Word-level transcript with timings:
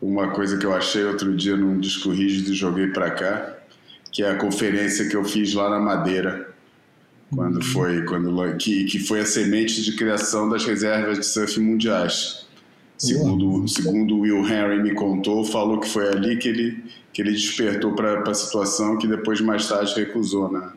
uma 0.00 0.30
coisa 0.30 0.56
que 0.56 0.64
eu 0.64 0.74
achei 0.74 1.04
outro 1.04 1.36
dia 1.36 1.56
num 1.56 1.78
disco 1.78 2.10
rígido 2.10 2.52
e 2.52 2.54
joguei 2.54 2.88
para 2.88 3.10
cá, 3.10 3.56
que 4.10 4.22
é 4.22 4.30
a 4.30 4.36
conferência 4.36 5.08
que 5.08 5.16
eu 5.16 5.24
fiz 5.24 5.52
lá 5.54 5.68
na 5.68 5.78
Madeira, 5.78 6.48
quando 7.34 7.56
uhum. 7.56 7.62
foi 7.62 8.04
quando 8.04 8.56
que, 8.56 8.84
que 8.84 8.98
foi 8.98 9.20
a 9.20 9.26
semente 9.26 9.82
de 9.82 9.94
criação 9.96 10.48
das 10.48 10.64
reservas 10.64 11.18
de 11.18 11.26
surf 11.26 11.60
mundiais. 11.60 12.46
Segundo, 12.98 13.66
segundo 13.66 14.18
Will 14.18 14.46
Henry 14.46 14.82
me 14.82 14.94
contou, 14.94 15.42
falou 15.44 15.80
que 15.80 15.88
foi 15.88 16.08
ali 16.08 16.36
que 16.36 16.48
ele, 16.48 16.84
que 17.12 17.22
ele 17.22 17.32
despertou 17.32 17.94
para 17.94 18.20
a 18.28 18.34
situação 18.34 18.98
que 18.98 19.06
depois 19.06 19.40
mais 19.40 19.66
tarde 19.66 19.94
recusou, 19.94 20.52
né? 20.52 20.70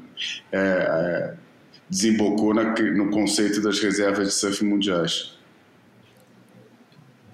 É, 0.50 0.58
é, 0.58 1.34
desembocou 1.90 2.54
na, 2.54 2.74
no 2.94 3.10
conceito 3.10 3.60
das 3.62 3.80
reservas 3.80 4.28
de 4.30 4.34
surf 4.36 4.64
mundiais. 4.64 5.38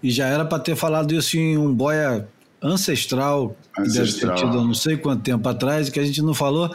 E 0.02 0.10
já 0.12 0.28
era 0.28 0.46
para 0.46 0.60
ter 0.60 0.76
falado 0.76 1.14
isso 1.14 1.38
em 1.38 1.58
um 1.58 1.74
boia 1.74 2.28
ancestral, 2.62 3.56
ancestral. 3.78 3.86
que 3.86 3.92
deve 3.92 4.14
ter 4.14 4.34
tido 4.36 4.66
não 4.66 4.74
sei 4.74 4.98
quanto 4.98 5.24
tempo 5.24 5.48
atrás, 5.48 5.90
que 5.90 6.00
a 6.00 6.04
gente 6.04 6.22
não 6.22 6.34
falou, 6.34 6.74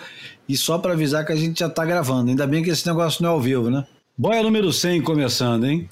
e 0.49 0.57
só 0.57 0.79
para 0.79 0.93
avisar 0.93 1.25
que 1.25 1.33
a 1.33 1.37
gente 1.37 1.61
já 1.61 1.67
está 1.67 1.85
gravando. 1.85 2.31
Ainda 2.31 2.47
bem 2.47 2.63
que 2.63 2.71
esse 2.71 2.87
negócio 2.87 3.23
não 3.23 3.31
é 3.31 3.33
ao 3.33 3.41
vivo, 3.41 3.71
né? 3.71 3.87
Boia 4.17 4.43
número 4.43 4.73
100 4.73 5.03
começando, 5.03 5.65
hein? 5.65 5.89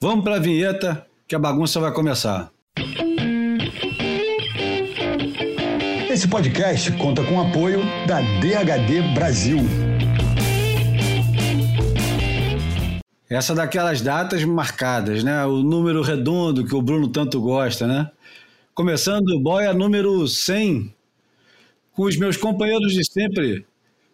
Vamos 0.00 0.24
para 0.24 0.36
a 0.36 0.40
vinheta 0.40 1.06
que 1.26 1.34
a 1.34 1.38
bagunça 1.38 1.80
vai 1.80 1.92
começar. 1.92 2.50
Esse 6.10 6.28
podcast 6.28 6.92
conta 6.92 7.22
com 7.24 7.36
o 7.36 7.40
apoio 7.40 7.80
da 8.06 8.20
DHD 8.20 9.14
Brasil. 9.14 9.58
Essa 13.28 13.54
daquelas 13.54 14.00
datas 14.00 14.44
marcadas, 14.44 15.24
né? 15.24 15.44
O 15.44 15.62
número 15.62 16.02
redondo 16.02 16.64
que 16.64 16.74
o 16.74 16.82
Bruno 16.82 17.08
tanto 17.08 17.40
gosta, 17.40 17.86
né? 17.86 18.10
Começando 18.72 19.28
o 19.30 19.40
boia 19.40 19.72
número 19.72 20.28
100, 20.28 20.94
com 21.92 22.02
os 22.02 22.16
meus 22.16 22.36
companheiros 22.36 22.92
de 22.92 23.04
sempre, 23.04 23.66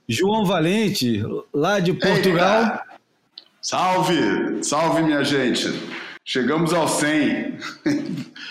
João 0.09 0.45
Valente, 0.45 1.23
lá 1.53 1.79
de 1.79 1.93
Portugal. 1.93 2.65
Ei, 2.65 2.97
salve! 3.61 4.63
Salve, 4.63 5.03
minha 5.03 5.23
gente! 5.23 5.69
Chegamos 6.25 6.73
ao 6.73 6.87
100. 6.87 7.59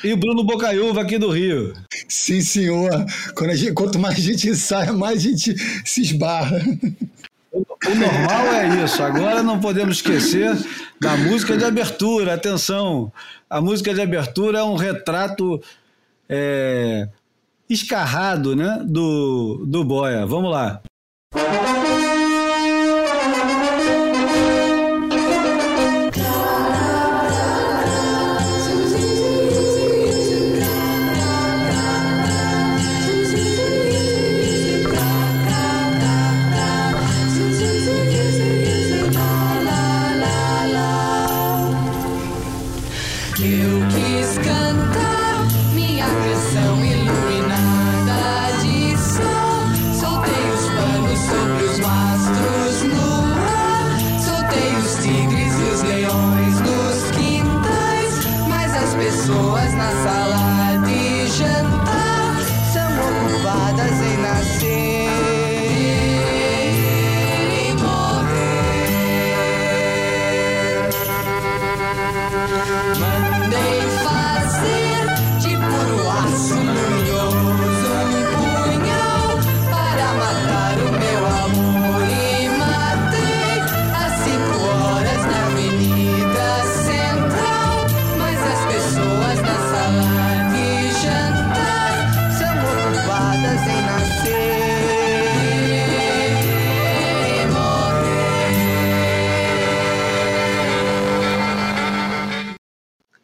E 0.04 0.12
o 0.12 0.18
Bruno 0.18 0.44
Bocaiúva 0.44 1.02
aqui 1.02 1.18
do 1.18 1.32
Rio. 1.32 1.74
Sim, 2.10 2.42
senhor. 2.42 2.90
Gente, 3.54 3.74
quanto 3.74 3.98
mais 3.98 4.16
a 4.16 4.22
gente 4.22 4.54
sai, 4.56 4.92
mais 4.92 5.20
a 5.20 5.22
gente 5.30 5.56
se 5.86 6.02
esbarra. 6.02 6.60
O 7.52 7.96
normal 7.96 8.54
é 8.54 8.84
isso. 8.84 9.04
Agora 9.04 9.44
não 9.44 9.60
podemos 9.60 9.98
esquecer 9.98 10.56
da 11.00 11.18
música 11.18 11.58
de 11.58 11.66
abertura. 11.66 12.34
Atenção, 12.34 13.12
a 13.50 13.60
música 13.60 13.94
de 13.94 14.02
abertura 14.02 14.60
é 14.60 14.64
um 14.64 14.76
retrato 14.76 15.62
é, 16.30 17.10
escarrado 17.70 18.56
né, 18.56 18.82
do, 18.86 19.66
do 19.66 19.84
Boia. 19.84 20.26
Vamos 20.26 20.52
lá. 20.52 20.82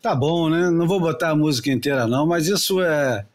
Tá 0.07 0.15
bom, 0.15 0.49
né? 0.49 0.69
Não 0.69 0.87
vou 0.87 1.01
botar 1.01 1.31
a 1.31 1.35
música 1.35 1.69
inteira, 1.69 2.07
não, 2.07 2.25
mas 2.25 2.47
isso 2.47 2.81
é 2.81 3.25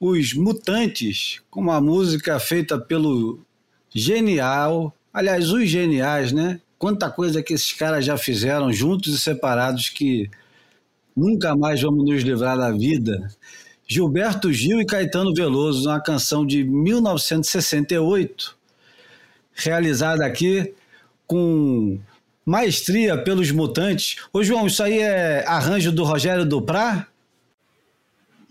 Os 0.00 0.34
Mutantes, 0.34 1.40
com 1.48 1.60
uma 1.60 1.80
música 1.80 2.40
feita 2.40 2.76
pelo 2.76 3.38
genial, 3.88 4.92
aliás, 5.14 5.52
os 5.52 5.68
geniais, 5.68 6.32
né? 6.32 6.60
Quanta 6.76 7.08
coisa 7.08 7.40
que 7.40 7.54
esses 7.54 7.72
caras 7.72 8.04
já 8.04 8.18
fizeram 8.18 8.72
juntos 8.72 9.14
e 9.14 9.20
separados 9.20 9.90
que 9.90 10.28
nunca 11.16 11.54
mais 11.54 11.80
vamos 11.80 12.04
nos 12.04 12.24
livrar 12.24 12.58
da 12.58 12.72
vida. 12.72 13.32
Gilberto 13.86 14.52
Gil 14.52 14.80
e 14.80 14.84
Caetano 14.84 15.32
Veloso, 15.32 15.88
uma 15.88 16.00
canção 16.00 16.44
de 16.44 16.64
1968, 16.64 18.58
realizada 19.54 20.26
aqui 20.26 20.74
com 21.28 22.00
Maestria 22.44 23.16
pelos 23.16 23.50
Mutantes. 23.50 24.16
Ô, 24.32 24.42
João, 24.42 24.66
isso 24.66 24.82
aí 24.82 24.98
é 24.98 25.44
arranjo 25.46 25.92
do 25.92 26.04
Rogério 26.04 26.44
Duprá? 26.44 27.06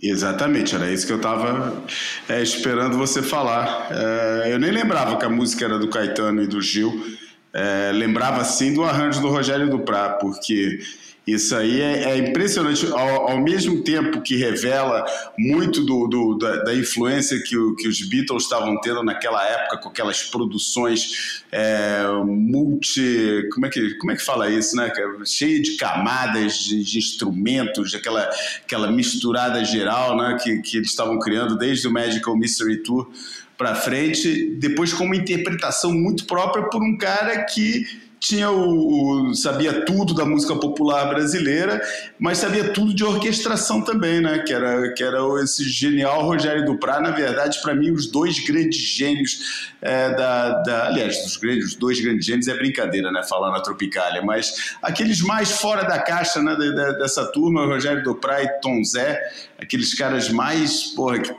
Exatamente, 0.01 0.73
era 0.73 0.91
isso 0.91 1.05
que 1.05 1.13
eu 1.13 1.17
estava 1.17 1.83
é, 2.27 2.41
esperando 2.41 2.97
você 2.97 3.21
falar. 3.21 3.87
É, 3.91 4.51
eu 4.51 4.57
nem 4.57 4.71
lembrava 4.71 5.15
que 5.17 5.25
a 5.25 5.29
música 5.29 5.65
era 5.65 5.77
do 5.77 5.89
Caetano 5.89 6.41
e 6.41 6.47
do 6.47 6.59
Gil. 6.59 7.17
É, 7.53 7.91
lembrava 7.93 8.43
sim 8.43 8.73
do 8.73 8.83
arranjo 8.83 9.21
do 9.21 9.29
Rogério 9.29 9.69
Duprá, 9.69 10.09
porque 10.09 10.79
isso 11.25 11.55
aí 11.55 11.79
é, 11.79 12.11
é 12.11 12.17
impressionante, 12.17 12.83
ao, 12.87 13.29
ao, 13.29 13.39
mesmo 13.39 13.83
tempo 13.83 14.21
que 14.21 14.35
revela 14.35 15.05
muito 15.37 15.85
do, 15.85 16.07
do 16.07 16.37
da, 16.37 16.63
da, 16.63 16.75
influência 16.75 17.39
que, 17.43 17.55
o, 17.55 17.75
que, 17.75 17.87
os 17.87 18.01
Beatles 18.01 18.43
estavam 18.43 18.81
tendo 18.81 19.03
naquela 19.03 19.45
época, 19.47 19.77
com 19.77 19.89
aquelas 19.89 20.23
produções 20.23 21.43
é, 21.51 22.03
multi. 22.25 23.47
Como 23.53 23.67
é, 23.67 23.69
que, 23.69 23.93
como 23.95 24.11
é 24.11 24.15
que 24.15 24.23
fala 24.23 24.49
isso, 24.49 24.75
né? 24.75 24.91
Cheia 25.23 25.61
de 25.61 25.77
camadas, 25.77 26.55
de, 26.55 26.83
de 26.83 26.97
instrumentos, 26.97 27.93
aquela, 27.93 28.27
aquela 28.63 28.91
misturada 28.91 29.63
geral 29.63 30.17
né? 30.17 30.37
que, 30.41 30.57
que 30.61 30.77
eles 30.77 30.89
estavam 30.89 31.19
criando 31.19 31.55
desde 31.55 31.87
o 31.87 31.91
Magical 31.91 32.35
Mystery 32.35 32.81
Tour 32.81 33.07
para 33.55 33.75
frente, 33.75 34.55
depois 34.59 34.91
com 34.91 35.03
uma 35.03 35.15
interpretação 35.15 35.93
muito 35.93 36.25
própria 36.25 36.67
por 36.67 36.81
um 36.81 36.97
cara 36.97 37.43
que 37.43 37.85
tinha 38.21 38.51
o, 38.51 39.33
sabia 39.33 39.83
tudo 39.83 40.13
da 40.13 40.23
música 40.23 40.55
popular 40.55 41.09
brasileira, 41.09 41.81
mas 42.19 42.37
sabia 42.37 42.71
tudo 42.71 42.93
de 42.93 43.03
orquestração 43.03 43.81
também, 43.81 44.21
né? 44.21 44.43
Que 44.45 44.53
era 44.53 44.93
que 44.93 45.03
era 45.03 45.17
esse 45.43 45.67
genial 45.67 46.23
Rogério 46.23 46.63
Duprá, 46.63 47.01
na 47.01 47.09
verdade, 47.09 47.59
para 47.63 47.73
mim 47.73 47.89
os 47.89 48.05
dois 48.05 48.37
grandes 48.45 48.79
gênios 48.79 49.71
é, 49.81 50.13
da, 50.13 50.61
da, 50.61 50.85
aliás, 50.85 51.25
os, 51.25 51.35
grandes, 51.35 51.69
os 51.69 51.75
dois 51.75 51.99
grandes 51.99 52.23
gênios 52.23 52.47
é 52.47 52.53
brincadeira, 52.53 53.11
né? 53.11 53.23
Falar 53.23 53.51
na 53.51 53.59
Tropicália, 53.59 54.21
mas 54.21 54.75
aqueles 54.83 55.19
mais 55.21 55.53
fora 55.53 55.81
da 55.83 55.97
caixa, 55.97 56.43
né? 56.43 56.55
dessa 56.99 57.25
turma, 57.25 57.65
Rogério 57.65 58.03
Duprá 58.03 58.43
e 58.43 58.47
Tom 58.61 58.83
Zé, 58.83 59.19
aqueles 59.59 59.95
caras 59.95 60.29
mais, 60.29 60.83
porra, 60.95 61.19
que 61.19 61.33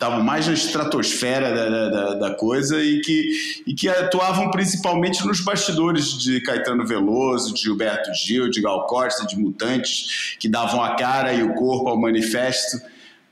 estavam 0.00 0.22
mais 0.24 0.46
na 0.46 0.54
estratosfera 0.54 1.54
da, 1.54 1.88
da, 1.90 2.14
da, 2.14 2.34
coisa 2.34 2.82
e 2.82 3.02
que, 3.02 3.62
e 3.66 3.74
que 3.74 3.86
atuavam 3.86 4.50
principalmente 4.50 5.26
nos 5.26 5.42
bastidores 5.42 6.18
de 6.18 6.40
Caetano 6.40 6.86
Veloso, 6.86 7.52
de 7.52 7.60
Gilberto 7.60 8.10
Gil, 8.14 8.48
de 8.48 8.62
Gal 8.62 8.86
Costa, 8.86 9.26
de 9.26 9.36
Mutantes, 9.38 10.36
que 10.38 10.48
davam 10.48 10.82
a 10.82 10.96
cara 10.96 11.34
e 11.34 11.42
o 11.42 11.52
corpo 11.52 11.90
ao 11.90 12.00
manifesto 12.00 12.80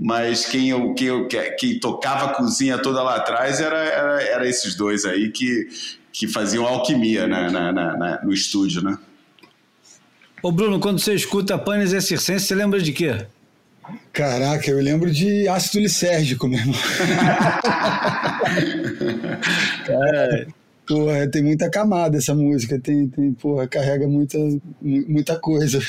mas 0.00 0.46
quem, 0.46 0.94
quem, 0.94 1.26
quem 1.58 1.80
tocava 1.80 2.26
a 2.26 2.34
cozinha 2.34 2.78
toda 2.78 3.02
lá 3.02 3.16
atrás 3.16 3.60
era, 3.60 3.78
era, 3.78 4.22
era 4.22 4.48
esses 4.48 4.76
dois 4.76 5.04
aí 5.04 5.32
que, 5.32 5.66
que 6.12 6.28
faziam 6.28 6.64
alquimia 6.64 7.26
né, 7.26 7.50
na, 7.50 7.72
na, 7.72 7.96
na, 7.96 8.24
no 8.24 8.32
estúdio, 8.32 8.80
né? 8.80 8.96
Ô 10.40 10.52
Bruno, 10.52 10.78
quando 10.78 11.00
você 11.00 11.14
escuta 11.14 11.58
Panis 11.58 11.92
e 11.92 12.00
Circense, 12.00 12.46
você 12.46 12.54
lembra 12.54 12.80
de 12.80 12.92
quê? 12.92 13.26
Caraca, 14.12 14.70
eu 14.70 14.80
lembro 14.80 15.10
de 15.10 15.48
ácido 15.48 15.80
lisérgico 15.80 16.48
mesmo. 16.48 16.74
Cara, 19.86 20.46
porra, 20.86 21.28
tem 21.30 21.42
muita 21.42 21.70
camada 21.70 22.16
essa 22.16 22.34
música, 22.34 22.78
tem, 22.78 23.08
tem 23.08 23.32
porra, 23.32 23.68
carrega 23.68 24.06
muita, 24.08 24.38
muita 24.80 25.38
coisa. 25.38 25.80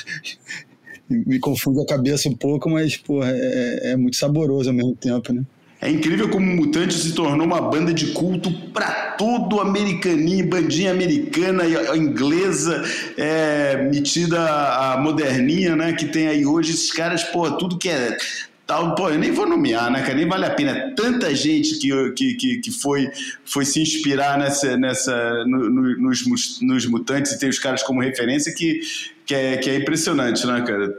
Me 1.10 1.40
confunde 1.40 1.82
a 1.82 1.86
cabeça 1.86 2.30
um 2.30 2.36
pouco, 2.36 2.70
mas 2.70 2.96
porra, 2.98 3.32
é, 3.32 3.92
é 3.92 3.96
muito 3.96 4.18
saboroso 4.18 4.70
ao 4.70 4.76
mesmo 4.76 4.96
tempo, 4.96 5.34
né? 5.34 5.44
É 5.82 5.90
incrível 5.90 6.28
como 6.28 6.46
Mutante 6.46 6.94
se 6.94 7.14
tornou 7.14 7.46
uma 7.46 7.62
banda 7.62 7.94
de 7.94 8.08
culto 8.08 8.52
para 8.74 9.12
todo 9.12 9.62
americaninho, 9.62 10.46
bandinha 10.46 10.92
americana, 10.92 11.64
inglesa, 11.96 12.84
é, 13.18 13.78
metida 13.90 14.40
a 14.40 14.98
moderninha, 14.98 15.78
né? 15.78 15.94
Que 15.94 16.06
tem 16.06 16.28
aí 16.28 16.46
hoje 16.46 16.72
esses 16.72 16.92
caras, 16.92 17.24
pô, 17.24 17.50
tudo 17.52 17.78
que 17.78 17.88
é 17.88 18.18
tal, 18.68 18.94
pô, 18.94 19.10
eu 19.10 19.18
nem 19.18 19.32
vou 19.32 19.50
nomear, 19.50 19.90
né, 19.90 20.02
cara? 20.02 20.14
Nem 20.14 20.28
vale 20.28 20.46
a 20.46 20.52
pena. 20.52 20.94
Tanta 20.96 21.34
gente 21.34 21.80
que, 21.80 22.12
que, 22.12 22.34
que, 22.36 22.58
que 22.58 22.72
foi, 22.72 23.10
foi 23.44 23.66
se 23.66 23.82
inspirar 23.82 24.38
nessa, 24.38 24.78
nessa, 24.78 25.46
no, 25.46 25.70
no, 25.70 25.96
nos, 25.98 26.60
nos 26.62 26.86
mutantes 26.86 27.32
e 27.32 27.40
tem 27.40 27.50
os 27.50 27.58
caras 27.58 27.82
como 27.82 28.02
referência 28.02 28.54
que, 28.54 28.82
que, 29.26 29.34
é, 29.34 29.58
que 29.58 29.70
é 29.70 29.78
impressionante, 29.78 30.46
né, 30.46 30.62
cara? 30.62 30.94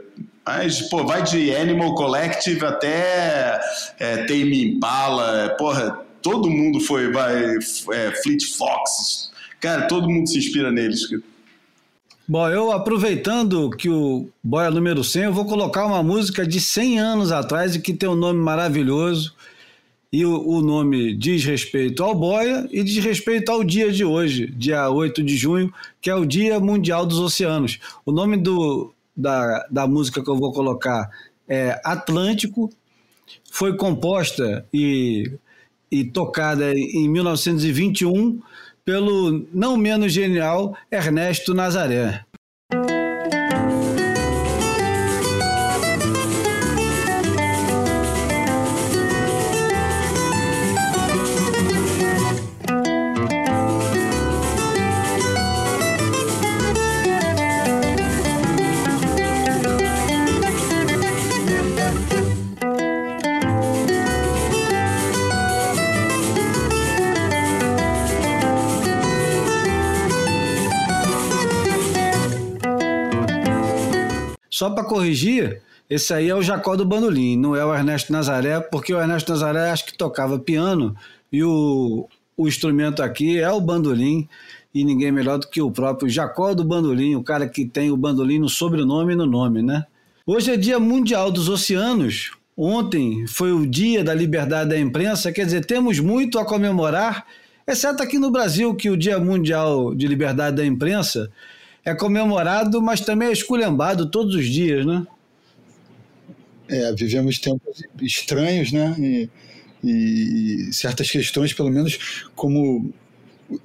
Mas, 0.53 0.81
pô, 0.81 1.05
vai 1.05 1.23
de 1.23 1.55
Animal 1.55 1.95
Collective 1.95 2.65
até 2.65 3.57
é, 3.97 4.25
Tame 4.25 4.65
Impala, 4.65 5.55
porra, 5.57 5.97
todo 6.21 6.49
mundo 6.49 6.81
foi, 6.81 7.09
vai, 7.09 7.55
é, 7.93 8.11
Fleet 8.21 8.43
Foxes, 8.57 9.31
cara, 9.61 9.87
todo 9.87 10.09
mundo 10.09 10.27
se 10.27 10.37
inspira 10.37 10.69
neles. 10.69 11.03
Bom, 12.27 12.49
eu 12.49 12.69
aproveitando 12.69 13.69
que 13.69 13.89
o 13.89 14.27
Boia 14.43 14.67
é 14.67 14.71
número 14.71 15.05
100, 15.05 15.23
eu 15.23 15.33
vou 15.33 15.45
colocar 15.45 15.85
uma 15.85 16.03
música 16.03 16.45
de 16.45 16.59
100 16.59 16.99
anos 16.99 17.31
atrás 17.31 17.73
e 17.73 17.79
que 17.79 17.93
tem 17.93 18.09
um 18.09 18.15
nome 18.15 18.39
maravilhoso. 18.39 19.33
E 20.11 20.25
o, 20.25 20.45
o, 20.45 20.61
nome 20.61 21.15
diz 21.15 21.45
respeito 21.45 22.03
ao 22.03 22.13
Boia 22.13 22.67
e 22.69 22.83
diz 22.83 23.01
respeito 23.01 23.49
ao 23.49 23.63
dia 23.63 23.89
de 23.89 24.03
hoje, 24.03 24.47
dia 24.47 24.89
8 24.89 25.23
de 25.23 25.37
junho, 25.37 25.73
que 26.01 26.09
é 26.09 26.15
o 26.15 26.25
Dia 26.25 26.59
Mundial 26.59 27.05
dos 27.05 27.19
Oceanos. 27.19 27.79
O 28.05 28.11
nome 28.11 28.35
do, 28.35 28.93
da, 29.21 29.65
da 29.69 29.87
música 29.87 30.23
que 30.23 30.29
eu 30.29 30.37
vou 30.37 30.51
colocar 30.51 31.09
é 31.47 31.79
Atlântico, 31.83 32.69
foi 33.51 33.75
composta 33.75 34.65
e, 34.73 35.31
e 35.91 36.05
tocada 36.05 36.73
em 36.73 37.09
1921 37.09 38.41
pelo 38.85 39.45
não 39.53 39.77
menos 39.77 40.11
genial 40.11 40.75
Ernesto 40.89 41.53
Nazaré. 41.53 42.25
Só 74.61 74.69
para 74.69 74.83
corrigir, 74.83 75.59
esse 75.89 76.13
aí 76.13 76.29
é 76.29 76.35
o 76.35 76.41
Jacó 76.43 76.75
do 76.75 76.85
Bandolim, 76.85 77.35
não 77.35 77.55
é 77.55 77.65
o 77.65 77.73
Ernesto 77.73 78.13
Nazaré, 78.13 78.59
porque 78.59 78.93
o 78.93 79.01
Ernesto 79.01 79.31
Nazaré 79.31 79.71
acho 79.71 79.87
que 79.87 79.97
tocava 79.97 80.37
piano 80.37 80.95
e 81.31 81.43
o, 81.43 82.07
o 82.37 82.47
instrumento 82.47 83.01
aqui 83.01 83.39
é 83.39 83.49
o 83.49 83.59
bandolim 83.59 84.29
e 84.71 84.83
ninguém 84.85 85.11
melhor 85.11 85.39
do 85.39 85.47
que 85.47 85.63
o 85.63 85.71
próprio 85.71 86.07
Jacó 86.07 86.53
do 86.53 86.63
Bandolim, 86.63 87.15
o 87.15 87.23
cara 87.23 87.49
que 87.49 87.65
tem 87.65 87.89
o 87.89 87.97
bandolim 87.97 88.37
no 88.37 88.47
sobrenome 88.47 89.13
e 89.13 89.15
no 89.15 89.25
nome, 89.25 89.63
né? 89.63 89.83
Hoje 90.27 90.51
é 90.51 90.57
Dia 90.57 90.79
Mundial 90.79 91.31
dos 91.31 91.49
Oceanos. 91.49 92.29
Ontem 92.55 93.25
foi 93.25 93.51
o 93.51 93.65
Dia 93.65 94.03
da 94.03 94.13
Liberdade 94.13 94.69
da 94.69 94.79
Imprensa, 94.79 95.31
quer 95.31 95.45
dizer, 95.45 95.65
temos 95.65 95.99
muito 95.99 96.37
a 96.37 96.45
comemorar, 96.45 97.25
exceto 97.67 98.03
aqui 98.03 98.19
no 98.19 98.29
Brasil, 98.29 98.75
que 98.75 98.91
o 98.91 98.95
Dia 98.95 99.17
Mundial 99.17 99.95
de 99.95 100.07
Liberdade 100.07 100.57
da 100.57 100.63
Imprensa 100.63 101.31
é 101.83 101.93
comemorado, 101.95 102.81
mas 102.81 103.01
também 103.01 103.29
é 103.29 103.31
esculhambado 103.31 104.09
todos 104.09 104.35
os 104.35 104.45
dias, 104.45 104.85
né? 104.85 105.05
É, 106.67 106.93
vivemos 106.93 107.39
tempos 107.39 107.83
estranhos, 108.01 108.71
né? 108.71 108.95
E, 108.99 109.29
e 109.83 110.73
certas 110.73 111.09
questões, 111.09 111.53
pelo 111.53 111.69
menos 111.69 112.29
como 112.35 112.93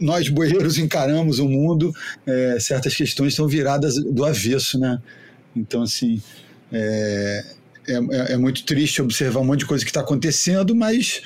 nós 0.00 0.28
boeiros 0.28 0.78
encaramos 0.78 1.38
o 1.38 1.48
mundo, 1.48 1.94
é, 2.26 2.58
certas 2.58 2.94
questões 2.94 3.32
estão 3.32 3.46
viradas 3.46 3.96
do 3.96 4.24
avesso, 4.24 4.78
né? 4.78 5.00
Então, 5.54 5.82
assim, 5.82 6.20
é, 6.72 7.44
é, 7.86 8.32
é 8.32 8.36
muito 8.36 8.64
triste 8.64 9.00
observar 9.00 9.40
um 9.40 9.44
monte 9.44 9.60
de 9.60 9.66
coisa 9.66 9.84
que 9.84 9.90
está 9.90 10.00
acontecendo, 10.00 10.74
mas 10.74 11.22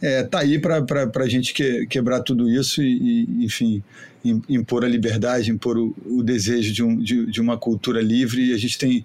é, 0.00 0.22
tá 0.24 0.40
aí 0.40 0.58
para 0.58 1.08
a 1.14 1.28
gente 1.28 1.54
que, 1.54 1.86
quebrar 1.86 2.20
tudo 2.20 2.50
isso 2.50 2.82
e, 2.82 3.26
e, 3.28 3.44
enfim, 3.44 3.82
impor 4.24 4.84
a 4.84 4.88
liberdade, 4.88 5.50
impor 5.50 5.76
o, 5.76 5.94
o 6.06 6.22
desejo 6.22 6.72
de, 6.72 6.82
um, 6.82 6.96
de, 6.96 7.26
de, 7.26 7.40
uma 7.40 7.56
cultura 7.56 8.00
livre. 8.00 8.50
E 8.50 8.54
a 8.54 8.58
gente 8.58 8.78
tem 8.78 9.04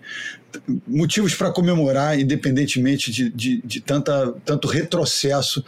motivos 0.88 1.34
para 1.34 1.52
comemorar, 1.52 2.20
independentemente 2.20 3.12
de, 3.12 3.30
de, 3.30 3.62
de, 3.62 3.82
tanta, 3.82 4.34
tanto 4.46 4.68
retrocesso. 4.68 5.64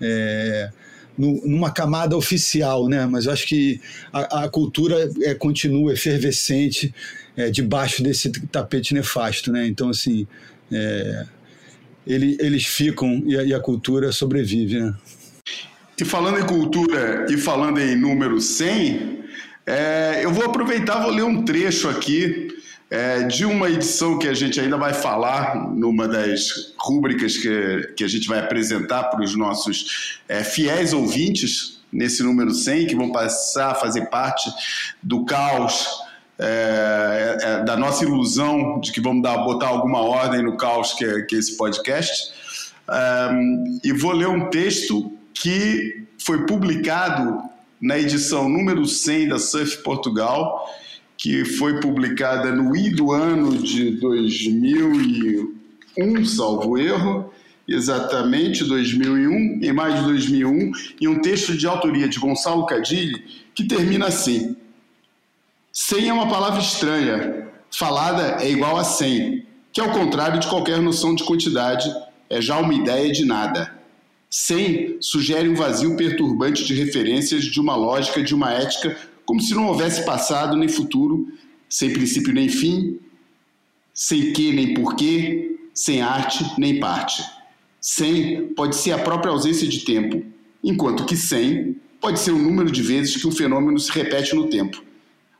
É, 0.00 0.70
numa 1.16 1.70
camada 1.70 2.16
oficial, 2.16 2.88
né? 2.88 3.06
Mas 3.06 3.26
eu 3.26 3.32
acho 3.32 3.46
que 3.46 3.80
a, 4.12 4.44
a 4.44 4.48
cultura 4.48 5.08
é, 5.22 5.32
continua 5.32 5.92
efervescente 5.92 6.92
é, 7.36 7.50
debaixo 7.50 8.02
desse 8.02 8.30
tapete 8.48 8.92
nefasto, 8.92 9.52
né? 9.52 9.64
Então, 9.64 9.90
assim, 9.90 10.26
é, 10.72 11.24
ele, 12.04 12.36
eles 12.40 12.66
ficam 12.66 13.22
e 13.26 13.38
a, 13.38 13.44
e 13.44 13.54
a 13.54 13.60
cultura 13.60 14.10
sobrevive, 14.10 14.80
né? 14.80 14.94
E 16.00 16.04
falando 16.04 16.40
em 16.40 16.46
cultura 16.46 17.26
e 17.30 17.36
falando 17.36 17.80
em 17.80 17.94
número 17.94 18.40
100, 18.40 19.24
é, 19.64 20.20
eu 20.24 20.32
vou 20.32 20.44
aproveitar, 20.44 21.00
vou 21.00 21.10
ler 21.10 21.22
um 21.22 21.44
trecho 21.44 21.88
aqui 21.88 22.48
é, 22.90 23.22
de 23.22 23.44
uma 23.44 23.70
edição 23.70 24.18
que 24.18 24.28
a 24.28 24.34
gente 24.34 24.60
ainda 24.60 24.76
vai 24.76 24.92
falar 24.92 25.56
numa 25.72 26.08
das 26.08 26.74
rúbricas 26.76 27.36
que, 27.36 27.92
que 27.96 28.04
a 28.04 28.08
gente 28.08 28.28
vai 28.28 28.40
apresentar 28.40 29.04
para 29.04 29.22
os 29.22 29.36
nossos 29.36 30.20
é, 30.28 30.42
fiéis 30.42 30.92
ouvintes 30.92 31.80
nesse 31.92 32.24
número 32.24 32.52
100, 32.52 32.88
que 32.88 32.96
vão 32.96 33.12
passar 33.12 33.70
a 33.70 33.74
fazer 33.74 34.06
parte 34.10 34.50
do 35.00 35.24
caos, 35.24 35.86
é, 36.36 37.38
é, 37.40 37.64
da 37.64 37.76
nossa 37.76 38.04
ilusão 38.04 38.80
de 38.80 38.90
que 38.90 39.00
vamos 39.00 39.22
dar, 39.22 39.38
botar 39.38 39.68
alguma 39.68 40.00
ordem 40.00 40.42
no 40.42 40.56
caos 40.56 40.92
que 40.92 41.04
é, 41.04 41.22
que 41.22 41.36
é 41.36 41.38
esse 41.38 41.56
podcast. 41.56 42.32
É, 42.90 43.30
e 43.84 43.92
vou 43.92 44.10
ler 44.10 44.28
um 44.28 44.50
texto 44.50 45.13
que 45.34 46.04
foi 46.18 46.46
publicado 46.46 47.42
na 47.80 47.98
edição 47.98 48.48
número 48.48 48.86
100 48.86 49.28
da 49.28 49.38
Surf 49.38 49.82
Portugal, 49.82 50.66
que 51.18 51.44
foi 51.44 51.80
publicada 51.80 52.52
no 52.52 52.76
I 52.76 52.90
do 52.90 53.12
ano 53.12 53.58
de 53.58 53.90
2001, 53.92 56.24
salvo 56.24 56.78
erro, 56.78 57.32
exatamente 57.68 58.64
2001, 58.64 59.60
em 59.62 59.72
mais 59.72 59.96
de 59.96 60.02
2001, 60.02 60.72
e 61.00 61.08
um 61.08 61.20
texto 61.20 61.56
de 61.56 61.66
autoria 61.66 62.08
de 62.08 62.18
Gonçalo 62.18 62.66
Cadilli 62.66 63.44
que 63.54 63.64
termina 63.64 64.06
assim: 64.06 64.56
100 65.72 66.08
é 66.08 66.12
uma 66.12 66.28
palavra 66.28 66.60
estranha, 66.60 67.48
falada 67.70 68.42
é 68.42 68.50
igual 68.50 68.76
a 68.76 68.84
100, 68.84 69.46
que 69.72 69.80
ao 69.80 69.92
contrário 69.92 70.40
de 70.40 70.46
qualquer 70.46 70.80
noção 70.80 71.14
de 71.14 71.24
quantidade, 71.24 71.90
é 72.28 72.40
já 72.40 72.58
uma 72.58 72.74
ideia 72.74 73.12
de 73.12 73.24
nada. 73.24 73.72
100 74.36 74.96
sugere 75.00 75.48
um 75.48 75.54
vazio 75.54 75.96
perturbante 75.96 76.64
de 76.64 76.74
referências 76.74 77.44
de 77.44 77.60
uma 77.60 77.76
lógica, 77.76 78.20
de 78.20 78.34
uma 78.34 78.50
ética, 78.50 78.98
como 79.24 79.40
se 79.40 79.54
não 79.54 79.68
houvesse 79.68 80.04
passado 80.04 80.56
nem 80.56 80.68
futuro, 80.68 81.28
sem 81.68 81.92
princípio 81.92 82.34
nem 82.34 82.48
fim, 82.48 82.98
sem 83.92 84.32
que 84.32 84.52
nem 84.52 84.74
porquê, 84.74 85.56
sem 85.72 86.02
arte 86.02 86.44
nem 86.58 86.80
parte. 86.80 87.22
100 87.80 88.54
pode 88.56 88.74
ser 88.74 88.90
a 88.90 88.98
própria 88.98 89.30
ausência 89.30 89.68
de 89.68 89.84
tempo, 89.84 90.24
enquanto 90.64 91.04
que 91.04 91.16
100 91.16 91.76
pode 92.00 92.18
ser 92.18 92.32
o 92.32 92.38
número 92.38 92.72
de 92.72 92.82
vezes 92.82 93.16
que 93.16 93.28
um 93.28 93.32
fenômeno 93.32 93.78
se 93.78 93.92
repete 93.92 94.34
no 94.34 94.48
tempo. 94.48 94.82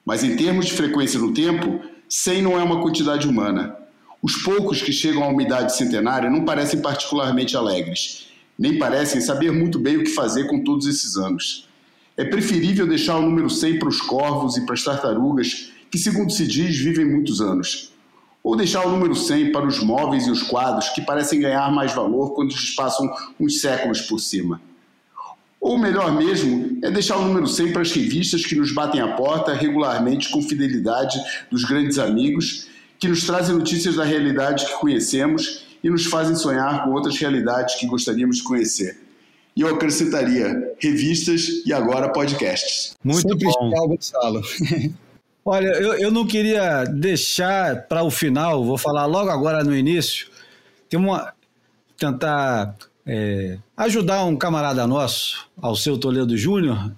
Mas 0.06 0.22
em 0.22 0.36
termos 0.36 0.66
de 0.66 0.72
frequência 0.72 1.18
no 1.18 1.34
tempo, 1.34 1.80
100 2.08 2.42
não 2.42 2.60
é 2.60 2.62
uma 2.62 2.80
quantidade 2.80 3.26
humana. 3.26 3.76
Os 4.22 4.36
poucos 4.36 4.80
que 4.80 4.92
chegam 4.92 5.24
à 5.24 5.26
umidade 5.26 5.76
centenária 5.76 6.30
não 6.30 6.44
parecem 6.44 6.80
particularmente 6.80 7.56
alegres 7.56 8.32
nem 8.58 8.78
parecem 8.78 9.20
saber 9.20 9.52
muito 9.52 9.78
bem 9.78 9.96
o 9.96 10.04
que 10.04 10.10
fazer 10.10 10.46
com 10.46 10.62
todos 10.62 10.86
esses 10.86 11.16
anos. 11.16 11.68
É 12.16 12.24
preferível 12.24 12.86
deixar 12.86 13.16
o 13.16 13.22
número 13.22 13.50
100 13.50 13.78
para 13.78 13.88
os 13.88 14.00
corvos 14.00 14.56
e 14.56 14.64
para 14.64 14.74
as 14.74 14.84
tartarugas, 14.84 15.72
que, 15.90 15.98
segundo 15.98 16.32
se 16.32 16.46
diz, 16.46 16.78
vivem 16.78 17.04
muitos 17.04 17.40
anos. 17.40 17.92
Ou 18.42 18.56
deixar 18.56 18.86
o 18.86 18.90
número 18.90 19.16
100 19.16 19.50
para 19.50 19.66
os 19.66 19.82
móveis 19.82 20.26
e 20.26 20.30
os 20.30 20.42
quadros 20.42 20.90
que 20.90 21.02
parecem 21.02 21.40
ganhar 21.40 21.72
mais 21.72 21.92
valor 21.92 22.34
quando 22.34 22.50
eles 22.50 22.70
passam 22.74 23.12
uns 23.40 23.60
séculos 23.60 24.02
por 24.02 24.20
cima. 24.20 24.60
Ou 25.60 25.78
melhor 25.78 26.12
mesmo, 26.12 26.78
é 26.82 26.90
deixar 26.90 27.16
o 27.16 27.24
número 27.24 27.48
100 27.48 27.72
para 27.72 27.82
as 27.82 27.90
revistas 27.90 28.44
que 28.44 28.54
nos 28.54 28.70
batem 28.70 29.00
a 29.00 29.08
porta 29.14 29.54
regularmente 29.54 30.28
com 30.30 30.42
fidelidade 30.42 31.18
dos 31.50 31.64
grandes 31.64 31.98
amigos, 31.98 32.68
que 32.98 33.08
nos 33.08 33.24
trazem 33.24 33.56
notícias 33.56 33.96
da 33.96 34.04
realidade 34.04 34.66
que 34.66 34.78
conhecemos 34.78 35.63
e 35.84 35.90
nos 35.90 36.06
fazem 36.06 36.34
sonhar 36.34 36.82
com 36.82 36.92
outras 36.92 37.18
realidades 37.18 37.74
que 37.74 37.86
gostaríamos 37.86 38.38
de 38.38 38.42
conhecer. 38.42 38.98
E 39.54 39.60
eu 39.60 39.68
acrescentaria 39.68 40.74
revistas 40.78 41.62
e 41.66 41.72
agora 41.72 42.08
podcasts. 42.08 42.96
Muito 43.04 43.28
Sempre 43.28 43.44
bom. 43.44 43.70
Gonçalo. 43.88 44.40
Olha, 45.44 45.68
eu, 45.68 45.92
eu 45.94 46.10
não 46.10 46.26
queria 46.26 46.84
deixar 46.84 47.82
para 47.82 48.02
o 48.02 48.10
final, 48.10 48.64
vou 48.64 48.78
falar 48.78 49.04
logo 49.04 49.28
agora 49.28 49.62
no 49.62 49.76
início, 49.76 50.28
tem 50.88 50.98
uma 50.98 51.34
tentar 51.98 52.74
é, 53.06 53.58
ajudar 53.76 54.24
um 54.24 54.36
camarada 54.36 54.86
nosso, 54.86 55.46
ao 55.60 55.76
seu 55.76 55.98
Toledo 55.98 56.34
Júnior, 56.34 56.90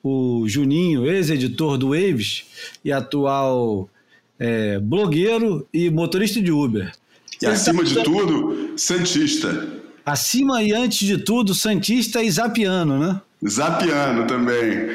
o 0.00 0.44
Juninho, 0.46 1.06
ex-editor 1.10 1.76
do 1.76 1.88
Waves 1.88 2.46
e 2.84 2.92
atual 2.92 3.90
é, 4.38 4.78
blogueiro 4.78 5.66
e 5.74 5.90
motorista 5.90 6.40
de 6.40 6.52
Uber. 6.52 6.92
E 7.40 7.46
Ele 7.46 7.54
acima 7.54 7.84
de 7.84 8.02
tudo, 8.02 8.72
Santista. 8.76 9.68
Acima 10.04 10.62
e 10.62 10.72
antes 10.72 11.06
de 11.06 11.18
tudo, 11.18 11.54
Santista 11.54 12.22
e 12.22 12.30
Zapiano, 12.30 12.98
né? 12.98 13.20
Zapiano 13.46 14.26
também. 14.26 14.88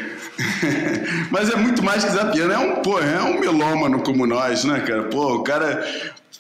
Mas 1.31 1.49
é 1.49 1.55
muito 1.55 1.83
mais 1.83 2.03
que 2.03 2.11
Zapiano, 2.11 2.51
é 2.51 2.57
um, 2.57 2.81
pô, 2.81 2.99
é 2.99 3.21
um 3.21 3.39
melômano 3.39 4.01
como 4.01 4.25
nós, 4.25 4.63
né, 4.63 4.79
cara? 4.81 5.03
Pô, 5.03 5.35
o 5.35 5.43
cara 5.43 5.85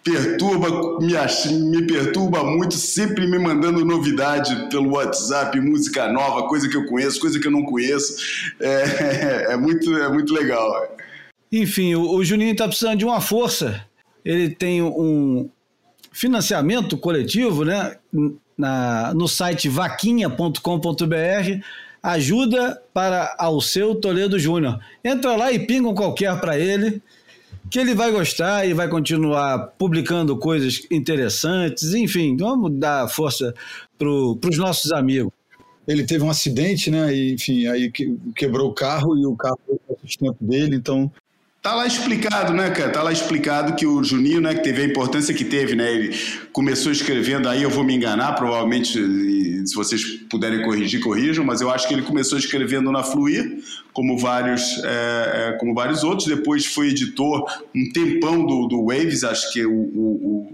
perturba, 0.03 0.99
me, 0.99 1.13
me 1.69 1.87
perturba 1.87 2.43
muito, 2.43 2.73
sempre 2.73 3.25
me 3.25 3.39
mandando 3.39 3.85
novidade 3.85 4.67
pelo 4.69 4.95
WhatsApp, 4.95 5.57
música 5.61 6.11
nova, 6.11 6.47
coisa 6.47 6.67
que 6.67 6.75
eu 6.75 6.85
conheço, 6.87 7.21
coisa 7.21 7.39
que 7.39 7.47
eu 7.47 7.51
não 7.51 7.63
conheço. 7.63 8.15
É, 8.59 9.53
é 9.53 9.57
muito, 9.57 9.95
é 9.95 10.09
muito 10.09 10.33
legal. 10.33 10.97
Enfim, 11.51 11.95
o, 11.95 12.15
o 12.15 12.25
Juninho 12.25 12.51
está 12.51 12.67
precisando 12.67 12.97
de 12.97 13.05
uma 13.05 13.21
força. 13.21 13.85
Ele 14.25 14.49
tem 14.49 14.81
um 14.81 15.49
financiamento 16.13 16.97
coletivo, 16.97 17.65
né? 17.65 17.97
Na, 18.57 19.13
no 19.15 19.27
site 19.27 19.67
vaquinha.com.br 19.67 21.63
ajuda 22.03 22.81
para 22.93 23.35
ao 23.39 23.59
seu 23.59 23.95
Toledo 23.95 24.37
Júnior. 24.37 24.79
Entra 25.03 25.35
lá 25.35 25.51
e 25.51 25.59
pinga 25.65 25.89
um 25.89 25.95
qualquer 25.95 26.39
para 26.39 26.57
ele 26.57 27.01
que 27.69 27.79
ele 27.79 27.95
vai 27.95 28.11
gostar 28.11 28.67
e 28.67 28.73
vai 28.73 28.87
continuar 28.87 29.73
publicando 29.79 30.37
coisas 30.37 30.85
interessantes. 30.91 31.93
Enfim, 31.93 32.37
vamos 32.37 32.71
dar 32.73 33.07
força 33.07 33.53
para 33.97 34.07
os 34.07 34.57
nossos 34.57 34.91
amigos. 34.91 35.31
Ele 35.87 36.05
teve 36.05 36.23
um 36.23 36.29
acidente, 36.29 36.91
né? 36.91 37.13
E, 37.13 37.33
enfim, 37.33 37.65
aí 37.67 37.91
quebrou 38.35 38.69
o 38.69 38.73
carro 38.73 39.17
e 39.17 39.25
o 39.25 39.35
carro 39.35 39.59
foi 39.65 39.75
o 39.75 39.99
sustento 40.01 40.37
dele, 40.39 40.75
então 40.75 41.11
Tá 41.63 41.75
lá 41.75 41.87
explicado, 41.87 42.51
né, 42.51 42.69
cara? 42.71 42.89
Tá 42.91 43.01
lá 43.01 43.13
explicado 43.13 43.73
que 43.73 43.87
o 43.87 44.03
Juninho, 44.03 44.41
né, 44.41 44.53
que 44.53 44.61
teve 44.61 44.81
a 44.81 44.85
importância 44.85 45.33
que 45.33 45.45
teve, 45.45 45.77
né? 45.77 45.93
Ele 45.93 46.19
começou 46.51 46.91
escrevendo, 46.91 47.47
aí 47.47 47.63
eu 47.63 47.69
vou 47.69 47.85
me 47.85 47.95
enganar, 47.95 48.33
provavelmente, 48.33 48.99
se 49.65 49.73
vocês 49.73 50.03
puderem 50.29 50.61
corrigir, 50.61 50.99
corrijam, 50.99 51.45
mas 51.45 51.61
eu 51.61 51.71
acho 51.71 51.87
que 51.87 51.93
ele 51.93 52.01
começou 52.01 52.37
escrevendo 52.37 52.91
na 52.91 53.01
Fluir, 53.01 53.63
como 53.93 54.17
vários, 54.17 54.83
é, 54.83 55.49
é 55.49 55.57
como 55.59 55.73
vários 55.73 56.03
outros, 56.03 56.27
depois 56.27 56.65
foi 56.65 56.89
editor 56.89 57.45
um 57.75 57.91
tempão 57.91 58.45
do, 58.45 58.67
do 58.67 58.85
Waves, 58.87 59.23
acho 59.23 59.53
que 59.53 59.65
o, 59.65 59.71
o, 59.71 60.11
o 60.25 60.53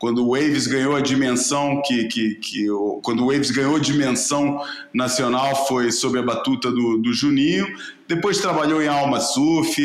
quando 0.00 0.24
o 0.24 0.30
Waves 0.30 0.66
ganhou 0.66 0.96
a 0.96 1.00
dimensão 1.02 1.82
que, 1.84 2.04
que, 2.04 2.34
que 2.36 2.66
quando 3.02 3.22
o 3.22 3.26
Waves 3.26 3.50
ganhou 3.50 3.78
dimensão 3.78 4.58
nacional 4.94 5.66
foi 5.66 5.92
sob 5.92 6.18
a 6.18 6.22
batuta 6.22 6.70
do, 6.72 6.96
do 6.96 7.12
Juninho. 7.12 7.66
Depois 8.08 8.38
trabalhou 8.38 8.82
em 8.82 8.88
Alma 8.88 9.20
Surf, 9.20 9.80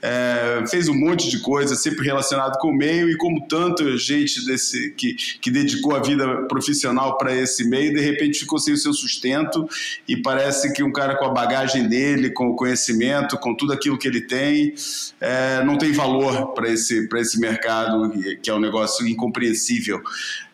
é, 0.00 0.64
fez 0.68 0.86
um 0.86 0.94
monte 0.94 1.28
de 1.28 1.40
coisa, 1.40 1.74
sempre 1.74 2.04
relacionado 2.04 2.56
com 2.60 2.68
o 2.68 2.76
meio, 2.76 3.10
e 3.10 3.16
como 3.16 3.48
tanta 3.48 3.96
gente 3.96 4.46
desse, 4.46 4.92
que, 4.92 5.14
que 5.40 5.50
dedicou 5.50 5.96
a 5.96 5.98
vida 6.00 6.42
profissional 6.46 7.18
para 7.18 7.34
esse 7.34 7.68
meio, 7.68 7.92
de 7.92 8.00
repente 8.00 8.38
ficou 8.38 8.60
sem 8.60 8.74
o 8.74 8.76
seu 8.76 8.92
sustento, 8.92 9.68
e 10.06 10.16
parece 10.16 10.72
que 10.72 10.84
um 10.84 10.92
cara 10.92 11.16
com 11.16 11.24
a 11.24 11.30
bagagem 11.30 11.88
dele, 11.88 12.30
com 12.30 12.43
o 12.48 12.56
conhecimento, 12.56 13.38
com 13.38 13.54
tudo 13.54 13.72
aquilo 13.72 13.98
que 13.98 14.08
ele 14.08 14.20
tem, 14.20 14.74
é, 15.20 15.64
não 15.64 15.76
tem 15.76 15.92
valor 15.92 16.52
para 16.54 16.68
esse, 16.68 17.08
esse 17.16 17.38
mercado, 17.40 18.12
que 18.42 18.50
é 18.50 18.54
um 18.54 18.60
negócio 18.60 19.06
incompreensível. 19.06 20.00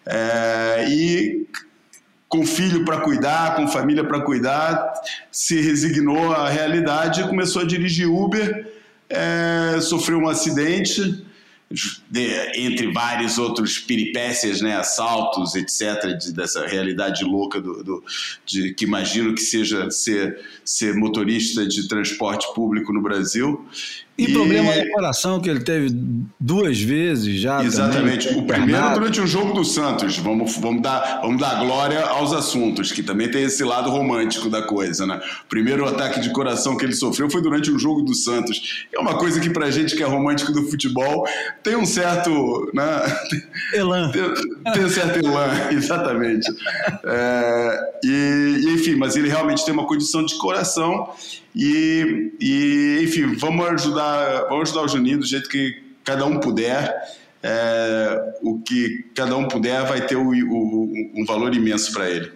É, 0.06 0.86
e 0.88 1.46
com 2.28 2.46
filho 2.46 2.84
para 2.84 3.00
cuidar, 3.00 3.56
com 3.56 3.66
família 3.66 4.04
para 4.04 4.20
cuidar, 4.20 4.92
se 5.32 5.60
resignou 5.60 6.32
à 6.32 6.48
realidade 6.48 7.20
e 7.20 7.28
começou 7.28 7.62
a 7.62 7.64
dirigir 7.64 8.08
Uber, 8.08 8.72
é, 9.08 9.80
sofreu 9.80 10.18
um 10.18 10.28
acidente, 10.28 11.26
entre 12.54 12.92
vários 12.92 13.38
outros 13.38 13.78
peripécias, 13.78 14.60
né, 14.60 14.76
assaltos, 14.76 15.54
etc., 15.54 16.16
de, 16.18 16.32
dessa 16.32 16.66
realidade 16.66 17.24
louca 17.24 17.60
do, 17.60 17.84
do, 17.84 18.04
de, 18.44 18.74
que 18.74 18.84
imagino 18.84 19.34
que 19.34 19.40
seja 19.40 19.90
ser, 19.90 20.38
ser 20.64 20.94
motorista 20.94 21.66
de 21.66 21.86
transporte 21.86 22.52
público 22.54 22.92
no 22.92 23.00
Brasil. 23.00 23.64
E, 24.20 24.24
e, 24.24 24.32
problema 24.34 24.74
no 24.74 24.90
coração 24.90 25.40
que 25.40 25.48
ele 25.48 25.60
teve 25.60 25.88
duas 26.38 26.78
vezes 26.78 27.40
já. 27.40 27.64
Exatamente. 27.64 28.28
Também, 28.28 28.42
o 28.42 28.46
primeiro 28.46 28.92
durante 28.92 29.20
o 29.20 29.26
jogo 29.26 29.54
do 29.54 29.64
Santos. 29.64 30.18
Vamos, 30.18 30.56
vamos, 30.58 30.82
dar, 30.82 31.20
vamos 31.22 31.40
dar 31.40 31.64
glória 31.64 32.04
aos 32.04 32.32
assuntos, 32.34 32.92
que 32.92 33.02
também 33.02 33.30
tem 33.30 33.44
esse 33.44 33.64
lado 33.64 33.88
romântico 33.88 34.50
da 34.50 34.60
coisa. 34.62 35.06
Né? 35.06 35.18
O 35.44 35.48
primeiro 35.48 35.86
ataque 35.88 36.20
de 36.20 36.30
coração 36.30 36.76
que 36.76 36.84
ele 36.84 36.92
sofreu 36.92 37.30
foi 37.30 37.40
durante 37.40 37.70
o 37.70 37.78
jogo 37.78 38.02
do 38.02 38.14
Santos. 38.14 38.86
É 38.92 38.98
uma 38.98 39.16
coisa 39.16 39.40
que, 39.40 39.48
pra 39.48 39.70
gente 39.70 39.96
que 39.96 40.02
é 40.02 40.06
romântico 40.06 40.52
do 40.52 40.64
futebol, 40.64 41.26
tem 41.62 41.76
um 41.76 41.86
certo. 41.86 41.99
Né? 42.74 43.42
Elan. 43.74 44.10
Tem, 44.10 44.72
tem 44.72 44.84
um 44.84 44.88
certo 44.88 45.18
elan, 45.18 45.50
exatamente. 45.72 46.50
É, 47.04 48.00
e, 48.04 48.60
e, 48.64 48.74
enfim, 48.74 48.96
mas 48.96 49.16
ele 49.16 49.28
realmente 49.28 49.64
tem 49.64 49.72
uma 49.72 49.86
condição 49.86 50.24
de 50.24 50.36
coração. 50.38 51.12
E, 51.54 52.32
e, 52.40 53.00
enfim, 53.02 53.34
vamos 53.34 53.66
ajudar, 53.68 54.46
vamos 54.48 54.70
ajudar 54.70 54.84
o 54.84 54.88
Juninho 54.88 55.18
do 55.18 55.26
jeito 55.26 55.48
que 55.48 55.82
cada 56.04 56.24
um 56.26 56.38
puder. 56.38 57.18
É, 57.42 58.34
o 58.42 58.60
que 58.60 59.06
cada 59.14 59.34
um 59.36 59.48
puder 59.48 59.86
vai 59.86 60.06
ter 60.06 60.16
o, 60.16 60.30
o, 60.30 60.92
um 61.14 61.24
valor 61.24 61.54
imenso 61.54 61.92
para 61.92 62.10
ele. 62.10 62.30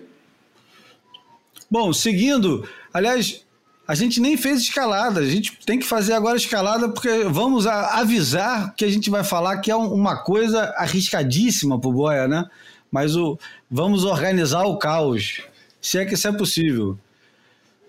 Bom, 1.71 1.93
seguindo, 1.93 2.67
aliás, 2.93 3.44
a 3.87 3.95
gente 3.95 4.21
nem 4.21 4.37
fez 4.37 4.63
escalada, 4.63 5.21
a 5.21 5.27
gente 5.27 5.59
tem 5.67 5.79
que 5.79 5.87
fazer 5.87 6.15
agora 6.15 6.37
escalada 6.37 6.89
porque 6.89 7.25
vamos 7.25 7.67
avisar 7.67 8.75
que 8.75 8.85
a 8.85 8.91
gente 8.91 9.11
vai 9.11 9.23
falar 9.23 9.59
que 9.59 9.71
é 9.71 9.77
uma 9.77 10.17
coisa 10.17 10.73
arriscadíssima 10.77 11.79
para 11.79 11.91
o 11.91 11.93
Boia, 11.93 12.27
né? 12.27 12.47
Mas 12.91 13.15
o, 13.15 13.39
vamos 13.71 14.05
organizar 14.05 14.65
o 14.65 14.79
caos, 14.79 15.43
se 15.81 15.99
é 15.99 16.05
que 16.05 16.15
isso 16.15 16.27
é 16.27 16.33
possível. 16.33 16.99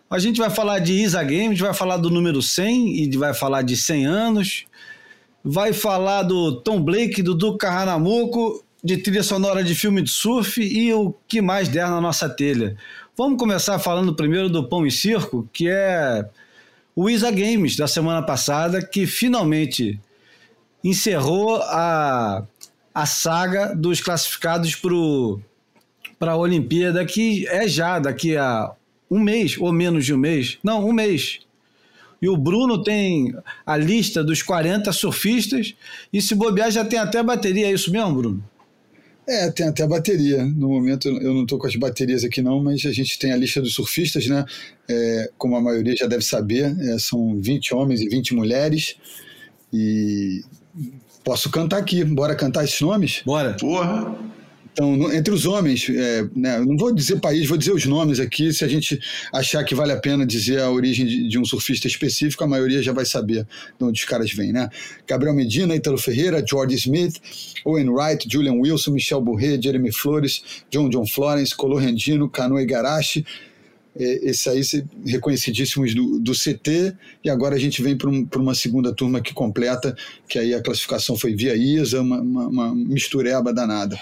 A 0.10 0.20
gente 0.20 0.38
vai 0.38 0.50
falar 0.50 0.80
de 0.80 0.94
Isa 0.94 1.24
Games, 1.24 1.60
vai 1.60 1.74
falar 1.74 1.98
do 1.98 2.10
número 2.10 2.42
100 2.42 3.04
e 3.04 3.18
vai 3.18 3.34
falar 3.34 3.62
de 3.62 3.76
100 3.76 4.06
anos. 4.06 4.66
Vai 5.44 5.74
falar 5.74 6.24
do 6.24 6.62
Tom 6.62 6.82
Blake, 6.82 7.22
do 7.22 7.34
Duke 7.34 7.60
Kahanamoku, 7.60 8.64
de 8.84 8.98
trilha 8.98 9.24
sonora 9.24 9.64
de 9.64 9.74
filme 9.74 10.02
de 10.02 10.12
surf 10.12 10.62
e 10.62 10.94
o 10.94 11.14
que 11.28 11.42
mais 11.42 11.68
der 11.68 11.88
na 11.90 12.00
nossa 12.00 12.30
telha. 12.30 12.78
Vamos 13.18 13.40
começar 13.40 13.80
falando 13.80 14.14
primeiro 14.14 14.50
do 14.50 14.68
Pão 14.68 14.86
e 14.86 14.92
Circo, 14.92 15.48
que 15.54 15.70
é 15.70 16.28
o 16.94 17.10
Isa 17.10 17.32
Games 17.32 17.78
da 17.78 17.88
semana 17.88 18.22
passada, 18.22 18.86
que 18.86 19.08
finalmente 19.08 19.98
encerrou 20.84 21.56
a, 21.62 22.44
a 22.94 23.06
saga 23.06 23.74
dos 23.74 24.02
classificados 24.02 24.76
para 26.20 26.34
a 26.34 26.36
Olimpíada, 26.36 27.06
que 27.06 27.48
é 27.48 27.66
já 27.70 28.00
daqui 28.00 28.36
a 28.36 28.74
um 29.10 29.22
mês, 29.22 29.56
ou 29.58 29.72
menos 29.72 30.06
de 30.06 30.14
um 30.14 30.18
mês. 30.18 30.58
Não, 30.62 30.86
um 30.86 30.92
mês. 30.92 31.40
E 32.22 32.28
o 32.28 32.36
Bruno 32.36 32.84
tem 32.84 33.34
a 33.66 33.78
lista 33.78 34.26
dos 34.26 34.44
40 34.44 34.92
surfistas, 34.92 35.74
e 36.12 36.22
se 36.22 36.36
bobear 36.36 36.70
já 36.70 36.84
tem 36.84 37.00
até 37.00 37.24
bateria, 37.24 37.68
é 37.68 37.72
isso 37.72 37.94
mesmo, 37.94 38.14
Bruno? 38.14 38.44
É, 39.28 39.50
tem 39.50 39.68
até 39.68 39.88
bateria. 39.88 40.46
No 40.46 40.70
momento 40.70 41.08
eu 41.08 41.34
não 41.34 41.44
estou 41.44 41.58
com 41.58 41.68
as 41.68 41.76
baterias 41.76 42.24
aqui 42.24 42.42
não, 42.42 42.64
mas 42.64 42.86
a 42.86 42.92
gente 42.92 43.18
tem 43.18 43.32
a 43.32 43.38
lista 43.38 43.62
dos 43.62 43.74
surfistas, 43.74 44.28
né? 44.28 44.46
É, 44.88 45.32
como 45.38 45.56
a 45.56 45.62
maioria 45.62 45.96
já 45.96 46.06
deve 46.06 46.24
saber, 46.24 46.76
é, 46.80 47.00
são 47.00 47.40
20 47.40 47.74
homens 47.74 48.02
e 48.02 48.08
20 48.08 48.36
mulheres. 48.36 48.96
E 49.74 50.44
posso 51.24 51.50
cantar 51.50 51.78
aqui. 51.78 52.04
Bora 52.04 52.36
cantar 52.36 52.64
esses 52.64 52.80
nomes? 52.82 53.24
Bora. 53.26 53.56
Porra! 53.60 54.35
Então, 54.76 55.10
entre 55.14 55.34
os 55.34 55.46
homens, 55.46 55.90
é, 55.90 56.28
né, 56.36 56.60
não 56.60 56.76
vou 56.76 56.94
dizer 56.94 57.22
país, 57.22 57.48
vou 57.48 57.58
dizer 57.58 57.72
os 57.72 57.86
nomes 57.86 58.20
aqui. 58.20 58.52
Se 58.52 58.66
a 58.66 58.68
gente 58.68 59.00
achar 59.32 59.64
que 59.64 59.74
vale 59.74 59.94
a 59.94 59.98
pena 59.98 60.26
dizer 60.26 60.60
a 60.60 60.70
origem 60.70 61.06
de, 61.06 61.30
de 61.30 61.40
um 61.40 61.46
surfista 61.46 61.88
específico, 61.88 62.44
a 62.44 62.48
maioria 62.48 62.84
já 62.84 62.92
vai 62.92 63.06
saber 63.06 63.48
de 63.80 63.86
onde 63.86 64.02
os 64.02 64.06
caras 64.06 64.34
vêm, 64.34 64.52
né? 64.52 64.70
Gabriel 65.08 65.34
Medina, 65.34 65.74
Italo 65.74 65.98
Ferreira, 65.98 66.44
George 66.46 66.76
Smith, 66.76 67.22
Owen 67.64 67.90
Wright, 67.90 68.28
Julian 68.30 68.56
Wilson, 68.56 68.92
Michel 68.92 69.22
Bourret, 69.22 69.64
Jeremy 69.64 69.94
Flores, 69.94 70.44
John 70.70 70.90
John 70.90 71.08
Florence, 71.08 71.56
Colo 71.56 71.78
Rendino, 71.78 72.28
Canoe 72.28 72.62
Igarashi, 72.62 73.26
é, 73.98 74.30
esses 74.30 74.48
aí 74.48 74.86
reconhecidíssimos 75.06 75.94
do, 75.96 76.20
do 76.20 76.34
CT, 76.34 76.94
e 77.24 77.30
agora 77.30 77.56
a 77.56 77.60
gente 77.60 77.82
vem 77.82 77.98
para 77.98 78.10
um, 78.10 78.28
uma 78.36 78.54
segunda 78.54 78.94
turma 78.94 79.22
que 79.22 79.34
completa, 79.34 79.96
que 80.28 80.38
aí 80.38 80.54
a 80.54 80.62
classificação 80.62 81.16
foi 81.16 81.36
via 81.36 81.56
ISA, 81.56 82.02
uma, 82.02 82.20
uma, 82.20 82.48
uma 82.48 82.76
mistureba 82.76 83.54
danada. 83.54 84.00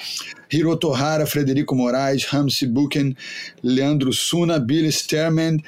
Hiroto 0.51 0.93
Hara, 0.93 1.25
Frederico 1.25 1.75
Moraes, 1.75 2.25
Ramsey 2.25 2.67
Buchen, 2.67 3.15
Leandro 3.61 4.11
Suna, 4.13 4.59
Billy 4.59 4.91
Sterman, 4.91 5.61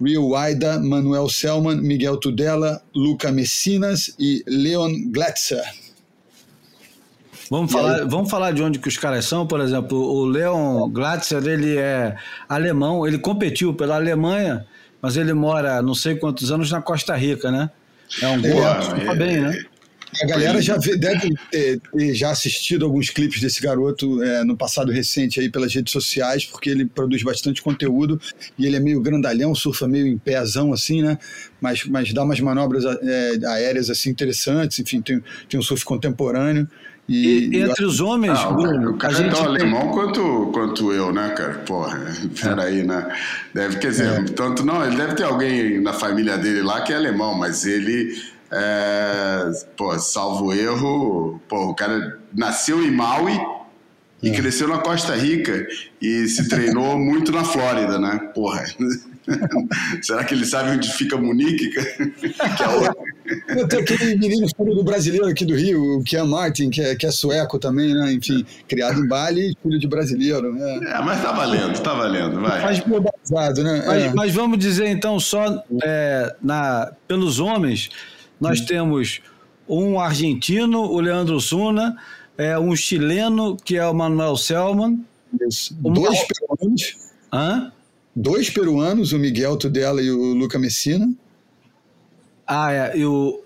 Rio 0.00 0.28
Waida, 0.28 0.78
Manuel 0.78 1.28
Selman, 1.28 1.80
Miguel 1.80 2.18
Tudela, 2.18 2.82
Luca 2.94 3.32
Messinas 3.32 4.14
e 4.18 4.44
Leon 4.46 5.10
Gletzer. 5.10 5.64
Vamos 7.50 7.70
falar, 7.72 8.04
vamos 8.06 8.30
falar 8.30 8.52
de 8.52 8.62
onde 8.62 8.78
que 8.78 8.88
os 8.88 8.96
caras 8.96 9.24
são, 9.24 9.46
por 9.46 9.60
exemplo, 9.60 9.98
o 9.98 10.24
Leon 10.24 10.88
Glatzer, 10.88 11.44
ele 11.46 11.76
é 11.76 12.16
alemão, 12.48 13.06
ele 13.06 13.18
competiu 13.18 13.72
pela 13.72 13.94
Alemanha, 13.94 14.66
mas 15.00 15.16
ele 15.16 15.32
mora 15.32 15.80
não 15.80 15.94
sei 15.94 16.16
quantos 16.16 16.50
anos 16.50 16.70
na 16.70 16.82
Costa 16.82 17.14
Rica, 17.14 17.50
né? 17.50 17.70
É 18.20 18.28
um 18.28 18.40
gol, 18.40 18.62
é, 19.12 19.14
bem, 19.14 19.40
né? 19.40 19.64
A 20.22 20.26
galera 20.26 20.60
já 20.62 20.76
vê, 20.76 20.96
deve 20.96 21.34
ter, 21.50 21.80
ter, 21.80 22.14
já 22.14 22.30
assistido 22.30 22.84
alguns 22.84 23.10
clipes 23.10 23.40
desse 23.40 23.60
garoto 23.60 24.22
é, 24.22 24.44
no 24.44 24.56
passado 24.56 24.90
recente 24.92 25.40
aí 25.40 25.50
pelas 25.50 25.74
redes 25.74 25.92
sociais, 25.92 26.44
porque 26.44 26.70
ele 26.70 26.86
produz 26.86 27.22
bastante 27.22 27.62
conteúdo 27.62 28.20
e 28.58 28.66
ele 28.66 28.76
é 28.76 28.80
meio 28.80 29.00
grandalhão, 29.00 29.54
surfa 29.54 29.86
meio 29.86 30.06
em 30.06 30.18
pézão 30.18 30.72
assim, 30.72 31.02
né? 31.02 31.18
Mas, 31.60 31.84
mas 31.84 32.12
dá 32.12 32.22
umas 32.22 32.40
manobras 32.40 32.84
é, 32.84 33.46
aéreas 33.46 33.90
assim 33.90 34.10
interessantes, 34.10 34.78
enfim, 34.78 35.00
tem, 35.00 35.22
tem 35.48 35.60
um 35.60 35.62
surf 35.62 35.84
contemporâneo. 35.84 36.68
E, 37.08 37.50
e 37.52 37.62
entre 37.62 37.84
os 37.84 38.00
homens, 38.00 38.42
não, 38.42 38.56
Bruno, 38.56 38.90
o 38.90 38.96
cara 38.96 39.14
a 39.14 39.16
é 39.16 39.22
gente 39.22 39.32
é 39.32 39.36
tão 39.36 39.44
alemão 39.44 39.92
quanto, 39.92 40.50
quanto 40.52 40.92
eu, 40.92 41.12
né, 41.12 41.28
cara? 41.30 41.54
Porra, 41.58 42.04
peraí, 42.42 42.82
né? 42.82 43.06
Deve, 43.54 43.78
quer 43.78 43.90
dizer, 43.90 44.08
é. 44.08 44.22
tanto 44.24 44.64
não, 44.64 44.84
ele 44.84 44.96
deve 44.96 45.14
ter 45.14 45.22
alguém 45.22 45.80
na 45.80 45.92
família 45.92 46.36
dele 46.36 46.62
lá 46.62 46.80
que 46.80 46.92
é 46.92 46.96
alemão, 46.96 47.32
mas 47.32 47.64
ele, 47.64 48.20
é, 48.50 49.50
pô, 49.76 49.98
salvo 49.98 50.52
erro, 50.52 51.40
pô, 51.48 51.70
o 51.70 51.74
cara 51.74 52.18
nasceu 52.32 52.82
em 52.82 52.90
Maui 52.90 53.38
e 54.22 54.30
é. 54.30 54.32
cresceu 54.32 54.68
na 54.68 54.78
Costa 54.78 55.14
Rica 55.14 55.66
e 56.00 56.26
se 56.26 56.48
treinou 56.48 56.96
muito 56.98 57.32
na 57.32 57.44
Flórida, 57.44 57.98
né? 57.98 58.30
Porra. 58.34 58.64
Será 60.02 60.24
que 60.24 60.34
ele 60.34 60.44
sabe 60.44 60.70
onde 60.70 60.90
fica 60.92 61.16
Munique? 61.16 61.70
que 61.70 62.62
é 62.62 62.68
outro. 62.68 63.68
Tem 63.68 63.80
aquele 63.80 64.16
menino 64.16 64.46
filho 64.56 64.74
do 64.74 64.84
brasileiro 64.84 65.26
aqui 65.26 65.44
do 65.44 65.56
Rio, 65.56 65.98
o 65.98 66.04
Kian 66.04 66.26
Martin, 66.26 66.70
que 66.70 66.80
é, 66.80 66.94
que 66.94 67.04
é 67.04 67.10
sueco 67.10 67.58
também, 67.58 67.92
né? 67.92 68.12
Enfim, 68.12 68.46
criado 68.68 69.00
em 69.00 69.08
Bali, 69.08 69.56
filho 69.60 69.78
de 69.80 69.88
brasileiro. 69.88 70.52
Né? 70.54 70.80
É, 70.86 71.02
mas 71.02 71.20
tá 71.20 71.32
valendo, 71.32 71.80
tá 71.80 71.92
valendo, 71.92 72.40
vai. 72.40 72.60
Faz 72.62 72.80
globalizado, 72.80 73.64
né? 73.64 73.82
Mas, 73.84 74.02
é. 74.04 74.14
mas, 74.14 74.32
vamos 74.32 74.58
dizer 74.58 74.86
então, 74.86 75.18
só 75.18 75.64
é, 75.82 76.36
na, 76.40 76.92
pelos 77.08 77.40
homens, 77.40 77.90
nós 78.40 78.60
hum. 78.60 78.66
temos 78.66 79.20
um 79.68 79.98
argentino, 79.98 80.80
o 80.82 81.00
Leandro 81.00 81.40
Suna, 81.40 81.96
é, 82.38 82.58
um 82.58 82.74
chileno, 82.76 83.56
que 83.56 83.76
é 83.76 83.86
o 83.86 83.94
Manuel 83.94 84.36
Selman. 84.36 85.04
Um 85.84 85.92
Dois 85.92 86.24
peruanos. 86.24 86.96
Hã? 87.32 87.72
Dois 88.14 88.48
peruanos, 88.48 89.12
o 89.12 89.18
Miguel 89.18 89.56
Tudela 89.56 90.00
e 90.00 90.10
o 90.10 90.34
Luca 90.34 90.58
Messina. 90.58 91.12
Ah, 92.46 92.72
é. 92.72 92.92
Eu, 92.94 93.44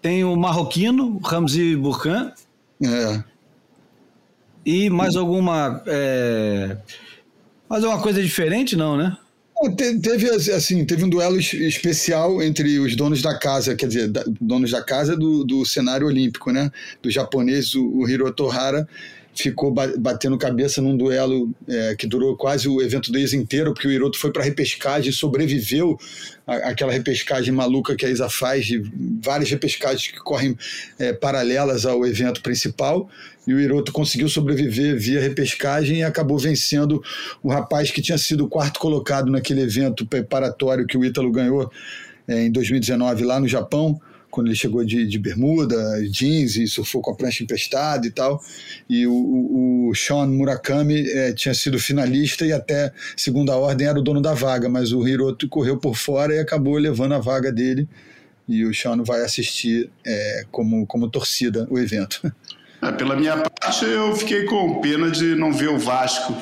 tem 0.00 0.24
o 0.24 0.34
marroquino, 0.34 1.16
o 1.16 1.18
Ramzi 1.18 1.76
Burkan. 1.76 2.32
É. 2.82 3.22
E 4.64 4.90
mais 4.90 5.14
alguma. 5.14 5.82
É, 5.86 6.76
mais 7.68 7.84
alguma 7.84 8.02
coisa 8.02 8.22
diferente, 8.22 8.76
não, 8.76 8.96
né? 8.96 9.16
Teve, 9.76 10.30
assim, 10.52 10.86
teve 10.86 11.04
um 11.04 11.08
duelo 11.08 11.38
especial 11.38 12.42
entre 12.42 12.78
os 12.78 12.96
donos 12.96 13.20
da 13.20 13.38
casa, 13.38 13.76
quer 13.76 13.88
dizer, 13.88 14.10
donos 14.40 14.70
da 14.70 14.82
casa 14.82 15.14
do, 15.14 15.44
do 15.44 15.66
cenário 15.66 16.06
olímpico, 16.06 16.50
né? 16.50 16.72
Do 17.02 17.10
japonês, 17.10 17.74
o, 17.74 17.86
o 17.98 18.08
Hiroto 18.08 18.48
Hara, 18.48 18.88
ficou 19.34 19.72
batendo 19.72 20.36
cabeça 20.36 20.82
num 20.82 20.96
duelo 20.96 21.50
é, 21.68 21.94
que 21.94 22.06
durou 22.06 22.36
quase 22.36 22.68
o 22.68 22.82
evento 22.82 23.12
deles 23.12 23.32
inteiro, 23.32 23.72
porque 23.72 23.88
o 23.88 23.90
Hiroto 23.90 24.18
foi 24.18 24.32
para 24.32 24.42
repescagem 24.42 25.10
e 25.10 25.12
sobreviveu 25.12 25.98
àquela 26.46 26.92
repescagem 26.92 27.52
maluca 27.52 27.94
que 27.94 28.04
a 28.04 28.10
Isa 28.10 28.28
faz, 28.28 28.66
de 28.66 28.82
várias 29.22 29.50
repescagens 29.50 30.08
que 30.08 30.18
correm 30.18 30.56
é, 30.98 31.12
paralelas 31.12 31.86
ao 31.86 32.04
evento 32.04 32.42
principal. 32.42 33.08
E 33.46 33.54
o 33.54 33.60
Hiroto 33.60 33.92
conseguiu 33.92 34.28
sobreviver 34.28 34.98
via 34.98 35.20
repescagem 35.20 35.98
e 35.98 36.02
acabou 36.02 36.38
vencendo 36.38 37.02
o 37.42 37.48
rapaz 37.48 37.90
que 37.90 38.02
tinha 38.02 38.18
sido 38.18 38.44
o 38.44 38.48
quarto 38.48 38.78
colocado 38.78 39.30
naquele 39.30 39.62
evento 39.62 40.04
preparatório 40.06 40.86
que 40.86 40.98
o 40.98 41.04
Ítalo 41.04 41.30
ganhou 41.30 41.70
é, 42.28 42.44
em 42.44 42.52
2019 42.52 43.24
lá 43.24 43.40
no 43.40 43.48
Japão 43.48 44.00
quando 44.30 44.46
ele 44.46 44.56
chegou 44.56 44.84
de, 44.84 45.06
de 45.06 45.18
bermuda, 45.18 45.76
jeans 46.08 46.56
e 46.56 46.66
surfou 46.66 47.02
com 47.02 47.10
a 47.10 47.14
prancha 47.14 47.42
emprestada 47.42 48.06
e 48.06 48.10
tal. 48.10 48.42
E 48.88 49.06
o, 49.06 49.12
o, 49.12 49.88
o 49.88 49.94
Sean 49.94 50.26
Murakami 50.26 51.08
é, 51.08 51.32
tinha 51.32 51.52
sido 51.52 51.78
finalista 51.78 52.46
e 52.46 52.52
até 52.52 52.92
segunda 53.16 53.56
ordem 53.56 53.86
era 53.86 53.98
o 53.98 54.02
dono 54.02 54.20
da 54.20 54.34
vaga, 54.34 54.68
mas 54.68 54.92
o 54.92 55.06
Hiroto 55.06 55.48
correu 55.48 55.76
por 55.76 55.96
fora 55.96 56.34
e 56.34 56.38
acabou 56.38 56.76
levando 56.76 57.12
a 57.12 57.18
vaga 57.18 57.50
dele. 57.50 57.88
E 58.48 58.64
o 58.64 58.74
Sean 58.74 59.02
vai 59.02 59.22
assistir 59.22 59.90
é, 60.04 60.44
como, 60.50 60.86
como 60.86 61.08
torcida 61.08 61.66
o 61.70 61.78
evento. 61.78 62.32
É, 62.82 62.90
pela 62.92 63.14
minha 63.14 63.36
parte, 63.36 63.84
eu 63.84 64.16
fiquei 64.16 64.44
com 64.44 64.80
pena 64.80 65.10
de 65.10 65.36
não 65.36 65.52
ver 65.52 65.68
o 65.68 65.78
Vasco 65.78 66.34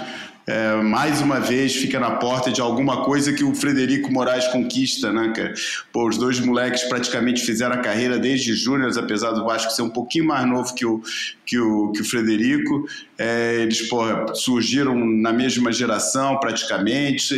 é, 0.48 0.76
mais 0.76 1.20
uma 1.20 1.38
vez 1.38 1.76
fica 1.76 2.00
na 2.00 2.12
porta 2.12 2.50
de 2.50 2.58
alguma 2.58 3.04
coisa 3.04 3.34
que 3.34 3.44
o 3.44 3.54
Frederico 3.54 4.10
Moraes 4.10 4.48
conquista, 4.48 5.12
né, 5.12 5.30
cara? 5.36 5.52
Pô, 5.92 6.08
os 6.08 6.16
dois 6.16 6.40
moleques 6.40 6.84
praticamente 6.84 7.42
fizeram 7.42 7.74
a 7.74 7.78
carreira 7.78 8.18
desde 8.18 8.54
júnior, 8.54 8.90
apesar 8.98 9.32
do 9.32 9.44
Vasco 9.44 9.70
ser 9.70 9.82
um 9.82 9.90
pouquinho 9.90 10.24
mais 10.24 10.48
novo 10.48 10.74
que 10.74 10.86
o, 10.86 11.02
que 11.44 11.58
o, 11.58 11.92
que 11.92 12.00
o 12.00 12.04
Frederico. 12.04 12.88
É, 13.18 13.56
eles 13.60 13.82
porra, 13.90 14.34
surgiram 14.34 14.94
na 14.94 15.34
mesma 15.34 15.70
geração 15.70 16.38
praticamente, 16.40 17.34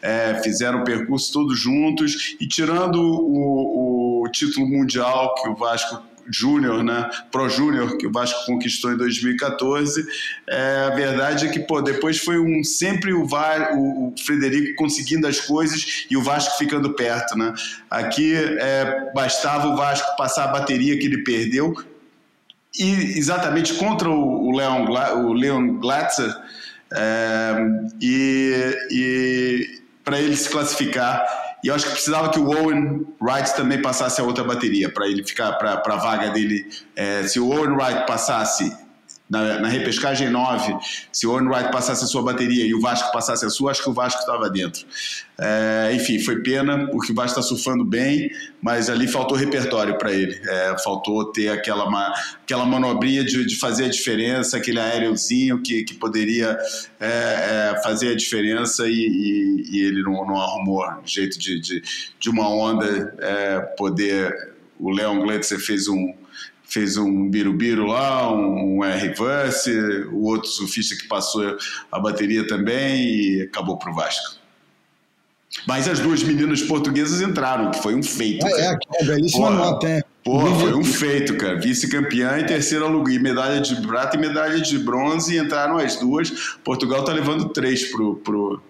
é, 0.00 0.40
fizeram 0.42 0.80
o 0.80 0.84
percurso 0.84 1.30
todos 1.34 1.60
juntos 1.60 2.36
e 2.40 2.48
tirando 2.48 2.96
o, 2.96 4.22
o 4.24 4.28
título 4.30 4.66
mundial 4.66 5.34
que 5.34 5.46
o 5.46 5.54
Vasco 5.54 6.02
Júnior, 6.30 6.82
né? 6.82 7.08
Pro 7.30 7.48
Júnior, 7.48 7.96
que 7.96 8.06
o 8.06 8.12
Vasco 8.12 8.46
conquistou 8.46 8.92
em 8.92 8.96
2014. 8.96 10.06
É, 10.48 10.88
a 10.90 10.94
verdade 10.94 11.46
é 11.46 11.48
que, 11.48 11.60
pô, 11.60 11.80
depois 11.80 12.18
foi 12.18 12.38
um 12.38 12.62
sempre 12.64 13.12
o, 13.12 13.26
VAR, 13.26 13.76
o, 13.76 14.08
o 14.08 14.14
Frederico 14.18 14.74
conseguindo 14.76 15.26
as 15.26 15.40
coisas 15.40 16.06
e 16.10 16.16
o 16.16 16.22
Vasco 16.22 16.58
ficando 16.58 16.94
perto, 16.94 17.36
né? 17.36 17.52
Aqui 17.90 18.34
é, 18.34 19.10
bastava 19.14 19.68
o 19.68 19.76
Vasco 19.76 20.16
passar 20.16 20.44
a 20.44 20.48
bateria 20.48 20.98
que 20.98 21.06
ele 21.06 21.24
perdeu 21.24 21.74
e 22.78 23.18
exatamente 23.18 23.74
contra 23.74 24.08
o, 24.08 24.48
o 24.48 24.56
Leon, 24.56 24.86
o 25.24 25.32
Leon 25.32 25.78
Glatzer 25.78 26.34
é, 26.92 27.54
e, 28.00 28.76
e 28.90 29.80
para 30.04 30.20
ele 30.20 30.36
se 30.36 30.48
classificar 30.48 31.24
e 31.66 31.68
eu 31.68 31.74
acho 31.74 31.86
que 31.86 31.92
precisava 31.94 32.28
que 32.28 32.38
o 32.38 32.48
Owen 32.48 33.04
Wright 33.20 33.56
também 33.56 33.82
passasse 33.82 34.20
a 34.20 34.24
outra 34.24 34.44
bateria 34.44 34.88
para 34.88 35.08
ele 35.08 35.24
ficar 35.24 35.54
para 35.54 35.82
a 35.84 35.96
vaga 35.96 36.30
dele. 36.30 36.64
É, 36.94 37.24
se 37.24 37.40
o 37.40 37.50
Owen 37.50 37.72
Wright 37.72 38.06
passasse 38.06 38.72
na, 39.28 39.60
na, 39.60 39.68
repescagem 39.68 40.30
9, 40.30 40.76
se 41.12 41.26
o 41.26 41.32
Owen 41.32 41.48
Wright 41.48 41.72
passasse 41.72 42.04
a 42.04 42.06
sua 42.06 42.22
bateria 42.22 42.64
e 42.64 42.72
o 42.74 42.80
Vasco 42.80 43.10
passasse 43.12 43.44
a 43.44 43.50
sua, 43.50 43.72
acho 43.72 43.82
que 43.82 43.90
o 43.90 43.92
Vasco 43.92 44.20
estava 44.20 44.48
dentro. 44.48 44.86
É, 45.38 45.90
enfim, 45.92 46.20
foi 46.20 46.40
pena, 46.42 46.86
porque 46.90 47.10
o 47.10 47.14
Vasco 47.14 47.38
está 47.38 47.42
surfando 47.42 47.84
bem, 47.84 48.30
mas 48.62 48.88
ali 48.88 49.08
faltou 49.08 49.36
repertório 49.36 49.98
para 49.98 50.12
ele. 50.12 50.40
É, 50.48 50.76
faltou 50.78 51.32
ter 51.32 51.48
aquela, 51.48 52.14
aquela 52.42 52.64
manobrinha 52.64 53.24
de, 53.24 53.44
de, 53.44 53.56
fazer 53.56 53.86
a 53.86 53.88
diferença, 53.88 54.56
aquele 54.56 54.78
aéreozinho 54.78 55.60
que, 55.60 55.82
que 55.82 55.94
poderia 55.94 56.56
é, 57.00 57.80
fazer 57.82 58.10
a 58.12 58.16
diferença 58.16 58.86
e, 58.86 58.92
e, 58.92 59.76
e 59.76 59.82
ele 59.82 60.02
não, 60.02 60.24
não, 60.24 60.40
arrumou 60.40 60.84
jeito 61.04 61.36
de, 61.38 61.60
de, 61.60 61.82
de 62.18 62.30
uma 62.30 62.48
onda 62.48 63.66
poder. 63.76 64.54
O 64.78 64.90
Leon 64.90 65.20
Gletzer 65.20 65.58
fez 65.58 65.88
um 65.88 66.14
fez 66.68 66.96
um 66.96 67.28
birubiru 67.30 67.86
lá, 67.86 68.32
um, 68.32 68.78
um 68.78 68.84
R-Verse, 68.84 69.70
o 70.12 70.24
outro 70.24 70.48
surfista 70.48 70.96
que 70.96 71.06
passou 71.06 71.56
a 71.90 71.98
bateria 71.98 72.46
também 72.46 73.04
e 73.04 73.42
acabou 73.42 73.78
para 73.78 73.90
o 73.90 73.94
Vasco. 73.94 74.36
Mas 75.66 75.88
as 75.88 76.00
duas 76.00 76.22
meninas 76.22 76.60
portuguesas 76.62 77.20
entraram, 77.22 77.70
que 77.70 77.80
foi 77.80 77.94
um 77.94 78.02
feito. 78.02 78.44
Ah, 78.44 78.50
é, 78.50 78.76
que 78.76 79.02
é 79.02 79.04
belíssima 79.04 79.46
Porra, 79.46 79.56
nota, 79.56 79.88
é. 79.88 80.02
Pô, 80.22 80.40
foi 80.56 80.74
um 80.74 80.84
feito, 80.84 81.36
cara. 81.36 81.58
Vice-campeã 81.58 82.38
e 82.38 82.46
terceira 82.46 82.86
lugar, 82.86 83.14
e 83.14 83.18
medalha 83.18 83.60
de 83.60 83.80
prata 83.86 84.16
e 84.16 84.20
medalha 84.20 84.60
de 84.60 84.78
bronze, 84.78 85.34
e 85.34 85.38
entraram 85.38 85.78
as 85.78 85.96
duas. 85.96 86.30
Portugal 86.64 87.04
tá 87.04 87.12
levando 87.12 87.48
três 87.50 87.84
pro, 87.90 88.16
pro, 88.16 88.60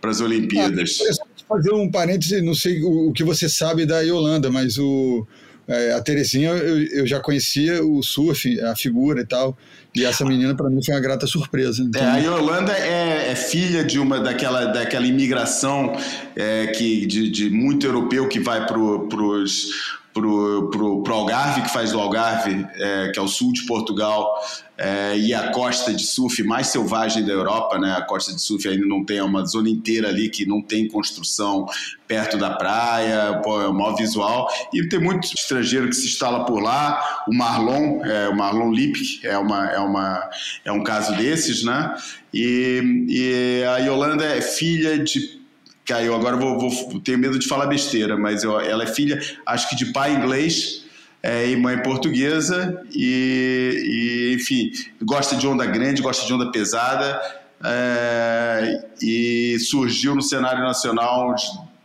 para 0.00 0.10
as 0.10 0.20
Olimpíadas. 0.20 1.00
É, 1.00 1.12
fazer 1.46 1.72
um 1.72 1.90
parêntese, 1.90 2.40
não 2.40 2.54
sei 2.54 2.82
o, 2.82 3.10
o, 3.10 3.12
que 3.12 3.22
você 3.22 3.48
sabe 3.48 3.84
da 3.84 4.00
Yolanda, 4.00 4.50
mas 4.50 4.78
o, 4.78 5.26
é, 5.68 5.92
a 5.92 6.00
Terezinha 6.00 6.50
eu, 6.50 6.82
eu, 6.88 7.06
já 7.06 7.20
conhecia 7.20 7.84
o 7.84 8.02
surf, 8.02 8.60
a 8.62 8.74
figura 8.74 9.20
e 9.20 9.26
tal. 9.26 9.56
E 9.94 10.04
essa 10.04 10.24
menina, 10.24 10.54
para 10.54 10.70
mim, 10.70 10.82
foi 10.82 10.94
uma 10.94 11.00
grata 11.00 11.26
surpresa. 11.26 11.82
Então... 11.82 12.02
É, 12.02 12.10
a 12.10 12.16
Yolanda 12.16 12.72
é, 12.72 13.30
é, 13.30 13.34
filha 13.34 13.84
de 13.84 13.98
uma 13.98 14.18
daquela, 14.20 14.66
daquela 14.66 15.06
imigração 15.06 15.92
é, 16.34 16.68
que, 16.68 17.06
de, 17.06 17.30
de, 17.30 17.50
muito 17.50 17.86
europeu 17.86 18.26
que 18.26 18.40
vai 18.40 18.66
para 18.66 18.78
os 18.78 20.00
pro, 20.12 20.70
pro, 20.70 21.02
pro 21.02 21.14
Algarve, 21.14 21.62
que 21.62 21.70
faz 21.70 21.94
o 21.94 22.00
Algarve, 22.00 22.66
é, 22.74 23.10
que 23.12 23.18
é 23.18 23.22
o 23.22 23.28
sul 23.28 23.52
de 23.52 23.64
Portugal, 23.66 24.34
é, 24.76 25.16
e 25.16 25.32
a 25.32 25.50
costa 25.50 25.92
de 25.92 26.04
surf 26.04 26.42
mais 26.42 26.68
selvagem 26.68 27.24
da 27.24 27.32
Europa, 27.32 27.78
né? 27.78 27.94
A 27.96 28.02
costa 28.02 28.34
de 28.34 28.40
surf 28.40 28.66
ainda 28.68 28.86
não 28.86 29.04
tem 29.04 29.18
é 29.18 29.22
uma 29.22 29.44
zona 29.44 29.68
inteira 29.68 30.08
ali 30.08 30.28
que 30.28 30.44
não 30.46 30.60
tem 30.60 30.88
construção 30.88 31.66
perto 32.06 32.36
da 32.36 32.50
praia, 32.50 33.40
pô, 33.44 33.60
é 33.60 33.68
o 33.68 33.72
maior 33.72 33.94
visual. 33.94 34.48
E 34.72 34.86
tem 34.88 34.98
muito 34.98 35.24
estrangeiro 35.26 35.88
que 35.88 35.94
se 35.94 36.06
instala 36.06 36.44
por 36.44 36.60
lá. 36.60 37.24
O 37.28 37.34
Marlon, 37.34 38.04
é, 38.04 38.28
o 38.28 38.36
Marlon 38.36 38.72
Lipk 38.72 39.20
é, 39.24 39.38
uma, 39.38 39.70
é, 39.70 39.78
uma, 39.78 40.30
é 40.64 40.72
um 40.72 40.82
caso 40.82 41.14
desses, 41.16 41.62
né? 41.62 41.94
E, 42.34 43.06
e 43.08 43.64
a 43.64 43.78
Yolanda 43.78 44.24
é 44.24 44.40
filha 44.40 44.98
de 44.98 45.41
caiu. 45.84 46.14
Agora 46.14 46.36
vou, 46.36 46.58
vou 46.58 47.00
tenho 47.00 47.18
medo 47.18 47.38
de 47.38 47.46
falar 47.46 47.66
besteira, 47.66 48.16
mas 48.16 48.44
eu, 48.44 48.58
ela 48.60 48.84
é 48.84 48.86
filha, 48.86 49.20
acho 49.46 49.68
que 49.68 49.76
de 49.76 49.92
pai 49.92 50.14
inglês 50.14 50.84
é, 51.22 51.48
e 51.48 51.56
mãe 51.56 51.80
portuguesa 51.82 52.82
e, 52.92 54.32
e, 54.32 54.34
enfim, 54.34 54.70
gosta 55.02 55.36
de 55.36 55.46
onda 55.46 55.64
grande, 55.66 56.02
gosta 56.02 56.26
de 56.26 56.32
onda 56.32 56.50
pesada 56.50 57.20
é, 57.64 58.84
e 59.00 59.58
surgiu 59.60 60.14
no 60.14 60.22
cenário 60.22 60.62
nacional 60.62 61.34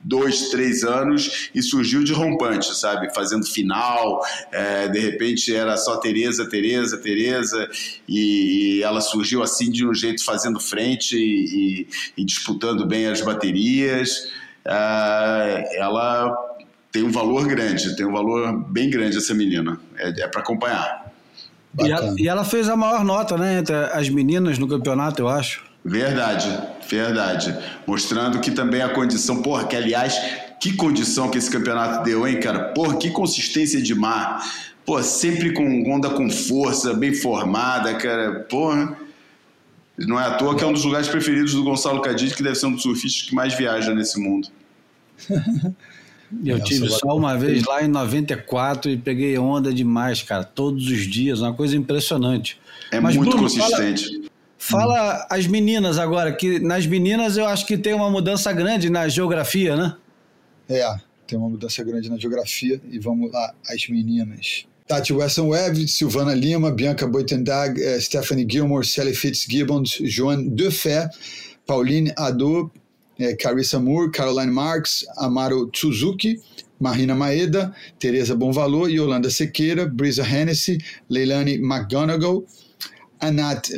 dois, 0.08 0.50
três 0.50 0.84
anos 0.84 1.50
e 1.54 1.62
surgiu 1.62 2.04
de 2.04 2.14
rompante, 2.14 2.74
sabe? 2.76 3.14
Fazendo 3.14 3.46
final, 3.46 4.22
é, 4.52 4.88
de 4.88 5.00
repente 5.00 5.54
era 5.54 5.76
só 5.76 5.98
Tereza, 5.98 6.50
Tereza, 6.50 6.98
Tereza, 6.98 7.70
e, 8.08 8.78
e, 8.80 8.84
ela 8.84 9.02
surgiu 9.02 9.44
assim 9.44 9.70
de 9.70 9.86
um 9.86 9.94
jeito 9.94 10.24
fazendo 10.24 10.60
frente 10.60 11.18
e, 11.18 11.82
e, 11.82 11.88
e 12.22 12.26
disputando 12.26 12.86
bem 12.86 13.08
as 13.08 13.22
baterias. 13.22 14.30
É, 14.64 15.78
ela 15.78 16.34
tem 16.92 17.04
um 17.04 17.12
valor 17.12 17.46
grande, 17.46 17.96
tem 17.98 18.06
um 18.06 18.14
valor 18.14 18.58
bem 18.70 18.90
grande 18.90 19.18
essa 19.18 19.34
menina, 19.34 19.80
é, 19.98 20.22
é 20.22 20.28
para 20.28 20.42
acompanhar. 20.42 21.06
E 21.80 21.92
ela, 21.92 22.16
e 22.18 22.28
ela 22.28 22.46
fez 22.46 22.70
a 22.70 22.76
maior 22.76 23.04
nota, 23.04 23.38
né, 23.38 23.60
entre 23.60 23.76
as 23.76 24.10
meninas 24.10 24.58
no 24.58 24.68
campeonato, 24.68 25.22
eu 25.22 25.28
acho. 25.28 25.67
Verdade, 25.88 26.50
verdade. 26.90 27.58
Mostrando 27.88 28.42
que 28.42 28.52
também 28.52 28.82
a 28.82 28.90
condição, 28.90 29.42
porra, 29.42 29.66
que 29.66 29.74
aliás, 29.74 30.20
que 30.60 30.74
condição 30.74 31.30
que 31.30 31.38
esse 31.38 31.50
campeonato 31.50 32.04
deu, 32.04 32.28
hein, 32.28 32.42
cara? 32.42 32.74
Porra, 32.74 32.98
que 32.98 33.10
consistência 33.10 33.82
de 33.82 33.96
mar. 33.96 34.44
Pô, 34.86 35.02
sempre 35.02 35.54
com 35.54 35.90
onda 35.90 36.10
com 36.10 36.30
força, 36.30 36.94
bem 36.94 37.14
formada, 37.14 37.94
cara. 37.96 38.42
Porra. 38.50 38.98
Não 39.98 40.20
é 40.20 40.26
à 40.26 40.32
toa 40.32 40.58
que 40.58 40.64
é 40.64 40.68
um 40.68 40.74
dos 40.74 40.84
lugares 40.84 41.08
preferidos 41.08 41.54
do 41.54 41.64
Gonçalo 41.64 42.02
Cadide, 42.02 42.36
que 42.36 42.44
deve 42.44 42.56
ser 42.56 42.66
um 42.66 42.74
dos 42.74 42.84
surfistas 42.84 43.22
que 43.22 43.34
mais 43.34 43.54
viaja 43.54 43.96
nesse 43.96 44.20
mundo. 44.20 44.50
Eu 46.44 46.62
tive 46.62 46.90
só 46.90 47.16
uma 47.16 47.38
vez 47.38 47.64
lá 47.64 47.82
em 47.82 47.88
94 47.88 48.92
e 48.92 48.98
peguei 48.98 49.38
onda 49.38 49.74
demais, 49.74 50.22
cara, 50.22 50.44
todos 50.44 50.86
os 50.88 51.08
dias, 51.08 51.40
uma 51.40 51.54
coisa 51.54 51.78
impressionante. 51.78 52.60
É 52.92 53.00
Mas, 53.00 53.16
muito 53.16 53.30
Bruno, 53.30 53.44
consistente. 53.44 54.08
Fala, 54.08 54.27
Fala 54.70 55.26
as 55.30 55.48
meninas 55.48 55.98
agora, 55.98 56.34
que 56.34 56.60
nas 56.60 56.86
meninas 56.86 57.38
eu 57.38 57.46
acho 57.46 57.66
que 57.66 57.78
tem 57.78 57.94
uma 57.94 58.10
mudança 58.10 58.52
grande 58.52 58.90
na 58.90 59.08
geografia, 59.08 59.76
né? 59.76 59.96
É, 60.70 60.84
tem 61.26 61.38
uma 61.40 61.50
mudança 61.50 61.84
grande 61.84 62.10
na 62.10 62.18
geografia. 62.18 62.82
E 62.90 63.00
vamos 63.00 63.32
lá, 63.32 63.54
as 63.70 63.88
meninas. 63.88 64.66
Tati 64.88 65.14
Weston 65.14 65.50
Webb, 65.50 65.88
Silvana 65.88 66.34
Lima, 66.34 66.72
Bianca 66.72 67.08
Boitendag, 67.08 67.82
eh, 67.82 68.00
Stephanie 68.00 68.48
Gilmore, 68.50 68.86
Sally 68.86 69.14
Fitzgibbons, 69.14 70.00
Joan 70.04 70.50
Defé, 70.50 71.10
Pauline 71.66 72.14
Ado, 72.18 72.72
eh, 73.20 73.36
Carissa 73.36 73.80
Moore, 73.80 74.10
Caroline 74.12 74.52
Marks, 74.52 75.06
Amaro 75.18 75.70
Suzuki, 75.74 76.42
Marina 76.80 77.16
Maeda, 77.16 77.74
Teresa 78.00 78.36
Bonvalor, 78.36 78.90
Yolanda 78.90 79.30
Sequeira, 79.30 79.86
Brisa 79.86 80.24
Hennessy, 80.24 80.78
Leilani 81.10 81.58
McGonagall, 81.58 82.46
Anat 83.20 83.70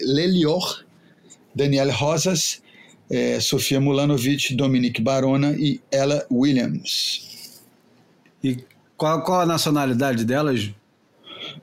Lelior, 0.00 0.84
Daniel 1.54 1.90
Rosas, 1.90 2.62
é, 3.10 3.40
Sofia 3.40 3.80
Mulanovic, 3.80 4.54
Dominique 4.54 5.00
Barona 5.00 5.52
e 5.52 5.80
Ella 5.90 6.26
Williams. 6.30 7.60
E 8.42 8.58
qual, 8.96 9.22
qual 9.22 9.40
a 9.40 9.46
nacionalidade 9.46 10.24
delas? 10.24 10.70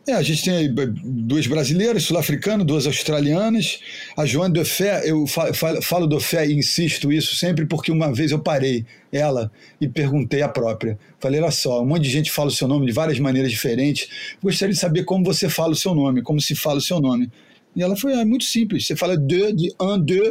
É, 0.07 0.13
a 0.13 0.21
gente 0.21 0.43
tem 0.43 0.73
duas 1.03 1.47
brasileiras, 1.47 2.03
sul-africanas, 2.03 2.65
duas 2.65 2.85
australianas. 2.85 3.79
A 4.17 4.25
Joana 4.25 4.53
de 4.53 4.65
Fé, 4.65 5.01
eu 5.05 5.25
falo, 5.27 5.81
falo 5.81 6.07
do 6.07 6.19
Fé 6.19 6.47
e 6.47 6.53
insisto 6.53 7.11
isso 7.11 7.35
sempre 7.35 7.65
porque 7.65 7.91
uma 7.91 8.13
vez 8.13 8.31
eu 8.31 8.39
parei 8.39 8.85
ela 9.11 9.51
e 9.79 9.87
perguntei 9.87 10.41
a 10.41 10.49
própria. 10.49 10.97
Falei, 11.19 11.39
olha 11.39 11.51
só, 11.51 11.81
um 11.81 11.85
monte 11.85 12.03
de 12.03 12.09
gente 12.09 12.31
fala 12.31 12.49
o 12.49 12.51
seu 12.51 12.67
nome 12.67 12.85
de 12.85 12.91
várias 12.91 13.19
maneiras 13.19 13.51
diferentes. 13.51 14.35
Gostaria 14.41 14.73
de 14.73 14.79
saber 14.79 15.03
como 15.03 15.23
você 15.23 15.49
fala 15.49 15.71
o 15.71 15.75
seu 15.75 15.95
nome, 15.95 16.21
como 16.21 16.41
se 16.41 16.55
fala 16.55 16.77
o 16.77 16.81
seu 16.81 16.99
nome. 16.99 17.31
E 17.75 17.81
ela 17.81 17.95
foi, 17.95 18.13
ah, 18.13 18.21
é 18.21 18.25
muito 18.25 18.45
simples. 18.45 18.85
Você 18.85 18.95
fala 18.95 19.17
de, 19.17 19.53
de 19.53 19.73
un, 19.79 20.03
de, 20.03 20.21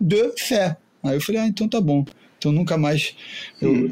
de 0.00 0.32
fé. 0.38 0.76
Aí 1.02 1.16
eu 1.16 1.20
falei, 1.20 1.40
ah, 1.40 1.46
então 1.46 1.68
tá 1.68 1.80
bom. 1.80 2.04
Então 2.40 2.50
nunca 2.50 2.78
mais, 2.78 3.14
eu, 3.60 3.90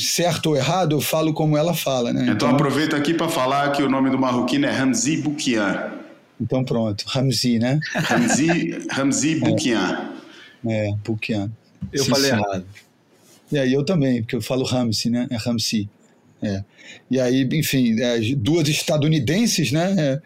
certo 0.00 0.46
ou 0.46 0.56
errado, 0.56 0.96
eu 0.96 1.00
falo 1.00 1.32
como 1.32 1.56
ela 1.56 1.72
fala. 1.72 2.12
Né? 2.12 2.22
Então, 2.22 2.34
então 2.34 2.50
aproveito 2.50 2.96
aqui 2.96 3.14
para 3.14 3.28
falar 3.28 3.70
que 3.70 3.80
o 3.80 3.88
nome 3.88 4.10
do 4.10 4.18
marroquino 4.18 4.66
é 4.66 4.70
Ramzi 4.72 5.18
Boukian. 5.18 5.92
Então 6.40 6.64
pronto, 6.64 7.04
Ramzi, 7.06 7.60
né? 7.60 7.78
Ramzi, 7.94 8.80
Ramzi 8.90 9.36
Boukian. 9.36 10.10
É, 10.66 10.88
é 10.88 10.94
Boukian. 11.06 11.52
Eu 11.92 12.02
sim, 12.02 12.10
falei 12.10 12.32
sim. 12.32 12.36
errado. 12.36 12.66
E 13.52 13.58
aí 13.58 13.72
eu 13.72 13.84
também, 13.84 14.22
porque 14.22 14.34
eu 14.34 14.42
falo 14.42 14.64
Ramsey, 14.64 15.08
né? 15.12 15.28
É 15.30 15.36
Ramsey. 15.36 15.88
É. 16.40 16.62
E 17.10 17.18
aí, 17.18 17.48
enfim, 17.52 17.96
duas 18.36 18.68
estadunidenses, 18.68 19.72
né? 19.72 20.20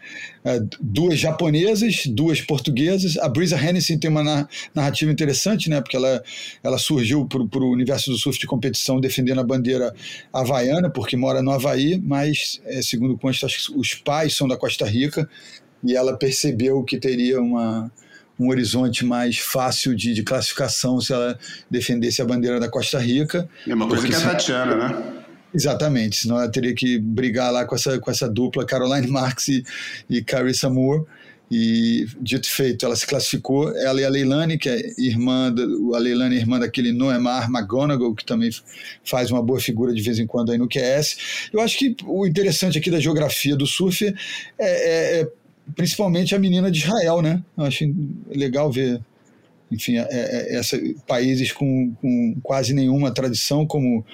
É, 0.45 0.55
é 0.55 0.59
duas 0.79 1.17
japonesas, 1.17 2.05
duas 2.05 2.39
portuguesas. 2.39 3.17
A 3.17 3.27
Brisa 3.27 3.57
Hennessy 3.57 3.97
tem 3.97 4.11
uma 4.11 4.47
narrativa 4.75 5.11
interessante, 5.11 5.69
né? 5.69 5.81
Porque 5.81 5.95
ela, 5.95 6.23
ela 6.63 6.77
surgiu 6.77 7.25
para 7.25 7.41
o 7.41 7.71
universo 7.71 8.11
do 8.11 8.17
surf 8.17 8.39
de 8.39 8.45
competição 8.45 8.99
defendendo 8.99 9.39
a 9.39 9.43
bandeira 9.43 9.93
havaiana, 10.31 10.87
porque 10.87 11.17
mora 11.17 11.41
no 11.41 11.51
Havaí, 11.51 11.99
mas, 11.99 12.61
é, 12.65 12.81
segundo 12.83 13.17
consta, 13.17 13.47
os 13.75 13.95
pais 13.95 14.35
são 14.35 14.47
da 14.47 14.55
Costa 14.55 14.85
Rica 14.85 15.27
e 15.83 15.95
ela 15.95 16.15
percebeu 16.15 16.83
que 16.83 16.99
teria 16.99 17.41
uma, 17.41 17.91
um 18.39 18.49
horizonte 18.49 19.03
mais 19.03 19.39
fácil 19.39 19.95
de, 19.95 20.13
de, 20.13 20.21
classificação 20.21 21.01
se 21.01 21.11
ela 21.11 21.37
defendesse 21.69 22.21
a 22.21 22.25
bandeira 22.25 22.59
da 22.59 22.69
Costa 22.69 22.99
Rica. 22.99 23.49
É 23.67 23.73
uma 23.73 23.87
coisa 23.87 24.07
que 24.07 24.13
é 24.13 24.17
a 24.17 24.21
Tatiana, 24.21 24.75
né? 24.75 25.22
Exatamente, 25.53 26.17
senão 26.17 26.37
ela 26.37 26.49
teria 26.49 26.73
que 26.73 26.97
brigar 26.97 27.51
lá 27.51 27.65
com 27.65 27.75
essa, 27.75 27.99
com 27.99 28.09
essa 28.09 28.27
dupla 28.27 28.65
Caroline 28.65 29.07
Marx 29.07 29.47
e, 29.49 29.63
e 30.09 30.23
Carissa 30.23 30.69
Moore. 30.69 31.05
E 31.51 32.07
dito 32.19 32.47
e 32.47 32.49
feito, 32.49 32.83
ela 32.83 32.95
se 32.95 33.05
classificou, 33.05 33.69
ela 33.77 34.01
e 34.01 34.03
a 34.05 34.09
Leilani, 34.09 34.57
que 34.57 34.67
é 34.67 34.81
irmã, 34.97 35.53
a 35.93 35.97
Leilani 35.99 36.35
é 36.35 36.39
irmã 36.39 36.57
daquele 36.57 36.91
Noemar 36.91 37.47
McGonagall, 37.47 38.15
que 38.15 38.25
também 38.25 38.49
faz 39.03 39.29
uma 39.29 39.43
boa 39.43 39.59
figura 39.59 39.93
de 39.93 40.01
vez 40.01 40.17
em 40.17 40.25
quando 40.25 40.51
aí 40.51 40.57
no 40.57 40.67
QS. 40.67 41.49
Eu 41.53 41.61
acho 41.61 41.77
que 41.77 41.95
o 42.07 42.25
interessante 42.25 42.79
aqui 42.79 42.89
da 42.89 42.99
geografia 42.99 43.55
do 43.55 43.67
surf 43.67 44.03
é, 44.03 44.13
é, 44.57 45.21
é 45.21 45.29
principalmente 45.75 46.33
a 46.33 46.39
menina 46.39 46.71
de 46.71 46.79
Israel, 46.79 47.21
né? 47.21 47.43
Eu 47.55 47.65
acho 47.65 47.85
legal 48.27 48.71
ver, 48.71 48.99
enfim, 49.73 49.97
é, 49.97 50.07
é, 50.09 50.55
essa, 50.55 50.79
países 51.07 51.51
com, 51.51 51.93
com 52.01 52.35
quase 52.41 52.73
nenhuma 52.73 53.11
tradição, 53.11 53.65
como 53.65 54.05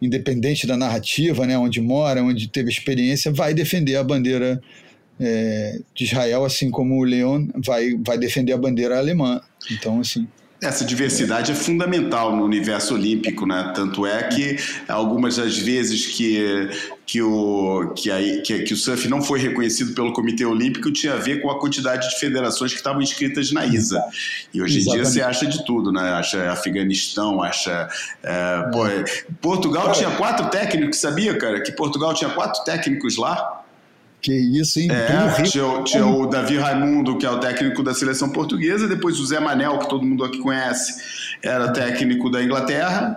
independente 0.00 0.66
da 0.66 0.76
narrativa, 0.76 1.46
né, 1.46 1.58
onde 1.58 1.80
mora, 1.80 2.22
onde 2.22 2.48
teve 2.48 2.70
experiência, 2.70 3.32
vai 3.32 3.52
defender 3.52 3.96
a 3.96 4.04
bandeira 4.04 4.60
é, 5.20 5.80
de 5.94 6.04
Israel, 6.04 6.44
assim 6.44 6.70
como 6.70 6.98
o 6.98 7.04
Leon 7.04 7.48
vai, 7.64 7.96
vai 8.04 8.16
defender 8.16 8.52
a 8.52 8.58
bandeira 8.58 8.98
alemã. 8.98 9.40
Então, 9.70 10.00
assim. 10.00 10.26
Essa 10.60 10.84
diversidade 10.84 11.52
é 11.52 11.54
fundamental 11.54 12.34
no 12.34 12.44
universo 12.44 12.94
olímpico, 12.94 13.46
né? 13.46 13.72
Tanto 13.76 14.04
é 14.04 14.24
que 14.24 14.56
algumas 14.88 15.36
das 15.36 15.56
vezes 15.56 16.06
que, 16.06 16.68
que, 17.06 17.22
o, 17.22 17.92
que, 17.94 18.10
a, 18.10 18.18
que, 18.42 18.64
que, 18.64 18.74
o 18.74 18.76
surf 18.76 19.08
não 19.08 19.22
foi 19.22 19.38
reconhecido 19.38 19.94
pelo 19.94 20.12
Comitê 20.12 20.44
Olímpico 20.44 20.90
tinha 20.90 21.14
a 21.14 21.16
ver 21.16 21.40
com 21.40 21.48
a 21.48 21.60
quantidade 21.60 22.10
de 22.10 22.18
federações 22.18 22.72
que 22.72 22.78
estavam 22.78 23.00
inscritas 23.00 23.52
na 23.52 23.64
ISA. 23.64 24.02
E 24.52 24.60
hoje 24.60 24.78
Exatamente. 24.78 25.00
em 25.00 25.02
dia 25.02 25.12
você 25.12 25.22
acha 25.22 25.46
de 25.46 25.64
tudo, 25.64 25.92
né? 25.92 26.14
Acha 26.14 26.50
Afeganistão, 26.50 27.40
acha. 27.40 27.88
É, 28.20 28.62
pô, 28.72 28.82
Portugal 29.40 29.92
tinha 29.92 30.10
quatro 30.12 30.50
técnicos, 30.50 30.98
sabia, 30.98 31.38
cara? 31.38 31.60
Que 31.60 31.70
Portugal 31.70 32.12
tinha 32.14 32.30
quatro 32.30 32.64
técnicos 32.64 33.16
lá? 33.16 33.64
Que 34.20 34.32
isso, 34.32 34.80
hein? 34.80 34.88
É, 34.90 35.42
tinha, 35.42 35.82
tinha, 35.84 36.06
o 36.06 36.26
Davi 36.26 36.56
Raimundo, 36.56 37.16
que 37.18 37.24
é 37.24 37.30
o 37.30 37.38
técnico 37.38 37.82
da 37.82 37.94
seleção 37.94 38.30
portuguesa, 38.30 38.88
depois 38.88 39.18
o 39.20 39.26
Zé 39.26 39.38
Manel, 39.38 39.78
que 39.78 39.88
todo 39.88 40.04
mundo 40.04 40.24
aqui 40.24 40.38
conhece, 40.38 41.36
era 41.42 41.72
técnico 41.72 42.28
da 42.28 42.42
Inglaterra, 42.42 43.16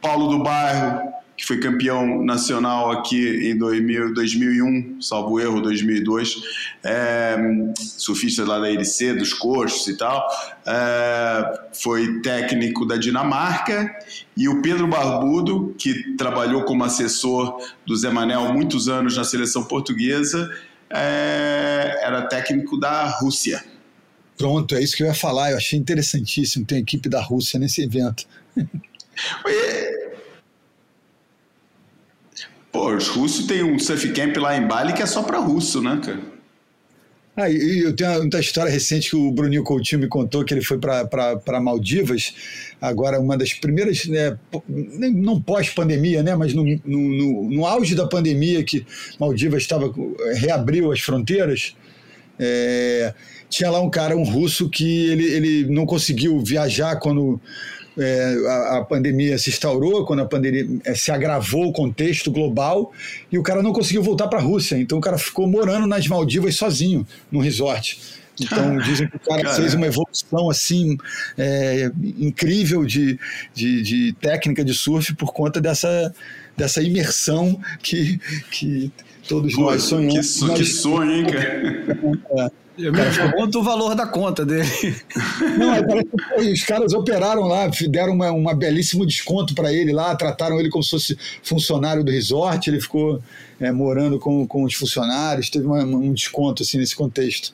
Paulo 0.00 0.28
do 0.28 0.42
Bairro, 0.42 1.12
que 1.38 1.46
foi 1.46 1.60
campeão 1.60 2.24
nacional 2.24 2.90
aqui 2.90 3.48
em 3.48 3.56
2000, 3.56 4.12
2001, 4.12 5.00
salvo 5.00 5.38
erro, 5.38 5.60
2002, 5.60 6.34
é, 6.82 7.36
surfista 7.78 8.44
lá 8.44 8.58
da 8.58 8.68
LC, 8.68 9.14
dos 9.14 9.32
coxos 9.32 9.86
e 9.86 9.96
tal, 9.96 10.28
é, 10.66 11.60
foi 11.72 12.20
técnico 12.22 12.84
da 12.84 12.96
Dinamarca, 12.96 13.88
e 14.36 14.48
o 14.48 14.60
Pedro 14.60 14.88
Barbudo, 14.88 15.76
que 15.78 16.16
trabalhou 16.16 16.64
como 16.64 16.82
assessor 16.82 17.56
do 17.86 17.96
Zé 17.96 18.10
Manel 18.10 18.52
muitos 18.52 18.88
anos 18.88 19.16
na 19.16 19.22
seleção 19.22 19.62
portuguesa, 19.62 20.50
é, 20.90 22.00
era 22.02 22.22
técnico 22.22 22.76
da 22.76 23.06
Rússia. 23.10 23.64
Pronto, 24.36 24.74
é 24.74 24.82
isso 24.82 24.96
que 24.96 25.04
eu 25.04 25.06
ia 25.06 25.14
falar, 25.14 25.52
eu 25.52 25.56
achei 25.56 25.78
interessantíssimo. 25.78 26.64
Ter 26.64 26.76
a 26.76 26.78
equipe 26.78 27.08
da 27.08 27.22
Rússia 27.22 27.60
nesse 27.60 27.82
evento. 27.82 28.26
Pô, 32.70 32.94
os 32.94 33.08
russos 33.08 33.46
têm 33.46 33.62
um 33.62 33.78
surf 33.78 34.08
camp 34.12 34.36
lá 34.36 34.56
em 34.56 34.66
Bali 34.66 34.92
que 34.92 35.02
é 35.02 35.06
só 35.06 35.22
para 35.22 35.38
russo, 35.38 35.82
né, 35.82 36.00
cara? 36.04 36.38
Ah, 37.40 37.48
e 37.48 37.84
eu 37.84 37.94
tenho 37.94 38.22
uma 38.22 38.40
história 38.40 38.70
recente 38.70 39.10
que 39.10 39.16
o 39.16 39.30
Bruninho 39.30 39.62
Coutinho 39.62 40.00
me 40.00 40.08
contou 40.08 40.44
que 40.44 40.52
ele 40.52 40.60
foi 40.60 40.76
para 40.76 41.60
Maldivas, 41.60 42.34
agora 42.80 43.20
uma 43.20 43.38
das 43.38 43.54
primeiras, 43.54 44.06
né, 44.06 44.36
não 45.14 45.40
pós-pandemia, 45.40 46.20
né, 46.20 46.34
mas 46.34 46.52
no, 46.52 46.64
no, 46.84 47.48
no, 47.48 47.64
auge 47.64 47.94
da 47.94 48.08
pandemia 48.08 48.64
que 48.64 48.84
Maldivas 49.20 49.62
estava 49.62 49.88
reabriu 50.34 50.90
as 50.90 50.98
fronteiras, 50.98 51.76
é, 52.40 53.14
tinha 53.48 53.70
lá 53.70 53.80
um 53.80 53.88
cara, 53.88 54.16
um 54.16 54.24
russo, 54.24 54.68
que 54.68 55.06
ele, 55.06 55.24
ele 55.24 55.64
não 55.66 55.86
conseguiu 55.86 56.40
viajar 56.40 56.96
quando 56.96 57.40
é, 57.98 58.48
a, 58.48 58.78
a, 58.78 58.84
pandemia 58.84 59.36
se 59.38 59.50
instaurou, 59.50 60.04
quando 60.04 60.20
a 60.20 60.24
pandemia 60.24 60.66
é, 60.84 60.94
se 60.94 61.10
agravou 61.10 61.66
o 61.66 61.72
contexto 61.72 62.30
global, 62.30 62.92
e 63.30 63.38
o 63.38 63.42
cara 63.42 63.62
não 63.62 63.72
conseguiu 63.72 64.02
voltar 64.02 64.28
para 64.28 64.38
a 64.38 64.42
Rússia. 64.42 64.76
Então 64.76 64.98
o 64.98 65.00
cara 65.00 65.18
ficou 65.18 65.46
morando 65.46 65.86
nas 65.86 66.06
Maldivas 66.06 66.56
sozinho, 66.56 67.06
no 67.30 67.40
resort. 67.40 67.98
Então 68.40 68.78
dizem 68.78 69.08
que 69.08 69.16
o 69.16 69.20
cara, 69.20 69.42
cara, 69.42 69.56
fez 69.56 69.74
uma 69.74 69.86
evolução 69.86 70.48
assim 70.48 70.96
é, 71.36 71.90
incrível 72.18 72.84
de, 72.84 73.18
de, 73.52 73.82
de, 73.82 74.12
técnica 74.20 74.64
de 74.64 74.72
surf 74.72 75.12
por 75.16 75.32
conta 75.32 75.60
dessa, 75.60 76.14
dessa 76.56 76.80
imersão 76.80 77.60
que, 77.82 78.20
que 78.50 78.92
todos 79.28 79.54
Pô, 79.54 79.62
nós 79.62 79.82
sonhamos. 79.82 80.40
Que, 80.40 80.54
que 80.54 80.64
sonho, 80.64 81.10
hein, 81.10 81.26
cara? 81.26 82.52
É. 82.78 82.86
Eu 82.86 82.92
me 82.92 82.98
pergunto 82.98 83.58
o 83.58 83.62
valor 83.62 83.94
da 83.94 84.06
conta 84.06 84.46
dele. 84.46 84.68
Não, 85.58 85.84
parece 85.84 86.52
os 86.52 86.62
caras 86.62 86.94
operaram 86.94 87.42
lá, 87.42 87.68
deram 87.88 88.12
uma, 88.12 88.30
uma 88.30 88.54
belíssimo 88.54 89.04
desconto 89.04 89.54
para 89.54 89.72
ele 89.72 89.92
lá, 89.92 90.14
trataram 90.14 90.60
ele 90.60 90.68
como 90.68 90.84
se 90.84 90.90
fosse 90.90 91.18
funcionário 91.42 92.04
do 92.04 92.12
resort, 92.12 92.68
ele 92.68 92.80
ficou 92.80 93.20
é, 93.58 93.72
morando 93.72 94.18
com, 94.18 94.46
com 94.46 94.62
os 94.62 94.74
funcionários, 94.74 95.50
teve 95.50 95.66
uma, 95.66 95.82
um 95.82 96.12
desconto 96.12 96.62
assim 96.62 96.78
nesse 96.78 96.94
contexto. 96.94 97.52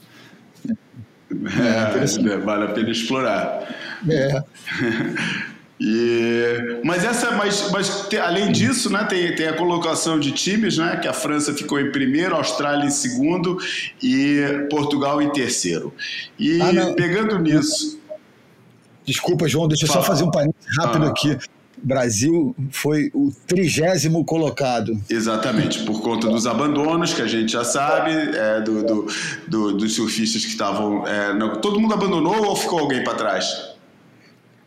É, 1.30 2.32
é, 2.32 2.38
vale 2.38 2.64
a 2.64 2.68
pena 2.68 2.90
explorar. 2.90 3.74
É. 4.08 4.44
E, 5.80 6.80
mas 6.84 7.04
essa, 7.04 7.32
mas, 7.32 7.70
mas 7.70 8.06
te, 8.08 8.16
além 8.16 8.52
disso, 8.52 8.90
né, 8.90 9.04
tem, 9.04 9.34
tem 9.34 9.48
a 9.48 9.54
colocação 9.54 10.20
de 10.20 10.30
times, 10.30 10.78
né, 10.78 10.96
que 10.96 11.08
a 11.08 11.12
França 11.12 11.52
ficou 11.52 11.80
em 11.80 11.90
primeiro, 11.90 12.34
a 12.34 12.38
Austrália 12.38 12.86
em 12.86 12.90
segundo 12.90 13.58
e 14.02 14.66
Portugal 14.70 15.20
em 15.20 15.30
terceiro. 15.30 15.92
E 16.38 16.60
ah, 16.60 16.94
pegando 16.94 17.38
nisso. 17.38 17.98
Desculpa, 19.04 19.48
João, 19.48 19.68
deixa 19.68 19.84
eu 19.84 19.88
só 19.90 20.02
fazer 20.02 20.24
um 20.24 20.30
parênteses 20.30 20.76
rápido 20.78 21.06
ah. 21.06 21.08
aqui. 21.08 21.36
Brasil 21.82 22.56
foi 22.70 23.10
o 23.12 23.30
trigésimo 23.46 24.24
colocado. 24.24 24.98
Exatamente, 25.10 25.82
por 25.82 26.00
conta 26.00 26.28
dos 26.28 26.46
abandonos, 26.46 27.12
que 27.12 27.20
a 27.20 27.26
gente 27.26 27.52
já 27.52 27.64
sabe, 27.64 28.10
é, 28.10 28.60
do, 28.60 28.82
do, 28.82 29.06
do, 29.46 29.76
dos 29.76 29.94
surfistas 29.94 30.42
que 30.42 30.50
estavam. 30.50 31.06
É, 31.06 31.36
todo 31.60 31.78
mundo 31.78 31.92
abandonou 31.92 32.46
ou 32.46 32.56
ficou 32.56 32.78
alguém 32.78 33.04
para 33.04 33.14
trás? 33.14 33.73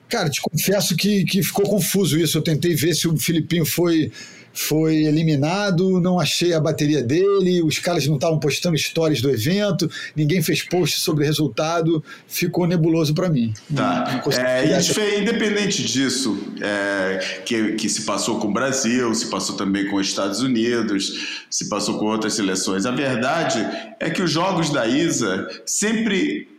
Cara, 0.09 0.29
te 0.29 0.41
confesso 0.41 0.95
que, 0.95 1.25
que 1.25 1.43
ficou 1.43 1.65
confuso 1.65 2.17
isso. 2.17 2.37
Eu 2.37 2.41
tentei 2.41 2.75
ver 2.75 2.93
se 2.93 3.07
o 3.07 3.17
Filipinho 3.17 3.65
foi, 3.65 4.11
foi 4.53 5.03
eliminado, 5.03 5.99
não 5.99 6.19
achei 6.19 6.53
a 6.53 6.59
bateria 6.59 7.03
dele, 7.03 7.61
os 7.61 7.77
caras 7.77 8.07
não 8.07 8.15
estavam 8.15 8.39
postando 8.39 8.77
stories 8.77 9.21
do 9.21 9.29
evento, 9.29 9.89
ninguém 10.15 10.41
fez 10.41 10.63
post 10.63 10.99
sobre 11.01 11.23
o 11.23 11.27
resultado, 11.27 12.03
ficou 12.27 12.65
nebuloso 12.65 13.13
para 13.13 13.29
mim. 13.29 13.53
Tá. 13.75 14.23
É, 14.31 14.81
foi, 14.81 15.21
independente 15.21 15.83
disso, 15.83 16.37
é, 16.61 17.41
que, 17.45 17.73
que 17.73 17.89
se 17.89 18.03
passou 18.03 18.39
com 18.39 18.47
o 18.47 18.53
Brasil, 18.53 19.13
se 19.13 19.27
passou 19.27 19.55
também 19.55 19.87
com 19.87 19.97
os 19.97 20.07
Estados 20.07 20.39
Unidos, 20.39 21.43
se 21.49 21.67
passou 21.67 21.99
com 21.99 22.05
outras 22.05 22.33
seleções, 22.33 22.85
a 22.85 22.91
verdade 22.91 23.59
é 23.99 24.09
que 24.09 24.21
os 24.21 24.31
jogos 24.31 24.69
da 24.71 24.87
ISA 24.87 25.47
sempre 25.65 26.56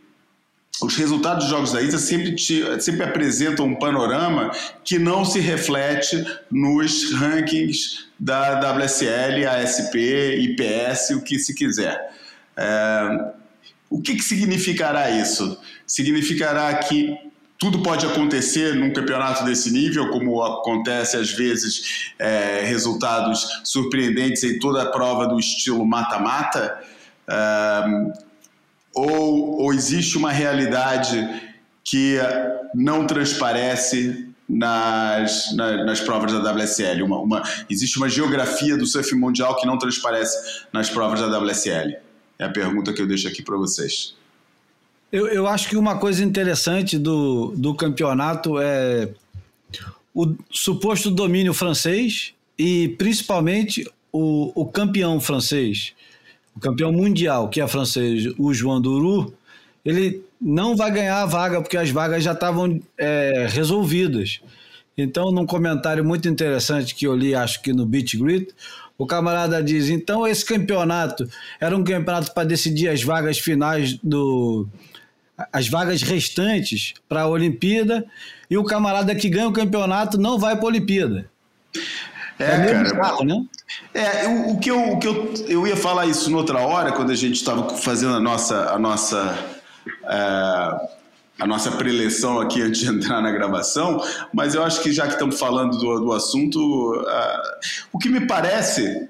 os 0.81 0.97
resultados 0.97 1.45
dos 1.45 1.51
jogos 1.51 1.73
da 1.73 1.83
ISA 1.83 1.99
sempre, 1.99 2.35
te, 2.35 2.63
sempre 2.81 3.05
apresentam 3.05 3.67
um 3.67 3.75
panorama 3.75 4.51
que 4.85 4.99
não 4.99 5.25
se 5.25 5.41
reflete 5.41 6.25
nos 6.51 7.13
rankings 7.13 8.07
da 8.19 8.61
WSL, 8.61 9.45
ASP, 9.47 9.97
IPS, 9.97 11.11
o 11.11 11.23
que 11.23 11.39
se 11.39 11.55
quiser. 11.55 12.13
É, 12.57 13.33
o 13.91 14.01
que, 14.01 14.17
que 14.17 14.23
significará 14.23 15.11
isso? 15.11 15.59
Significará 15.87 16.75
que 16.75 17.17
tudo 17.59 17.83
pode 17.83 18.07
acontecer 18.07 18.75
num 18.77 18.93
campeonato 18.93 19.45
desse 19.45 19.73
nível, 19.73 20.11
como 20.11 20.41
acontece 20.43 21.17
às 21.17 21.33
vezes 21.33 22.13
é, 22.19 22.63
resultados 22.65 23.63
surpreendentes 23.65 24.45
em 24.45 24.61
toda 24.61 24.83
a 24.83 24.87
prova 24.87 25.27
do 25.27 25.39
estilo 25.41 25.85
mata-mata. 25.85 26.79
É, 27.27 28.28
ou, 28.95 29.63
ou 29.63 29.75
existe 29.75 30.17
uma 30.17 30.33
realidade 30.33 31.17
que 31.85 32.17
não 32.75 33.07
transparece 33.07 34.29
nas, 34.49 35.55
nas, 35.55 35.87
nas, 35.87 36.01
provas 36.01 36.33
da 36.33 36.53
WSL? 36.53 37.03
Uma, 37.03 37.19
uma, 37.19 37.43
existe 37.69 37.97
uma 37.99 38.09
geografia 38.09 38.77
do 38.77 38.87
surf 38.87 39.15
mundial 39.15 39.57
que 39.57 39.67
não 39.67 39.79
transparece 39.79 40.67
nas 40.73 40.91
provas 40.91 41.21
da 41.21 41.39
WSL? 41.39 41.97
É 42.39 42.45
a 42.45 42.51
pergunta 42.51 42.93
que 42.93 43.03
eu 43.03 43.07
deixo 43.07 43.27
aqui 43.29 43.43
para 43.43 43.57
vocês. 43.57 44.15
Eu, 45.11 45.27
eu 45.29 45.47
acho 45.47 45.69
que 45.69 45.77
uma 45.77 45.99
coisa 45.99 46.23
interessante 46.23 46.99
do, 46.99 47.55
do 47.57 47.75
campeonato 47.75 48.59
é 48.59 49.09
o 50.15 50.35
suposto 50.51 51.11
domínio 51.11 51.55
francês 51.55 52.35
e 52.59 52.89
principalmente 52.99 53.89
o, 54.13 54.53
o 54.55 54.67
campeão 54.67 55.21
francês 55.21 55.95
o 56.59 56.61
campeão 56.61 56.91
mundial, 56.91 57.49
que 57.49 57.61
é 57.61 57.69
francês, 57.69 58.27
o 58.37 58.53
João 58.53 58.81
Duru, 58.81 59.33
ele 59.85 60.21
não 60.41 60.75
vai 60.75 60.91
ganhar 60.91 61.23
a 61.23 61.27
vaga, 61.27 61.63
porque 61.63 61.77
as 61.77 61.89
vagas 61.89 62.25
já 62.25 62.33
estavam 62.33 62.81
é, 62.99 63.47
resolvidas. 63.49 64.41
Então, 64.97 65.31
num 65.31 65.47
comentário 65.47 66.05
muito 66.05 66.29
interessante 66.29 66.97
que 66.97 67.07
eu 67.07 67.15
li, 67.15 67.33
acho 67.33 67.63
que 67.63 67.73
no 67.73 67.87
Beat 67.87 68.17
Grit, 68.17 68.53
o 68.99 69.07
camarada 69.07 69.63
diz: 69.63 69.89
então 69.89 70.27
esse 70.27 70.45
campeonato 70.45 71.31
era 71.61 71.77
um 71.77 71.85
campeonato 71.85 72.35
para 72.35 72.49
decidir 72.49 72.89
as 72.89 73.05
vagas 73.05 73.39
finais 73.39 73.97
do. 74.03 74.67
as 75.53 75.69
vagas 75.69 76.03
restantes 76.03 76.95
para 77.09 77.23
a 77.23 77.29
Olimpíada, 77.29 78.05
e 78.51 78.59
o 78.59 78.65
camarada 78.65 79.15
que 79.15 79.29
ganha 79.29 79.49
o 79.49 79.53
campeonato 79.53 80.19
não 80.19 80.37
vai 80.41 80.57
para 80.57 80.65
a 80.65 80.69
Olimpíada. 80.69 81.31
É, 82.39 82.45
é 82.45 82.73
cara. 82.73 82.95
Bizarro, 82.95 83.25
né? 83.25 83.45
É, 83.93 84.27
o, 84.29 84.53
o, 84.53 84.59
que, 84.59 84.71
eu, 84.71 84.93
o 84.93 84.99
que 84.99 85.07
eu, 85.07 85.35
eu 85.49 85.67
ia 85.67 85.77
falar 85.77 86.07
isso 86.07 86.31
noutra 86.31 86.61
hora, 86.61 86.93
quando 86.93 87.11
a 87.11 87.15
gente 87.15 87.37
estava 87.37 87.77
fazendo 87.77 88.15
a 88.15 88.21
nossa, 88.21 88.71
a 88.71 88.79
nossa, 88.79 89.39
é, 90.05 90.89
a 91.41 91.47
nossa 91.47 91.71
preleção 91.73 92.41
aqui 92.41 92.61
antes 92.63 92.81
de 92.81 92.89
entrar 92.89 93.21
na 93.21 93.31
gravação, 93.31 94.03
mas 94.33 94.55
eu 94.55 94.63
acho 94.63 94.83
que 94.83 94.93
já 94.93 95.07
que 95.07 95.15
estamos 95.15 95.39
falando 95.39 95.77
do, 95.79 96.01
do 96.01 96.13
assunto, 96.13 96.59
o 97.93 97.99
que 97.99 98.09
me 98.09 98.27
parece 98.27 99.09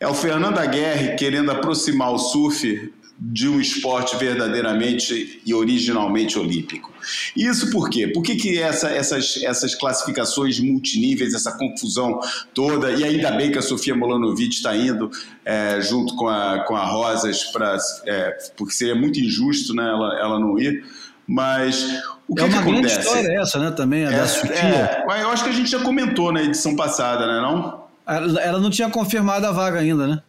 é 0.00 0.06
o 0.06 0.14
Fernando 0.14 0.58
Aguerre 0.58 1.16
querendo 1.16 1.50
aproximar 1.50 2.12
o 2.12 2.18
surf 2.18 2.92
de 3.18 3.48
um 3.48 3.60
esporte 3.60 4.16
verdadeiramente 4.16 5.40
e 5.46 5.54
originalmente 5.54 6.38
olímpico. 6.38 6.92
Isso 7.36 7.70
por 7.70 7.88
quê? 7.88 8.08
Por 8.08 8.22
que, 8.22 8.34
que 8.34 8.60
essa, 8.60 8.90
essas, 8.90 9.40
essas 9.42 9.74
classificações 9.74 10.58
multiníveis, 10.58 11.32
essa 11.32 11.52
confusão 11.52 12.18
toda, 12.52 12.90
e 12.90 13.04
ainda 13.04 13.30
bem 13.30 13.52
que 13.52 13.58
a 13.58 13.62
Sofia 13.62 13.94
Molanovic 13.94 14.54
está 14.54 14.76
indo 14.76 15.10
é, 15.44 15.80
junto 15.80 16.16
com 16.16 16.28
a, 16.28 16.64
com 16.64 16.74
a 16.74 16.84
Rosas, 16.84 17.44
pra, 17.44 17.76
é, 18.06 18.36
porque 18.56 18.74
seria 18.74 18.94
muito 18.94 19.20
injusto 19.20 19.74
né, 19.74 19.84
ela, 19.84 20.18
ela 20.18 20.40
não 20.40 20.58
ir, 20.58 20.84
mas 21.26 22.02
o 22.26 22.34
que, 22.34 22.42
é 22.42 22.44
uma 22.44 22.62
que 22.62 22.70
acontece? 22.70 22.98
história 23.00 23.40
essa, 23.40 23.58
né, 23.58 23.70
também, 23.70 24.06
a 24.06 24.10
é, 24.10 24.18
da 24.18 24.26
Sofia. 24.26 24.54
É, 24.54 25.22
eu 25.22 25.30
acho 25.30 25.44
que 25.44 25.50
a 25.50 25.54
gente 25.54 25.70
já 25.70 25.78
comentou 25.80 26.32
na 26.32 26.42
edição 26.42 26.74
passada, 26.74 27.26
né, 27.26 27.40
não? 27.40 27.84
Ela 28.06 28.60
não 28.60 28.70
tinha 28.70 28.90
confirmado 28.90 29.46
a 29.46 29.52
vaga 29.52 29.78
ainda, 29.78 30.06
né? 30.06 30.22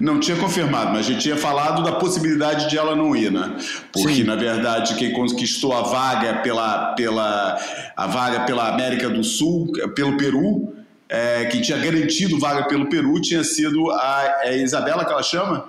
Não 0.00 0.18
tinha 0.18 0.36
confirmado, 0.36 0.90
mas 0.90 1.00
a 1.00 1.02
gente 1.02 1.20
tinha 1.20 1.36
falado 1.36 1.82
da 1.82 1.92
possibilidade 1.92 2.68
de 2.68 2.76
ela 2.76 2.96
não 2.96 3.14
ir, 3.14 3.30
né? 3.30 3.56
Porque, 3.92 4.16
Sim. 4.16 4.24
na 4.24 4.34
verdade, 4.34 4.94
quem 4.96 5.12
conquistou 5.12 5.72
a 5.72 5.82
vaga 5.82 6.42
pela, 6.42 6.94
pela, 6.94 7.58
a 7.96 8.06
vaga 8.06 8.40
pela 8.40 8.68
América 8.68 9.08
do 9.08 9.22
Sul, 9.22 9.72
pelo 9.94 10.16
Peru, 10.16 10.74
é, 11.08 11.46
quem 11.46 11.60
tinha 11.60 11.78
garantido 11.78 12.38
vaga 12.38 12.66
pelo 12.66 12.88
Peru 12.88 13.20
tinha 13.20 13.44
sido 13.44 13.90
a 13.92 14.40
é 14.42 14.58
Isabela, 14.58 15.04
que 15.04 15.12
ela 15.12 15.22
chama? 15.22 15.68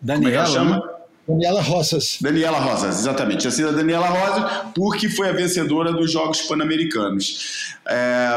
Daniela. 0.00 0.22
Como 0.22 0.28
é 0.28 0.34
ela 0.34 0.46
chama? 0.46 0.76
Né? 0.76 0.92
Daniela 1.28 1.62
Rosas. 1.62 2.18
Daniela 2.20 2.58
Rosas, 2.58 2.98
exatamente. 2.98 3.40
Tinha 3.40 3.50
sido 3.52 3.68
a 3.68 3.72
Daniela 3.72 4.08
Rosas 4.08 4.50
porque 4.74 5.08
foi 5.08 5.28
a 5.28 5.32
vencedora 5.32 5.92
dos 5.92 6.10
Jogos 6.10 6.42
Pan-Americanos. 6.42 7.76
É, 7.86 8.36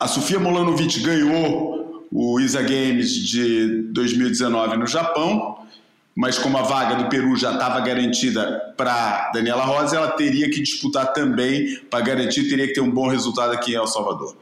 a 0.00 0.08
Sofia 0.08 0.40
Molanovic 0.40 1.00
ganhou 1.00 1.81
o 2.12 2.38
ISA 2.38 2.62
Games 2.62 3.14
de 3.14 3.84
2019 3.90 4.76
no 4.76 4.86
Japão, 4.86 5.66
mas 6.14 6.38
como 6.38 6.58
a 6.58 6.62
vaga 6.62 6.96
do 6.96 7.08
Peru 7.08 7.34
já 7.36 7.54
estava 7.54 7.80
garantida 7.80 8.74
para 8.76 9.30
Daniela 9.32 9.64
Rosa, 9.64 9.96
ela 9.96 10.10
teria 10.10 10.50
que 10.50 10.60
disputar 10.60 11.14
também 11.14 11.80
para 11.90 12.04
garantir, 12.04 12.50
teria 12.50 12.66
que 12.66 12.74
ter 12.74 12.82
um 12.82 12.90
bom 12.90 13.08
resultado 13.08 13.52
aqui 13.52 13.72
em 13.72 13.76
El 13.76 13.86
Salvador. 13.86 14.36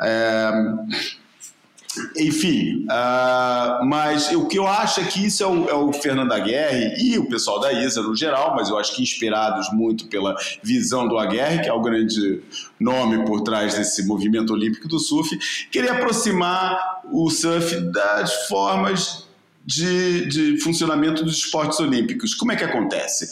É... 0.00 0.50
Enfim, 2.16 2.84
uh, 2.84 3.84
mas 3.84 4.32
o 4.32 4.46
que 4.46 4.58
eu 4.58 4.66
acho 4.66 5.00
é 5.00 5.04
que 5.04 5.26
isso 5.26 5.42
é 5.42 5.46
o, 5.46 5.68
é 5.68 5.74
o 5.74 5.92
Fernando 5.92 6.32
Aguerre 6.32 6.94
e 6.98 7.18
o 7.18 7.28
pessoal 7.28 7.60
da 7.60 7.72
ISA 7.72 8.02
no 8.02 8.16
geral, 8.16 8.54
mas 8.54 8.68
eu 8.68 8.78
acho 8.78 8.94
que 8.94 9.02
inspirados 9.02 9.68
muito 9.72 10.06
pela 10.06 10.34
visão 10.62 11.06
do 11.06 11.18
Aguerre, 11.18 11.62
que 11.62 11.68
é 11.68 11.72
o 11.72 11.80
grande 11.80 12.42
nome 12.80 13.24
por 13.26 13.42
trás 13.42 13.74
desse 13.74 14.06
movimento 14.06 14.52
olímpico 14.52 14.88
do 14.88 14.98
surf, 14.98 15.38
querer 15.70 15.90
aproximar 15.90 17.02
o 17.12 17.28
surf 17.28 17.78
das 17.92 18.46
formas 18.46 19.26
de, 19.64 20.26
de 20.26 20.60
funcionamento 20.60 21.24
dos 21.24 21.38
esportes 21.38 21.78
olímpicos. 21.78 22.34
Como 22.34 22.52
é 22.52 22.56
que 22.56 22.64
acontece? 22.64 23.30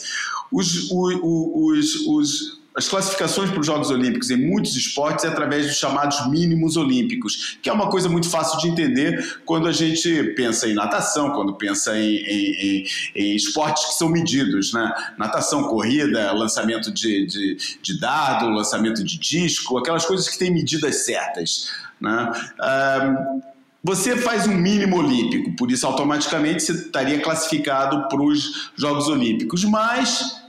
Os, 0.51 0.89
os, 0.91 1.95
os, 2.07 2.60
as 2.75 2.87
classificações 2.87 3.49
para 3.49 3.59
os 3.59 3.65
Jogos 3.65 3.89
Olímpicos 3.91 4.29
em 4.29 4.37
muitos 4.37 4.75
esportes 4.77 5.25
é 5.25 5.27
através 5.27 5.67
dos 5.67 5.75
chamados 5.75 6.29
mínimos 6.29 6.77
olímpicos, 6.77 7.57
que 7.61 7.69
é 7.69 7.73
uma 7.73 7.89
coisa 7.89 8.07
muito 8.07 8.29
fácil 8.29 8.59
de 8.59 8.69
entender 8.69 9.41
quando 9.45 9.67
a 9.67 9.71
gente 9.73 10.23
pensa 10.35 10.67
em 10.67 10.73
natação, 10.73 11.31
quando 11.31 11.53
pensa 11.55 11.97
em, 11.97 12.15
em, 12.15 12.53
em, 12.53 12.85
em 13.15 13.35
esportes 13.35 13.85
que 13.85 13.93
são 13.95 14.07
medidos, 14.07 14.71
né? 14.71 14.89
Natação, 15.17 15.63
corrida, 15.63 16.31
lançamento 16.31 16.91
de, 16.91 17.25
de, 17.25 17.57
de 17.81 17.99
dado, 17.99 18.49
lançamento 18.49 19.03
de 19.03 19.19
disco, 19.19 19.77
aquelas 19.77 20.05
coisas 20.05 20.29
que 20.29 20.39
têm 20.39 20.51
medidas 20.51 21.05
certas, 21.05 21.69
né? 21.99 22.31
Um, 22.61 23.41
você 23.83 24.15
faz 24.15 24.47
um 24.47 24.55
mínimo 24.55 24.97
olímpico, 24.97 25.55
por 25.55 25.71
isso 25.71 25.87
automaticamente 25.87 26.61
você 26.61 26.71
estaria 26.73 27.19
classificado 27.19 28.07
para 28.07 28.21
os 28.21 28.71
Jogos 28.77 29.07
Olímpicos, 29.07 29.65
mas 29.65 30.40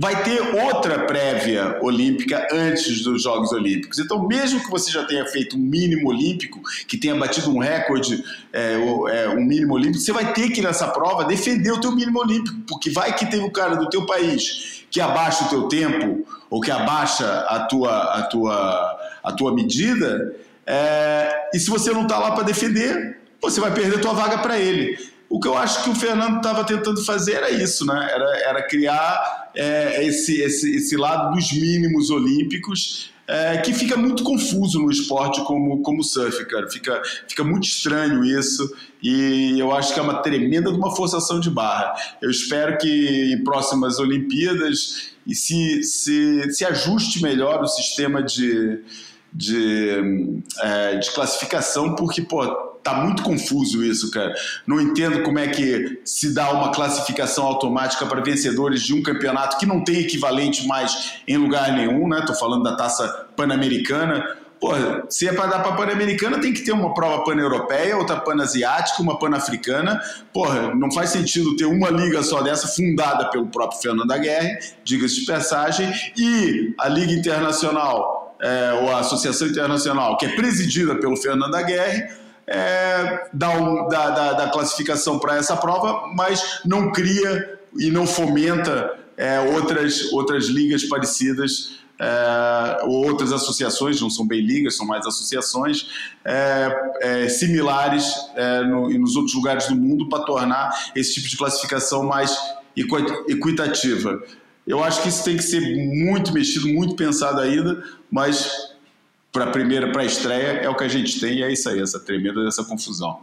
vai 0.00 0.22
ter 0.22 0.40
outra 0.64 1.06
prévia 1.06 1.76
olímpica 1.82 2.46
antes 2.52 3.02
dos 3.02 3.20
Jogos 3.20 3.50
Olímpicos. 3.50 3.98
Então, 3.98 4.28
mesmo 4.28 4.60
que 4.60 4.70
você 4.70 4.92
já 4.92 5.04
tenha 5.04 5.26
feito 5.26 5.56
um 5.56 5.58
mínimo 5.58 6.08
olímpico, 6.08 6.60
que 6.86 6.96
tenha 6.96 7.16
batido 7.16 7.50
um 7.50 7.58
recorde, 7.58 8.22
é, 8.52 8.74
é, 8.74 9.28
um 9.28 9.44
mínimo 9.44 9.74
olímpico, 9.74 9.98
você 9.98 10.12
vai 10.12 10.32
ter 10.32 10.50
que 10.50 10.62
nessa 10.62 10.86
prova 10.86 11.24
defender 11.24 11.72
o 11.72 11.80
teu 11.80 11.90
mínimo 11.90 12.20
olímpico, 12.20 12.56
porque 12.68 12.90
vai 12.90 13.12
que 13.12 13.26
tem 13.26 13.40
um 13.40 13.50
cara 13.50 13.74
do 13.74 13.90
teu 13.90 14.06
país 14.06 14.84
que 14.88 15.00
abaixa 15.00 15.46
o 15.46 15.48
teu 15.48 15.62
tempo 15.66 16.24
ou 16.48 16.60
que 16.60 16.70
abaixa 16.70 17.26
a 17.48 17.64
tua, 17.64 18.20
a 18.20 18.22
tua, 18.22 19.00
a 19.24 19.32
tua 19.32 19.52
medida, 19.52 20.32
é, 20.64 21.50
e 21.52 21.58
se 21.58 21.68
você 21.68 21.90
não 21.90 22.02
está 22.02 22.20
lá 22.20 22.30
para 22.30 22.44
defender, 22.44 23.18
você 23.42 23.60
vai 23.60 23.74
perder 23.74 23.96
a 23.96 24.00
tua 24.00 24.12
vaga 24.12 24.38
para 24.38 24.60
ele. 24.60 24.96
O 25.28 25.38
que 25.38 25.46
eu 25.46 25.56
acho 25.56 25.84
que 25.84 25.90
o 25.90 25.94
Fernando 25.94 26.38
estava 26.38 26.64
tentando 26.64 27.04
fazer 27.04 27.34
era 27.34 27.50
isso, 27.50 27.84
né? 27.84 28.08
Era, 28.10 28.38
era 28.38 28.62
criar 28.66 29.50
é, 29.54 30.04
esse, 30.04 30.40
esse, 30.40 30.76
esse 30.76 30.96
lado 30.96 31.34
dos 31.34 31.52
mínimos 31.52 32.10
olímpicos 32.10 33.12
é, 33.28 33.58
que 33.58 33.74
fica 33.74 33.94
muito 33.94 34.24
confuso 34.24 34.80
no 34.80 34.90
esporte 34.90 35.44
como, 35.44 35.82
como 35.82 36.02
surf, 36.02 36.42
cara. 36.46 36.68
Fica, 36.70 37.02
fica 37.28 37.44
muito 37.44 37.64
estranho 37.64 38.24
isso 38.24 38.74
e 39.02 39.58
eu 39.58 39.70
acho 39.70 39.92
que 39.92 40.00
é 40.00 40.02
uma 40.02 40.22
tremenda 40.22 40.72
de 40.72 40.78
uma 40.78 40.96
forçação 40.96 41.38
de 41.38 41.50
barra. 41.50 41.94
Eu 42.22 42.30
espero 42.30 42.78
que 42.78 43.32
em 43.34 43.44
próximas 43.44 43.98
Olimpíadas 43.98 45.12
se, 45.30 45.82
se, 45.82 46.50
se 46.50 46.64
ajuste 46.64 47.22
melhor 47.22 47.62
o 47.62 47.66
sistema 47.66 48.22
de, 48.22 48.82
de, 49.30 50.42
é, 50.60 50.96
de 50.96 51.10
classificação, 51.10 51.94
porque, 51.94 52.22
pô, 52.22 52.67
Tá 52.88 52.94
muito 52.94 53.22
confuso 53.22 53.84
isso, 53.84 54.10
cara. 54.10 54.32
Não 54.66 54.80
entendo 54.80 55.22
como 55.22 55.38
é 55.38 55.46
que 55.46 56.00
se 56.06 56.32
dá 56.32 56.50
uma 56.52 56.72
classificação 56.72 57.44
automática 57.44 58.06
para 58.06 58.22
vencedores 58.22 58.80
de 58.80 58.94
um 58.94 59.02
campeonato 59.02 59.58
que 59.58 59.66
não 59.66 59.84
tem 59.84 59.96
equivalente 59.96 60.66
mais 60.66 61.20
em 61.28 61.36
lugar 61.36 61.70
nenhum, 61.70 62.08
né? 62.08 62.24
Tô 62.26 62.32
falando 62.32 62.62
da 62.62 62.74
taça 62.74 63.26
pan-americana. 63.36 64.24
Pô, 64.58 64.70
se 65.10 65.28
é 65.28 65.34
para 65.34 65.48
dar 65.48 65.58
para 65.62 65.72
pan-americana, 65.72 66.40
tem 66.40 66.50
que 66.50 66.62
ter 66.62 66.72
uma 66.72 66.94
prova 66.94 67.22
pan-europeia, 67.24 67.94
outra 67.94 68.16
pan-asiática, 68.16 69.02
uma 69.02 69.18
pan-africana. 69.18 70.00
Porra, 70.32 70.74
não 70.74 70.90
faz 70.90 71.10
sentido 71.10 71.54
ter 71.54 71.66
uma 71.66 71.90
liga 71.90 72.22
só 72.22 72.40
dessa, 72.40 72.68
fundada 72.68 73.28
pelo 73.30 73.48
próprio 73.48 73.82
Fernando 73.82 74.10
Aguirre, 74.10 74.58
diga-se 74.82 75.20
de 75.20 75.26
passagem, 75.26 75.92
e 76.16 76.74
a 76.80 76.88
Liga 76.88 77.12
Internacional, 77.12 78.34
é, 78.40 78.72
ou 78.80 78.90
a 78.90 79.00
Associação 79.00 79.46
Internacional, 79.46 80.16
que 80.16 80.24
é 80.24 80.30
presidida 80.30 80.94
pelo 80.94 81.18
Fernando 81.18 81.54
Aguirre, 81.54 82.26
é, 82.48 83.28
da, 83.32 83.88
da, 83.88 84.32
da, 84.32 84.48
classificação 84.48 85.18
para 85.18 85.36
essa 85.36 85.54
prova, 85.56 86.08
mas 86.14 86.60
não 86.64 86.90
cria 86.90 87.58
e 87.78 87.90
não 87.90 88.06
fomenta 88.06 88.98
é, 89.16 89.38
outras, 89.40 90.10
outras 90.12 90.46
ligas 90.46 90.84
parecidas 90.84 91.78
é, 92.00 92.84
ou 92.84 93.06
outras 93.06 93.32
associações, 93.32 94.00
não 94.00 94.08
são 94.08 94.26
bem 94.26 94.40
ligas, 94.40 94.76
são 94.76 94.86
mais 94.86 95.06
associações 95.06 95.88
é, 96.24 96.92
é, 97.02 97.28
similares 97.28 98.14
é, 98.34 98.62
no, 98.62 98.88
nos 98.98 99.14
outros 99.14 99.34
lugares 99.34 99.66
do 99.68 99.76
mundo 99.76 100.08
para 100.08 100.24
tornar 100.24 100.90
esse 100.94 101.14
tipo 101.14 101.28
de 101.28 101.36
classificação 101.36 102.04
mais 102.04 102.34
equitativa. 103.28 104.22
Eu 104.66 104.82
acho 104.82 105.02
que 105.02 105.08
isso 105.08 105.24
tem 105.24 105.36
que 105.36 105.42
ser 105.42 105.60
muito 105.60 106.32
mexido, 106.32 106.68
muito 106.68 106.94
pensado 106.94 107.40
ainda, 107.40 107.82
mas 108.10 108.67
para 109.32 109.44
a 109.44 109.50
primeira, 109.50 109.90
para 109.92 110.02
a 110.02 110.04
estreia, 110.04 110.60
é 110.62 110.68
o 110.68 110.74
que 110.74 110.84
a 110.84 110.88
gente 110.88 111.20
tem 111.20 111.38
e 111.38 111.42
é 111.42 111.52
isso 111.52 111.68
aí, 111.68 111.80
essa 111.80 112.00
tremenda 112.00 112.44
dessa 112.44 112.64
confusão. 112.64 113.20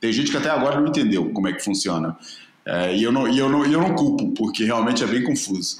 Tem 0.00 0.12
gente 0.12 0.30
que 0.30 0.36
até 0.36 0.48
agora 0.48 0.80
não 0.80 0.88
entendeu 0.88 1.30
como 1.30 1.48
é 1.48 1.52
que 1.52 1.62
funciona. 1.62 2.16
É, 2.64 2.96
e 2.96 3.02
eu 3.02 3.12
não, 3.12 3.28
e 3.28 3.38
eu 3.38 3.48
não, 3.48 3.64
eu 3.64 3.80
não 3.80 3.94
culpo, 3.94 4.32
porque 4.32 4.64
realmente 4.64 5.02
é 5.02 5.06
bem 5.06 5.22
confuso. 5.22 5.78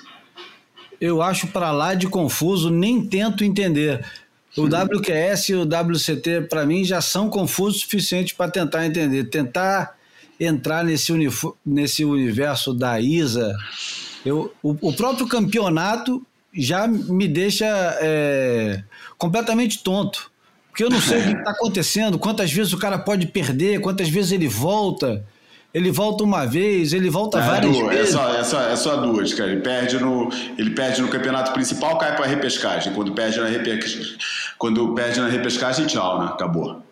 Eu 1.00 1.22
acho 1.22 1.46
para 1.46 1.70
lá 1.70 1.94
de 1.94 2.06
confuso, 2.06 2.70
nem 2.70 3.04
tento 3.04 3.44
entender. 3.44 4.04
O 4.56 4.64
WQS 4.64 5.48
e 5.50 5.54
o 5.54 5.62
WCT, 5.62 6.48
para 6.50 6.66
mim, 6.66 6.84
já 6.84 7.00
são 7.00 7.30
confusos 7.30 7.78
o 7.78 7.80
suficiente 7.82 8.34
para 8.34 8.50
tentar 8.50 8.84
entender. 8.84 9.24
Tentar 9.24 9.96
entrar 10.38 10.84
nesse, 10.84 11.12
nesse 11.64 12.04
universo 12.04 12.74
da 12.74 13.00
ISA. 13.00 13.54
Eu, 14.24 14.52
o, 14.62 14.88
o 14.88 14.92
próprio 14.92 15.26
campeonato 15.26 16.26
já 16.52 16.86
me 16.86 17.28
deixa 17.28 17.66
é, 18.00 18.82
completamente 19.16 19.82
tonto. 19.82 20.30
Porque 20.68 20.84
eu 20.84 20.90
não 20.90 21.00
sei 21.00 21.20
o 21.20 21.22
que 21.24 21.32
está 21.32 21.50
acontecendo, 21.50 22.18
quantas 22.18 22.52
vezes 22.52 22.72
o 22.72 22.78
cara 22.78 22.98
pode 22.98 23.26
perder, 23.26 23.80
quantas 23.80 24.08
vezes 24.08 24.32
ele 24.32 24.48
volta. 24.48 25.24
Ele 25.72 25.92
volta 25.92 26.24
uma 26.24 26.44
vez, 26.46 26.92
ele 26.92 27.08
volta 27.08 27.38
é, 27.38 27.42
várias 27.42 27.76
duas, 27.76 27.92
é 27.92 27.96
vezes. 27.96 28.14
É 28.14 28.18
só, 28.18 28.34
é, 28.34 28.44
só, 28.44 28.62
é 28.62 28.76
só 28.76 28.96
duas, 28.96 29.32
cara. 29.34 29.52
Ele 29.52 29.60
perde 29.60 29.98
no, 30.00 30.28
ele 30.58 30.70
perde 30.70 31.00
no 31.00 31.08
campeonato 31.08 31.52
principal, 31.52 31.96
cai 31.96 32.16
para 32.16 32.24
a 32.24 32.28
repescagem. 32.28 32.92
Quando 32.92 33.12
perde 33.12 33.38
na 33.38 33.46
repescagem, 33.46 34.16
quando 34.58 34.94
perde 34.94 35.20
na 35.20 35.28
repescagem, 35.28 35.86
tchau, 35.86 36.20
né? 36.20 36.26
Acabou. 36.26 36.82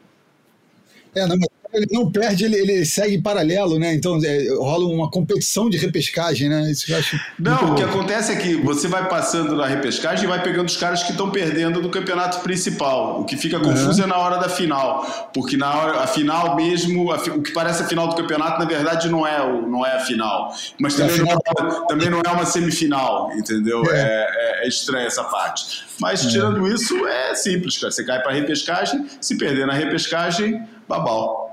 É, 1.15 1.27
não, 1.27 1.37
ele 1.73 1.87
não 1.91 2.11
perde, 2.11 2.45
ele, 2.45 2.57
ele 2.57 2.85
segue 2.85 3.17
em 3.17 3.23
paralelo, 3.23 3.79
né? 3.79 3.95
Então 3.95 4.19
é, 4.25 4.49
rola 4.59 4.87
uma 4.87 5.11
competição 5.11 5.69
de 5.69 5.77
repescagem, 5.77 6.49
né? 6.49 6.71
Isso 6.71 6.91
eu 6.91 6.99
acho 6.99 7.21
não, 7.39 7.73
o 7.73 7.75
que 7.75 7.83
acontece 7.83 8.33
é 8.33 8.37
que 8.37 8.55
você 8.57 8.89
vai 8.89 9.07
passando 9.09 9.55
na 9.55 9.67
repescagem 9.67 10.25
e 10.25 10.27
vai 10.27 10.43
pegando 10.43 10.67
os 10.67 10.77
caras 10.77 11.03
que 11.03 11.11
estão 11.11 11.31
perdendo 11.31 11.83
do 11.83 11.91
campeonato 11.91 12.41
principal. 12.41 13.21
O 13.21 13.25
que 13.25 13.37
fica 13.37 13.61
confuso 13.61 14.01
uhum. 14.01 14.05
é 14.05 14.07
na 14.07 14.17
hora 14.17 14.39
da 14.39 14.49
final, 14.49 15.31
porque 15.35 15.57
na 15.57 15.75
hora 15.75 16.01
a 16.01 16.07
final 16.07 16.57
mesmo, 16.57 17.13
a, 17.13 17.17
o 17.17 17.43
que 17.43 17.53
parece 17.53 17.83
a 17.83 17.87
final 17.87 18.09
do 18.09 18.17
campeonato 18.17 18.59
na 18.59 18.65
verdade 18.65 19.09
não 19.11 19.27
é 19.27 19.43
o, 19.43 19.69
não 19.69 19.85
é 19.85 19.97
a 19.97 20.01
final, 20.01 20.55
mas 20.81 20.95
também, 20.95 21.17
é 21.17 21.23
não, 21.23 21.33
é, 21.33 21.87
também 21.87 22.11
não 22.11 22.23
é 22.25 22.29
uma 22.31 22.47
semifinal, 22.47 23.31
entendeu? 23.37 23.83
É, 23.93 24.01
é, 24.01 24.65
é 24.65 24.69
estranha 24.69 25.07
essa 25.07 25.25
parte. 25.25 25.87
Mas 26.01 26.25
é. 26.25 26.29
tirando 26.29 26.67
isso 26.67 27.07
é 27.07 27.35
simples, 27.35 27.77
cara. 27.77 27.91
Você 27.91 28.05
cai 28.05 28.23
para 28.23 28.33
repescagem, 28.33 29.07
se 29.21 29.37
perder 29.37 29.67
na 29.67 29.75
repescagem, 29.75 30.63
babau. 30.89 31.48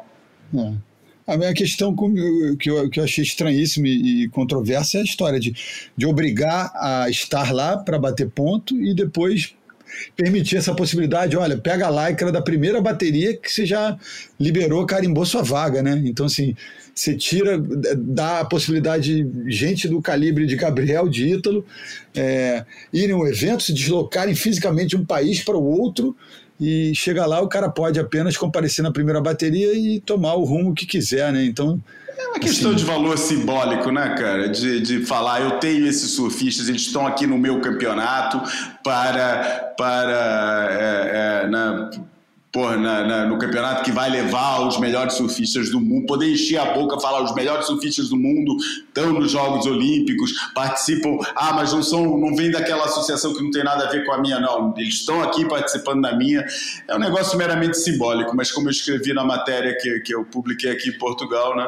É. 0.54 0.74
A 1.28 1.38
minha 1.38 1.54
questão 1.54 1.96
que 2.60 2.70
eu, 2.70 2.89
que 2.89 3.00
eu 3.00 3.04
achei 3.04 3.24
estranhíssima 3.24 3.88
e 3.88 4.30
controversa 4.30 4.98
é 4.98 5.02
a 5.02 5.04
história 5.04 5.39
de, 5.39 5.56
de 5.98 6.06
obrigar 6.06 6.72
a 6.76 7.10
estar 7.10 7.52
lá 7.52 7.78
para 7.78 7.98
bater 7.98 8.30
ponto 8.30 8.80
e 8.80 8.93
depois 8.93 9.56
permitir 10.16 10.58
essa 10.58 10.76
possibilidade. 10.76 11.36
Olha, 11.36 11.58
pega 11.58 11.88
a 11.88 12.10
lycra 12.10 12.32
da 12.32 12.41
primeira 12.41 12.80
bateria 12.80 13.36
que 13.36 13.52
você 13.52 13.66
já 13.66 13.98
liberou, 14.39 14.86
carimbou 14.86 15.26
sua 15.26 15.41
vaga, 15.41 15.82
né? 15.82 16.00
Então, 16.06 16.28
assim, 16.28 16.56
você 16.93 17.16
tira, 17.16 17.58
dá 17.98 18.41
a 18.41 18.46
possibilidade 18.46 19.24
de 19.24 19.52
gente 19.52 19.88
do 19.88 20.02
calibre 20.02 20.46
de 20.46 20.56
Gabriel, 20.56 21.10
de 21.10 21.34
Ítalo, 21.34 21.66
é, 22.16 22.66
irem 22.93 23.16
ao 23.16 23.28
evento, 23.28 23.64
se 23.64 23.74
deslocarem 23.74 24.36
fisicamente 24.36 24.89
de 24.89 24.98
um 24.98 25.06
país 25.06 25.43
para 25.43 25.58
o 25.58 25.64
outro 25.64 26.16
e 26.60 26.93
chega 26.95 27.26
lá, 27.26 27.41
o 27.41 27.47
cara 27.47 27.70
pode 27.70 27.99
apenas 27.99 28.38
comparecer 28.38 28.84
na 28.84 28.91
primeira 28.91 29.20
bateria 29.20 29.74
e 29.74 29.99
tomar 29.99 30.36
o 30.36 30.43
rumo 30.43 30.74
que 30.74 30.86
quiser, 30.86 31.32
né? 31.34 31.43
Então. 31.43 31.82
É 32.18 32.28
uma 32.28 32.39
questão 32.39 32.72
assim, 32.72 32.80
de 32.80 32.86
valor 32.86 33.18
simbólico, 33.18 33.91
né, 33.91 34.16
cara? 34.18 34.47
De, 34.47 34.80
de 34.80 35.06
falar, 35.06 35.41
eu 35.41 35.60
tenho 35.60 35.86
esses 35.86 36.12
surfistas, 36.12 36.70
eles 36.70 36.84
estão 36.84 37.06
aqui 37.06 37.28
no 37.28 37.38
meu 37.38 37.60
campeonato 37.60 38.41
para. 38.84 39.74
para 39.78 40.70
é, 40.72 41.43
é, 41.43 41.47
na, 41.47 41.91
porra, 42.56 42.78
na, 42.78 43.06
na, 43.06 43.26
no 43.26 43.38
campeonato 43.38 43.84
que 43.84 43.91
vai 43.91 44.10
levar 44.10 44.66
os 44.66 44.80
melhores 44.80 45.16
surfistas 45.16 45.70
do 45.70 45.82
mundo, 45.82 46.06
poder 46.06 46.32
encher 46.32 46.58
a 46.58 46.74
boca, 46.74 46.97
falar 47.01 47.22
os 47.22 47.36
melhores 47.36 47.66
surfistas 47.66 48.08
do 48.08 48.16
mundo 48.16 48.56
estão 48.88 49.12
nos 49.12 49.30
Jogos 49.30 49.66
Olímpicos, 49.66 50.32
participam, 50.53 51.18
ah, 51.36 51.51
mas 51.51 51.74
não 51.74 51.84
são, 51.84 52.18
não 52.18 52.34
vem 52.34 52.49
daquela 52.49 52.86
associação 52.86 53.34
que 53.34 53.43
não 53.43 53.51
tem 53.51 53.62
nada 53.62 53.86
a 53.86 53.91
ver 53.91 54.06
com 54.06 54.14
a 54.14 54.22
minha, 54.22 54.39
não, 54.39 54.74
eles 54.78 54.93
estão 54.93 55.22
aqui 55.22 55.43
participando 55.43 56.03
da 56.03 56.16
minha, 56.16 56.45
é 56.88 56.95
um 56.95 56.99
negócio 56.99 57.38
meramente 57.38 57.78
simbólico, 57.78 58.34
mas 58.34 58.49
como 58.53 58.68
eu 58.68 58.72
escrevi 58.72 59.12
na 59.14 59.26
matéria 59.26 59.78
que, 59.78 59.99
que 59.99 60.16
eu 60.16 60.24
publiquei 60.24 60.72
aqui 60.72 60.91
em 60.91 60.97
Portugal, 60.97 61.58
né, 61.58 61.68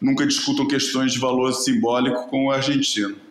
nunca 0.00 0.24
discutam 0.24 0.68
questões 0.68 1.14
de 1.14 1.18
valor 1.18 1.52
simbólico 1.52 2.28
com 2.28 2.46
o 2.46 2.52
argentino. 2.52 3.27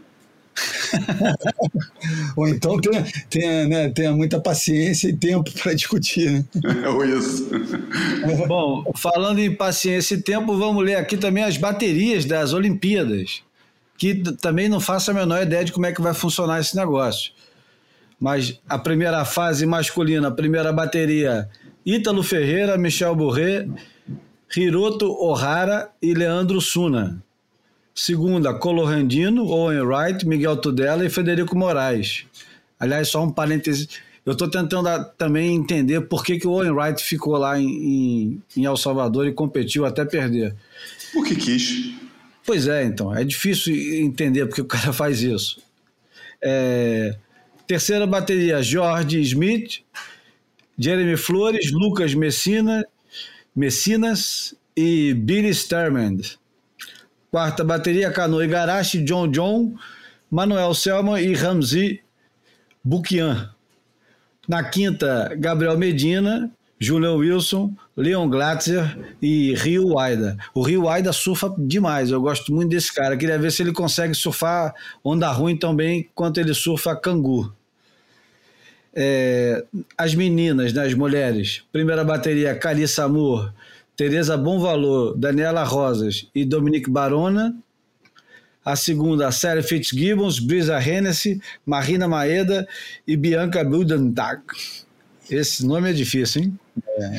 Ou 2.35 2.47
então 2.47 2.79
tenha, 2.79 3.05
tenha, 3.29 3.67
né, 3.67 3.89
tenha 3.89 4.11
muita 4.13 4.39
paciência 4.39 5.09
e 5.09 5.13
tempo 5.13 5.51
para 5.51 5.73
discutir. 5.73 6.31
Né? 6.31 6.45
Ou 6.89 7.03
isso. 7.05 7.49
Bom, 8.47 8.91
falando 8.95 9.39
em 9.39 9.53
paciência 9.53 10.15
e 10.15 10.21
tempo, 10.21 10.57
vamos 10.57 10.83
ler 10.83 10.95
aqui 10.95 11.17
também 11.17 11.43
as 11.43 11.57
baterias 11.57 12.25
das 12.25 12.53
Olimpíadas, 12.53 13.43
que 13.97 14.15
também 14.33 14.69
não 14.69 14.79
faço 14.79 15.11
a 15.11 15.13
menor 15.13 15.41
ideia 15.41 15.65
de 15.65 15.71
como 15.71 15.85
é 15.85 15.91
que 15.91 16.01
vai 16.01 16.13
funcionar 16.13 16.59
esse 16.59 16.75
negócio. 16.75 17.31
Mas 18.19 18.59
a 18.67 18.79
primeira 18.79 19.23
fase 19.25 19.65
masculina, 19.65 20.29
a 20.29 20.31
primeira 20.31 20.73
bateria, 20.73 21.47
Ítalo 21.85 22.23
Ferreira, 22.23 22.77
Michel 22.77 23.15
Bourret, 23.15 23.69
Hiroto 24.55 25.11
Ohara 25.11 25.89
e 26.01 26.13
Leandro 26.13 26.59
Suna. 26.59 27.21
Segunda, 27.97 28.53
Colorandino, 28.53 29.47
Owen 29.47 29.81
Wright, 29.81 30.23
Miguel 30.23 30.55
Tudela 30.57 31.03
e 31.03 31.09
Federico 31.09 31.57
Moraes. 31.57 32.25
Aliás, 32.79 33.07
só 33.07 33.23
um 33.23 33.31
parêntese. 33.31 33.89
Eu 34.23 34.33
estou 34.33 34.47
tentando 34.47 34.87
também 35.17 35.55
entender 35.55 36.01
por 36.01 36.23
que, 36.23 36.37
que 36.37 36.45
o 36.45 36.51
Owen 36.51 36.69
Wright 36.69 37.03
ficou 37.03 37.35
lá 37.37 37.59
em, 37.59 37.65
em, 37.67 38.43
em 38.55 38.65
El 38.65 38.77
Salvador 38.77 39.25
e 39.25 39.33
competiu 39.33 39.83
até 39.83 40.05
perder. 40.05 40.55
O 41.15 41.23
que 41.23 41.35
quis. 41.35 41.95
Pois 42.45 42.67
é, 42.67 42.83
então. 42.83 43.15
É 43.15 43.23
difícil 43.23 43.75
entender 43.75 44.45
porque 44.45 44.61
o 44.61 44.65
cara 44.65 44.93
faz 44.93 45.23
isso. 45.23 45.59
É, 46.39 47.17
terceira 47.65 48.05
bateria, 48.05 48.61
George 48.61 49.19
Smith, 49.21 49.79
Jeremy 50.77 51.17
Flores, 51.17 51.71
Lucas 51.71 52.13
Messina, 52.13 52.85
Messinas 53.55 54.53
e 54.75 55.15
Billy 55.15 55.49
Stermand. 55.49 56.37
Quarta 57.29 57.63
bateria, 57.63 58.11
Cano 58.11 58.41
Igarashi, 58.41 59.03
John 59.03 59.29
John, 59.29 59.75
Manuel 60.31 60.73
Selman 60.73 61.21
e 61.21 61.33
Ramzi 61.33 62.01
Bukian. 62.83 63.49
Na 64.47 64.63
quinta, 64.63 65.35
Gabriel 65.37 65.77
Medina, 65.77 66.49
Julian 66.79 67.15
Wilson, 67.15 67.75
Leon 67.95 68.29
Glatzer 68.29 68.97
e 69.21 69.53
Rio 69.55 69.97
Aida. 69.99 70.37
O 70.53 70.61
Rio 70.61 70.87
Aida 70.87 71.11
surfa 71.11 71.53
demais, 71.57 72.11
eu 72.11 72.21
gosto 72.21 72.53
muito 72.53 72.69
desse 72.69 72.93
cara. 72.93 73.17
Queria 73.17 73.37
ver 73.37 73.51
se 73.51 73.61
ele 73.61 73.73
consegue 73.73 74.13
surfar 74.13 74.73
onda 75.03 75.29
ruim 75.29 75.57
também 75.57 76.07
quanto 76.13 76.39
ele 76.39 76.53
surfa 76.53 76.95
cangu. 76.95 77.51
É, 78.95 79.65
as 79.97 80.15
meninas, 80.15 80.71
né, 80.71 80.85
as 80.85 80.93
mulheres. 80.93 81.63
Primeira 81.71 82.03
bateria, 82.03 82.55
Carissa 82.55 83.03
Amor, 83.03 83.53
Tereza 83.97 84.37
Bom 84.37 84.59
Valor, 84.59 85.17
Daniela 85.17 85.63
Rosas 85.63 86.27
e 86.35 86.45
Dominique 86.45 86.87
Barona. 86.87 87.57
A 88.63 88.75
segunda, 88.75 89.31
Sarah 89.31 89.63
Fitzgibbons, 89.63 90.39
Brisa 90.39 90.79
Hennessy, 90.79 91.41
Marina 91.65 92.07
Maeda 92.07 92.67
e 93.07 93.17
Bianca 93.17 93.63
Budentag. 93.63 94.43
Esse 95.31 95.65
nome 95.65 95.89
é 95.89 95.93
difícil, 95.93 96.43
hein? 96.43 96.59
É, 96.87 97.17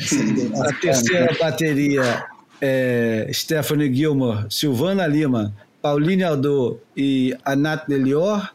a 0.61 0.73
terceira 0.73 1.35
bateria 1.37 2.25
é 2.61 3.29
Stephanie 3.33 3.93
Gilmore, 3.93 4.45
Silvana 4.49 5.05
Lima, 5.05 5.53
Pauline 5.81 6.23
Aldo 6.23 6.79
e 6.95 7.35
Anat 7.43 7.89
Delior. 7.89 8.53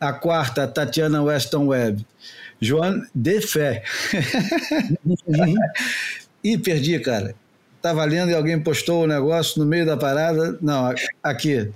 A 0.00 0.14
quarta, 0.14 0.66
Tatiana 0.66 1.22
Weston 1.22 1.66
Webb, 1.66 2.06
Joan 2.58 3.06
Defé. 3.14 3.82
Ih, 6.42 6.56
perdi, 6.56 6.98
cara. 7.00 7.34
Estava 7.80 8.04
lendo 8.04 8.30
e 8.30 8.34
alguém 8.34 8.60
postou 8.60 9.04
o 9.04 9.06
negócio 9.06 9.58
no 9.58 9.66
meio 9.66 9.86
da 9.86 9.96
parada. 9.96 10.58
Não, 10.60 10.94
aqui. 11.22 11.70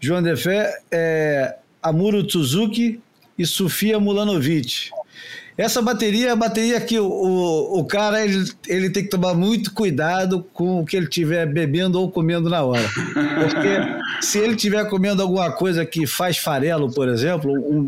João 0.00 0.22
Defé, 0.22 0.74
é, 0.90 1.54
Amuro 1.82 2.26
Tsuzuki 2.26 2.98
e 3.36 3.44
Sofia 3.44 4.00
Mulanovic. 4.00 4.90
Essa 5.58 5.82
bateria 5.82 6.28
é 6.28 6.30
a 6.30 6.36
bateria 6.36 6.80
que 6.80 6.98
o, 6.98 7.04
o, 7.06 7.80
o, 7.80 7.84
cara 7.84 8.24
ele, 8.24 8.50
ele 8.66 8.88
tem 8.88 9.04
que 9.04 9.10
tomar 9.10 9.34
muito 9.34 9.74
cuidado 9.74 10.42
com 10.54 10.80
o 10.80 10.86
que 10.86 10.96
ele 10.96 11.04
estiver 11.04 11.44
bebendo 11.44 12.00
ou 12.00 12.10
comendo 12.10 12.48
na 12.48 12.62
hora. 12.62 12.88
Porque 13.12 14.24
se 14.24 14.38
ele 14.38 14.54
estiver 14.54 14.88
comendo 14.88 15.20
alguma 15.20 15.52
coisa 15.52 15.84
que 15.84 16.06
faz 16.06 16.38
farelo, 16.38 16.90
por 16.90 17.06
exemplo, 17.06 17.52
um, 17.52 17.86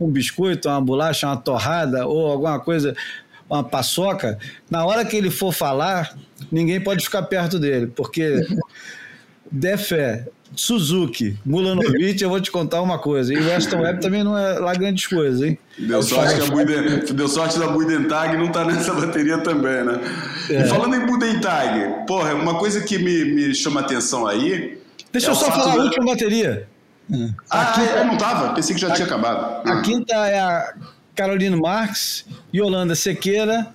um 0.00 0.10
biscoito, 0.10 0.68
uma 0.68 0.80
bolacha, 0.80 1.28
uma 1.28 1.36
torrada 1.36 2.04
ou 2.04 2.26
alguma 2.26 2.58
coisa 2.58 2.96
uma 3.48 3.62
paçoca, 3.62 4.38
na 4.70 4.84
hora 4.84 5.04
que 5.04 5.16
ele 5.16 5.30
for 5.30 5.52
falar, 5.52 6.16
ninguém 6.50 6.80
pode 6.80 7.04
ficar 7.04 7.22
perto 7.22 7.58
dele, 7.58 7.86
porque 7.86 8.44
Defé, 9.50 10.26
Suzuki, 10.54 11.36
Mulanovic, 11.44 12.22
eu 12.22 12.28
vou 12.28 12.40
te 12.40 12.50
contar 12.50 12.80
uma 12.82 12.98
coisa. 12.98 13.32
E 13.32 13.36
o 13.36 13.46
Weston 13.46 13.80
Webb 13.80 14.00
também 14.00 14.24
não 14.24 14.36
é 14.36 14.58
lá 14.58 14.74
grandes 14.74 15.06
coisas, 15.06 15.42
hein? 15.42 15.58
Deu 15.78 16.02
sorte, 16.02 16.34
que 16.36 16.42
a 16.42 16.46
Buden, 16.46 17.14
deu 17.14 17.28
sorte 17.28 17.58
da 17.58 17.68
Budentag 17.68 18.36
não 18.36 18.50
tá 18.50 18.64
nessa 18.64 18.92
bateria 18.94 19.38
também, 19.38 19.84
né? 19.84 20.00
É. 20.50 20.62
E 20.62 20.68
falando 20.68 20.94
em 20.94 21.06
Budentag, 21.06 22.06
porra, 22.06 22.34
uma 22.34 22.58
coisa 22.58 22.80
que 22.82 22.98
me, 22.98 23.24
me 23.24 23.54
chama 23.54 23.80
atenção 23.80 24.26
aí. 24.26 24.78
Deixa 25.12 25.28
é 25.28 25.30
eu 25.30 25.34
só 25.34 25.50
falar 25.50 25.74
da... 25.74 25.82
a 25.82 25.84
última 25.84 26.06
bateria. 26.06 26.68
Ah, 27.50 27.60
a 27.62 27.72
quinta, 27.72 27.90
é, 27.90 28.04
não 28.04 28.18
tava? 28.18 28.54
Pensei 28.54 28.74
que 28.74 28.80
já 28.80 28.88
a, 28.88 28.92
tinha 28.92 29.06
acabado. 29.06 29.68
A 29.68 29.80
quinta 29.82 30.14
é 30.14 30.40
a 30.40 30.74
Caroline 31.16 31.56
Marx, 31.56 32.26
Yolanda 32.54 32.94
Sequeira, 32.94 33.74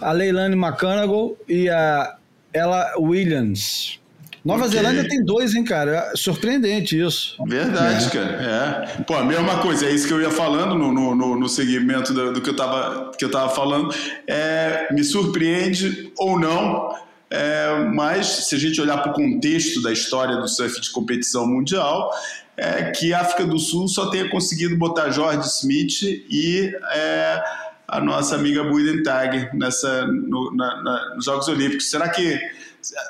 a 0.00 0.12
Leilane 0.12 0.56
McConaughey 0.56 1.36
e 1.48 1.68
a 1.68 2.16
Ella 2.52 2.92
Williams. 2.98 4.00
Nova 4.44 4.66
okay. 4.66 4.78
Zelândia 4.78 5.08
tem 5.08 5.24
dois, 5.24 5.54
hein, 5.54 5.62
cara? 5.62 6.10
Surpreendente 6.16 7.00
isso. 7.00 7.36
Verdade, 7.46 8.06
é. 8.06 8.10
cara. 8.10 8.86
É. 8.98 9.02
Pô, 9.04 9.14
a 9.14 9.24
mesma 9.24 9.60
coisa, 9.60 9.86
é 9.86 9.92
isso 9.92 10.08
que 10.08 10.12
eu 10.12 10.20
ia 10.20 10.32
falando 10.32 10.74
no, 10.74 10.92
no, 10.92 11.36
no 11.36 11.48
segmento 11.48 12.12
do, 12.12 12.32
do, 12.32 12.40
que, 12.40 12.50
eu 12.50 12.56
tava, 12.56 13.12
que 13.16 13.24
eu 13.24 13.30
tava 13.30 13.54
falando. 13.54 13.94
É, 14.26 14.92
me 14.92 15.04
surpreende 15.04 16.12
ou 16.18 16.40
não, 16.40 16.92
é, 17.30 17.88
mas 17.94 18.26
se 18.26 18.56
a 18.56 18.58
gente 18.58 18.80
olhar 18.80 18.98
para 18.98 19.12
o 19.12 19.14
contexto 19.14 19.80
da 19.80 19.92
história 19.92 20.36
do 20.36 20.48
surf 20.48 20.80
de 20.80 20.90
competição 20.90 21.46
mundial, 21.46 22.10
é, 22.56 22.90
que 22.90 23.12
a 23.14 23.20
África 23.20 23.44
do 23.44 23.58
Sul 23.58 23.88
só 23.88 24.10
tenha 24.10 24.28
conseguido 24.28 24.76
botar 24.76 25.10
George 25.10 25.46
Smith 25.46 26.02
e 26.02 26.72
é, 26.92 27.42
a 27.88 28.00
nossa 28.00 28.34
amiga 28.36 28.64
Buidentag 28.64 29.56
nessa 29.56 30.06
no, 30.06 30.54
na, 30.54 30.82
na, 30.82 31.14
nos 31.14 31.24
Jogos 31.24 31.48
Olímpicos. 31.48 31.90
Será 31.90 32.08
que 32.08 32.40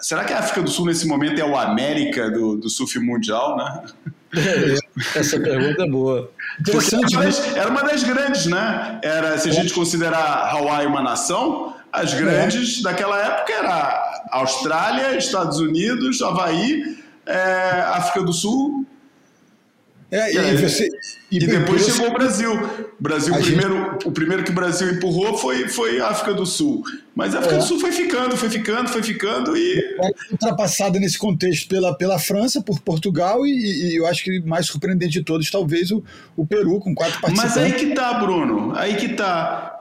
será 0.02 0.24
que 0.24 0.32
a 0.32 0.38
África 0.38 0.62
do 0.62 0.70
Sul 0.70 0.86
nesse 0.86 1.06
momento 1.06 1.40
é 1.40 1.44
o 1.44 1.56
América 1.56 2.30
do, 2.30 2.56
do 2.56 2.68
surf 2.68 2.98
mundial, 2.98 3.56
né? 3.56 3.82
Essa 5.14 5.38
pergunta 5.38 5.82
é 5.82 5.88
boa. 5.88 6.30
Era 6.68 6.78
uma, 6.78 7.24
das, 7.24 7.56
era 7.56 7.70
uma 7.70 7.82
das 7.82 8.02
grandes, 8.02 8.46
né? 8.46 9.00
Era, 9.02 9.38
se 9.38 9.48
a 9.48 9.52
gente 9.52 9.72
considerar 9.72 10.50
Hawaii 10.50 10.86
uma 10.86 11.02
nação, 11.02 11.74
as 11.92 12.14
grandes 12.14 12.80
é. 12.80 12.82
daquela 12.82 13.18
época 13.18 13.52
era 13.52 14.26
Austrália, 14.32 15.16
Estados 15.16 15.58
Unidos, 15.58 16.22
Havaí, 16.22 16.98
é, 17.26 17.82
África 17.94 18.22
do 18.22 18.32
Sul. 18.32 18.86
É, 20.12 20.30
e, 20.30 20.56
você, 20.58 20.86
e, 21.30 21.38
e 21.38 21.46
depois 21.46 21.86
chegou 21.86 22.10
o 22.10 22.12
Brasil. 22.12 22.52
O 22.52 23.02
Brasil 23.02 23.34
primeiro, 23.34 23.92
gente... 23.92 24.08
o 24.08 24.12
primeiro 24.12 24.44
que 24.44 24.50
o 24.50 24.54
Brasil 24.54 24.90
empurrou 24.90 25.38
foi, 25.38 25.66
foi 25.68 26.00
a 26.02 26.08
África 26.08 26.34
do 26.34 26.44
Sul. 26.44 26.84
Mas 27.14 27.34
a 27.34 27.38
África 27.38 27.54
é. 27.54 27.58
do 27.58 27.64
Sul 27.64 27.80
foi 27.80 27.92
ficando, 27.92 28.36
foi 28.36 28.50
ficando, 28.50 28.90
foi 28.90 29.02
ficando 29.02 29.56
e. 29.56 29.96
Ultrapassada 30.30 31.00
nesse 31.00 31.16
contexto 31.16 31.66
pela, 31.66 31.96
pela 31.96 32.18
França, 32.18 32.60
por 32.60 32.78
Portugal 32.80 33.46
e, 33.46 33.52
e, 33.52 33.96
eu 33.96 34.06
acho 34.06 34.22
que 34.22 34.38
mais 34.40 34.66
surpreendente 34.66 35.12
de 35.12 35.24
todos, 35.24 35.50
talvez 35.50 35.90
o, 35.90 36.04
o 36.36 36.46
Peru, 36.46 36.78
com 36.78 36.94
quatro 36.94 37.18
participantes. 37.18 37.56
Mas 37.56 37.64
aí 37.64 37.72
que 37.72 37.94
tá, 37.94 38.12
Bruno. 38.12 38.74
Aí 38.76 38.96
que 38.96 39.08
tá. 39.14 39.80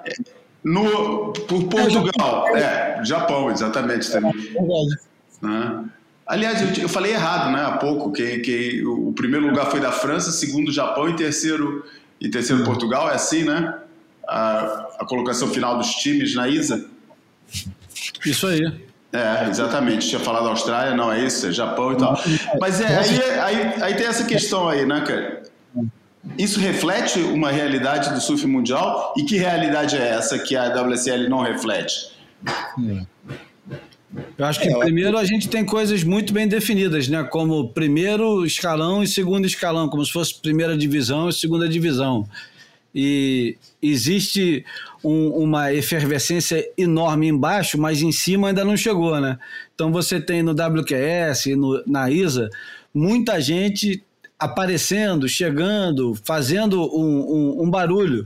No, 0.64 1.34
por 1.34 1.66
Portugal, 1.66 2.48
é, 2.56 2.56
Japão, 2.56 2.58
é, 2.58 3.02
Japão 3.04 3.52
exatamente 3.52 4.10
também. 4.10 4.32
É 4.56 5.46
né? 5.46 5.86
Aliás, 6.26 6.62
eu, 6.62 6.84
eu, 6.84 6.90
falei 6.90 7.14
errado, 7.14 7.52
né, 7.52 7.64
há 7.64 7.74
pouco, 7.74 8.12
que, 8.12 8.40
que 8.40 8.86
o 8.86 9.12
primeiro 9.14 9.48
lugar 9.48 9.70
foi 9.70 9.80
da 9.80 9.92
França, 9.92 10.32
segundo 10.32 10.72
Japão 10.72 11.10
e 11.10 11.16
terceiro 11.16 11.84
e 12.20 12.30
terceiro 12.30 12.64
Portugal, 12.64 13.10
é 13.10 13.16
assim, 13.16 13.44
né? 13.44 13.80
A, 14.28 14.88
a 15.00 15.06
colocação 15.06 15.50
final 15.50 15.78
dos 15.78 15.90
times 15.96 16.36
na 16.36 16.48
ISA. 16.48 16.86
Isso 18.26 18.48
aí. 18.48 18.62
É, 19.12 19.50
exatamente. 19.50 20.08
Tinha 20.08 20.22
falado 20.22 20.48
Austrália, 20.48 20.96
não 20.96 21.12
é 21.12 21.26
isso, 21.26 21.48
é 21.48 21.52
Japão 21.52 21.92
e 21.92 21.98
tal. 21.98 22.18
Mas 22.60 22.80
é, 22.80 22.98
aí, 22.98 23.22
aí, 23.40 23.84
aí 23.84 23.94
tem 23.96 24.06
essa 24.06 24.24
questão 24.24 24.70
aí, 24.70 24.86
né, 24.86 25.02
cara? 25.02 25.44
Isso 26.38 26.60
reflete 26.60 27.20
uma 27.20 27.52
realidade 27.52 28.14
do 28.14 28.22
surf 28.22 28.46
mundial? 28.46 29.14
E 29.18 29.24
que 29.24 29.38
realidade 29.38 29.98
é 29.98 30.10
essa 30.10 30.38
que 30.40 30.56
a 30.56 30.70
WSL 30.70 31.28
não 31.28 31.42
reflete? 31.42 32.12
Eu 34.38 34.46
acho 34.46 34.60
que 34.60 34.68
é, 34.68 34.78
primeiro 34.78 35.18
a 35.18 35.24
gente 35.24 35.48
tem 35.48 35.64
coisas 35.64 36.04
muito 36.04 36.34
bem 36.34 36.48
definidas, 36.48 37.08
né? 37.08 37.24
Como 37.24 37.70
primeiro 37.70 38.46
escalão 38.46 39.02
e 39.02 39.08
segundo 39.08 39.46
escalão, 39.46 39.88
como 39.88 40.06
se 40.06 40.12
fosse 40.12 40.40
primeira 40.40 40.78
divisão 40.78 41.30
e 41.30 41.34
segunda 41.34 41.68
divisão. 41.68 42.28
E 42.94 43.56
existe 43.82 44.66
um, 45.02 45.30
uma 45.30 45.74
efervescência 45.74 46.68
enorme 46.78 47.28
embaixo, 47.28 47.80
mas 47.80 48.02
em 48.02 48.12
cima 48.12 48.50
ainda 48.50 48.66
não 48.66 48.76
chegou, 48.76 49.20
né? 49.22 49.40
Então 49.74 49.92
você 49.92 50.20
tem 50.20 50.44
no 50.44 50.52
WQS, 50.52 51.46
no, 51.56 51.82
na 51.88 52.12
ISA, 52.12 52.50
muita 52.94 53.40
gente 53.40 54.04
aparecendo, 54.38 55.30
chegando, 55.30 56.16
fazendo 56.26 56.82
um, 56.82 57.62
um, 57.62 57.64
um 57.64 57.70
barulho. 57.70 58.26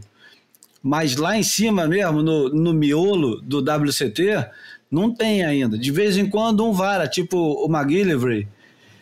Mas 0.81 1.15
lá 1.15 1.37
em 1.37 1.43
cima 1.43 1.87
mesmo, 1.87 2.23
no, 2.23 2.49
no 2.49 2.73
miolo 2.73 3.41
do 3.41 3.59
WCT, 3.59 4.47
não 4.89 5.13
tem 5.13 5.43
ainda. 5.43 5.77
De 5.77 5.91
vez 5.91 6.17
em 6.17 6.29
quando 6.29 6.65
um 6.65 6.71
vara, 6.71 7.07
tipo 7.07 7.37
o 7.37 7.67
McGillivray, 7.67 8.47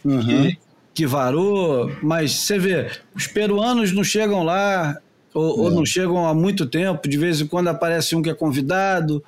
uhum. 0.04 0.22
que, 0.22 0.58
que, 0.94 1.06
varou, 1.06 1.92
mas 2.02 2.32
você 2.32 2.58
vê, 2.58 2.92
os 3.16 3.28
peruanos 3.28 3.92
não 3.92 4.04
chegam 4.04 4.44
lá, 4.44 4.98
ou, 5.34 5.62
ou, 5.62 5.72
não 5.72 5.86
chegam 5.86 6.28
há 6.28 6.34
muito 6.34 6.66
tempo, 6.66 7.08
de 7.08 7.18
vez 7.18 7.42
em 7.42 7.48
quando 7.48 7.68
aparece 7.68 8.16
um 8.16 8.22
que 8.22 8.30
é 8.30 8.34
convidado, 8.34 9.24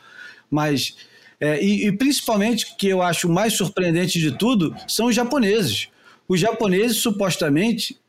mas. 0.49 0.95
É, 1.39 1.61
e, 1.61 1.87
e 1.87 1.91
principalmente, 1.91 2.75
que 2.77 2.87
eu 2.87 3.01
acho 3.01 3.27
mais 3.27 3.53
surpreendente 3.53 4.19
de 4.19 4.31
tudo, 4.31 4.73
são 4.87 5.07
os 5.07 5.15
japoneses. 5.15 5.89
Os 6.27 6.39
japoneses, 6.39 6.97
supostamente, 6.97 7.99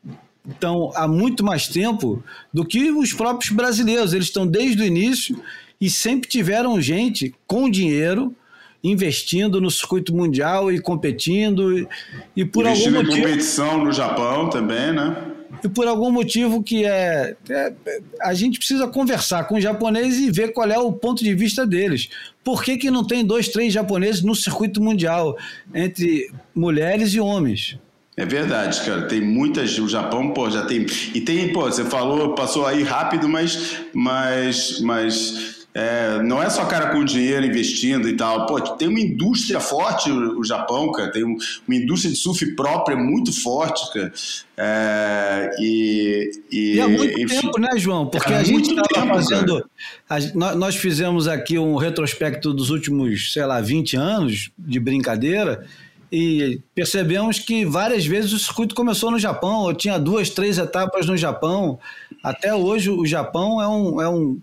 estão 0.48 0.92
há 0.94 1.08
muito 1.08 1.44
mais 1.44 1.66
tempo 1.66 2.22
do 2.52 2.64
que 2.64 2.90
os 2.90 3.12
próprios 3.12 3.52
brasileiros. 3.52 4.12
Eles 4.12 4.28
estão 4.28 4.46
desde 4.46 4.82
o 4.82 4.86
início 4.86 5.42
e 5.80 5.90
sempre 5.90 6.28
tiveram 6.28 6.80
gente 6.80 7.34
com 7.46 7.70
dinheiro 7.70 8.34
investindo 8.82 9.60
no 9.60 9.70
circuito 9.70 10.14
mundial 10.14 10.70
e 10.70 10.80
competindo 10.80 11.76
e, 11.76 11.88
e 12.36 12.44
por 12.44 12.64
Investindo 12.64 12.96
algum 12.96 13.08
motivo 13.08 13.26
competição 13.26 13.84
no 13.84 13.92
Japão 13.92 14.48
também, 14.48 14.92
né? 14.92 15.16
E 15.64 15.68
por 15.68 15.86
algum 15.86 16.10
motivo 16.10 16.62
que 16.62 16.84
é, 16.84 17.34
é, 17.48 17.72
a 18.20 18.34
gente 18.34 18.58
precisa 18.58 18.86
conversar 18.86 19.44
com 19.44 19.56
os 19.56 19.62
japoneses 19.62 20.20
e 20.20 20.30
ver 20.30 20.52
qual 20.52 20.70
é 20.70 20.78
o 20.78 20.92
ponto 20.92 21.24
de 21.24 21.34
vista 21.34 21.66
deles. 21.66 22.08
Por 22.44 22.62
que, 22.62 22.76
que 22.76 22.90
não 22.90 23.04
tem 23.04 23.24
dois, 23.24 23.48
três 23.48 23.72
japoneses 23.72 24.22
no 24.22 24.34
circuito 24.34 24.82
mundial 24.82 25.36
entre 25.74 26.30
mulheres 26.54 27.14
e 27.14 27.20
homens? 27.20 27.78
É 28.16 28.24
verdade, 28.24 28.80
cara. 28.82 29.02
Tem 29.02 29.20
muitas. 29.20 29.78
O 29.78 29.88
Japão, 29.88 30.30
pô, 30.30 30.48
já 30.50 30.64
tem. 30.64 30.86
E 31.14 31.20
tem, 31.20 31.52
pô, 31.52 31.62
você 31.62 31.84
falou, 31.84 32.34
passou 32.34 32.66
aí 32.66 32.82
rápido, 32.82 33.28
mas. 33.28 33.82
mas, 33.92 34.80
mas 34.80 35.55
é, 35.78 36.22
não 36.22 36.42
é 36.42 36.48
só 36.48 36.64
cara 36.64 36.88
com 36.90 37.04
dinheiro 37.04 37.44
investindo 37.44 38.08
e 38.08 38.16
tal. 38.16 38.46
Pô, 38.46 38.58
tem 38.58 38.88
uma 38.88 38.98
indústria 38.98 39.60
forte 39.60 40.10
o, 40.10 40.40
o 40.40 40.44
Japão, 40.44 40.90
cara. 40.90 41.12
Tem 41.12 41.22
um, 41.22 41.36
uma 41.68 41.76
indústria 41.76 42.10
de 42.10 42.16
surf 42.16 42.46
própria 42.54 42.96
muito 42.96 43.30
forte, 43.42 43.92
cara. 43.92 44.10
É, 44.56 45.50
e, 45.60 46.30
e, 46.50 46.74
e 46.76 46.80
há 46.80 46.88
muito 46.88 47.20
enfim, 47.20 47.40
tempo, 47.42 47.60
né, 47.60 47.68
João? 47.76 48.06
Porque 48.06 48.32
a 48.32 48.42
gente 48.42 48.70
estava 48.70 49.06
fazendo. 49.06 49.68
A, 50.08 50.54
nós 50.54 50.76
fizemos 50.76 51.28
aqui 51.28 51.58
um 51.58 51.76
retrospecto 51.76 52.54
dos 52.54 52.70
últimos, 52.70 53.34
sei 53.34 53.44
lá, 53.44 53.60
20 53.60 53.98
anos 53.98 54.50
de 54.58 54.80
brincadeira 54.80 55.66
e 56.10 56.62
percebemos 56.74 57.38
que 57.38 57.66
várias 57.66 58.06
vezes 58.06 58.32
o 58.32 58.38
circuito 58.38 58.74
começou 58.74 59.10
no 59.10 59.18
Japão, 59.18 59.68
eu 59.68 59.74
tinha 59.74 59.98
duas, 59.98 60.30
três 60.30 60.56
etapas 60.56 61.04
no 61.06 61.16
Japão. 61.18 61.78
Até 62.22 62.54
hoje 62.54 62.90
o 62.90 63.04
Japão 63.04 63.60
é 63.60 63.68
um, 63.68 64.00
é 64.00 64.08
um 64.08 64.40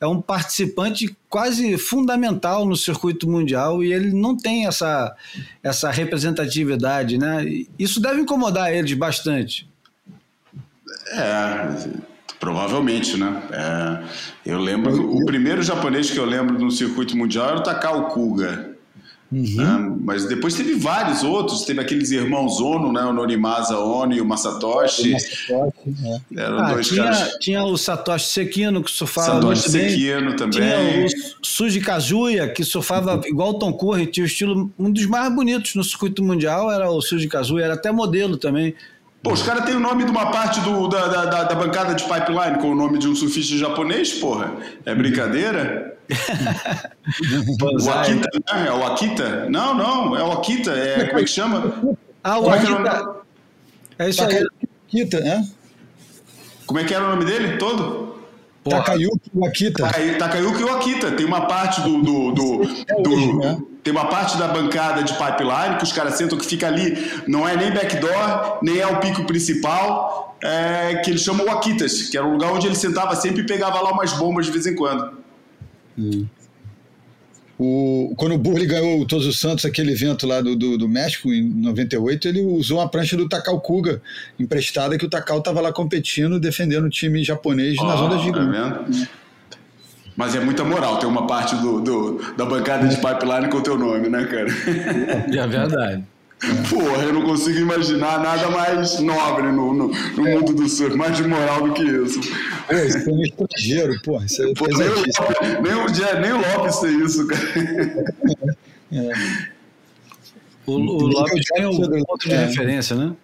é 0.00 0.06
um 0.06 0.20
participante 0.20 1.16
quase 1.28 1.78
fundamental 1.78 2.66
no 2.66 2.76
circuito 2.76 3.28
mundial 3.28 3.82
e 3.82 3.92
ele 3.92 4.12
não 4.12 4.36
tem 4.36 4.66
essa, 4.66 5.14
essa 5.62 5.90
representatividade, 5.90 7.18
né? 7.18 7.44
Isso 7.78 8.00
deve 8.00 8.20
incomodar 8.20 8.72
eles 8.72 8.92
bastante. 8.94 9.68
É, 11.12 12.00
provavelmente, 12.38 13.16
né? 13.16 13.42
É, 13.52 14.50
eu 14.50 14.58
lembro, 14.58 15.16
o 15.16 15.24
primeiro 15.24 15.62
japonês 15.62 16.10
que 16.10 16.18
eu 16.18 16.24
lembro 16.24 16.58
no 16.58 16.70
circuito 16.70 17.16
mundial 17.16 17.48
era 17.48 17.58
o 17.58 17.62
Takao 17.62 18.08
Kuga. 18.08 18.73
Uhum. 19.34 19.56
Né? 19.56 19.96
Mas 20.00 20.26
depois 20.26 20.54
teve 20.54 20.74
vários 20.74 21.24
outros, 21.24 21.64
teve 21.64 21.80
aqueles 21.80 22.12
irmãos 22.12 22.60
Ono, 22.60 22.92
né? 22.92 23.02
o 23.02 23.12
Norimasa 23.12 23.76
Ono 23.76 24.14
e 24.14 24.20
o 24.20 24.24
Masatoshi. 24.24 25.10
O 25.10 25.12
Masatoshi 25.12 25.94
é. 26.36 26.40
Eram 26.40 26.58
ah, 26.60 26.72
dois 26.72 26.86
tinha, 26.86 27.02
caras. 27.02 27.36
Tinha 27.40 27.64
o 27.64 27.76
Satoshi 27.76 28.26
Sekino, 28.26 28.82
que 28.82 28.90
surfava 28.90 29.40
Satoshi 29.40 29.70
Sekino 29.70 30.28
bem. 30.28 30.36
também. 30.36 30.60
Tinha 30.60 31.06
o 31.06 31.08
Suji 31.42 31.80
Kazuya, 31.80 32.48
que 32.48 32.62
surfava 32.62 33.20
igual 33.26 33.50
o 33.50 33.58
Tom 33.58 33.72
Curry, 33.72 34.06
tinha 34.06 34.22
o 34.22 34.26
estilo, 34.26 34.72
um 34.78 34.90
dos 34.90 35.06
mais 35.06 35.34
bonitos 35.34 35.74
no 35.74 35.82
circuito 35.82 36.22
mundial 36.22 36.70
era 36.70 36.88
o 36.88 37.02
Suji 37.02 37.26
Kazuya, 37.26 37.64
era 37.64 37.74
até 37.74 37.90
modelo 37.90 38.36
também. 38.36 38.74
Pô, 39.20 39.32
os 39.32 39.42
caras 39.42 39.64
têm 39.64 39.74
o 39.74 39.80
nome 39.80 40.04
de 40.04 40.10
uma 40.10 40.30
parte 40.30 40.60
do, 40.60 40.86
da, 40.86 41.08
da, 41.08 41.44
da, 41.44 41.54
bancada 41.54 41.94
de 41.94 42.04
pipeline 42.04 42.58
com 42.60 42.70
o 42.70 42.74
nome 42.74 42.98
de 42.98 43.08
um 43.08 43.16
surfista 43.16 43.56
japonês, 43.56 44.12
porra. 44.12 44.54
É 44.84 44.94
brincadeira? 44.94 45.93
O 47.60 47.90
Akita, 47.90 48.30
né? 48.54 48.66
É 48.66 48.72
o 48.72 48.86
Akita? 48.86 49.48
Não, 49.48 49.74
não, 49.74 50.16
é 50.16 50.22
o 50.22 50.32
Akita. 50.32 50.70
É, 50.72 51.06
como 51.06 51.20
é 51.20 51.22
que 51.22 51.30
chama? 51.30 51.96
Ah, 52.22 52.38
o 52.38 52.50
é 52.50 52.58
Akita. 52.58 53.16
É 53.98 54.08
isso 54.08 54.22
aí. 54.22 54.44
Akita, 54.86 55.20
né? 55.20 55.48
Como 56.66 56.80
é 56.80 56.84
que 56.84 56.94
era 56.94 57.04
o 57.04 57.10
nome 57.10 57.24
dele 57.24 57.56
todo? 57.56 58.14
Takayuki 58.70 59.30
Wakita. 59.34 59.90
Takayuki 60.18 60.62
Wakita. 60.62 61.10
Tem 61.12 61.26
uma 61.26 61.46
parte 61.46 61.80
do. 61.82 62.02
do, 62.02 62.32
do, 62.32 62.62
é 62.88 63.02
do 63.02 63.38
né? 63.38 63.58
Tem 63.82 63.92
uma 63.92 64.06
parte 64.06 64.38
da 64.38 64.48
bancada 64.48 65.02
de 65.02 65.12
pipeline 65.12 65.76
que 65.76 65.84
os 65.84 65.92
caras 65.92 66.14
sentam 66.14 66.38
que 66.38 66.46
fica 66.46 66.66
ali, 66.66 67.22
não 67.26 67.46
é 67.46 67.54
nem 67.54 67.70
backdoor, 67.70 68.58
nem 68.62 68.78
é 68.78 68.86
o 68.86 68.98
pico 68.98 69.24
principal, 69.24 70.34
é, 70.42 71.02
que 71.04 71.10
eles 71.10 71.20
chamam 71.20 71.44
Wakitas, 71.44 72.08
que 72.08 72.16
era 72.16 72.26
o 72.26 72.32
lugar 72.32 72.50
onde 72.50 72.66
ele 72.66 72.76
sentava 72.76 73.14
sempre 73.14 73.42
e 73.42 73.46
pegava 73.46 73.78
lá 73.82 73.92
umas 73.92 74.14
bombas 74.14 74.46
de 74.46 74.52
vez 74.52 74.66
em 74.66 74.74
quando. 74.74 75.23
Hum. 75.98 76.26
O, 77.56 78.12
quando 78.16 78.34
o 78.34 78.38
Burley 78.38 78.66
ganhou 78.66 79.06
Todos 79.06 79.26
os 79.26 79.38
Santos, 79.38 79.64
aquele 79.64 79.92
evento 79.92 80.26
lá 80.26 80.40
do, 80.40 80.56
do, 80.56 80.76
do, 80.76 80.88
México, 80.88 81.32
em 81.32 81.42
98, 81.42 82.26
ele 82.26 82.40
usou 82.40 82.78
uma 82.78 82.88
prancha 82.88 83.16
do 83.16 83.28
Takao 83.28 83.60
Kuga, 83.60 84.02
emprestada, 84.38 84.98
que 84.98 85.06
o 85.06 85.08
Takao 85.08 85.38
estava 85.38 85.60
lá 85.60 85.72
competindo, 85.72 86.40
defendendo 86.40 86.86
o 86.86 86.90
time 86.90 87.22
japonês 87.22 87.76
oh, 87.78 87.84
nas 87.84 88.00
ondas 88.00 88.22
de 88.22 88.32
tá 88.32 88.84
Mas 90.16 90.34
é 90.34 90.40
muita 90.40 90.64
moral 90.64 90.98
ter 90.98 91.06
uma 91.06 91.28
parte 91.28 91.54
do, 91.56 91.80
do, 91.80 92.34
da 92.36 92.44
bancada 92.44 92.88
de 92.88 92.96
pipeline 92.96 93.48
com 93.48 93.58
o 93.58 93.62
teu 93.62 93.78
nome, 93.78 94.08
né, 94.08 94.24
cara? 94.24 94.48
É 95.32 95.46
verdade. 95.46 96.04
Porra, 96.68 97.04
eu 97.04 97.12
não 97.12 97.22
consigo 97.22 97.58
imaginar 97.58 98.20
nada 98.20 98.50
mais 98.50 98.98
nobre 99.00 99.50
no, 99.50 99.72
no, 99.72 99.88
no 99.88 100.24
mundo 100.24 100.52
do 100.54 100.68
surf, 100.68 100.96
mais 100.96 101.16
de 101.16 101.24
moral 101.24 101.68
do 101.68 101.74
que 101.74 101.82
isso. 101.82 102.20
Pô, 102.68 102.74
isso 102.74 102.98
é 102.98 103.12
um 103.12 103.22
estrangeiro, 103.22 104.02
porra, 104.02 104.26
isso 104.26 104.42
é 104.42 104.54
Pô, 104.54 104.66
nem, 104.66 104.88
o 104.88 104.94
Lopes, 104.94 105.14
nem, 105.62 105.74
o, 105.74 106.20
nem 106.20 106.32
o 106.32 106.38
Lopes 106.38 106.78
tem 106.78 107.04
isso, 107.04 107.26
cara. 107.26 108.14
É. 108.92 109.12
O, 110.66 110.72
o 110.72 111.06
Lopes 111.06 111.44
tem 111.54 111.66
um 111.66 112.04
ponto 112.04 112.28
de 112.28 112.34
referência, 112.34 112.96
né? 112.96 113.14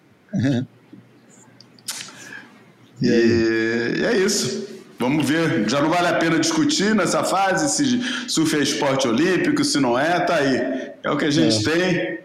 E, 3.03 3.09
e 3.09 4.05
é 4.05 4.16
isso. 4.16 4.68
Vamos 4.99 5.27
ver. 5.27 5.68
Já 5.68 5.81
não 5.81 5.89
vale 5.89 6.09
a 6.09 6.14
pena 6.14 6.39
discutir 6.39 6.95
nessa 6.95 7.25
fase 7.25 7.71
se 7.71 8.29
surf 8.29 8.55
é 8.55 8.59
esporte 8.62 9.09
olímpico, 9.09 9.64
se 9.64 9.81
não 9.81 9.99
é, 9.99 10.21
tá 10.21 10.37
aí. 10.37 10.91
É 11.03 11.11
o 11.11 11.16
que 11.16 11.25
a 11.25 11.31
gente 11.31 11.66
é. 11.66 11.73
tem 11.73 12.18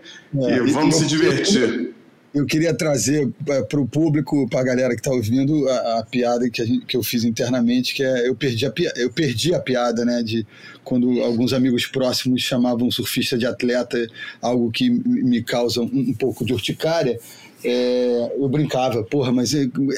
é. 0.44 0.58
e 0.58 0.72
vamos 0.72 0.96
e 0.96 1.00
se 1.00 1.06
divertir. 1.06 1.96
Eu 2.34 2.46
queria 2.46 2.74
trazer 2.74 3.32
é, 3.48 3.62
para 3.62 3.80
o 3.80 3.88
público, 3.88 4.46
para 4.50 4.60
a 4.60 4.64
galera 4.64 4.94
que 4.94 5.00
está 5.00 5.10
ouvindo, 5.10 5.70
a, 5.70 6.00
a, 6.00 6.04
piada 6.04 6.50
que, 6.50 6.62
a 6.62 6.66
gente, 6.66 6.86
que 6.86 6.98
eu 6.98 7.02
fiz 7.02 7.24
internamente, 7.24 7.94
que 7.94 8.04
é 8.04 8.28
eu 8.28 8.36
perdi 8.36 8.66
a, 8.66 8.74
eu 8.98 9.10
perdi 9.10 9.56
a 9.56 9.60
piada, 9.60 10.04
né? 10.04 10.22
De 10.22 10.46
quando 10.84 11.22
alguns 11.22 11.54
amigos 11.54 11.86
próximos 11.86 12.42
chamavam 12.42 12.92
surfista 12.92 13.38
de 13.38 13.46
atleta, 13.46 14.06
algo 14.42 14.70
que 14.70 14.90
me 14.90 15.42
causa 15.44 15.80
um, 15.80 15.90
um 16.10 16.14
pouco 16.14 16.44
de 16.44 16.52
urticária. 16.52 17.18
É, 17.64 18.32
eu 18.38 18.50
brincava, 18.50 19.02
porra, 19.02 19.32
mas 19.32 19.54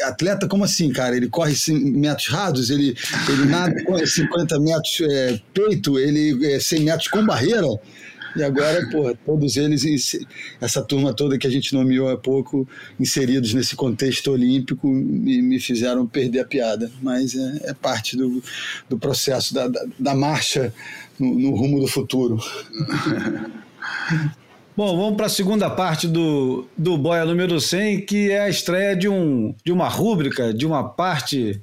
atleta 0.05 0.47
como 0.47 0.63
assim, 0.63 0.91
cara? 0.91 1.17
Ele 1.17 1.27
corre 1.27 1.55
100 1.55 1.75
metros 1.91 2.27
rasos, 2.27 2.69
ele, 2.69 2.95
ele 3.29 3.45
nada 3.45 3.75
50 4.05 4.59
metros 4.59 5.01
é, 5.01 5.41
peito, 5.53 5.97
ele 5.97 6.53
é 6.53 6.59
100 6.59 6.81
metros 6.81 7.07
com 7.07 7.25
barreira. 7.25 7.67
E 8.37 8.43
agora, 8.43 8.87
porra, 8.89 9.17
todos 9.25 9.57
eles, 9.57 9.83
essa 10.61 10.81
turma 10.81 11.13
toda 11.13 11.37
que 11.37 11.47
a 11.47 11.49
gente 11.49 11.73
nomeou 11.73 12.09
há 12.09 12.17
pouco, 12.17 12.67
inseridos 12.99 13.53
nesse 13.53 13.75
contexto 13.75 14.31
olímpico, 14.31 14.87
me, 14.87 15.41
me 15.41 15.59
fizeram 15.59 16.05
perder 16.05 16.41
a 16.41 16.45
piada. 16.45 16.91
Mas 17.01 17.35
é, 17.35 17.71
é 17.71 17.73
parte 17.73 18.15
do, 18.15 18.43
do 18.87 18.97
processo, 18.97 19.53
da, 19.53 19.67
da, 19.67 19.85
da 19.97 20.15
marcha 20.15 20.73
no, 21.19 21.33
no 21.37 21.55
rumo 21.55 21.79
do 21.79 21.87
futuro. 21.87 22.37
Bom, 24.77 24.95
vamos 24.95 25.17
para 25.17 25.25
a 25.25 25.29
segunda 25.29 25.71
parte 25.71 26.07
do, 26.07 26.67
do 26.77 26.99
Boia 26.99 27.25
número 27.25 27.59
100, 27.59 28.05
que 28.05 28.29
é 28.29 28.41
a 28.41 28.49
estreia 28.49 28.95
de, 28.95 29.09
um, 29.09 29.55
de 29.65 29.71
uma 29.71 29.89
rúbrica, 29.89 30.53
de 30.53 30.67
uma 30.67 30.87
parte 30.87 31.59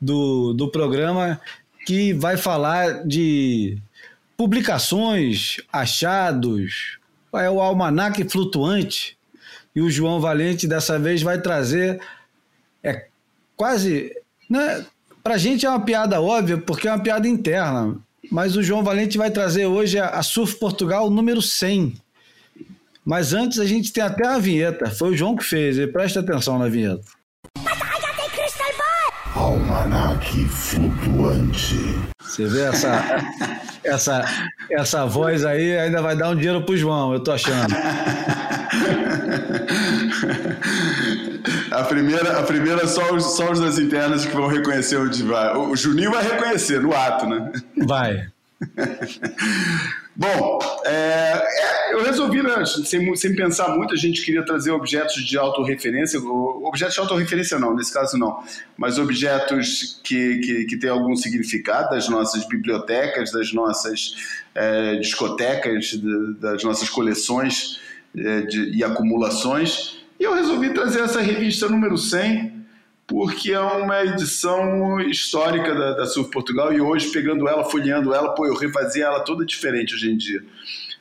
do, 0.00 0.52
do 0.52 0.68
programa 0.68 1.40
que 1.86 2.12
vai 2.12 2.36
falar 2.36 3.06
de 3.06 3.78
publicações, 4.40 5.58
achados, 5.70 6.98
é 7.34 7.50
o 7.50 7.60
almanaque 7.60 8.26
flutuante. 8.26 9.18
E 9.76 9.82
o 9.82 9.90
João 9.90 10.18
Valente 10.18 10.66
dessa 10.66 10.98
vez 10.98 11.20
vai 11.20 11.38
trazer 11.38 12.00
é 12.82 13.04
quase, 13.54 14.10
né, 14.48 14.86
para 15.22 15.34
a 15.34 15.36
gente 15.36 15.66
é 15.66 15.68
uma 15.68 15.84
piada 15.84 16.22
óbvia 16.22 16.56
porque 16.56 16.88
é 16.88 16.90
uma 16.90 17.02
piada 17.02 17.28
interna, 17.28 17.98
mas 18.32 18.56
o 18.56 18.62
João 18.62 18.82
Valente 18.82 19.18
vai 19.18 19.30
trazer 19.30 19.66
hoje 19.66 19.98
a, 19.98 20.08
a 20.08 20.22
Surf 20.22 20.58
Portugal 20.58 21.10
número 21.10 21.42
100 21.42 21.94
mas 23.04 23.34
antes 23.34 23.58
a 23.58 23.66
gente 23.66 23.92
tem 23.92 24.02
até 24.02 24.26
a 24.26 24.38
vinheta. 24.38 24.90
Foi 24.90 25.10
o 25.10 25.16
João 25.16 25.36
que 25.36 25.44
fez, 25.44 25.76
e 25.76 25.86
presta 25.86 26.20
atenção 26.20 26.58
na 26.58 26.68
vinheta. 26.68 27.04
Almanac 29.34 30.44
flutuante. 30.46 30.99
Você 32.20 32.46
vê 32.46 32.62
essa, 32.62 33.02
essa, 33.84 34.24
essa 34.70 35.06
voz 35.06 35.44
aí, 35.44 35.78
ainda 35.78 36.00
vai 36.00 36.16
dar 36.16 36.30
um 36.30 36.36
dinheiro 36.36 36.62
pro 36.62 36.76
João, 36.76 37.12
eu 37.12 37.20
tô 37.20 37.32
achando. 37.32 37.74
A 41.70 41.84
primeira, 41.84 42.38
a 42.38 42.42
primeira 42.42 42.86
só, 42.86 43.14
os, 43.14 43.36
só 43.36 43.50
os 43.50 43.60
das 43.60 43.78
internas 43.78 44.26
que 44.26 44.34
vão 44.34 44.48
reconhecer 44.48 44.96
onde 44.96 45.22
vai. 45.22 45.56
O 45.56 45.76
Juninho 45.76 46.10
vai 46.10 46.22
reconhecer 46.22 46.80
no 46.80 46.94
ato, 46.94 47.26
né? 47.26 47.52
Vai. 47.76 48.26
Bom, 50.16 50.58
é, 50.84 50.90
é, 50.90 51.94
eu 51.94 52.02
resolvi, 52.02 52.42
né, 52.42 52.64
sem, 52.66 53.14
sem 53.14 53.34
pensar 53.34 53.68
muito, 53.76 53.94
a 53.94 53.96
gente 53.96 54.24
queria 54.24 54.44
trazer 54.44 54.72
objetos 54.72 55.24
de 55.24 55.38
autorreferência, 55.38 56.20
objetos 56.20 56.94
de 56.94 57.00
autorreferência 57.00 57.58
não, 57.58 57.74
nesse 57.74 57.92
caso 57.92 58.18
não, 58.18 58.42
mas 58.76 58.98
objetos 58.98 60.00
que, 60.02 60.38
que, 60.38 60.64
que 60.64 60.76
têm 60.76 60.90
algum 60.90 61.14
significado 61.14 61.90
das 61.90 62.08
nossas 62.08 62.46
bibliotecas, 62.46 63.30
das 63.30 63.52
nossas 63.52 64.16
é, 64.54 64.96
discotecas, 64.96 65.86
de, 65.86 66.34
das 66.40 66.64
nossas 66.64 66.90
coleções 66.90 67.80
é, 68.16 68.42
de, 68.42 68.76
e 68.76 68.82
acumulações, 68.82 70.00
e 70.18 70.24
eu 70.24 70.34
resolvi 70.34 70.74
trazer 70.74 71.00
essa 71.00 71.22
revista 71.22 71.66
número 71.66 71.96
100, 71.96 72.49
porque 73.10 73.52
é 73.52 73.58
uma 73.58 74.04
edição 74.04 75.00
histórica 75.00 75.74
da, 75.74 75.94
da 75.94 76.06
Surf 76.06 76.30
Portugal 76.30 76.72
e 76.72 76.80
hoje, 76.80 77.10
pegando 77.10 77.48
ela, 77.48 77.64
folheando 77.64 78.14
ela, 78.14 78.36
pô, 78.36 78.46
eu 78.46 78.54
refazia 78.54 79.06
ela 79.06 79.18
toda 79.24 79.44
diferente 79.44 79.96
hoje 79.96 80.12
em 80.12 80.16
dia. 80.16 80.40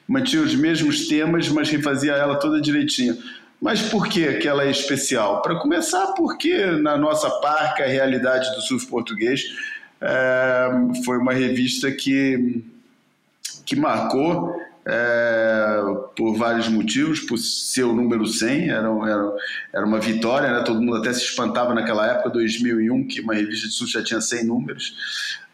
Mantinha 0.07 0.41
os 0.41 0.55
mesmos 0.55 1.07
temas, 1.07 1.47
mas 1.49 1.70
refazia 1.70 2.14
ela 2.14 2.38
toda 2.38 2.60
direitinho. 2.60 3.16
Mas 3.62 3.80
por 3.84 4.07
que, 4.07 4.34
que 4.39 4.47
ela 4.47 4.64
é 4.64 4.72
especial? 4.72 5.43
Para 5.43 5.60
começar, 5.60 6.07
porque 6.14 6.66
na 6.66 6.97
nossa 6.97 7.30
parca, 7.41 7.86
realidade 7.86 8.55
do 8.55 8.62
surf 8.62 8.88
português 8.88 9.43
é, 10.01 10.70
foi 11.05 11.20
uma 11.20 11.34
revista 11.34 11.91
que, 11.91 12.64
que 13.68 13.76
marcou 13.76 14.60
é, 14.86 15.82
por 16.16 16.36
vários 16.36 16.68
motivos, 16.68 17.20
por 17.20 17.38
ser 17.38 17.84
o 17.84 17.94
número 17.94 18.26
100, 18.26 18.70
era, 18.70 18.88
era, 18.88 19.36
era 19.74 19.86
uma 19.86 20.00
vitória, 20.00 20.52
né? 20.52 20.64
todo 20.64 20.82
mundo 20.82 20.98
até 20.98 21.14
se 21.14 21.24
espantava 21.24 21.74
naquela 21.74 22.08
época, 22.08 22.30
2001, 22.30 23.08
que 23.08 23.22
uma 23.22 23.34
revista 23.34 23.68
de 23.68 23.74
surf 23.74 23.92
já 23.92 24.04
tinha 24.04 24.22
100 24.22 24.46
números, 24.46 24.96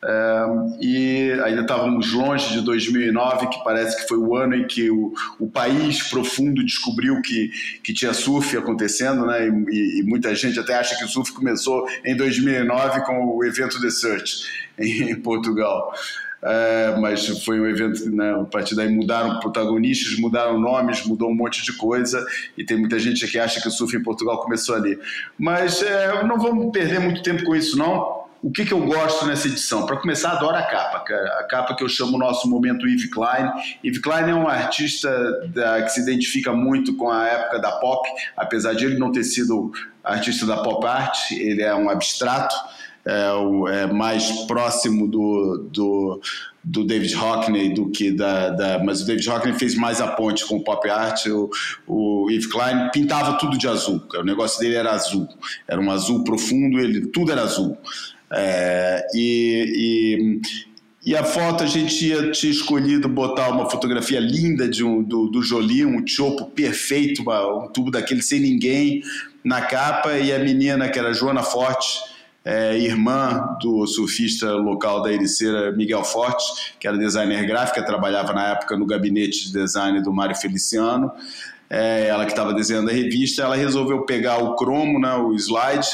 é, 0.08 0.46
e 0.80 1.32
ainda 1.44 1.62
estávamos 1.62 2.14
longe 2.14 2.54
de 2.54 2.62
2009, 2.62 3.48
que 3.48 3.64
parece 3.64 3.98
que 3.98 4.08
foi 4.08 4.18
o 4.18 4.36
ano 4.36 4.54
em 4.54 4.68
que 4.68 4.92
o, 4.92 5.14
o 5.40 5.50
país 5.50 6.04
profundo 6.04 6.64
descobriu 6.64 7.20
que, 7.24 7.50
que 7.84 7.92
tinha 7.92 8.14
surf 8.14 8.56
acontecendo, 8.56 9.26
né? 9.26 9.48
E, 9.48 10.00
e, 10.00 10.04
muita 10.04 10.36
gente 10.36 10.60
até 10.60 10.76
acha 10.76 10.96
que 10.96 11.04
o 11.04 11.08
surf 11.08 11.32
começou 11.34 11.88
em 12.06 12.16
2009 12.16 13.04
com 13.04 13.36
o 13.36 13.44
evento 13.44 13.82
The 13.82 13.90
Search 13.90 14.44
em 14.78 15.16
Portugal. 15.16 15.92
É, 16.48 16.96
mas 17.00 17.28
foi 17.44 17.60
um 17.60 17.66
evento 17.66 18.08
né, 18.12 18.32
a 18.40 18.44
partir 18.44 18.76
daí 18.76 18.88
mudaram 18.88 19.40
protagonistas, 19.40 20.16
mudaram 20.20 20.60
nomes, 20.60 21.04
mudou 21.04 21.32
um 21.32 21.36
monte 21.36 21.64
de 21.64 21.74
coisa 21.74 22.24
e 22.56 22.64
tem 22.64 22.78
muita 22.78 23.00
gente 23.00 23.26
que 23.28 23.40
acha 23.40 23.60
que 23.60 23.68
o 23.68 23.72
surf 23.72 23.98
em 23.98 24.04
Portugal 24.04 24.40
começou 24.40 24.76
ali. 24.76 25.00
Mas 25.40 25.82
é, 25.82 26.24
não 26.24 26.38
vamos 26.38 26.72
perder 26.72 27.00
muito 27.00 27.24
tempo 27.24 27.44
com 27.44 27.56
isso 27.56 27.76
não. 27.76 28.24
O 28.44 28.52
que, 28.52 28.64
que 28.64 28.74
eu 28.74 28.86
gosto 28.86 29.26
nessa 29.26 29.48
edição? 29.48 29.88
Para 29.88 29.98
começar, 29.98 30.34
adoro 30.34 30.56
a 30.56 30.62
capa, 30.62 31.00
cara. 31.00 31.40
A 31.40 31.44
capa 31.46 31.76
que 31.76 31.84
eu 31.84 31.90
chamo 31.90 32.16
o 32.16 32.20
nosso 32.20 32.48
momento 32.48 32.88
Yves 32.88 33.12
Klein. 33.12 33.50
Yves 33.84 34.00
Klein 34.00 34.30
é 34.30 34.36
um 34.36 34.48
artista 34.48 35.10
da, 35.48 35.82
que 35.82 35.90
se 35.90 36.02
identifica 36.02 36.54
muito 36.54 36.96
com 36.96 37.10
a 37.10 37.26
época 37.26 37.58
da 37.58 37.72
pop, 37.72 38.08
apesar 38.38 38.76
de 38.76 38.86
ele 38.86 39.00
não 39.00 39.12
ter 39.12 39.24
sido 39.24 39.72
artista 40.04 40.46
da 40.46 40.58
pop 40.58 40.86
art, 40.86 41.32
ele 41.32 41.64
é 41.64 41.74
um 41.74 41.90
abstrato 41.90 42.56
é, 43.06 43.32
o, 43.34 43.68
é 43.68 43.86
mais 43.86 44.32
próximo 44.48 45.08
do, 45.08 45.70
do, 45.72 46.22
do, 46.64 46.84
David 46.84 47.16
Hockney 47.16 47.74
do 47.74 47.92
que 47.92 48.12
da, 48.12 48.50
da, 48.50 48.84
Mas 48.84 49.02
o 49.02 49.06
David 49.06 49.30
Hockney 49.30 49.54
fez 49.54 49.76
mais 49.76 50.02
a 50.02 50.08
ponte 50.08 50.44
com 50.46 50.58
o 50.58 50.64
pop 50.64 50.90
art. 50.90 51.28
O, 51.28 51.50
o 51.88 52.32
Yves 52.32 52.48
Klein 52.48 52.90
pintava 52.92 53.38
tudo 53.38 53.58
de 53.58 53.68
azul. 53.68 54.02
O 54.16 54.24
negócio 54.24 54.60
dele 54.60 54.76
era 54.76 54.92
azul. 54.92 55.28
Era 55.68 55.80
um 55.80 55.92
azul 55.92 56.24
profundo, 56.24 56.80
ele 56.80 57.06
tudo 57.08 57.32
era 57.32 57.44
azul. 57.44 57.78
É, 58.32 59.06
e, 59.14 60.42
e, 61.06 61.12
e, 61.12 61.16
a 61.16 61.24
foto 61.24 61.64
a 61.64 61.68
gente 61.68 61.96
tinha, 61.96 62.32
tinha, 62.32 62.52
escolhido 62.52 63.08
botar 63.08 63.50
uma 63.50 63.70
fotografia 63.70 64.20
linda 64.20 64.68
de 64.68 64.84
um, 64.84 65.04
do, 65.04 65.28
do 65.28 65.44
Jolie, 65.44 65.86
um 65.86 66.06
chopo 66.08 66.46
perfeito, 66.46 67.22
um 67.22 67.68
tubo 67.72 67.92
daquele 67.92 68.24
sem 68.24 68.40
ninguém 68.40 69.04
na 69.44 69.62
capa, 69.62 70.18
e 70.18 70.34
a 70.34 70.40
menina 70.40 70.90
que 70.90 70.98
era 70.98 71.14
Joana 71.14 71.44
Forte 71.44 72.15
é, 72.46 72.78
irmã 72.78 73.58
do 73.60 73.88
surfista 73.88 74.52
local 74.52 75.02
da 75.02 75.12
Ericeira, 75.12 75.72
Miguel 75.72 76.04
Forte, 76.04 76.76
que 76.80 76.88
era 76.88 76.96
designer 76.96 77.44
gráfica, 77.48 77.84
trabalhava 77.84 78.34
na 78.34 78.50
época 78.50 78.78
no 78.78 78.86
gabinete 78.86 79.48
de 79.48 79.54
design 79.54 80.00
do 80.04 80.14
Mário 80.14 80.36
Feliciano. 80.36 81.12
É, 81.68 82.06
ela 82.08 82.24
que 82.26 82.32
estava 82.32 82.54
desenhando 82.54 82.92
a 82.92 82.94
revista, 82.94 83.42
ela 83.42 83.56
resolveu 83.56 84.04
pegar 84.06 84.38
o 84.38 84.56
cromo, 84.56 85.00
né, 85.00 85.16
o 85.16 85.34
slide, 85.34 85.88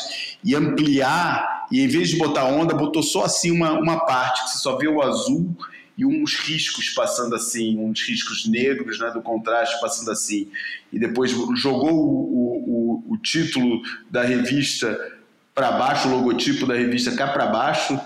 e 0.44 0.54
ampliar, 0.54 1.68
e 1.72 1.80
em 1.80 1.88
vez 1.88 2.10
de 2.10 2.18
botar 2.18 2.44
onda, 2.44 2.76
botou 2.76 3.02
só 3.02 3.24
assim 3.24 3.50
uma, 3.50 3.72
uma 3.72 4.06
parte, 4.06 4.44
que 4.44 4.50
você 4.50 4.58
só 4.58 4.76
vê 4.76 4.90
o 4.90 5.02
azul 5.02 5.56
e 5.98 6.06
uns 6.06 6.36
riscos 6.36 6.90
passando 6.90 7.36
assim, 7.36 7.78
uns 7.78 8.02
riscos 8.02 8.46
negros 8.48 9.00
né, 9.00 9.12
do 9.12 9.22
contraste 9.22 9.80
passando 9.80 10.12
assim. 10.12 10.50
E 10.92 11.00
depois 11.00 11.32
jogou 11.56 11.94
o, 11.94 13.04
o, 13.08 13.14
o 13.14 13.18
título 13.18 13.82
da 14.10 14.24
revista 14.24 15.00
para 15.54 15.72
baixo, 15.72 16.08
o 16.08 16.12
logotipo 16.12 16.66
da 16.66 16.76
revista 16.76 17.12
cá 17.12 17.28
para 17.28 17.48
baixo, 17.48 18.00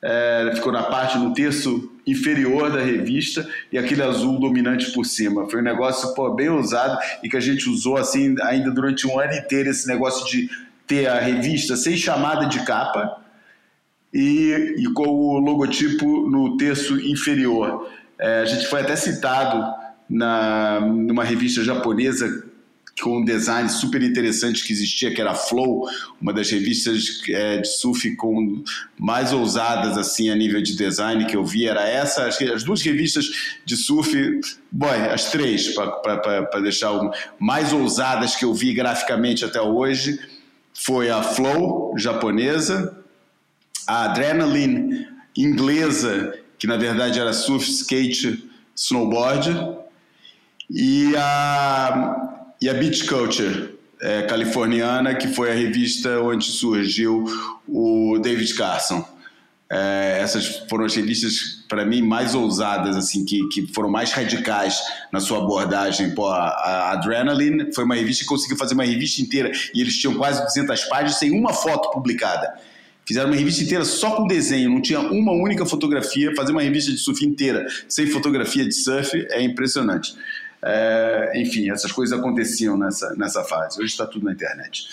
é, 0.00 0.50
ficou 0.54 0.72
na 0.72 0.82
parte, 0.82 1.16
no 1.16 1.32
terço 1.32 1.92
inferior 2.06 2.70
da 2.70 2.80
revista 2.80 3.48
e 3.70 3.78
aquele 3.78 4.02
azul 4.02 4.38
dominante 4.40 4.90
por 4.92 5.04
cima. 5.04 5.48
Foi 5.48 5.60
um 5.60 5.64
negócio 5.64 6.12
pô, 6.14 6.34
bem 6.34 6.48
ousado 6.48 6.98
e 7.22 7.28
que 7.28 7.36
a 7.36 7.40
gente 7.40 7.68
usou 7.70 7.96
assim 7.96 8.34
ainda 8.42 8.70
durante 8.70 9.06
um 9.06 9.18
ano 9.18 9.34
inteiro 9.34 9.70
esse 9.70 9.86
negócio 9.86 10.26
de 10.26 10.50
ter 10.86 11.06
a 11.06 11.20
revista 11.20 11.76
sem 11.76 11.96
chamada 11.96 12.46
de 12.46 12.64
capa 12.64 13.22
e, 14.12 14.74
e 14.78 14.92
com 14.92 15.06
o 15.06 15.38
logotipo 15.38 16.28
no 16.28 16.56
terço 16.56 17.00
inferior. 17.00 17.88
É, 18.18 18.40
a 18.40 18.44
gente 18.44 18.66
foi 18.66 18.80
até 18.80 18.96
citado 18.96 19.64
na, 20.08 20.80
numa 20.80 21.22
revista 21.22 21.62
japonesa 21.62 22.44
com 23.02 23.18
um 23.18 23.24
design 23.24 23.68
super 23.68 24.00
interessante 24.00 24.64
que 24.64 24.72
existia, 24.72 25.12
que 25.12 25.20
era 25.20 25.34
Flow, 25.34 25.88
uma 26.20 26.32
das 26.32 26.48
revistas 26.50 27.20
é, 27.28 27.58
de 27.58 27.68
surf 27.68 28.14
com 28.14 28.62
mais 28.98 29.32
ousadas 29.32 29.98
assim 29.98 30.30
a 30.30 30.36
nível 30.36 30.62
de 30.62 30.76
design 30.76 31.26
que 31.26 31.36
eu 31.36 31.44
vi 31.44 31.66
era 31.66 31.86
essa. 31.88 32.26
As, 32.26 32.40
as 32.40 32.62
duas 32.62 32.80
revistas 32.80 33.26
de 33.64 33.76
surf, 33.76 34.40
boy, 34.70 34.96
as 35.12 35.32
três 35.32 35.74
para 35.74 36.60
deixar 36.60 36.92
mais 37.40 37.72
ousadas 37.72 38.36
que 38.36 38.44
eu 38.44 38.54
vi 38.54 38.72
graficamente 38.72 39.44
até 39.44 39.60
hoje 39.60 40.20
foi 40.72 41.10
a 41.10 41.22
Flow 41.22 41.94
japonesa, 41.98 42.98
a 43.86 44.04
Adrenaline 44.04 45.08
inglesa, 45.36 46.38
que 46.56 46.68
na 46.68 46.76
verdade 46.76 47.18
era 47.18 47.32
surf, 47.32 47.68
skate, 47.68 48.48
snowboard, 48.76 49.82
e 50.70 51.14
a 51.16 52.31
e 52.62 52.68
a 52.68 52.74
Beach 52.74 53.04
Culture 53.06 53.74
é, 54.00 54.22
californiana, 54.22 55.16
que 55.16 55.26
foi 55.26 55.50
a 55.50 55.54
revista 55.54 56.20
onde 56.20 56.44
surgiu 56.44 57.24
o 57.66 58.18
David 58.22 58.54
Carson. 58.54 59.04
É, 59.68 60.18
essas 60.20 60.62
foram 60.68 60.84
as 60.84 60.94
revistas, 60.94 61.64
para 61.68 61.84
mim, 61.84 62.02
mais 62.02 62.34
ousadas, 62.34 62.96
assim, 62.96 63.24
que, 63.24 63.48
que 63.48 63.66
foram 63.74 63.90
mais 63.90 64.12
radicais 64.12 64.80
na 65.10 65.18
sua 65.18 65.38
abordagem. 65.38 66.14
Pô, 66.14 66.28
a, 66.28 66.48
a 66.48 66.92
Adrenaline 66.92 67.74
foi 67.74 67.84
uma 67.84 67.96
revista 67.96 68.22
que 68.22 68.28
conseguiu 68.28 68.56
fazer 68.56 68.74
uma 68.74 68.84
revista 68.84 69.20
inteira 69.20 69.50
e 69.74 69.80
eles 69.80 69.96
tinham 69.98 70.14
quase 70.14 70.40
200 70.44 70.84
páginas 70.84 71.16
sem 71.16 71.32
uma 71.32 71.52
foto 71.52 71.90
publicada. 71.90 72.52
Fizeram 73.04 73.30
uma 73.30 73.36
revista 73.36 73.64
inteira 73.64 73.84
só 73.84 74.14
com 74.14 74.26
desenho, 74.26 74.70
não 74.70 74.80
tinha 74.80 75.00
uma 75.00 75.32
única 75.32 75.66
fotografia. 75.66 76.32
Fazer 76.36 76.52
uma 76.52 76.62
revista 76.62 76.92
de 76.92 76.98
surf 76.98 77.24
inteira 77.24 77.66
sem 77.88 78.06
fotografia 78.06 78.64
de 78.64 78.74
surf 78.74 79.26
é 79.30 79.42
impressionante. 79.42 80.14
É, 80.64 81.32
enfim, 81.36 81.70
essas 81.70 81.90
coisas 81.90 82.18
aconteciam 82.18 82.76
nessa, 82.76 83.14
nessa 83.16 83.42
fase. 83.44 83.78
Hoje 83.78 83.90
está 83.90 84.06
tudo 84.06 84.24
na 84.24 84.32
internet. 84.32 84.86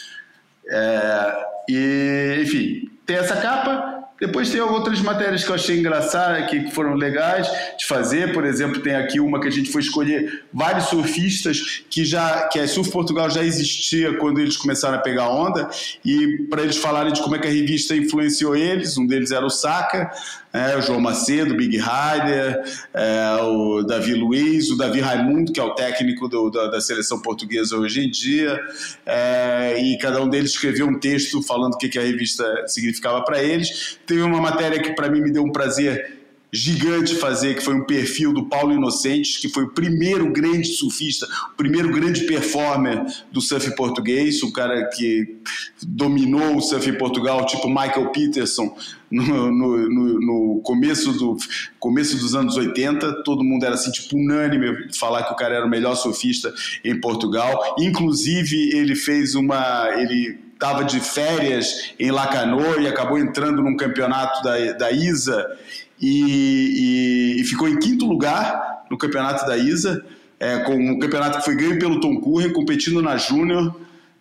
É, 0.67 1.45
e, 1.69 2.41
enfim, 2.43 2.89
tem 3.05 3.17
essa 3.17 3.35
capa. 3.37 4.08
Depois 4.19 4.49
tem 4.49 4.61
outras 4.61 5.01
matérias 5.01 5.43
que 5.43 5.49
eu 5.49 5.55
achei 5.55 5.79
engraçadas, 5.79 6.49
que 6.49 6.71
foram 6.71 6.93
legais 6.93 7.47
de 7.77 7.85
fazer. 7.85 8.33
Por 8.33 8.45
exemplo, 8.45 8.81
tem 8.81 8.95
aqui 8.95 9.19
uma 9.19 9.39
que 9.39 9.47
a 9.47 9.51
gente 9.51 9.71
foi 9.71 9.81
escolher 9.81 10.43
vários 10.53 10.85
surfistas 10.85 11.83
que 11.89 12.03
já 12.03 12.47
que 12.47 12.59
a 12.59 12.67
Surf 12.67 12.91
Portugal 12.91 13.29
já 13.29 13.43
existia 13.43 14.17
quando 14.17 14.39
eles 14.39 14.57
começaram 14.57 14.97
a 14.97 15.01
pegar 15.01 15.29
onda 15.29 15.69
e 16.03 16.45
para 16.49 16.61
eles 16.63 16.77
falarem 16.77 17.13
de 17.13 17.21
como 17.21 17.35
é 17.35 17.39
que 17.39 17.47
a 17.47 17.51
revista 17.51 17.95
influenciou 17.95 18.55
eles. 18.55 18.97
Um 18.97 19.07
deles 19.07 19.31
era 19.31 19.45
o 19.45 19.49
Saca, 19.49 20.11
é, 20.51 20.75
o 20.75 20.81
João 20.81 20.99
Macedo, 20.99 21.55
Big 21.55 21.77
Rider, 21.77 22.63
é, 22.93 23.41
o 23.41 23.83
Davi 23.83 24.15
Luiz, 24.15 24.71
o 24.71 24.77
Davi 24.77 24.99
Raimundo, 24.99 25.51
que 25.51 25.59
é 25.59 25.63
o 25.63 25.75
técnico 25.75 26.27
do, 26.27 26.49
da, 26.49 26.67
da, 26.67 26.81
seleção 26.81 27.21
portuguesa 27.21 27.77
hoje 27.77 28.03
em 28.03 28.09
dia, 28.09 28.59
é, 29.05 29.79
e 29.79 29.97
cada 29.99 30.21
um 30.21 30.27
deles 30.27 30.51
escreveu 30.51 30.87
um 30.87 30.99
texto 30.99 31.41
falando 31.43 31.75
o 31.75 31.77
que, 31.77 31.87
que 31.87 31.99
a 31.99 32.01
revista 32.01 32.43
significava 32.67 33.23
para 33.23 33.41
eles. 33.43 33.99
Teve 34.09 34.23
uma 34.23 34.41
matéria 34.41 34.81
que 34.81 34.93
para 34.93 35.07
mim 35.07 35.21
me 35.21 35.31
deu 35.31 35.43
um 35.43 35.51
prazer 35.51 36.17
gigante 36.51 37.13
fazer, 37.13 37.53
que 37.53 37.61
foi 37.61 37.75
um 37.75 37.85
perfil 37.85 38.33
do 38.33 38.49
Paulo 38.49 38.73
Inocentes, 38.73 39.37
que 39.37 39.47
foi 39.47 39.65
o 39.65 39.69
primeiro 39.69 40.33
grande 40.33 40.67
surfista, 40.69 41.27
o 41.53 41.55
primeiro 41.55 41.93
grande 41.93 42.25
performer 42.25 43.05
do 43.31 43.39
surf 43.39 43.75
português, 43.75 44.41
o 44.41 44.51
cara 44.51 44.89
que 44.89 45.37
dominou 45.83 46.57
o 46.57 46.61
surf 46.61 46.89
em 46.89 46.97
Portugal, 46.97 47.45
tipo 47.45 47.69
Michael 47.69 48.09
Peterson, 48.09 48.75
no, 49.11 49.51
no, 49.51 50.19
no, 50.19 50.61
começo, 50.63 51.13
do, 51.13 51.37
começo 51.79 52.17
dos 52.17 52.33
anos 52.33 52.57
80, 52.57 53.21
todo 53.23 53.43
mundo 53.43 53.63
era 53.63 53.75
assim, 53.75 53.91
tipo, 53.91 54.17
unânime 54.17 54.91
falar 54.97 55.21
que 55.21 55.33
o 55.33 55.35
cara 55.35 55.53
era 55.53 55.65
o 55.67 55.69
melhor 55.69 55.93
surfista 55.93 56.51
em 56.83 56.99
Portugal. 56.99 57.75
Inclusive, 57.77 58.75
ele 58.75 58.95
fez 58.95 59.35
uma. 59.35 59.87
Ele 59.99 60.48
estava 60.59 60.83
de 60.83 60.99
férias 60.99 61.93
em 61.97 62.11
Lacanau 62.11 62.81
e 62.81 62.87
acabou 62.87 63.17
entrando 63.17 63.61
num 63.63 63.77
campeonato 63.77 64.43
da, 64.43 64.73
da 64.73 64.91
ISA 64.91 65.57
e, 66.01 67.37
e, 67.37 67.41
e 67.41 67.43
ficou 67.45 67.69
em 67.69 67.79
quinto 67.79 68.05
lugar 68.05 68.83
no 68.91 68.97
campeonato 68.97 69.45
da 69.45 69.55
ISA, 69.55 70.03
é, 70.37 70.59
com 70.59 70.75
um 70.75 70.99
campeonato 70.99 71.37
que 71.37 71.45
foi 71.45 71.55
ganho 71.55 71.79
pelo 71.79 72.01
Tom 72.01 72.19
Curren, 72.19 72.51
competindo 72.51 73.01
na 73.01 73.15
Júnior 73.15 73.73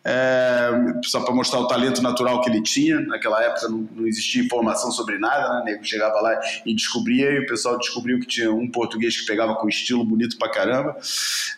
é, 0.05 0.71
só 1.05 1.21
para 1.21 1.35
mostrar 1.35 1.61
o 1.61 1.69
talento 1.69 2.01
natural 2.01 2.41
que 2.41 2.49
ele 2.49 2.63
tinha. 2.63 3.01
Naquela 3.01 3.43
época 3.43 3.69
não, 3.69 3.89
não 3.95 4.07
existia 4.07 4.43
informação 4.43 4.91
sobre 4.91 5.19
nada, 5.19 5.59
né? 5.59 5.73
Nego 5.73 5.85
chegava 5.85 6.21
lá 6.21 6.41
e 6.65 6.75
descobria, 6.75 7.31
e 7.33 7.41
o 7.41 7.47
pessoal 7.47 7.79
descobriu 7.79 8.19
que 8.21 8.27
tinha 8.27 8.53
um 8.53 8.71
português 8.71 9.21
que 9.21 9.27
pegava 9.27 9.55
com 9.57 9.69
estilo 9.69 10.05
bonito 10.05 10.39
pra 10.39 10.51
caramba. 10.51 10.97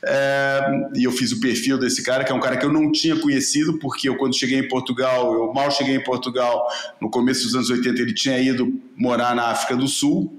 É, 0.05 0.61
e 0.95 1.05
eu 1.05 1.12
fiz 1.12 1.32
o 1.32 1.41
perfil 1.41 1.78
desse 1.78 2.03
cara, 2.03 2.24
que 2.24 2.32
é 2.32 2.34
um 2.34 2.41
cara 2.41 2.57
que 2.57 2.64
eu 2.64 2.72
não 2.72 2.91
tinha 2.91 3.16
conhecido, 3.16 3.78
porque 3.78 4.09
eu, 4.09 4.16
quando 4.16 4.36
cheguei 4.36 4.59
em 4.59 4.68
Portugal, 4.68 5.32
eu 5.32 5.53
mal 5.53 5.70
cheguei 5.70 5.97
em 5.97 6.03
Portugal, 6.03 6.66
no 7.01 7.11
começo 7.11 7.45
dos 7.45 7.55
anos 7.55 7.70
80, 7.70 8.01
ele 8.01 8.14
tinha 8.14 8.38
ido 8.38 8.80
morar 8.97 9.34
na 9.34 9.49
África 9.49 9.76
do 9.76 9.86
Sul. 9.86 10.36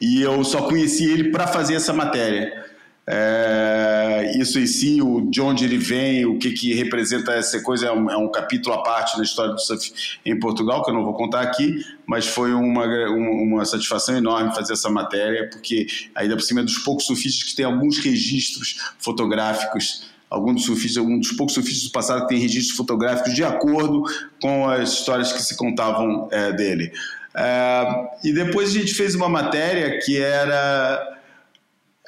E 0.00 0.20
eu 0.22 0.42
só 0.42 0.62
conheci 0.62 1.04
ele 1.04 1.30
para 1.30 1.46
fazer 1.46 1.74
essa 1.74 1.92
matéria. 1.92 2.71
É, 3.04 4.32
isso 4.36 4.60
em 4.60 4.66
si, 4.66 5.02
o, 5.02 5.28
de 5.28 5.40
onde 5.40 5.64
ele 5.64 5.76
vem, 5.76 6.24
o 6.24 6.38
que, 6.38 6.52
que 6.52 6.72
representa 6.72 7.32
essa 7.32 7.60
coisa, 7.60 7.86
é 7.86 7.92
um, 7.92 8.10
é 8.10 8.16
um, 8.16 8.30
capítulo 8.30 8.74
à 8.76 8.82
parte 8.82 9.16
na 9.16 9.24
história 9.24 9.52
do 9.52 9.60
surf 9.60 9.92
em 10.24 10.38
Portugal, 10.38 10.84
que 10.84 10.90
eu 10.90 10.94
não 10.94 11.04
vou 11.04 11.14
contar 11.14 11.40
aqui, 11.40 11.84
mas 12.06 12.26
foi 12.26 12.54
uma, 12.54 12.86
uma 13.10 13.64
satisfação 13.64 14.16
enorme 14.16 14.54
fazer 14.54 14.74
essa 14.74 14.88
matéria, 14.88 15.50
porque 15.50 15.86
ainda 16.14 16.36
por 16.36 16.42
cima 16.42 16.60
é 16.60 16.64
dos 16.64 16.78
poucos 16.78 17.06
surfistas 17.06 17.50
que 17.50 17.56
tem 17.56 17.64
alguns 17.64 17.98
registros 17.98 18.76
fotográficos 18.98 20.10
alguns 20.30 20.54
dos 20.54 20.64
surfistas, 20.64 21.04
um 21.04 21.18
dos 21.18 21.32
poucos 21.32 21.54
surfistas 21.54 21.84
do 21.84 21.92
passado 21.92 22.22
que 22.22 22.28
tem 22.28 22.38
registros 22.38 22.74
fotográficos 22.74 23.34
de 23.34 23.44
acordo 23.44 24.02
com 24.40 24.66
as 24.66 24.90
histórias 24.94 25.30
que 25.30 25.42
se 25.42 25.54
contavam 25.54 26.26
é, 26.32 26.50
dele. 26.52 26.90
É, 27.34 27.84
e 28.24 28.32
depois 28.32 28.70
a 28.70 28.72
gente 28.72 28.94
fez 28.94 29.14
uma 29.14 29.28
matéria 29.28 29.98
que 29.98 30.18
era 30.18 31.21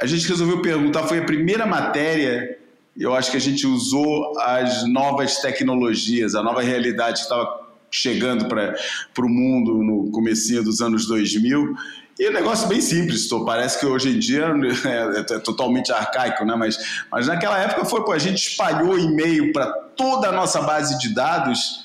a 0.01 0.07
gente 0.07 0.29
resolveu 0.29 0.61
perguntar, 0.61 1.05
foi 1.05 1.19
a 1.19 1.25
primeira 1.25 1.67
matéria, 1.67 2.59
eu 2.97 3.15
acho 3.15 3.31
que 3.31 3.37
a 3.37 3.41
gente 3.41 3.67
usou 3.67 4.39
as 4.41 4.87
novas 4.89 5.39
tecnologias, 5.39 6.35
a 6.35 6.43
nova 6.43 6.63
realidade 6.63 7.19
que 7.19 7.23
estava 7.23 7.65
chegando 7.91 8.47
para 8.47 8.77
o 9.25 9.29
mundo 9.29 9.83
no 9.83 10.11
comecinho 10.11 10.65
dos 10.65 10.81
anos 10.81 11.07
2000. 11.07 11.75
E 12.19 12.25
é 12.25 12.31
um 12.31 12.33
negócio 12.33 12.69
bem 12.69 12.81
simples, 12.81 13.29
tô, 13.29 13.45
parece 13.45 13.79
que 13.79 13.87
hoje 13.87 14.11
em 14.11 14.19
dia 14.19 14.47
é, 14.85 15.21
é, 15.21 15.39
totalmente 15.41 15.93
arcaico, 15.93 16.45
né? 16.45 16.55
mas, 16.57 17.05
mas 17.11 17.27
naquela 17.27 17.59
época 17.59 17.85
foi, 17.85 18.05
pô, 18.05 18.13
a 18.13 18.19
gente 18.19 18.49
espalhou 18.49 18.99
e-mail 18.99 19.53
para 19.53 19.67
toda 19.97 20.29
a 20.29 20.33
nossa 20.33 20.61
base 20.61 20.99
de 20.99 21.13
dados 21.15 21.85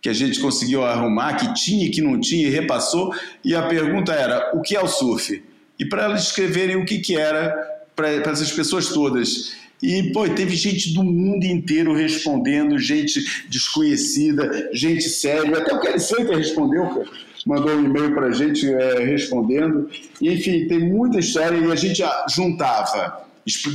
que 0.00 0.08
a 0.08 0.12
gente 0.12 0.40
conseguiu 0.40 0.84
arrumar, 0.84 1.34
que 1.34 1.54
tinha 1.54 1.86
e 1.86 1.90
que 1.90 2.00
não 2.00 2.20
tinha, 2.20 2.46
e 2.46 2.50
repassou, 2.50 3.12
e 3.44 3.54
a 3.54 3.62
pergunta 3.62 4.12
era, 4.12 4.52
o 4.54 4.62
que 4.62 4.76
é 4.76 4.80
o 4.80 4.86
surf? 4.86 5.42
E 5.78 5.84
para 5.84 6.04
elas 6.04 6.24
escreverem 6.24 6.76
o 6.76 6.84
que, 6.84 6.98
que 6.98 7.16
era 7.16 7.54
para 7.94 8.10
essas 8.10 8.52
pessoas 8.52 8.88
todas. 8.88 9.56
E, 9.82 10.12
pô, 10.12 10.28
teve 10.28 10.56
gente 10.56 10.92
do 10.92 11.04
mundo 11.04 11.44
inteiro 11.44 11.94
respondendo, 11.94 12.78
gente 12.78 13.20
desconhecida, 13.48 14.70
gente 14.72 15.08
séria. 15.08 15.58
Até 15.58 15.72
o 15.72 15.80
Kelly 15.80 15.98
Slater 15.98 16.36
respondeu, 16.36 16.86
cara. 16.88 17.06
Mandou 17.46 17.76
um 17.76 17.84
e-mail 17.84 18.12
para 18.12 18.26
a 18.26 18.32
gente 18.32 18.68
é, 18.68 19.04
respondendo. 19.04 19.88
E, 20.20 20.32
enfim, 20.32 20.66
tem 20.66 20.80
muita 20.80 21.18
história 21.18 21.56
e 21.56 21.70
a 21.70 21.76
gente 21.76 22.02
juntava, 22.34 23.24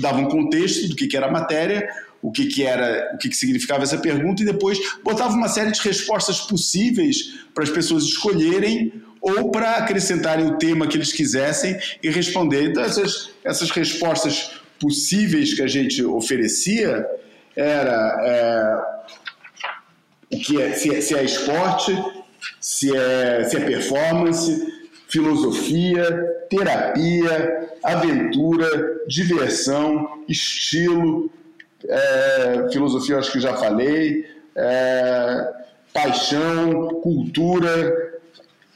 dava 0.02 0.20
um 0.20 0.28
contexto 0.28 0.90
do 0.90 0.96
que, 0.96 1.08
que 1.08 1.16
era 1.16 1.28
a 1.28 1.32
matéria, 1.32 1.88
o 2.22 2.32
que, 2.32 2.48
que 2.48 2.64
era, 2.64 3.12
o 3.16 3.18
que, 3.18 3.30
que 3.30 3.36
significava 3.36 3.84
essa 3.84 3.98
pergunta 3.98 4.44
e 4.44 4.46
depois 4.46 4.78
botava 5.04 5.34
uma 5.34 5.48
série 5.48 5.72
de 5.72 5.82
respostas 5.82 6.42
possíveis 6.42 7.34
para 7.54 7.64
as 7.64 7.70
pessoas 7.70 8.04
escolherem 8.04 8.94
ou 9.24 9.50
para 9.50 9.78
acrescentarem 9.78 10.46
o 10.46 10.58
tema 10.58 10.86
que 10.86 10.98
eles 10.98 11.14
quisessem 11.14 11.80
e 12.04 12.10
responder. 12.10 12.66
Então, 12.66 12.84
essas, 12.84 13.30
essas 13.42 13.72
respostas 13.72 14.60
possíveis 14.78 15.54
que 15.54 15.62
a 15.62 15.68
gente 15.68 16.04
oferecia 16.04 17.08
era 17.56 18.86
é, 20.30 20.36
o 20.36 20.40
que 20.40 20.62
é, 20.62 20.74
se, 20.74 20.94
é, 20.94 21.00
se 21.00 21.16
é 21.16 21.24
esporte, 21.24 21.98
se 22.60 22.94
é, 22.94 23.46
se 23.46 23.56
é 23.56 23.60
performance, 23.62 24.62
filosofia, 25.08 26.06
terapia, 26.50 27.70
aventura, 27.82 28.68
diversão, 29.08 30.26
estilo, 30.28 31.32
é, 31.88 32.68
filosofia 32.74 33.20
acho 33.20 33.32
que 33.32 33.40
já 33.40 33.56
falei, 33.56 34.26
é, 34.54 35.54
paixão, 35.94 36.90
cultura, 37.02 38.13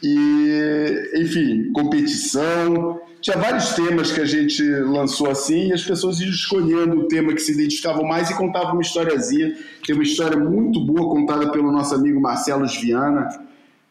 e, 0.01 1.11
enfim, 1.15 1.71
competição. 1.71 3.01
Tinha 3.21 3.37
vários 3.37 3.73
temas 3.73 4.11
que 4.11 4.21
a 4.21 4.25
gente 4.25 4.63
lançou 4.63 5.29
assim 5.29 5.69
e 5.69 5.73
as 5.73 5.83
pessoas 5.83 6.19
iam 6.19 6.29
escolhendo 6.29 6.99
o 6.99 7.07
tema 7.07 7.33
que 7.33 7.41
se 7.41 7.51
identificavam 7.51 8.03
mais 8.03 8.29
e 8.29 8.37
contavam 8.37 8.73
uma 8.73 8.81
historiazinha. 8.81 9.55
Tem 9.85 9.95
uma 9.95 10.03
história 10.03 10.37
muito 10.37 10.79
boa 10.85 11.09
contada 11.09 11.51
pelo 11.51 11.71
nosso 11.71 11.95
amigo 11.95 12.21
Marcelo 12.21 12.67
Viana, 12.67 13.27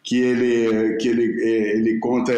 que 0.02 0.16
ele, 0.16 0.96
que 0.96 1.08
ele, 1.08 1.42
é, 1.42 1.76
ele 1.76 1.98
conta 1.98 2.32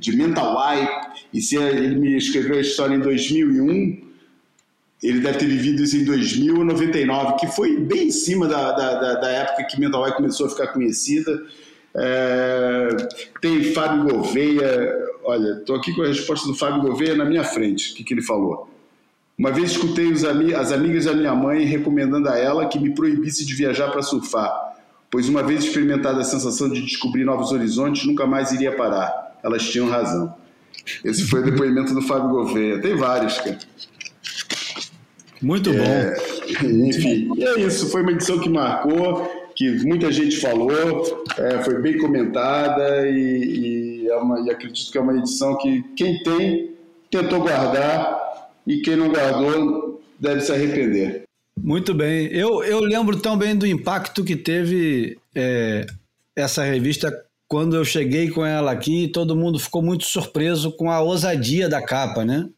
de 0.00 0.16
mental 0.16 0.56
wipe, 0.58 0.92
e 1.32 1.40
se 1.40 1.56
ele 1.56 1.94
me 1.94 2.16
escreveu 2.16 2.58
a 2.58 2.60
história 2.60 2.96
em 2.96 3.00
2001, 3.00 4.02
ele 5.00 5.20
deve 5.20 5.38
ter 5.38 5.46
vivido 5.46 5.82
isso 5.82 5.96
em 5.96 6.04
2099, 6.04 7.36
que 7.36 7.46
foi 7.46 7.78
bem 7.78 8.08
em 8.08 8.12
cima 8.12 8.48
da, 8.48 8.72
da, 8.72 9.14
da 9.14 9.30
época 9.30 9.64
que 9.64 9.80
mental 9.80 10.02
wipe 10.02 10.16
começou 10.16 10.46
a 10.46 10.50
ficar 10.50 10.68
conhecida. 10.68 11.40
É, 11.94 12.88
tem 13.40 13.64
Fábio 13.72 14.04
Gouveia, 14.04 14.94
olha, 15.24 15.58
estou 15.58 15.76
aqui 15.76 15.94
com 15.94 16.02
a 16.02 16.06
resposta 16.06 16.46
do 16.46 16.54
Fábio 16.54 16.82
Gouveia 16.82 17.14
na 17.14 17.24
minha 17.24 17.44
frente, 17.44 17.92
o 17.92 17.96
que, 17.96 18.04
que 18.04 18.14
ele 18.14 18.22
falou? 18.22 18.70
Uma 19.38 19.50
vez 19.50 19.72
escutei 19.72 20.12
as 20.54 20.72
amigas 20.72 21.04
da 21.04 21.14
minha 21.14 21.34
mãe 21.34 21.64
recomendando 21.64 22.28
a 22.28 22.38
ela 22.38 22.66
que 22.66 22.78
me 22.78 22.94
proibisse 22.94 23.44
de 23.44 23.54
viajar 23.54 23.90
para 23.90 24.02
surfar 24.02 24.72
pois 25.12 25.28
uma 25.28 25.42
vez 25.42 25.62
experimentada 25.64 26.22
a 26.22 26.24
sensação 26.24 26.70
de 26.70 26.80
descobrir 26.80 27.22
novos 27.22 27.52
horizontes, 27.52 28.06
nunca 28.06 28.26
mais 28.26 28.50
iria 28.50 28.74
parar. 28.74 29.36
Elas 29.44 29.62
tinham 29.62 29.86
razão. 29.86 30.34
Esse 31.04 31.28
foi 31.28 31.40
o 31.40 31.44
depoimento 31.44 31.92
do 31.92 32.00
Fábio 32.00 32.30
Gouveia. 32.30 32.80
Tem 32.80 32.96
vários, 32.96 33.36
cara. 33.36 33.58
Muito 35.42 35.70
bom. 35.70 35.82
É, 35.82 36.16
enfim, 36.64 37.28
é 37.42 37.60
isso. 37.60 37.90
Foi 37.90 38.00
uma 38.00 38.12
edição 38.12 38.40
que 38.40 38.48
marcou, 38.48 39.30
que 39.54 39.84
muita 39.84 40.10
gente 40.10 40.36
falou, 40.38 41.26
é, 41.38 41.62
foi 41.62 41.80
bem 41.80 41.98
comentada 41.98 43.08
e, 43.08 44.04
e, 44.04 44.08
é 44.08 44.16
uma, 44.16 44.40
e 44.40 44.50
acredito 44.50 44.90
que 44.90 44.98
é 44.98 45.00
uma 45.00 45.16
edição 45.16 45.56
que 45.58 45.82
quem 45.96 46.22
tem 46.22 46.72
tentou 47.10 47.40
guardar 47.40 48.50
e 48.66 48.80
quem 48.80 48.96
não 48.96 49.10
guardou 49.10 50.02
deve 50.18 50.40
se 50.40 50.52
arrepender. 50.52 51.24
Muito 51.60 51.92
bem. 51.94 52.26
Eu, 52.28 52.62
eu 52.64 52.80
lembro 52.80 53.20
também 53.20 53.54
do 53.54 53.66
impacto 53.66 54.24
que 54.24 54.34
teve 54.34 55.18
é, 55.34 55.86
essa 56.34 56.64
revista 56.64 57.12
quando 57.46 57.76
eu 57.76 57.84
cheguei 57.84 58.30
com 58.30 58.44
ela 58.44 58.72
aqui. 58.72 59.08
Todo 59.08 59.36
mundo 59.36 59.58
ficou 59.58 59.82
muito 59.82 60.04
surpreso 60.04 60.72
com 60.72 60.90
a 60.90 61.00
ousadia 61.00 61.68
da 61.68 61.82
capa, 61.82 62.24
né? 62.24 62.48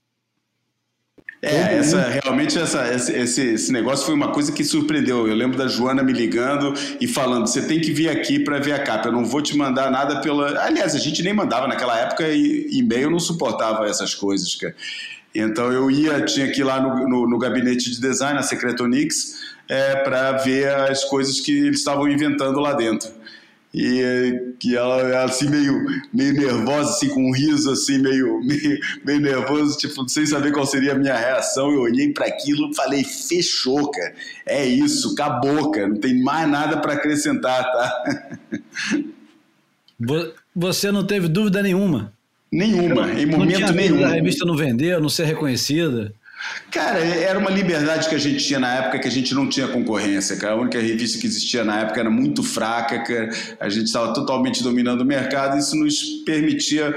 É, 1.45 1.77
essa, 1.77 2.01
realmente 2.01 2.59
essa, 2.59 2.89
esse, 2.95 3.43
esse 3.43 3.73
negócio 3.73 4.07
foi 4.07 4.15
uma 4.15 4.33
coisa 4.33 4.51
que 4.51 4.65
surpreendeu. 4.65 5.29
Eu 5.29 5.35
lembro 5.35 5.59
da 5.59 5.67
Joana 5.67 6.03
me 6.03 6.13
ligando 6.13 6.73
e 7.01 7.07
falando: 7.07 7.47
você 7.47 7.63
tem 7.63 7.81
que 7.81 7.93
vir 7.93 8.09
aqui 8.09 8.39
para 8.39 8.59
ver 8.59 8.73
a 8.73 8.79
capa. 8.79 9.09
Eu 9.09 9.13
não 9.13 9.25
vou 9.25 9.43
te 9.43 9.57
mandar 9.57 9.91
nada 9.91 10.21
pela. 10.21 10.65
Aliás, 10.65 10.95
a 10.95 10.99
gente 10.99 11.23
nem 11.23 11.35
mandava 11.35 11.69
naquela 11.69 11.99
época 11.99 12.27
e 12.29 12.69
e-mail 12.73 13.11
não 13.11 13.19
suportava 13.19 13.87
essas 13.87 14.15
coisas, 14.15 14.55
cara. 14.55 14.75
Então 15.35 15.73
eu 15.73 15.91
ia, 15.91 16.25
tinha 16.25 16.51
que 16.51 16.61
ir 16.61 16.65
lá 16.65 16.81
no, 16.81 17.09
no, 17.09 17.29
no 17.29 17.39
gabinete 17.39 17.91
de 17.91 18.01
design, 18.01 18.35
na 18.35 18.43
Secretonix, 18.43 19.35
é, 19.69 19.97
para 19.97 20.33
ver 20.33 20.69
as 20.69 21.05
coisas 21.05 21.41
que 21.41 21.51
eles 21.51 21.81
estavam 21.81 22.09
inventando 22.09 22.61
lá 22.61 22.73
dentro. 22.73 23.11
E 23.75 24.55
que 24.61 24.77
ela 24.77 25.25
assim 25.25 25.51
meio, 25.51 25.85
meio 26.12 26.33
nervosa, 26.33 26.91
assim, 26.91 27.09
com 27.09 27.29
um 27.29 27.33
riso 27.33 27.72
assim, 27.72 27.99
meio, 27.99 28.39
meio, 28.47 28.79
meio 29.05 29.20
nervoso, 29.20 29.77
tipo, 29.77 30.09
sem 30.09 30.25
saber 30.25 30.53
qual 30.53 30.64
seria 30.64 30.93
a 30.93 30.95
minha 30.95 31.16
reação. 31.16 31.72
Eu 31.72 31.81
olhei 31.81 32.12
para 32.12 32.27
aquilo 32.27 32.70
e 32.70 32.75
falei, 32.77 33.03
fechou, 33.03 33.91
cara. 33.91 34.14
É 34.47 34.64
isso, 34.64 35.12
acabou, 35.12 35.72
cara. 35.72 35.89
Não 35.89 35.97
tem 35.97 36.22
mais 36.22 36.49
nada 36.49 36.77
para 36.77 36.93
acrescentar, 36.93 37.64
tá? 37.64 38.05
Você 40.55 40.93
não 40.93 41.05
teve 41.05 41.27
dúvida 41.27 41.61
nenhuma. 41.61 42.12
Nenhuma, 42.53 43.12
em 43.12 43.27
momento 43.27 43.72
nenhum. 43.72 44.05
A 44.05 44.11
revista 44.11 44.45
não 44.45 44.57
vender, 44.57 45.01
não 45.01 45.09
ser 45.09 45.25
reconhecida. 45.25 46.14
Cara, 46.71 46.99
era 46.99 47.39
uma 47.39 47.51
liberdade 47.51 48.09
que 48.09 48.15
a 48.15 48.19
gente 48.19 48.45
tinha 48.45 48.59
na 48.59 48.75
época 48.75 48.99
que 48.99 49.09
a 49.09 49.11
gente 49.11 49.35
não 49.35 49.49
tinha 49.49 49.69
concorrência, 49.69 50.37
cara. 50.37 50.55
A 50.55 50.57
única 50.57 50.81
revista 50.81 51.19
que 51.19 51.27
existia 51.27 51.65
na 51.65 51.81
época 51.81 52.01
era 52.01 52.11
muito 52.11 52.43
fraca, 52.43 52.99
cara. 53.01 53.31
A 53.61 53.69
gente 53.69 53.87
estava 53.87 54.13
totalmente 54.13 54.63
dominando 54.63 55.03
o 55.03 55.05
mercado 55.05 55.57
isso 55.57 55.77
nos 55.77 56.01
permitia 56.25 56.95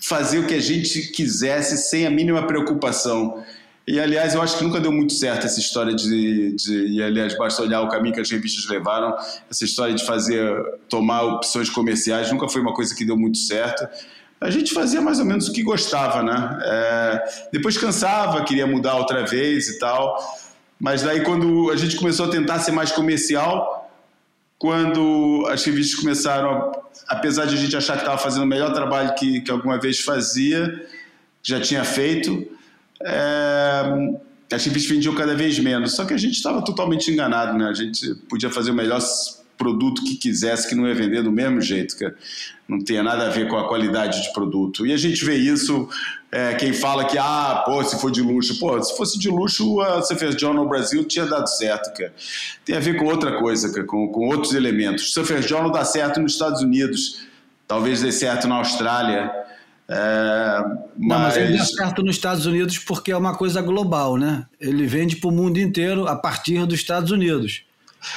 fazer 0.00 0.38
o 0.38 0.46
que 0.46 0.54
a 0.54 0.60
gente 0.60 1.12
quisesse 1.12 1.76
sem 1.76 2.06
a 2.06 2.10
mínima 2.10 2.46
preocupação. 2.46 3.42
E, 3.86 4.00
aliás, 4.00 4.34
eu 4.34 4.40
acho 4.40 4.56
que 4.56 4.64
nunca 4.64 4.80
deu 4.80 4.90
muito 4.90 5.12
certo 5.12 5.44
essa 5.44 5.60
história 5.60 5.94
de, 5.94 6.56
de. 6.56 6.86
E, 6.94 7.02
aliás, 7.02 7.36
basta 7.36 7.62
olhar 7.62 7.82
o 7.82 7.88
caminho 7.88 8.14
que 8.14 8.20
as 8.20 8.30
revistas 8.30 8.66
levaram. 8.66 9.14
Essa 9.50 9.64
história 9.64 9.94
de 9.94 10.04
fazer, 10.06 10.42
tomar 10.88 11.22
opções 11.22 11.68
comerciais 11.68 12.32
nunca 12.32 12.48
foi 12.48 12.62
uma 12.62 12.72
coisa 12.72 12.94
que 12.94 13.04
deu 13.04 13.16
muito 13.16 13.36
certo 13.36 13.86
a 14.44 14.50
gente 14.50 14.74
fazia 14.74 15.00
mais 15.00 15.18
ou 15.18 15.24
menos 15.24 15.48
o 15.48 15.52
que 15.52 15.62
gostava, 15.62 16.22
né? 16.22 16.58
É, 16.62 17.24
depois 17.50 17.78
cansava, 17.78 18.44
queria 18.44 18.66
mudar 18.66 18.96
outra 18.96 19.24
vez 19.24 19.68
e 19.68 19.78
tal. 19.78 20.18
Mas 20.78 21.02
daí 21.02 21.22
quando 21.22 21.70
a 21.70 21.76
gente 21.76 21.96
começou 21.96 22.26
a 22.26 22.30
tentar 22.30 22.58
ser 22.58 22.72
mais 22.72 22.92
comercial, 22.92 23.90
quando 24.58 25.46
as 25.48 25.64
revistas 25.64 25.98
começaram, 25.98 26.72
apesar 27.08 27.46
de 27.46 27.54
a 27.54 27.58
gente 27.58 27.74
achar 27.74 27.94
que 27.94 28.00
estava 28.00 28.18
fazendo 28.18 28.42
o 28.42 28.46
melhor 28.46 28.72
trabalho 28.74 29.14
que, 29.14 29.40
que 29.40 29.50
alguma 29.50 29.80
vez 29.80 30.00
fazia, 30.00 30.86
já 31.42 31.58
tinha 31.58 31.82
feito, 31.82 32.46
é, 33.02 33.82
as 34.52 34.62
revistas 34.62 34.90
vendiam 34.90 35.14
cada 35.14 35.34
vez 35.34 35.58
menos. 35.58 35.94
Só 35.94 36.04
que 36.04 36.12
a 36.12 36.18
gente 36.18 36.34
estava 36.34 36.62
totalmente 36.62 37.10
enganado, 37.10 37.56
né? 37.56 37.66
A 37.66 37.74
gente 37.74 38.14
podia 38.28 38.50
fazer 38.50 38.72
o 38.72 38.74
melhor 38.74 39.00
produto 39.56 40.02
que 40.02 40.16
quisesse 40.16 40.68
que 40.68 40.74
não 40.74 40.86
ia 40.86 40.94
vender 40.94 41.22
do 41.22 41.32
mesmo 41.32 41.60
jeito, 41.60 41.96
cara. 41.96 42.14
Não 42.66 42.78
tinha 42.78 43.02
nada 43.02 43.26
a 43.26 43.30
ver 43.30 43.48
com 43.48 43.56
a 43.56 43.68
qualidade 43.68 44.22
de 44.22 44.32
produto. 44.32 44.86
E 44.86 44.92
a 44.92 44.96
gente 44.96 45.24
vê 45.24 45.34
isso, 45.36 45.88
é, 46.32 46.54
quem 46.54 46.72
fala 46.72 47.04
que, 47.04 47.18
ah, 47.18 47.62
pô, 47.64 47.82
se 47.84 48.00
for 48.00 48.10
de 48.10 48.22
luxo. 48.22 48.58
Pô, 48.58 48.82
se 48.82 48.96
fosse 48.96 49.18
de 49.18 49.28
luxo, 49.28 49.80
a 49.80 50.00
John 50.36 50.54
no 50.54 50.68
Brasil 50.68 51.04
tinha 51.04 51.26
dado 51.26 51.46
certo, 51.46 51.96
cara. 51.96 52.12
Tem 52.64 52.76
a 52.76 52.80
ver 52.80 52.96
com 52.96 53.04
outra 53.04 53.38
coisa, 53.38 53.72
cara, 53.72 53.86
com, 53.86 54.08
com 54.08 54.28
outros 54.28 54.54
elementos. 54.54 55.12
Surface 55.12 55.46
John 55.46 55.62
não 55.62 55.70
dá 55.70 55.84
certo 55.84 56.20
nos 56.20 56.32
Estados 56.32 56.62
Unidos, 56.62 57.26
talvez 57.68 58.00
dê 58.00 58.10
certo 58.10 58.48
na 58.48 58.56
Austrália. 58.56 59.30
É, 59.86 60.64
mas... 60.96 61.08
Não, 61.08 61.18
mas 61.18 61.36
ele 61.36 61.58
dá 61.58 61.64
certo 61.64 62.02
nos 62.02 62.16
Estados 62.16 62.46
Unidos 62.46 62.78
porque 62.78 63.12
é 63.12 63.16
uma 63.16 63.36
coisa 63.36 63.60
global, 63.60 64.16
né? 64.16 64.46
Ele 64.58 64.86
vende 64.86 65.16
para 65.16 65.28
o 65.28 65.32
mundo 65.32 65.60
inteiro 65.60 66.08
a 66.08 66.16
partir 66.16 66.64
dos 66.66 66.80
Estados 66.80 67.10
Unidos. 67.10 67.62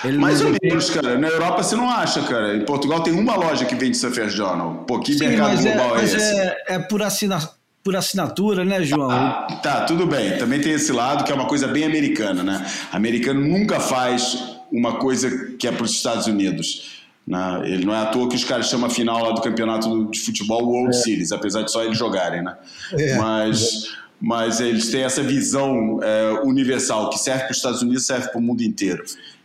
Ele 0.03 0.17
Mais 0.17 0.41
ou 0.41 0.53
menos, 0.61 0.89
cara. 0.89 1.17
Na 1.17 1.27
Europa 1.27 1.63
você 1.63 1.75
não 1.75 1.89
acha, 1.89 2.21
cara. 2.23 2.55
Em 2.55 2.65
Portugal 2.65 3.01
tem 3.01 3.13
uma 3.13 3.35
loja 3.35 3.65
que 3.65 3.75
vende 3.75 3.97
Surfer 3.97 4.29
Journal. 4.29 4.83
Pô, 4.88 4.99
que 4.99 5.13
Sim, 5.13 5.27
mercado 5.27 5.59
é- 5.59 5.61
global 5.61 5.97
é, 5.97 6.01
mas 6.01 6.13
é 6.13 6.17
esse? 6.17 6.39
É, 6.39 6.57
é 6.67 6.79
por, 6.79 7.01
assina, 7.01 7.39
por 7.83 7.95
assinatura, 7.95 8.65
né, 8.65 8.83
João? 8.83 9.09
Ah, 9.09 9.47
tá, 9.63 9.85
tudo 9.85 10.05
bem. 10.05 10.38
Também 10.38 10.59
tem 10.59 10.73
esse 10.73 10.91
lado 10.91 11.23
que 11.23 11.31
é 11.31 11.35
uma 11.35 11.47
coisa 11.47 11.67
bem 11.67 11.83
americana, 11.85 12.43
né? 12.43 12.65
Americano 12.91 13.41
nunca 13.41 13.79
faz 13.79 14.57
uma 14.71 14.97
coisa 14.97 15.55
que 15.57 15.67
é 15.67 15.71
para 15.71 15.83
os 15.83 15.91
Estados 15.91 16.27
Unidos. 16.27 16.97
Né? 17.25 17.61
Ele 17.65 17.85
não 17.85 17.93
é 17.93 17.99
à 17.99 18.05
toa 18.05 18.29
que 18.29 18.35
os 18.35 18.43
caras 18.43 18.69
chamam 18.69 18.88
a 18.88 18.89
final 18.89 19.21
lá 19.21 19.31
do 19.31 19.41
campeonato 19.41 20.09
de 20.09 20.19
futebol 20.19 20.63
World 20.65 20.95
é. 20.95 20.99
Series, 20.99 21.31
apesar 21.31 21.63
de 21.63 21.71
só 21.71 21.83
eles 21.83 21.97
jogarem, 21.97 22.41
né? 22.41 22.55
É. 22.93 23.17
Mas, 23.17 23.89
mas 24.19 24.61
eles 24.61 24.89
têm 24.89 25.03
essa 25.03 25.21
visão 25.21 25.99
é, 26.01 26.41
universal 26.43 27.09
que 27.09 27.19
serve 27.19 27.43
para 27.43 27.51
os 27.51 27.57
Estados 27.57 27.81
Unidos, 27.81 28.05
serve 28.05 28.29
para 28.29 28.39
o 28.39 28.41
mundo 28.41 28.61
inteiro. 28.61 29.03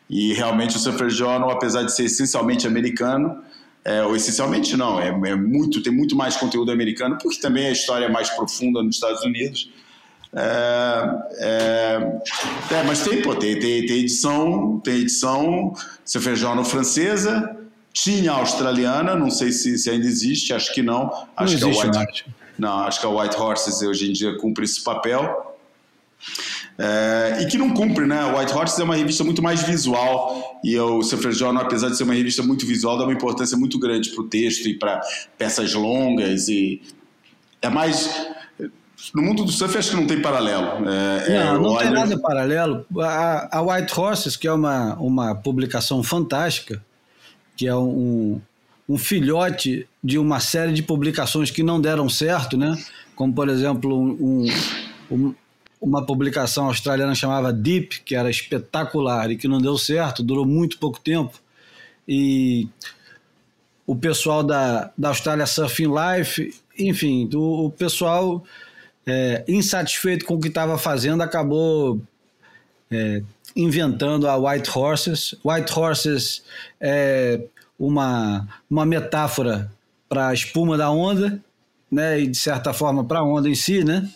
E 0.08 0.32
realmente 0.34 0.76
o 0.76 0.78
Surfer 0.78 1.10
Journal, 1.10 1.50
apesar 1.50 1.82
de 1.82 1.94
ser 1.94 2.04
essencialmente 2.04 2.66
americano, 2.66 3.42
é, 3.84 4.02
ou 4.02 4.14
essencialmente 4.14 4.76
não, 4.76 5.00
é, 5.00 5.08
é, 5.08 5.34
muito, 5.34 5.82
tem 5.82 5.92
muito 5.92 6.14
mais 6.14 6.36
conteúdo 6.36 6.70
americano, 6.70 7.18
porque 7.20 7.40
também 7.40 7.66
a 7.66 7.72
história 7.72 8.06
é 8.06 8.08
mais 8.08 8.30
profunda 8.30 8.82
nos 8.82 8.96
Estados 8.96 9.22
Unidos. 9.24 9.70
É, 10.34 11.18
é, 11.38 12.20
é 12.70 12.82
mas 12.84 13.02
tem, 13.02 13.20
pô, 13.22 13.34
tem, 13.34 13.58
tem, 13.58 13.84
tem, 13.84 13.98
edição, 13.98 14.80
tem 14.84 15.00
edição 15.00 15.72
Surfer 16.04 16.36
Journal 16.36 16.64
francesa, 16.64 17.56
tinha 17.92 18.32
australiana, 18.32 19.14
não 19.16 19.30
sei 19.30 19.50
se, 19.52 19.76
se 19.76 19.90
ainda 19.90 20.06
existe, 20.06 20.54
acho 20.54 20.72
que 20.72 20.82
não. 20.82 21.10
Acho 21.36 21.58
não 21.58 21.70
que 21.70 21.80
a 21.80 21.90
White, 21.90 22.26
não, 22.58 22.78
acho 22.84 23.00
que 23.00 23.06
a 23.06 23.10
White 23.10 23.36
Horses 23.36 23.82
hoje 23.82 24.08
em 24.08 24.12
dia 24.12 24.38
cumpre 24.38 24.64
esse 24.64 24.82
papel. 24.82 25.58
É, 26.78 27.42
e 27.42 27.46
que 27.46 27.58
não 27.58 27.70
cumpre, 27.70 28.06
né? 28.06 28.24
White 28.34 28.52
Horse 28.52 28.80
é 28.80 28.84
uma 28.84 28.96
revista 28.96 29.22
muito 29.22 29.42
mais 29.42 29.62
visual 29.62 30.60
e 30.64 30.78
o 30.78 31.02
Surfer 31.02 31.32
Journal, 31.32 31.64
apesar 31.64 31.88
de 31.90 31.96
ser 31.96 32.04
uma 32.04 32.14
revista 32.14 32.42
muito 32.42 32.66
visual, 32.66 32.96
dá 32.96 33.04
uma 33.04 33.12
importância 33.12 33.56
muito 33.56 33.78
grande 33.78 34.10
para 34.10 34.22
o 34.22 34.28
texto 34.28 34.66
e 34.66 34.78
para 34.78 35.00
peças 35.36 35.74
longas 35.74 36.48
e 36.48 36.80
é 37.60 37.68
mais 37.68 38.08
no 39.14 39.22
mundo 39.22 39.44
do 39.44 39.50
surf 39.50 39.76
acho 39.76 39.90
que 39.90 39.96
não 39.96 40.06
tem 40.06 40.22
paralelo. 40.22 40.88
É, 40.88 41.32
é 41.32 41.44
não, 41.44 41.62
não 41.62 41.76
tem 41.76 41.90
nada 41.90 42.18
paralelo. 42.18 42.86
A, 43.00 43.58
a, 43.58 43.62
White 43.62 43.98
Horses, 43.98 44.36
que 44.36 44.46
é 44.46 44.52
uma, 44.52 44.94
uma 44.94 45.34
publicação 45.34 46.02
fantástica, 46.02 46.82
que 47.56 47.66
é 47.66 47.74
um, 47.74 48.40
um 48.88 48.96
filhote 48.96 49.88
de 50.02 50.18
uma 50.18 50.38
série 50.38 50.72
de 50.72 50.82
publicações 50.82 51.50
que 51.50 51.62
não 51.62 51.80
deram 51.80 52.08
certo, 52.08 52.56
né? 52.56 52.76
Como, 53.16 53.32
por 53.32 53.48
exemplo, 53.48 53.98
um, 53.98 54.46
um, 55.10 55.34
uma 55.82 56.06
publicação 56.06 56.66
australiana 56.66 57.12
chamava 57.12 57.52
Deep, 57.52 58.02
que 58.02 58.14
era 58.14 58.30
espetacular 58.30 59.32
e 59.32 59.36
que 59.36 59.48
não 59.48 59.60
deu 59.60 59.76
certo, 59.76 60.22
durou 60.22 60.46
muito 60.46 60.78
pouco 60.78 61.00
tempo. 61.00 61.40
E 62.06 62.68
o 63.84 63.96
pessoal 63.96 64.44
da, 64.44 64.92
da 64.96 65.08
Austrália 65.08 65.44
Surfing 65.44 65.88
Life, 65.88 66.54
enfim, 66.78 67.28
o, 67.34 67.66
o 67.66 67.70
pessoal 67.70 68.44
é, 69.04 69.44
insatisfeito 69.48 70.24
com 70.24 70.34
o 70.34 70.40
que 70.40 70.48
estava 70.48 70.78
fazendo 70.78 71.20
acabou 71.20 72.00
é, 72.88 73.20
inventando 73.56 74.28
a 74.28 74.36
White 74.36 74.70
Horses. 74.72 75.34
White 75.44 75.76
Horses 75.76 76.44
é 76.80 77.40
uma, 77.76 78.46
uma 78.70 78.86
metáfora 78.86 79.68
para 80.08 80.28
a 80.28 80.34
espuma 80.34 80.78
da 80.78 80.92
onda, 80.92 81.40
né? 81.90 82.20
E 82.20 82.28
de 82.28 82.38
certa 82.38 82.72
forma 82.72 83.04
para 83.04 83.18
a 83.18 83.24
onda 83.24 83.48
em 83.48 83.54
si, 83.56 83.82
né? 83.82 84.08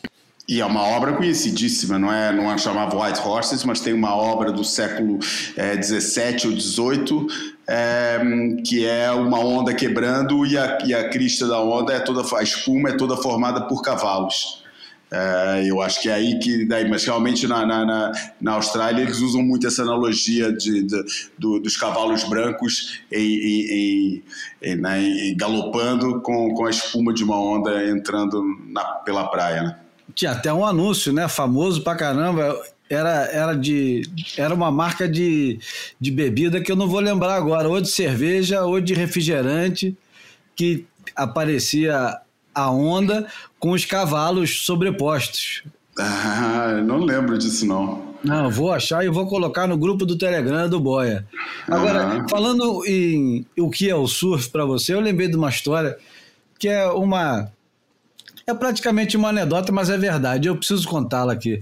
E 0.49 0.61
é 0.61 0.65
uma 0.65 0.83
obra 0.83 1.13
conhecidíssima, 1.15 1.99
não 1.99 2.13
é? 2.13 2.33
Não 2.33 2.53
é 2.53 2.57
chamava 2.57 2.97
White 2.97 3.21
Horses, 3.21 3.65
mas 3.65 3.81
tem 3.81 3.93
uma 3.93 4.15
obra 4.15 4.53
do 4.53 4.63
século 4.63 5.19
XVII 5.21 5.57
é, 5.57 6.47
ou 6.47 6.61
XVIII 6.61 7.27
é, 7.67 8.21
que 8.65 8.87
é 8.87 9.11
uma 9.11 9.41
onda 9.41 9.75
quebrando 9.75 10.47
e 10.47 10.57
a, 10.57 10.79
e 10.87 10.95
a 10.95 11.09
crista 11.09 11.49
da 11.49 11.61
onda 11.61 11.93
é 11.93 11.99
toda 11.99 12.23
a 12.37 12.43
espuma 12.43 12.91
é 12.91 12.93
toda 12.93 13.17
formada 13.17 13.63
por 13.63 13.83
cavalos. 13.83 14.65
É, 15.11 15.65
eu 15.67 15.81
acho 15.81 16.01
que 16.03 16.09
é 16.09 16.15
aí 16.15 16.39
que 16.39 16.65
daí, 16.65 16.89
mas 16.89 17.05
realmente 17.05 17.47
na, 17.47 17.65
na, 17.65 18.13
na, 18.41 18.53
Austrália 18.53 19.03
eles 19.03 19.21
usam 19.21 19.41
muito 19.41 19.65
essa 19.65 19.83
analogia 19.83 20.53
de, 20.53 20.83
de 20.83 21.05
do, 21.39 21.61
dos 21.61 21.77
cavalos 21.77 22.25
brancos 22.25 23.01
em, 23.11 23.23
em, 23.23 24.23
em, 24.63 24.77
né, 24.77 25.35
galopando 25.37 26.21
com, 26.23 26.53
com 26.55 26.67
a 26.67 26.71
espuma 26.71 27.15
de 27.15 27.23
uma 27.23 27.41
onda 27.41 27.89
entrando 27.89 28.43
na, 28.69 28.85
pela 29.05 29.29
praia. 29.29 29.63
Né? 29.63 29.77
Tinha 30.17 30.33
até 30.33 30.53
um 30.53 30.67
anúncio, 30.67 31.13
né? 31.13 31.29
Famoso 31.29 31.83
pra 31.83 31.95
caramba. 31.95 32.61
Era, 32.91 33.27
era, 33.27 33.55
de, 33.55 34.03
era 34.37 34.53
uma 34.53 34.73
marca 34.73 35.09
de, 35.09 35.61
de 36.01 36.11
bebida 36.11 36.61
que 36.61 36.73
eu 36.73 36.77
não 36.77 36.89
vou 36.89 37.01
lembrar 37.01 37.35
agora, 37.35 37.69
ou 37.69 37.81
de 37.81 37.89
cerveja 37.89 38.65
ou 38.65 38.81
de 38.81 38.95
refrigerante, 38.95 39.97
que 40.57 40.87
aparecia 41.15 42.19
a 42.55 42.71
onda 42.71 43.27
com 43.59 43.73
os 43.73 43.85
cavalos 43.85 44.65
sobrepostos. 44.65 45.63
Ah, 45.99 46.81
não 46.85 46.99
lembro 46.99 47.37
disso 47.39 47.67
não. 47.67 48.15
Não, 48.23 48.51
vou 48.51 48.73
achar 48.73 49.05
e 49.05 49.09
vou 49.09 49.27
colocar 49.27 49.67
no 49.67 49.77
grupo 49.77 50.05
do 50.05 50.17
Telegram 50.17 50.69
do 50.69 50.81
Boia. 50.81 51.27
Agora, 51.69 52.17
uhum. 52.17 52.29
falando 52.29 52.85
em 52.87 53.47
o 53.59 53.71
que 53.71 53.89
é 53.89 53.95
o 53.95 54.07
surf 54.07 54.51
para 54.51 54.65
você, 54.65 54.95
eu 54.95 55.01
lembrei 55.01 55.29
de 55.29 55.37
uma 55.37 55.49
história 55.49 55.97
que 56.59 56.69
é 56.69 56.87
uma 56.87 57.51
é 58.47 58.55
praticamente 58.55 59.17
uma 59.17 59.31
anedota, 59.31 59.73
mas 59.73 59.91
é 59.91 59.99
verdade. 59.99 60.47
Eu 60.47 60.57
preciso 60.57 60.87
contá-la 60.87 61.33
aqui. 61.33 61.61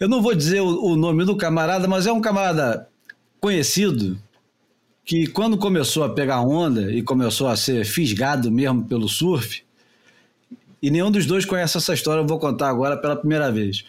Eu 0.00 0.08
não 0.08 0.22
vou 0.22 0.34
dizer 0.34 0.60
o, 0.60 0.96
nome 0.96 1.24
do 1.24 1.36
camarada, 1.36 1.86
mas 1.86 2.06
é 2.06 2.12
um 2.12 2.20
camarada 2.20 2.88
conhecido 3.38 4.18
que 5.04 5.26
quando 5.26 5.58
começou 5.58 6.04
a 6.04 6.08
pegar 6.08 6.40
onda 6.40 6.90
e 6.90 7.02
começou 7.02 7.48
a 7.48 7.56
ser 7.56 7.84
fisgado 7.84 8.50
mesmo 8.50 8.84
pelo 8.84 9.08
surf, 9.08 9.62
e 10.80 10.90
nenhum 10.90 11.10
dos 11.10 11.26
dois 11.26 11.44
conhece 11.44 11.76
essa 11.76 11.92
história, 11.92 12.20
eu 12.22 12.26
vou 12.26 12.38
contar 12.38 12.68
agora 12.68 12.96
pela 12.96 13.14
primeira 13.14 13.52
vez. 13.52 13.84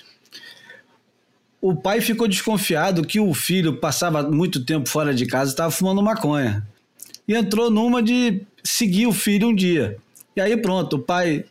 O 1.62 1.74
pai 1.74 2.02
ficou 2.02 2.28
desconfiado 2.28 3.08
que 3.08 3.20
o 3.20 3.34
filho 3.34 3.78
passava 3.78 4.22
muito 4.22 4.66
tempo 4.66 4.90
fora 4.90 5.14
de 5.14 5.26
casa 5.26 5.52
e 5.52 5.54
estava 5.54 5.72
fumando 5.72 6.04
maconha. 6.04 6.68
E 7.26 7.34
entrou 7.34 7.72
numa 7.72 8.04
de 8.04 8.42
seguir 8.64 9.08
o 9.08 9.14
filho 9.14 9.48
um 9.48 9.56
dia. 9.56 9.98
E 10.36 10.42
aí 10.42 10.58
pronto, 10.58 10.98
o 10.98 11.00
pai 11.00 11.46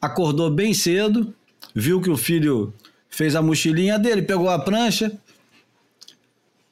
acordou 0.00 0.50
bem 0.50 0.72
cedo, 0.74 1.34
viu 1.74 2.00
que 2.00 2.10
o 2.10 2.16
filho 2.16 2.72
fez 3.08 3.34
a 3.34 3.42
mochilinha 3.42 3.98
dele, 3.98 4.22
pegou 4.22 4.48
a 4.48 4.58
prancha. 4.58 5.12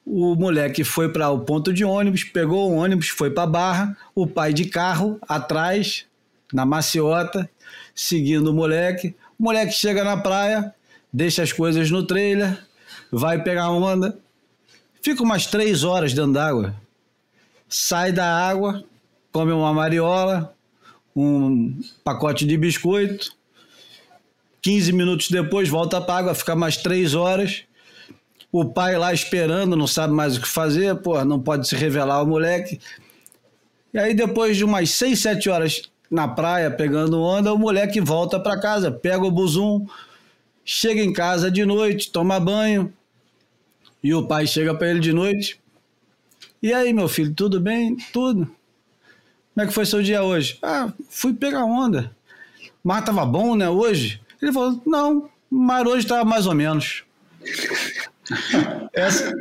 O 0.05 0.35
moleque 0.35 0.83
foi 0.83 1.09
para 1.09 1.29
o 1.29 1.39
ponto 1.39 1.73
de 1.73 1.83
ônibus, 1.83 2.23
pegou 2.23 2.71
o 2.71 2.75
ônibus, 2.75 3.09
foi 3.09 3.29
para 3.29 3.43
a 3.43 3.47
barra. 3.47 3.97
O 4.15 4.25
pai 4.25 4.53
de 4.53 4.65
carro 4.65 5.19
atrás, 5.27 6.05
na 6.53 6.65
maciota, 6.65 7.49
seguindo 7.93 8.51
o 8.51 8.53
moleque. 8.53 9.15
O 9.37 9.43
moleque 9.43 9.73
chega 9.73 10.03
na 10.03 10.17
praia, 10.17 10.73
deixa 11.11 11.43
as 11.43 11.51
coisas 11.51 11.91
no 11.91 12.03
trailer, 12.03 12.57
vai 13.11 13.43
pegar 13.43 13.69
onda, 13.69 14.17
fica 15.01 15.23
umas 15.23 15.45
três 15.45 15.83
horas 15.83 16.13
dentro 16.13 16.33
d'água, 16.33 16.75
sai 17.67 18.11
da 18.11 18.25
água, 18.25 18.83
come 19.31 19.51
uma 19.51 19.73
mariola, 19.73 20.55
um 21.17 21.79
pacote 22.03 22.45
de 22.45 22.55
biscoito. 22.55 23.35
15 24.61 24.91
minutos 24.93 25.29
depois 25.29 25.67
volta 25.67 25.99
para 25.99 26.19
água, 26.19 26.35
fica 26.35 26.55
mais 26.55 26.77
três 26.77 27.15
horas. 27.15 27.63
O 28.51 28.65
pai 28.65 28.97
lá 28.97 29.13
esperando, 29.13 29.75
não 29.75 29.87
sabe 29.87 30.13
mais 30.13 30.37
o 30.37 30.41
que 30.41 30.47
fazer, 30.47 30.95
pô, 30.97 31.23
não 31.25 31.39
pode 31.39 31.67
se 31.67 31.75
revelar 31.75 32.21
o 32.21 32.27
moleque. 32.27 32.79
E 33.93 33.97
aí, 33.97 34.13
depois 34.13 34.57
de 34.57 34.63
umas 34.63 34.91
6, 34.91 35.19
7 35.19 35.49
horas 35.49 35.81
na 36.09 36.27
praia 36.27 36.69
pegando 36.69 37.21
onda, 37.21 37.53
o 37.53 37.57
moleque 37.57 37.99
volta 37.99 38.39
para 38.39 38.59
casa, 38.59 38.91
pega 38.91 39.25
o 39.25 39.31
buzum, 39.31 39.85
chega 40.63 41.01
em 41.01 41.11
casa 41.11 41.49
de 41.49 41.65
noite, 41.65 42.11
toma 42.11 42.39
banho. 42.39 42.93
E 44.03 44.13
o 44.13 44.27
pai 44.27 44.45
chega 44.45 44.73
para 44.75 44.89
ele 44.89 44.99
de 44.99 45.11
noite. 45.11 45.59
E 46.61 46.73
aí, 46.73 46.93
meu 46.93 47.07
filho, 47.07 47.33
tudo 47.33 47.59
bem? 47.59 47.97
Tudo. 48.13 48.56
Como 49.57 49.65
é 49.65 49.67
que 49.69 49.73
foi 49.73 49.87
seu 49.87 50.03
dia 50.03 50.21
hoje? 50.21 50.59
Ah, 50.61 50.93
fui 51.09 51.33
pegar 51.33 51.65
onda. 51.65 52.11
Mas 52.83 53.03
tava 53.03 53.25
bom, 53.25 53.55
né, 53.55 53.67
hoje? 53.67 54.21
Ele 54.39 54.53
falou, 54.53 54.79
não, 54.85 55.31
mas 55.49 55.83
hoje 55.83 56.05
tava 56.05 56.23
mais 56.23 56.45
ou 56.45 56.53
menos. 56.53 57.03
essa, 58.93 59.33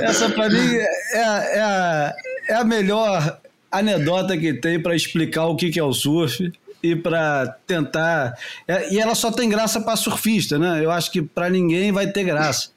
essa 0.00 0.30
para 0.30 0.48
mim 0.48 0.74
é, 0.74 0.86
é, 1.12 1.18
é, 1.18 1.60
a, 1.60 2.14
é 2.48 2.54
a 2.54 2.64
melhor 2.64 3.42
anedota 3.70 4.38
que 4.38 4.54
tem 4.54 4.80
para 4.80 4.96
explicar 4.96 5.44
o 5.44 5.54
que, 5.54 5.68
que 5.68 5.78
é 5.78 5.84
o 5.84 5.92
surf 5.92 6.50
e 6.82 6.96
para 6.96 7.54
tentar. 7.66 8.38
É, 8.66 8.90
e 8.90 8.98
ela 8.98 9.14
só 9.14 9.30
tem 9.30 9.50
graça 9.50 9.82
para 9.82 9.96
surfista, 9.96 10.58
né? 10.58 10.82
Eu 10.82 10.90
acho 10.90 11.12
que 11.12 11.20
para 11.20 11.50
ninguém 11.50 11.92
vai 11.92 12.06
ter 12.06 12.24
graça. 12.24 12.70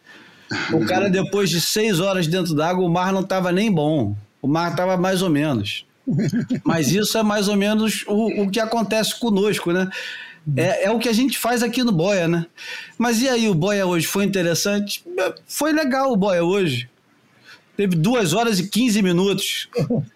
O 0.74 0.86
cara, 0.86 1.10
depois 1.10 1.50
de 1.50 1.62
seis 1.62 2.02
horas 2.02 2.28
dentro 2.28 2.54
d'água, 2.54 2.86
o 2.86 2.90
mar 2.90 3.14
não 3.14 3.22
estava 3.22 3.50
nem 3.50 3.72
bom. 3.72 4.14
O 4.42 4.48
mar 4.50 4.72
estava 4.72 4.98
mais 4.98 5.22
ou 5.22 5.30
menos. 5.30 5.86
Mas 6.64 6.92
isso 6.92 7.18
é 7.18 7.24
mais 7.24 7.48
ou 7.48 7.56
menos 7.56 8.04
o, 8.08 8.44
o 8.44 8.50
que 8.50 8.60
acontece 8.60 9.20
conosco, 9.20 9.72
né? 9.72 9.90
É, 10.56 10.86
é 10.86 10.92
o 10.92 10.98
que 10.98 11.08
a 11.08 11.14
gente 11.14 11.38
faz 11.38 11.62
aqui 11.62 11.84
no 11.84 11.92
Boia, 11.92 12.28
né? 12.28 12.46
Mas 12.98 13.22
e 13.22 13.30
aí, 13.30 13.48
o 13.48 13.54
Boia 13.54 13.86
hoje 13.86 14.08
foi 14.08 14.26
interessante? 14.26 15.04
Foi 15.46 15.72
legal 15.72 16.12
o 16.12 16.18
Boia 16.18 16.44
hoje. 16.44 16.90
Teve 17.78 17.96
duas 17.96 18.34
horas 18.34 18.60
e 18.60 18.68
15 18.68 19.02
minutos. 19.02 19.70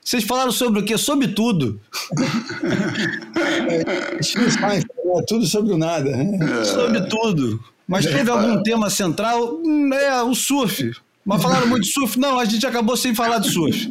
Vocês 0.04 0.24
falaram 0.24 0.52
sobre 0.52 0.82
o 0.82 0.86
quê? 0.86 0.98
Sobre 0.98 1.30
tudo. 1.30 1.80
É, 3.68 5.24
tudo 5.28 5.46
sobre 5.46 5.74
o 5.74 5.78
nada. 5.78 6.16
Né? 6.16 6.64
Sobre 6.66 7.02
tudo. 7.08 7.64
Mas 7.88 8.06
teve 8.06 8.30
algum 8.30 8.62
tema 8.62 8.90
central? 8.90 9.60
É, 9.94 10.22
o 10.22 10.36
surf. 10.36 10.92
Mas 11.26 11.42
falaram 11.42 11.66
muito 11.66 11.86
de 11.86 11.92
surf? 11.92 12.20
Não, 12.20 12.38
a 12.40 12.46
gente 12.46 12.68
acabou 12.68 12.96
sem 12.96 13.16
falar 13.16 13.40
de 13.40 13.50
surf. 13.50 13.90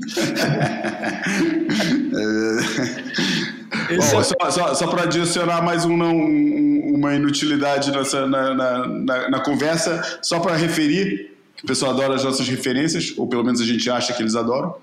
Bom, 3.89 4.03
é... 4.03 4.22
Só, 4.22 4.22
só, 4.22 4.74
só 4.74 4.87
para 4.87 5.03
adicionar 5.03 5.61
mais 5.61 5.85
uma, 5.85 6.07
uma 6.07 7.12
inutilidade 7.14 7.91
nessa, 7.91 8.24
na, 8.26 8.55
na, 8.55 8.87
na, 8.87 9.30
na 9.30 9.41
conversa, 9.41 10.18
só 10.22 10.39
para 10.39 10.55
referir, 10.55 11.32
o 11.62 11.66
pessoal 11.66 11.91
adora 11.91 12.14
as 12.14 12.22
nossas 12.22 12.49
referências, 12.49 13.12
ou 13.16 13.26
pelo 13.26 13.43
menos 13.43 13.61
a 13.61 13.64
gente 13.64 13.91
acha 13.91 14.12
que 14.12 14.22
eles 14.22 14.37
adoram. 14.37 14.76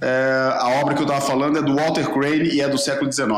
É, 0.00 0.56
a 0.58 0.80
obra 0.80 0.94
que 0.94 1.00
eu 1.00 1.06
estava 1.06 1.24
falando 1.24 1.56
é 1.58 1.62
do 1.62 1.76
Walter 1.76 2.10
Crane 2.10 2.48
e 2.48 2.60
é 2.60 2.68
do 2.68 2.76
século 2.76 3.12
XIX, 3.12 3.28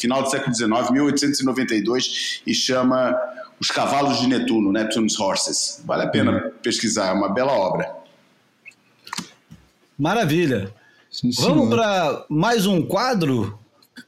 final 0.00 0.22
do 0.22 0.30
século 0.30 0.54
XIX, 0.54 0.90
1892, 0.90 2.40
e 2.46 2.54
chama 2.54 3.14
Os 3.60 3.68
Cavalos 3.68 4.18
de 4.18 4.28
Netuno, 4.28 4.72
Neptune's 4.72 5.20
Horses. 5.20 5.82
Vale 5.84 6.04
a 6.04 6.08
pena 6.08 6.32
uhum. 6.32 6.50
pesquisar, 6.62 7.08
é 7.08 7.12
uma 7.12 7.28
bela 7.28 7.52
obra. 7.52 8.03
Maravilha. 10.04 10.70
Sim, 11.10 11.30
Vamos 11.38 11.70
para 11.70 12.26
mais 12.28 12.66
um 12.66 12.84
quadro? 12.84 13.58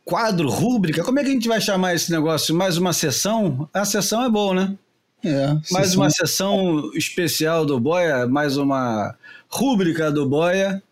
Quadro, 0.05 0.47
rúbrica? 0.51 1.03
Como 1.03 1.19
é 1.19 1.23
que 1.23 1.31
a 1.31 1.33
gente 1.33 1.49
vai 1.49 1.59
chamar 1.59 1.95
esse 1.95 2.13
negócio? 2.13 2.55
Mais 2.55 2.77
uma 2.77 2.93
sessão? 2.93 3.67
A 3.73 3.83
sessão 3.83 4.23
é 4.23 4.29
boa, 4.29 4.55
né? 4.55 4.79
É, 5.25 5.55
mais 5.73 5.87
sessão... 5.87 6.03
uma 6.03 6.11
sessão 6.11 6.91
especial 6.95 7.65
do 7.65 7.81
Boia, 7.81 8.27
mais 8.27 8.59
uma 8.59 9.15
rúbrica 9.49 10.13
do 10.13 10.29
Boia. 10.29 10.83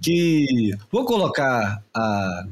Que 0.00 0.76
vou 0.92 1.04
colocar 1.04 1.82
a, 1.92 2.46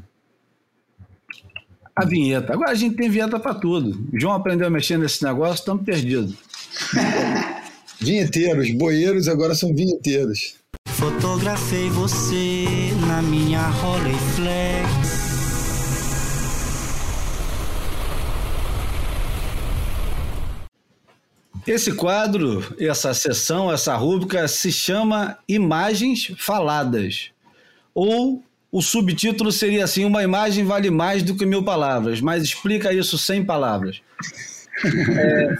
a 1.95 2.05
vinheta. 2.05 2.51
Agora 2.51 2.71
a 2.71 2.75
gente 2.75 2.97
tem 2.97 3.09
vinheta 3.09 3.39
para 3.39 3.53
tudo. 3.53 4.05
O 4.11 4.19
João 4.19 4.33
aprendeu 4.33 4.67
a 4.67 4.69
mexer 4.69 4.99
nesse 4.99 5.23
negócio, 5.23 5.61
estamos 5.61 5.85
perdidos. 5.85 6.35
vinheteiros, 8.01 8.69
boeiros 8.71 9.29
agora 9.29 9.55
são 9.55 9.73
vinheteiros. 9.73 10.57
Fotografei 10.97 11.91
você 11.91 12.91
na 13.05 13.21
minha 13.21 13.61
Rolleiflex. 13.61 14.87
Esse 21.67 21.93
quadro, 21.93 22.75
essa 22.79 23.13
sessão, 23.13 23.71
essa 23.71 23.95
rúbrica 23.95 24.47
se 24.47 24.71
chama 24.71 25.37
Imagens 25.47 26.31
Faladas. 26.39 27.29
Ou 27.93 28.43
o 28.71 28.81
subtítulo 28.81 29.51
seria 29.51 29.83
assim: 29.83 30.03
Uma 30.03 30.23
imagem 30.23 30.65
vale 30.65 30.89
mais 30.89 31.21
do 31.21 31.35
que 31.35 31.45
mil 31.45 31.63
palavras, 31.63 32.21
mas 32.21 32.41
explica 32.41 32.91
isso 32.91 33.19
sem 33.19 33.45
palavras. 33.45 34.01
É, 34.83 35.55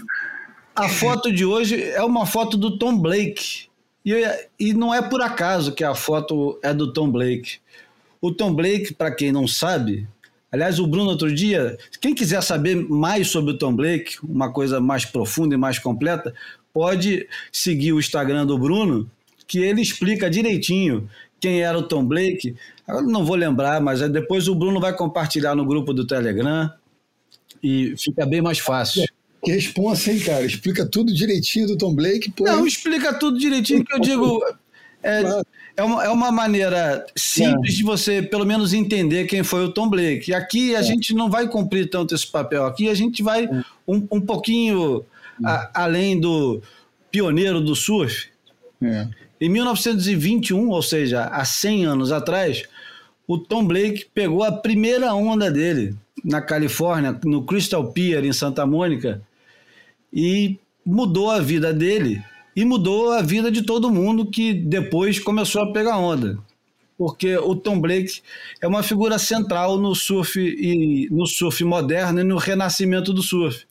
a 0.74 0.88
foto 0.88 1.32
de 1.32 1.44
hoje 1.44 1.80
é 1.80 2.02
uma 2.02 2.26
foto 2.26 2.56
do 2.56 2.76
Tom 2.76 2.98
Blake, 2.98 3.67
E, 4.08 4.70
e 4.70 4.72
não 4.72 4.94
é 4.94 5.02
por 5.02 5.20
acaso 5.20 5.72
que 5.72 5.84
a 5.84 5.94
foto 5.94 6.58
é 6.62 6.72
do 6.72 6.94
Tom 6.94 7.10
Blake. 7.10 7.58
O 8.22 8.32
Tom 8.32 8.54
Blake, 8.54 8.94
para 8.94 9.14
quem 9.14 9.30
não 9.30 9.46
sabe, 9.46 10.08
aliás, 10.50 10.78
o 10.78 10.86
Bruno 10.86 11.10
outro 11.10 11.30
dia, 11.34 11.76
quem 12.00 12.14
quiser 12.14 12.42
saber 12.42 12.74
mais 12.74 13.28
sobre 13.28 13.52
o 13.52 13.58
Tom 13.58 13.76
Blake, 13.76 14.16
uma 14.22 14.50
coisa 14.50 14.80
mais 14.80 15.04
profunda 15.04 15.54
e 15.54 15.58
mais 15.58 15.78
completa, 15.78 16.34
pode 16.72 17.28
seguir 17.52 17.92
o 17.92 18.00
Instagram 18.00 18.46
do 18.46 18.56
Bruno, 18.56 19.10
que 19.46 19.58
ele 19.58 19.82
explica 19.82 20.30
direitinho 20.30 21.06
quem 21.38 21.60
era 21.60 21.76
o 21.76 21.82
Tom 21.82 22.02
Blake. 22.02 22.56
Eu 22.88 23.02
não 23.02 23.26
vou 23.26 23.36
lembrar, 23.36 23.78
mas 23.78 24.00
depois 24.08 24.48
o 24.48 24.54
Bruno 24.54 24.80
vai 24.80 24.96
compartilhar 24.96 25.54
no 25.54 25.66
grupo 25.66 25.92
do 25.92 26.06
Telegram 26.06 26.72
e 27.62 27.94
fica 27.98 28.24
bem 28.24 28.40
mais 28.40 28.58
fácil. 28.58 29.04
Que 29.42 29.52
responsa, 29.52 30.12
hein, 30.12 30.20
cara? 30.20 30.44
Explica 30.44 30.84
tudo 30.84 31.14
direitinho 31.14 31.68
do 31.68 31.76
Tom 31.76 31.94
Blake. 31.94 32.30
Pô. 32.30 32.44
Não, 32.44 32.66
explica 32.66 33.14
tudo 33.14 33.38
direitinho, 33.38 33.84
que 33.84 33.94
eu 33.94 34.00
digo. 34.00 34.42
É, 35.02 35.22
é, 35.76 35.82
uma, 35.82 36.04
é 36.04 36.08
uma 36.08 36.32
maneira 36.32 37.06
simples 37.16 37.74
é. 37.74 37.76
de 37.76 37.82
você, 37.84 38.20
pelo 38.20 38.44
menos, 38.44 38.72
entender 38.72 39.26
quem 39.26 39.44
foi 39.44 39.64
o 39.64 39.72
Tom 39.72 39.88
Blake. 39.88 40.30
E 40.30 40.34
aqui 40.34 40.74
a 40.74 40.80
é. 40.80 40.82
gente 40.82 41.14
não 41.14 41.30
vai 41.30 41.46
cumprir 41.46 41.88
tanto 41.88 42.14
esse 42.14 42.26
papel. 42.26 42.66
Aqui 42.66 42.88
a 42.88 42.94
gente 42.94 43.22
vai 43.22 43.44
é. 43.44 43.64
um, 43.86 44.06
um 44.10 44.20
pouquinho 44.20 45.04
a, 45.44 45.84
além 45.84 46.18
do 46.18 46.60
pioneiro 47.10 47.60
do 47.60 47.76
surf. 47.76 48.28
É. 48.82 49.06
Em 49.40 49.48
1921, 49.48 50.68
ou 50.68 50.82
seja, 50.82 51.26
há 51.26 51.44
100 51.44 51.86
anos 51.86 52.10
atrás, 52.10 52.64
o 53.26 53.38
Tom 53.38 53.64
Blake 53.64 54.06
pegou 54.12 54.42
a 54.42 54.50
primeira 54.50 55.14
onda 55.14 55.48
dele 55.48 55.94
na 56.24 56.42
Califórnia, 56.42 57.16
no 57.24 57.44
Crystal 57.44 57.92
Pier, 57.92 58.24
em 58.24 58.32
Santa 58.32 58.66
Mônica, 58.66 59.22
e 60.12 60.58
mudou 60.84 61.30
a 61.30 61.40
vida 61.40 61.72
dele 61.72 62.22
e 62.56 62.64
mudou 62.64 63.12
a 63.12 63.22
vida 63.22 63.50
de 63.50 63.62
todo 63.62 63.90
mundo 63.90 64.26
que 64.26 64.52
depois 64.52 65.18
começou 65.18 65.62
a 65.62 65.72
pegar 65.72 65.98
onda. 65.98 66.38
Porque 66.96 67.36
o 67.36 67.54
Tom 67.54 67.80
Blake 67.80 68.20
é 68.60 68.66
uma 68.66 68.82
figura 68.82 69.18
central 69.18 69.78
no 69.78 69.94
surf 69.94 70.40
e 70.40 71.08
no 71.10 71.26
surf 71.26 71.62
moderno 71.62 72.20
e 72.20 72.24
no 72.24 72.36
renascimento 72.36 73.12
do 73.12 73.22
surf. 73.22 73.64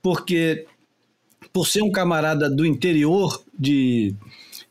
Porque 0.00 0.66
por 1.52 1.66
ser 1.66 1.82
um 1.82 1.90
camarada 1.90 2.48
do 2.48 2.64
interior 2.64 3.42
de, 3.58 4.14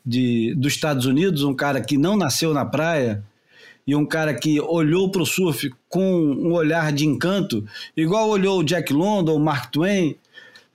de, 0.04 0.54
dos 0.54 0.72
Estados 0.72 1.04
Unidos, 1.04 1.42
um 1.42 1.54
cara 1.54 1.80
que 1.80 1.98
não 1.98 2.16
nasceu 2.16 2.54
na 2.54 2.64
praia 2.64 3.22
e 3.86 3.94
um 3.94 4.06
cara 4.06 4.32
que 4.32 4.60
olhou 4.60 5.10
para 5.10 5.22
o 5.22 5.26
surf 5.26 5.70
com 5.88 6.02
um 6.02 6.52
olhar 6.52 6.92
de 6.92 7.06
encanto, 7.06 7.66
igual 7.96 8.28
olhou 8.28 8.60
o 8.60 8.64
Jack 8.64 8.92
London, 8.92 9.36
o 9.36 9.40
Mark 9.40 9.70
Twain, 9.70 10.16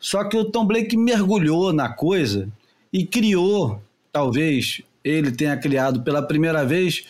só 0.08 0.24
que 0.24 0.38
o 0.38 0.46
Tom 0.46 0.66
Blake 0.66 0.96
mergulhou 0.96 1.74
na 1.74 1.90
coisa 1.90 2.48
e 2.94 3.06
criou, 3.06 3.82
talvez 4.10 4.82
ele 5.04 5.34
tenha 5.34 5.58
criado 5.58 6.02
pela 6.02 6.26
primeira 6.26 6.66
vez, 6.66 7.04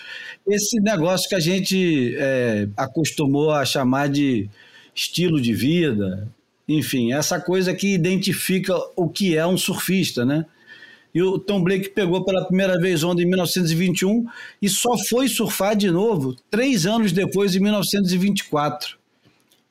esse 0.48 0.80
negócio 0.80 1.30
que 1.30 1.36
a 1.36 1.40
gente 1.40 2.16
é, 2.18 2.68
acostumou 2.76 3.52
a 3.52 3.64
chamar 3.66 4.10
de 4.10 4.50
estilo 4.96 5.40
de 5.40 5.54
vida, 5.54 6.28
enfim, 6.68 7.14
essa 7.14 7.40
coisa 7.40 7.72
que 7.72 7.94
identifica 7.94 8.74
o 8.96 9.08
que 9.08 9.38
é 9.38 9.46
um 9.46 9.60
surfista, 9.60 10.26
né? 10.26 10.44
E 11.14 11.22
o 11.22 11.38
Tom 11.38 11.64
Blake 11.64 11.90
pegou 11.90 12.26
pela 12.26 12.46
primeira 12.48 12.80
vez 12.80 13.04
onda 13.04 13.22
em 13.22 13.28
1921 13.28 14.26
e 14.60 14.68
só 14.68 14.98
foi 15.08 15.28
surfar 15.28 15.76
de 15.76 15.92
novo 15.92 16.36
três 16.50 16.88
anos 16.88 17.12
depois, 17.12 17.56
em 17.56 17.60
1924. 17.60 18.98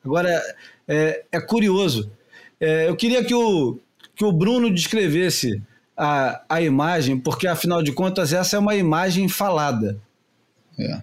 Agora, 0.05 0.41
é, 0.87 1.25
é 1.33 1.41
curioso, 1.41 2.09
é, 2.61 2.89
eu 2.89 2.97
queria 2.97 3.25
que 3.25 3.35
o, 3.35 3.79
que 4.15 4.25
o 4.25 4.33
Bruno 4.33 4.73
descrevesse 4.73 5.61
a, 5.97 6.43
a 6.49 6.63
imagem, 6.63 7.19
porque 7.19 7.47
afinal 7.47 7.83
de 7.83 7.93
contas 7.93 8.33
essa 8.33 8.57
é 8.57 8.59
uma 8.59 8.75
imagem 8.75 9.29
falada. 9.29 9.99
É. 10.79 11.03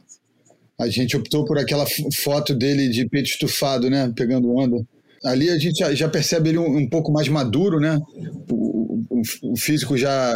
A 0.80 0.88
gente 0.89 1.16
optou 1.16 1.45
por 1.45 1.58
aquela 1.58 1.86
foto 2.14 2.54
dele 2.54 2.89
de 2.89 3.08
peito 3.08 3.30
estufado, 3.30 3.89
né? 3.89 4.12
Pegando 4.16 4.54
onda. 4.56 4.86
Ali 5.24 5.49
a 5.49 5.58
gente 5.58 5.80
já, 5.80 5.93
já 5.93 6.10
percebe 6.10 6.49
ele 6.49 6.58
um, 6.58 6.78
um, 6.78 6.89
pouco 6.89 7.12
mais 7.12 7.28
maduro, 7.30 7.80
né? 7.80 8.01
O, 8.49 8.99
o, 9.10 9.22
o 9.54 9.58
físico 9.58 9.95
já 9.95 10.36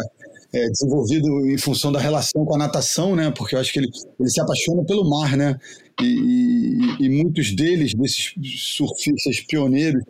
é, 0.52 0.68
desenvolvido 0.70 1.26
em 1.50 1.58
função 1.58 1.92
da 1.92 2.00
relação 2.00 2.44
com 2.44 2.54
a 2.54 2.58
natação, 2.58 3.14
né? 3.14 3.30
Porque 3.30 3.54
eu 3.54 3.60
acho 3.60 3.72
que 3.72 3.78
ele, 3.78 3.88
ele 4.18 4.30
se 4.30 4.40
apaixona 4.40 4.84
pelo 4.84 5.08
mar, 5.08 5.36
né? 5.36 5.58
E, 6.00 6.04
e, 6.06 7.04
e 7.04 7.08
muitos 7.22 7.54
deles, 7.54 7.92
desses 7.94 8.32
surfistas 8.76 9.40
pioneiros, 9.40 10.02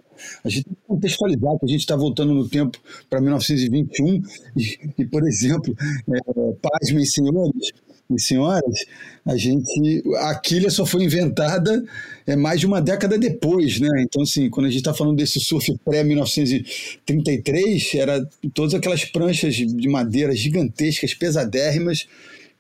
a 0.45 0.49
gente 0.49 0.65
tem 0.65 0.75
que 0.75 0.81
contextualizar 0.87 1.59
que 1.59 1.65
a 1.65 1.69
gente 1.69 1.81
está 1.81 1.97
voltando 1.97 2.35
no 2.35 2.49
tempo 2.49 2.79
para 3.09 3.21
1921 3.21 4.23
e, 4.57 4.79
e, 4.99 5.05
por 5.07 5.27
exemplo, 5.27 5.75
é, 5.81 6.53
pasmem 6.61 7.05
senhores 7.05 7.73
e 8.11 8.21
senhoras, 8.21 8.87
a 9.27 9.37
gente 9.37 10.03
a 10.17 10.35
quilha 10.35 10.71
só 10.71 10.87
foi 10.87 11.05
inventada 11.05 11.85
é 12.27 12.35
mais 12.35 12.61
de 12.61 12.67
uma 12.67 12.81
década 12.81 13.19
depois, 13.19 13.79
né? 13.81 13.89
Então 14.03 14.23
assim, 14.23 14.49
quando 14.49 14.67
a 14.67 14.71
gente 14.71 14.79
está 14.79 14.95
falando 14.95 15.17
desse 15.17 15.41
surf 15.41 15.77
pré 15.85 16.03
1933, 16.03 17.95
era 17.95 18.27
todas 18.55 18.75
aquelas 18.75 19.05
pranchas 19.05 19.55
de 19.55 19.89
madeira 19.89 20.35
gigantescas, 20.35 21.15
pesadérrimas 21.15 22.07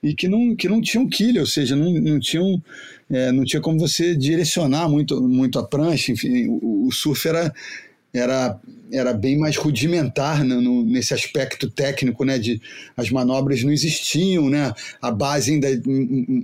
e 0.02 0.14
que 0.14 0.28
não, 0.28 0.54
que 0.54 0.68
não 0.68 0.80
tinham 0.80 1.08
quilha, 1.08 1.40
ou 1.40 1.46
seja, 1.46 1.74
não, 1.74 1.92
não 1.92 2.20
tinham 2.20 2.62
é, 3.10 3.32
não 3.32 3.44
tinha 3.44 3.60
como 3.60 3.78
você 3.78 4.14
direcionar 4.14 4.88
muito, 4.88 5.20
muito 5.22 5.58
a 5.58 5.66
prancha, 5.66 6.12
enfim, 6.12 6.46
o, 6.48 6.86
o 6.86 6.92
surf 6.92 7.26
era, 7.26 7.52
era, 8.12 8.58
era 8.90 9.12
bem 9.12 9.38
mais 9.38 9.56
rudimentar 9.56 10.42
né, 10.44 10.54
no, 10.54 10.82
nesse 10.84 11.12
aspecto 11.12 11.70
técnico, 11.70 12.24
né, 12.24 12.38
de 12.38 12.60
as 12.96 13.10
manobras 13.10 13.62
não 13.62 13.70
existiam, 13.70 14.48
né, 14.48 14.72
a 15.00 15.10
base 15.10 15.52
ainda, 15.52 15.68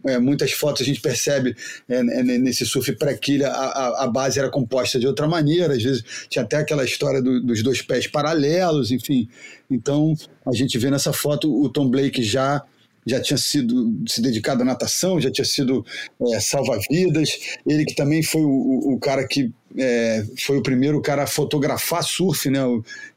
é, 0.06 0.18
muitas 0.18 0.52
fotos 0.52 0.82
a 0.82 0.84
gente 0.84 1.00
percebe 1.00 1.56
é, 1.88 2.02
nesse 2.02 2.66
surf 2.66 2.92
pré-quilha, 2.96 3.48
a, 3.48 4.04
a, 4.04 4.06
base 4.06 4.38
era 4.38 4.50
composta 4.50 4.98
de 4.98 5.06
outra 5.06 5.26
maneira, 5.26 5.74
às 5.74 5.82
vezes 5.82 6.04
tinha 6.28 6.44
até 6.44 6.58
aquela 6.58 6.84
história 6.84 7.22
do, 7.22 7.40
dos 7.40 7.62
dois 7.62 7.80
pés 7.80 8.06
paralelos, 8.06 8.90
enfim, 8.90 9.28
então 9.70 10.14
a 10.46 10.52
gente 10.52 10.78
vê 10.78 10.90
nessa 10.90 11.12
foto 11.12 11.50
o 11.50 11.68
Tom 11.68 11.88
Blake 11.88 12.22
já 12.22 12.62
já 13.06 13.20
tinha 13.20 13.36
sido 13.36 13.94
se 14.08 14.22
dedicado 14.22 14.62
à 14.62 14.64
natação, 14.64 15.20
já 15.20 15.30
tinha 15.30 15.44
sido 15.44 15.84
é, 16.32 16.40
salva-vidas. 16.40 17.58
Ele 17.66 17.84
que 17.84 17.94
também 17.94 18.22
foi 18.22 18.40
o, 18.40 18.94
o 18.94 18.98
cara 18.98 19.26
que 19.28 19.52
é, 19.76 20.24
foi 20.38 20.58
o 20.58 20.62
primeiro 20.62 21.00
cara 21.00 21.24
a 21.24 21.26
fotografar 21.26 22.02
surf, 22.02 22.48
né, 22.50 22.60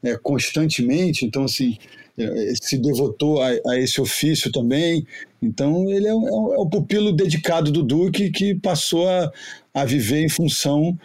é, 0.02 0.16
constantemente. 0.16 1.24
Então 1.24 1.44
assim 1.44 1.76
é, 2.18 2.52
se 2.60 2.78
devotou 2.78 3.40
a, 3.42 3.48
a, 3.66 3.78
esse 3.78 4.00
ofício 4.00 4.50
também. 4.50 5.06
Então 5.40 5.88
ele 5.88 6.08
é, 6.08 6.14
o, 6.14 6.54
é 6.54 6.62
é 6.62 6.68
pupilo 6.68 7.12
dedicado 7.12 7.70
do 7.70 7.82
Duque 7.82 8.30
que 8.30 8.54
passou 8.54 9.08
a, 9.08 9.32
a 9.72 9.84
viver 9.84 10.22
em 10.22 10.28
função 10.28 10.98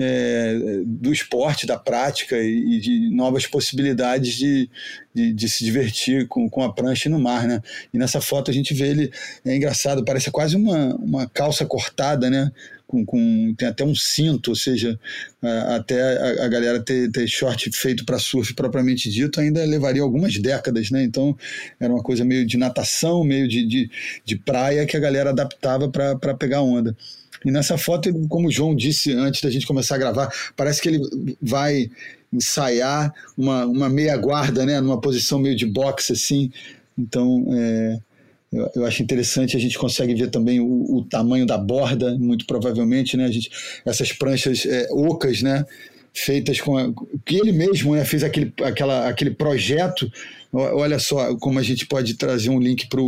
é, 0.00 0.54
do 0.84 1.12
esporte, 1.12 1.66
da 1.66 1.76
prática 1.76 2.36
e, 2.38 2.78
de 2.78 3.10
novas 3.10 3.46
possibilidades 3.46 4.34
de, 4.34 4.70
de, 5.12 5.32
de, 5.32 5.48
se 5.48 5.64
divertir 5.64 6.28
com, 6.28 6.48
com 6.48 6.62
a 6.62 6.72
prancha 6.72 7.10
no 7.10 7.18
mar, 7.18 7.48
né? 7.48 7.60
E 7.92 7.98
nessa 7.98 8.20
foto 8.20 8.50
a 8.50 8.54
gente 8.54 8.72
vê 8.72 8.90
ele, 8.90 9.12
é 9.44 9.56
engraçado, 9.56 10.04
parece 10.04 10.30
quase 10.30 10.54
uma, 10.54 10.94
uma 10.96 11.28
calça 11.28 11.66
cortada, 11.66 12.30
né? 12.30 12.52
Com, 12.88 13.04
com, 13.04 13.54
tem 13.54 13.68
até 13.68 13.84
um 13.84 13.94
cinto, 13.94 14.48
ou 14.48 14.56
seja, 14.56 14.98
a, 15.42 15.76
até 15.76 16.00
a, 16.00 16.46
a, 16.46 16.48
galera 16.48 16.80
ter, 16.80 17.10
ter 17.10 17.28
short 17.28 17.70
feito 17.70 18.02
para 18.06 18.18
surf 18.18 18.54
propriamente 18.54 19.10
dito 19.10 19.38
ainda 19.38 19.62
levaria 19.66 20.00
algumas 20.00 20.38
décadas, 20.38 20.90
né? 20.90 21.02
Então 21.02 21.36
era 21.78 21.92
uma 21.92 22.02
coisa 22.02 22.24
meio 22.24 22.46
de 22.46 22.56
natação, 22.56 23.22
meio 23.22 23.46
de, 23.46 23.66
de, 23.66 23.90
de 24.24 24.36
praia 24.36 24.86
que 24.86 24.96
a 24.96 25.00
galera 25.00 25.30
adaptava 25.30 25.90
para 25.90 26.34
pegar 26.34 26.62
onda. 26.62 26.96
E 27.44 27.50
nessa 27.50 27.76
foto, 27.76 28.12
como 28.28 28.48
o 28.48 28.50
João 28.50 28.74
disse 28.74 29.12
antes 29.12 29.42
da 29.42 29.50
gente 29.50 29.66
começar 29.66 29.96
a 29.96 29.98
gravar, 29.98 30.32
parece 30.56 30.80
que 30.80 30.88
ele 30.88 31.00
vai 31.40 31.90
ensaiar 32.32 33.12
uma, 33.36 33.64
uma 33.66 33.88
meia 33.88 34.16
guarda, 34.16 34.64
né, 34.64 34.80
numa 34.80 35.00
posição 35.00 35.38
meio 35.38 35.54
de 35.54 35.66
boxe 35.66 36.12
assim. 36.12 36.50
Então, 36.96 37.46
é, 37.52 37.98
eu, 38.52 38.70
eu, 38.76 38.86
acho 38.86 39.02
interessante, 39.02 39.56
a 39.56 39.60
gente 39.60 39.78
consegue 39.78 40.14
ver 40.14 40.30
também 40.30 40.58
o, 40.60 40.96
o, 40.96 41.04
tamanho 41.04 41.44
da 41.44 41.58
borda, 41.58 42.16
muito 42.18 42.46
provavelmente, 42.46 43.16
né, 43.16 43.26
a 43.26 43.30
gente, 43.30 43.50
essas 43.84 44.12
pranchas 44.12 44.64
é, 44.64 44.86
ocas, 44.90 45.42
né, 45.42 45.66
feitas 46.18 46.60
com 46.60 46.94
que 47.24 47.36
ele 47.36 47.52
mesmo 47.52 47.94
né, 47.94 48.04
fez 48.04 48.22
aquele, 48.22 48.52
aquela, 48.62 49.08
aquele 49.08 49.30
projeto 49.30 50.10
Olha 50.50 50.98
só 50.98 51.36
como 51.36 51.58
a 51.58 51.62
gente 51.62 51.84
pode 51.84 52.14
trazer 52.14 52.48
um 52.48 52.58
link 52.58 52.88
para 52.88 53.00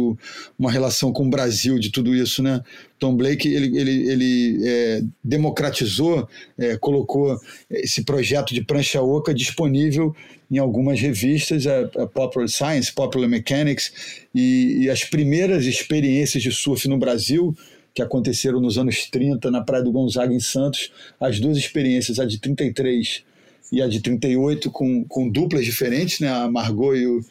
uma 0.58 0.70
relação 0.70 1.10
com 1.10 1.26
o 1.26 1.30
Brasil 1.30 1.78
de 1.78 1.90
tudo 1.90 2.14
isso, 2.14 2.42
né? 2.42 2.62
Tom 2.98 3.16
Blake 3.16 3.48
ele, 3.48 3.78
ele, 3.78 4.10
ele 4.10 4.68
é, 4.68 5.02
democratizou, 5.24 6.28
é, 6.58 6.76
colocou 6.76 7.40
esse 7.70 8.04
projeto 8.04 8.52
de 8.52 8.62
prancha 8.62 9.00
oca 9.00 9.32
disponível 9.32 10.14
em 10.50 10.58
algumas 10.58 11.00
revistas, 11.00 11.66
a, 11.66 11.80
a 12.02 12.06
Popular 12.06 12.46
Science, 12.46 12.92
Popular 12.92 13.28
Mechanics, 13.28 14.26
e, 14.34 14.82
e 14.82 14.90
as 14.90 15.04
primeiras 15.04 15.64
experiências 15.64 16.42
de 16.42 16.52
surf 16.52 16.86
no 16.88 16.98
Brasil 16.98 17.56
que 17.94 18.02
aconteceram 18.02 18.60
nos 18.60 18.78
anos 18.78 19.06
30 19.06 19.50
na 19.50 19.62
Praia 19.62 19.82
do 19.82 19.92
Gonzaga, 19.92 20.32
em 20.32 20.40
Santos, 20.40 20.92
as 21.20 21.40
duas 21.40 21.56
experiências, 21.56 22.18
a 22.18 22.24
de 22.24 22.38
33 22.38 23.24
e 23.72 23.80
a 23.80 23.86
de 23.86 24.00
38 24.00 24.70
com, 24.70 25.04
com 25.04 25.28
duplas 25.28 25.64
diferentes, 25.64 26.20
né? 26.20 26.28
a 26.28 26.50
Margot 26.50 26.94
e 26.94 27.06
o, 27.06 27.24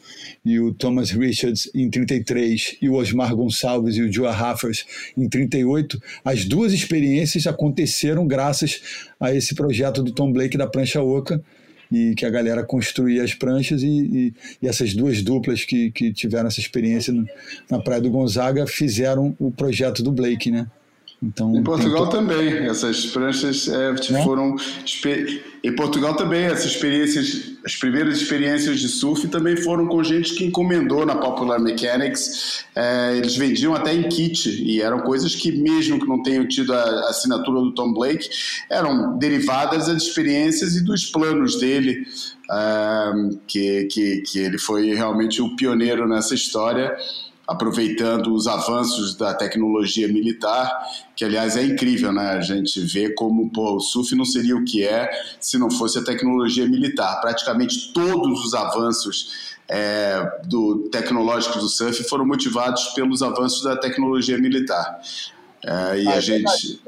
e 0.44 0.58
o 0.58 0.72
Thomas 0.72 1.10
Richards 1.10 1.70
em 1.74 1.90
33 1.90 2.78
e 2.80 2.88
o 2.88 2.94
Osmar 2.94 3.34
Gonçalves 3.34 3.96
e 3.96 4.02
o 4.02 4.12
Joe 4.12 4.28
Raffers 4.28 4.86
em 5.16 5.28
38. 5.28 6.00
As 6.24 6.44
duas 6.44 6.72
experiências 6.72 7.46
aconteceram 7.46 8.26
graças 8.26 8.80
a 9.18 9.34
esse 9.34 9.54
projeto 9.54 10.02
do 10.02 10.12
Tom 10.12 10.32
Blake 10.32 10.56
da 10.56 10.66
Prancha 10.66 11.02
Oca, 11.02 11.42
e 11.90 12.14
que 12.14 12.24
a 12.24 12.30
galera 12.30 12.62
construía 12.62 13.22
as 13.22 13.34
pranchas 13.34 13.82
e, 13.82 13.86
e, 13.86 14.34
e 14.62 14.68
essas 14.68 14.94
duas 14.94 15.22
duplas 15.22 15.64
que, 15.64 15.90
que 15.90 16.12
tiveram 16.12 16.48
essa 16.48 16.60
experiência 16.60 17.12
no, 17.12 17.26
na 17.70 17.80
Praia 17.80 18.00
do 18.00 18.10
Gonzaga 18.10 18.66
fizeram 18.66 19.36
o 19.38 19.50
projeto 19.50 20.02
do 20.02 20.12
Blake, 20.12 20.50
né? 20.50 20.66
Então, 21.22 21.54
em 21.54 21.62
Portugal 21.62 22.08
também, 22.08 22.48
essas 22.66 23.04
pranchas 23.04 23.68
é, 23.68 23.92
né? 23.92 24.24
foram. 24.24 24.56
Em 25.62 25.76
Portugal 25.76 26.14
também, 26.14 26.44
essas 26.44 26.72
experiências, 26.72 27.58
as 27.62 27.76
primeiras 27.76 28.22
experiências 28.22 28.80
de 28.80 28.88
surf 28.88 29.28
também 29.28 29.54
foram 29.54 29.86
com 29.86 30.02
gente 30.02 30.34
que 30.34 30.46
encomendou 30.46 31.04
na 31.04 31.16
Popular 31.16 31.58
Mechanics. 31.60 32.64
É, 32.74 33.18
eles 33.18 33.36
vendiam 33.36 33.74
até 33.74 33.94
em 33.94 34.08
kit 34.08 34.48
e 34.48 34.80
eram 34.80 35.00
coisas 35.00 35.34
que, 35.34 35.52
mesmo 35.52 36.00
que 36.00 36.08
não 36.08 36.22
tenham 36.22 36.48
tido 36.48 36.72
a 36.72 37.10
assinatura 37.10 37.60
do 37.60 37.74
Tom 37.74 37.92
Blake, 37.92 38.30
eram 38.70 39.18
derivadas 39.18 39.88
das 39.88 40.04
experiências 40.04 40.74
e 40.74 40.82
dos 40.82 41.04
planos 41.04 41.60
dele. 41.60 42.06
É, 42.50 43.12
que, 43.46 43.84
que, 43.84 44.22
que 44.22 44.38
ele 44.38 44.58
foi 44.58 44.94
realmente 44.94 45.42
o 45.42 45.54
pioneiro 45.54 46.08
nessa 46.08 46.34
história 46.34 46.96
aproveitando 47.50 48.32
os 48.32 48.46
avanços 48.46 49.16
da 49.16 49.34
tecnologia 49.34 50.06
militar, 50.06 50.72
que 51.16 51.24
aliás 51.24 51.56
é 51.56 51.64
incrível, 51.64 52.12
né? 52.12 52.30
A 52.30 52.40
gente 52.40 52.78
vê 52.82 53.12
como 53.12 53.50
pô, 53.50 53.74
o 53.74 53.80
surf 53.80 54.14
não 54.14 54.24
seria 54.24 54.56
o 54.56 54.64
que 54.64 54.84
é 54.84 55.10
se 55.40 55.58
não 55.58 55.68
fosse 55.68 55.98
a 55.98 56.04
tecnologia 56.04 56.64
militar. 56.68 57.20
Praticamente 57.20 57.92
todos 57.92 58.44
os 58.44 58.54
avanços 58.54 59.56
é, 59.68 60.40
do 60.44 60.88
tecnológicos 60.92 61.60
do 61.60 61.68
surf 61.68 62.04
foram 62.04 62.24
motivados 62.24 62.84
pelos 62.94 63.20
avanços 63.20 63.64
da 63.64 63.76
tecnologia 63.76 64.38
militar. 64.38 65.00
É, 65.64 66.02
e 66.02 66.08
ah, 66.08 66.14
a 66.14 66.20
gente. 66.20 66.80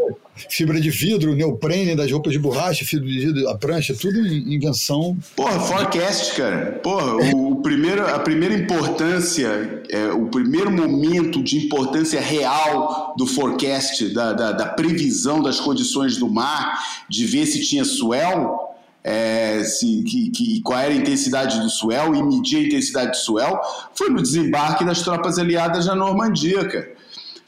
Fibra 0.49 0.81
de 0.81 0.89
vidro, 0.89 1.35
neoprene 1.35 1.95
das 1.95 2.11
roupas 2.11 2.33
de 2.33 2.39
borracha, 2.39 2.87
fibra 2.87 3.07
de 3.07 3.27
vidro, 3.27 3.49
a 3.51 3.57
prancha, 3.57 3.95
tudo 3.95 4.27
invenção. 4.27 5.17
Porra, 5.37 5.61
forecast, 5.61 6.35
cara. 6.35 6.81
Porra, 6.83 7.17
o, 7.35 7.57
primeiro, 7.57 8.03
a 8.07 8.19
primeira 8.19 8.55
importância, 8.55 9.83
é, 9.91 10.07
o 10.07 10.27
primeiro 10.27 10.71
momento 10.71 11.43
de 11.43 11.67
importância 11.67 12.19
real 12.19 13.15
do 13.17 13.27
forecast, 13.27 14.09
da, 14.15 14.33
da, 14.33 14.53
da 14.53 14.67
previsão 14.67 15.43
das 15.43 15.61
condições 15.61 16.17
do 16.17 16.29
mar, 16.29 16.79
de 17.09 17.27
ver 17.27 17.45
se 17.45 17.61
tinha 17.61 17.85
swell, 17.85 18.59
é, 19.05 19.63
se, 19.65 20.03
que, 20.05 20.31
que, 20.31 20.63
qual 20.63 20.79
era 20.79 20.95
a 20.95 20.97
intensidade 20.97 21.61
do 21.61 21.69
swell 21.69 22.15
e 22.15 22.23
medir 22.23 22.59
a 22.59 22.67
intensidade 22.69 23.11
do 23.11 23.17
swell, 23.17 23.61
foi 23.95 24.09
no 24.09 24.23
desembarque 24.23 24.83
das 24.83 25.03
tropas 25.03 25.39
aliadas 25.39 25.87
na 25.87 25.95
Normandia, 25.95 26.67
cara. 26.67 27.02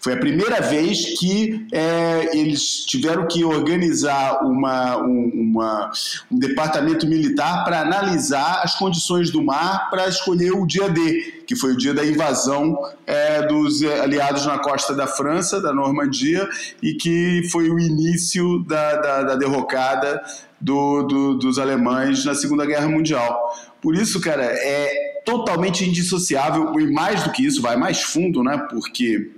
Foi 0.04 0.12
a 0.12 0.18
primeira 0.18 0.60
vez 0.60 1.18
que 1.18 1.66
é, 1.72 2.36
eles 2.36 2.84
tiveram 2.84 3.26
que 3.26 3.42
organizar 3.42 4.44
uma, 4.44 4.98
um, 4.98 5.30
uma, 5.32 5.90
um 6.30 6.38
departamento 6.38 7.06
militar 7.06 7.64
para 7.64 7.80
analisar 7.80 8.60
as 8.62 8.74
condições 8.74 9.30
do 9.30 9.42
mar 9.42 9.88
para 9.88 10.06
escolher 10.06 10.52
o 10.52 10.66
dia 10.66 10.90
D, 10.90 11.44
que 11.46 11.56
foi 11.56 11.72
o 11.72 11.76
dia 11.78 11.94
da 11.94 12.04
invasão 12.04 12.78
é, 13.06 13.46
dos 13.46 13.82
aliados 13.82 14.44
na 14.44 14.58
costa 14.58 14.94
da 14.94 15.06
França, 15.06 15.58
da 15.58 15.72
Normandia, 15.72 16.46
e 16.82 16.92
que 16.92 17.48
foi 17.50 17.70
o 17.70 17.78
início 17.78 18.62
da, 18.68 18.96
da, 18.96 19.22
da 19.22 19.36
derrocada 19.36 20.22
do, 20.60 21.02
do, 21.04 21.38
dos 21.38 21.58
alemães 21.58 22.26
na 22.26 22.34
Segunda 22.34 22.66
Guerra 22.66 22.88
Mundial. 22.88 23.38
Por 23.80 23.94
isso, 23.94 24.20
cara, 24.20 24.44
é 24.44 25.22
totalmente 25.24 25.88
indissociável, 25.88 26.78
e 26.78 26.92
mais 26.92 27.22
do 27.22 27.30
que 27.30 27.42
isso, 27.42 27.62
vai 27.62 27.78
mais 27.78 28.02
fundo, 28.02 28.42
né? 28.42 28.66
Porque 28.68 29.30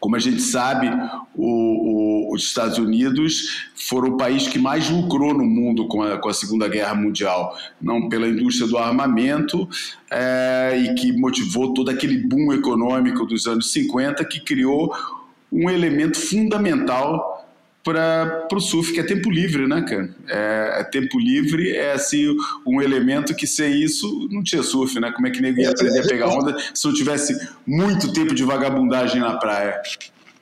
como 0.00 0.16
a 0.16 0.18
gente 0.18 0.40
sabe, 0.40 0.88
o, 1.34 2.30
o, 2.30 2.34
os 2.34 2.44
Estados 2.44 2.78
Unidos 2.78 3.68
foram 3.74 4.10
o 4.10 4.16
país 4.16 4.46
que 4.46 4.58
mais 4.58 4.88
lucrou 4.90 5.34
no 5.34 5.44
mundo 5.44 5.86
com 5.88 6.02
a, 6.02 6.18
com 6.18 6.28
a 6.28 6.34
Segunda 6.34 6.68
Guerra 6.68 6.94
Mundial, 6.94 7.56
não 7.80 8.08
pela 8.08 8.28
indústria 8.28 8.68
do 8.68 8.78
armamento, 8.78 9.68
é, 10.10 10.78
e 10.78 10.94
que 10.94 11.12
motivou 11.12 11.74
todo 11.74 11.90
aquele 11.90 12.18
boom 12.18 12.52
econômico 12.52 13.26
dos 13.26 13.46
anos 13.46 13.72
50 13.72 14.24
que 14.24 14.40
criou 14.40 14.94
um 15.50 15.68
elemento 15.70 16.18
fundamental 16.18 17.37
para 17.92 18.56
o 18.56 18.60
surf, 18.60 18.92
que 18.92 19.00
é 19.00 19.02
tempo 19.02 19.30
livre, 19.30 19.66
né, 19.66 19.82
cara? 19.82 20.14
É, 20.28 20.80
é, 20.80 20.84
tempo 20.84 21.18
livre 21.18 21.76
é 21.76 21.92
assim 21.92 22.34
um 22.66 22.82
elemento 22.82 23.34
que 23.34 23.46
sem 23.46 23.82
isso 23.82 24.28
não 24.30 24.42
tinha 24.42 24.62
surf, 24.62 24.98
né? 25.00 25.10
Como 25.12 25.26
é 25.26 25.30
que 25.30 25.40
nego 25.40 25.60
ia 25.60 25.70
aprender 25.70 26.00
a 26.00 26.06
pegar 26.06 26.28
onda 26.28 26.56
se 26.74 26.86
não 26.86 26.94
tivesse 26.94 27.38
muito 27.66 28.12
tempo 28.12 28.34
de 28.34 28.44
vagabundagem 28.44 29.20
na 29.20 29.36
praia? 29.36 29.80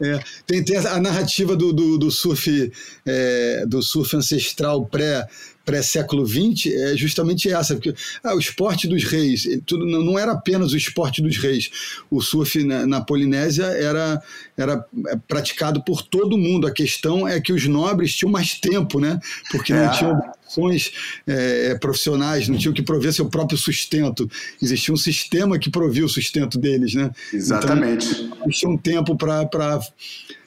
É, 0.01 0.21
tem, 0.47 0.63
tem 0.63 0.77
a 0.77 1.01
narrativa 1.01 1.57
do, 1.57 1.73
do, 1.73 1.97
do 1.97 2.11
surf 2.11 2.71
é, 3.07 3.65
do 3.67 3.81
surf 3.83 4.15
ancestral 4.15 4.85
pré 4.85 5.27
pré-século 5.67 6.25
XX 6.25 6.73
é 6.73 6.97
justamente 6.97 7.51
essa, 7.51 7.75
porque 7.75 7.93
ah, 8.23 8.35
o 8.35 8.39
esporte 8.39 8.87
dos 8.87 9.03
reis, 9.03 9.47
tudo 9.67 9.85
não 9.85 10.17
era 10.17 10.33
apenas 10.33 10.73
o 10.73 10.77
esporte 10.77 11.21
dos 11.21 11.37
reis. 11.37 11.69
O 12.09 12.23
surf 12.23 12.63
na, 12.63 12.87
na 12.87 13.01
Polinésia 13.01 13.65
era, 13.65 14.23
era 14.57 14.87
é, 15.09 15.17
praticado 15.27 15.83
por 15.83 16.03
todo 16.03 16.39
mundo. 16.39 16.67
A 16.67 16.71
questão 16.71 17.27
é 17.27 17.41
que 17.41 17.53
os 17.53 17.67
nobres 17.67 18.15
tinham 18.15 18.31
mais 18.31 18.55
tempo, 18.55 19.01
né? 19.01 19.19
Porque 19.51 19.73
não 19.75 19.85
é. 19.85 19.89
tinham 19.91 20.13
obrigações 20.13 20.93
é, 21.27 21.75
profissionais, 21.75 22.49
não 22.49 22.57
tinham 22.57 22.73
que 22.73 22.83
prover 22.83 23.13
seu 23.13 23.29
próprio 23.29 23.59
sustento. 23.59 24.31
Existia 24.63 24.95
um 24.95 24.97
sistema 24.97 25.59
que 25.59 25.69
provia 25.69 26.05
o 26.05 26.09
sustento 26.09 26.59
deles, 26.59 26.95
né? 26.95 27.11
Exatamente. 27.33 28.23
Então, 28.23 28.49
tinham 28.49 28.77
tempo 28.77 29.17
para 29.17 29.81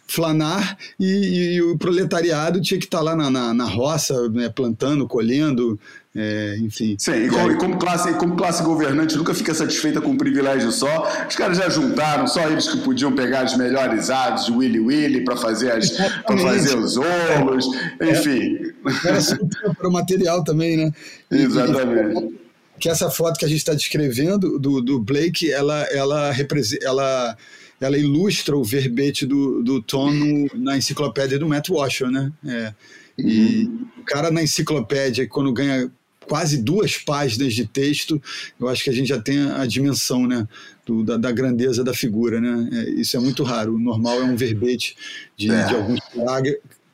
flanar 0.09 0.75
e, 0.99 1.55
e, 1.55 1.61
o 1.61 1.77
proletariado 1.77 2.59
tinha 2.59 2.79
que 2.79 2.87
estar 2.87 2.97
tá 2.97 3.03
lá 3.03 3.15
na, 3.15 3.29
na, 3.29 3.53
na 3.53 3.65
roça, 3.65 4.27
né, 4.29 4.49
plantando, 4.49 5.07
colhendo, 5.07 5.79
é, 6.15 6.57
enfim. 6.59 6.95
Sim, 6.97 7.25
e 7.25 7.29
como, 7.29 7.51
e 7.51 7.55
como, 7.57 7.77
classe, 7.77 8.11
como 8.15 8.35
classe 8.35 8.63
governante 8.63 9.15
nunca 9.15 9.35
fica 9.35 9.53
satisfeita 9.53 10.01
com 10.01 10.09
um 10.09 10.17
privilégio 10.17 10.71
só, 10.71 11.07
os 11.29 11.35
caras 11.35 11.57
já 11.57 11.69
juntaram, 11.69 12.25
só 12.25 12.49
eles 12.49 12.67
que 12.67 12.79
podiam 12.79 13.13
pegar 13.13 13.41
as 13.41 13.55
melhores 13.55 14.09
aves 14.09 14.45
de 14.45 14.51
Willy 14.51 14.79
Willy 14.79 15.23
para 15.23 15.37
fazer, 15.37 15.71
as, 15.71 15.95
fazer 16.25 16.75
os 16.75 16.97
olos, 16.97 17.65
é. 17.99 18.09
enfim. 18.09 18.57
Era 19.05 19.73
para 19.75 19.87
o 19.87 19.93
material 19.93 20.43
também, 20.43 20.75
né? 20.75 20.91
E, 21.31 21.43
Exatamente. 21.43 22.39
Que 22.79 22.89
essa 22.89 23.11
foto 23.11 23.37
que 23.37 23.45
a 23.45 23.47
gente 23.47 23.59
está 23.59 23.73
descrevendo 23.73 24.57
do, 24.57 24.81
do 24.81 24.99
Blake, 24.99 25.51
ela, 25.51 25.83
ela, 25.91 26.31
representa, 26.31 26.83
ela 26.85 27.37
ela 27.79 27.97
ilustra 27.97 28.57
o 28.57 28.63
verbete 28.63 29.25
do, 29.25 29.63
do 29.63 29.81
Tom 29.81 30.11
na 30.53 30.77
enciclopédia 30.77 31.39
do 31.39 31.47
Matt 31.47 31.69
Washer, 31.69 32.09
né? 32.09 32.31
É. 32.45 32.73
E 33.17 33.65
uhum. 33.65 33.87
o 33.99 34.03
cara 34.03 34.31
na 34.31 34.43
enciclopédia, 34.43 35.27
quando 35.27 35.51
ganha 35.51 35.91
quase 36.27 36.57
duas 36.57 36.97
páginas 36.97 37.53
de 37.53 37.65
texto, 37.65 38.21
eu 38.59 38.67
acho 38.67 38.83
que 38.83 38.89
a 38.89 38.93
gente 38.93 39.07
já 39.07 39.19
tem 39.19 39.49
a 39.51 39.65
dimensão, 39.65 40.27
né? 40.27 40.47
Do, 40.85 41.03
da, 41.03 41.17
da, 41.17 41.31
grandeza 41.31 41.83
da 41.83 41.93
figura, 41.93 42.39
né? 42.39 42.69
É, 42.71 42.89
isso 42.91 43.17
é 43.17 43.19
muito 43.19 43.43
raro. 43.43 43.75
O 43.75 43.79
normal 43.79 44.21
é 44.21 44.23
um 44.23 44.35
verbete 44.35 44.95
de, 45.35 45.51
é. 45.51 45.65
de 45.65 45.75
alguns 45.75 45.99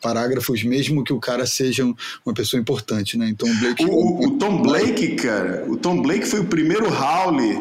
parágrafos, 0.01 0.63
mesmo 0.63 1.03
que 1.03 1.13
o 1.13 1.19
cara 1.19 1.45
seja 1.45 1.83
uma 2.25 2.33
pessoa 2.33 2.59
importante, 2.61 3.17
né? 3.17 3.27
Então 3.29 3.49
o 3.49 3.59
Blake. 3.59 3.85
O, 3.85 4.27
o 4.27 4.37
Tom 4.37 4.61
Blake, 4.61 5.15
cara, 5.15 5.65
o 5.67 5.77
Tom 5.77 6.01
Blake 6.01 6.25
foi 6.25 6.41
o 6.41 6.45
primeiro 6.45 6.87
Howley 6.87 7.57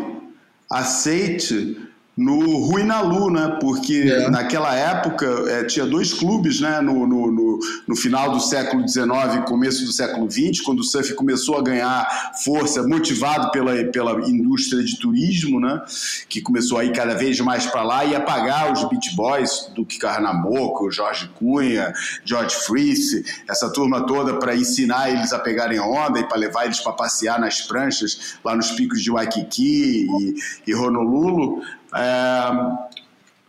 aceite 0.70 1.76
no 2.16 2.58
Ruinalu, 2.58 3.30
né? 3.30 3.58
Porque 3.60 4.04
é. 4.06 4.30
naquela 4.30 4.74
época 4.74 5.26
é, 5.48 5.64
tinha 5.64 5.84
dois 5.84 6.12
clubes, 6.12 6.60
né? 6.60 6.80
No, 6.80 7.06
no, 7.06 7.30
no, 7.30 7.58
no, 7.88 7.96
final 7.96 8.30
do 8.30 8.40
século 8.40 8.86
XIX 8.88 9.08
e 9.36 9.46
começo 9.46 9.84
do 9.84 9.92
século 9.92 10.30
XX, 10.30 10.60
quando 10.60 10.80
o 10.80 10.84
surf 10.84 11.12
começou 11.14 11.58
a 11.58 11.62
ganhar 11.62 12.32
força, 12.44 12.86
motivado 12.86 13.50
pela, 13.50 13.84
pela 13.86 14.28
indústria 14.28 14.84
de 14.84 14.96
turismo, 14.98 15.58
né? 15.58 15.82
Que 16.28 16.40
começou 16.40 16.78
a 16.78 16.84
ir 16.84 16.92
cada 16.92 17.14
vez 17.14 17.40
mais 17.40 17.66
para 17.66 17.82
lá 17.82 18.04
e 18.04 18.14
a 18.14 18.20
pagar 18.20 18.72
os 18.72 18.88
beach 18.88 19.14
boys, 19.16 19.70
do 19.74 19.84
Carnamoco, 19.98 20.90
Jorge 20.90 21.28
Cunha, 21.36 21.92
George 22.24 22.54
Freese, 22.54 23.24
essa 23.48 23.68
turma 23.72 24.06
toda 24.06 24.38
para 24.38 24.54
ensinar 24.54 25.10
eles 25.10 25.32
a 25.32 25.38
pegarem 25.38 25.80
onda 25.80 26.20
e 26.20 26.24
para 26.24 26.36
levar 26.36 26.66
eles 26.66 26.78
para 26.78 26.92
passear 26.92 27.40
nas 27.40 27.60
pranchas 27.60 28.36
lá 28.44 28.54
nos 28.54 28.70
picos 28.70 29.02
de 29.02 29.10
Waikiki 29.10 30.06
e, 30.06 30.34
e 30.66 30.74
Honolulu 30.74 31.62
é, 31.96 32.84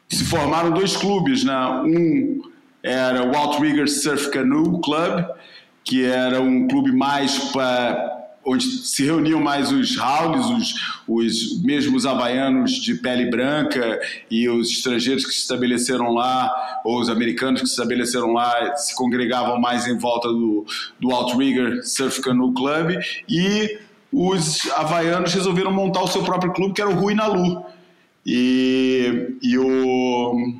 se 0.10 0.26
formaram 0.26 0.72
dois 0.72 0.96
clubes, 0.96 1.44
né? 1.44 1.68
Um 1.86 2.42
era 2.84 3.24
o 3.24 3.36
Outrigger 3.36 3.90
Surf 3.90 4.30
Canoe 4.30 4.80
Club, 4.84 5.26
que 5.84 6.06
era 6.06 6.40
um 6.40 6.68
clube 6.68 6.92
mais 6.92 7.36
para 7.52 8.16
onde 8.46 8.64
se 8.64 9.04
reuniam 9.04 9.42
mais 9.42 9.72
os 9.72 9.98
Raulis, 9.98 10.46
os, 10.46 10.74
os 11.08 11.64
mesmos 11.64 12.06
havaianos 12.06 12.74
de 12.74 12.94
pele 12.94 13.26
branca 13.32 14.00
e 14.30 14.48
os 14.48 14.70
estrangeiros 14.70 15.26
que 15.26 15.34
se 15.34 15.40
estabeleceram 15.40 16.14
lá, 16.14 16.82
ou 16.86 17.00
os 17.00 17.10
americanos 17.10 17.62
que 17.62 17.68
se 17.68 17.74
estabeleceram 17.74 18.34
lá, 18.34 18.76
se 18.76 18.96
congregavam 18.96 19.60
mais 19.60 19.88
em 19.88 19.98
volta 19.98 20.28
do, 20.28 20.64
do 21.00 21.10
Outrigger 21.10 21.84
Surf 21.84 22.22
Canoe 22.22 22.54
Club, 22.54 23.00
e 23.28 23.80
os 24.12 24.70
havaianos 24.74 25.34
resolveram 25.34 25.72
montar 25.74 26.04
o 26.04 26.08
seu 26.08 26.24
próprio 26.24 26.54
clube, 26.54 26.76
que 26.76 26.82
era 26.82 26.90
o 26.90 26.94
Rui 26.94 27.16
Nalu. 27.16 27.66
E, 28.26 29.38
e 29.42 29.58
o 29.58 30.56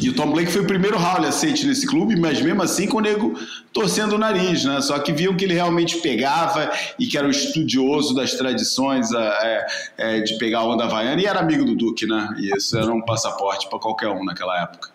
e 0.00 0.08
o 0.08 0.14
Tom 0.14 0.32
Blake 0.32 0.50
foi 0.50 0.62
o 0.62 0.66
primeiro 0.66 0.98
Howley 0.98 1.28
aceite 1.28 1.66
nesse 1.66 1.86
clube, 1.86 2.18
mas 2.18 2.40
mesmo 2.40 2.62
assim 2.62 2.86
com 2.86 2.98
o 2.98 3.00
nego 3.00 3.38
torcendo 3.72 4.14
o 4.14 4.18
nariz, 4.18 4.64
né? 4.64 4.80
Só 4.80 4.98
que 4.98 5.12
viam 5.12 5.36
que 5.36 5.44
ele 5.44 5.54
realmente 5.54 5.98
pegava 5.98 6.70
e 6.98 7.06
que 7.06 7.16
era 7.16 7.26
um 7.26 7.30
estudioso 7.30 8.14
das 8.14 8.34
tradições 8.34 9.12
é, 9.12 9.66
é, 9.98 10.20
de 10.20 10.38
pegar 10.38 10.60
a 10.60 10.66
onda 10.66 10.84
havaiana 10.84 11.20
e 11.20 11.26
era 11.26 11.40
amigo 11.40 11.64
do 11.64 11.74
Duque, 11.74 12.06
né? 12.06 12.34
E 12.38 12.56
isso 12.56 12.76
era 12.76 12.92
um 12.92 13.02
passaporte 13.02 13.68
para 13.68 13.78
qualquer 13.78 14.08
um 14.08 14.24
naquela 14.24 14.62
época. 14.62 14.90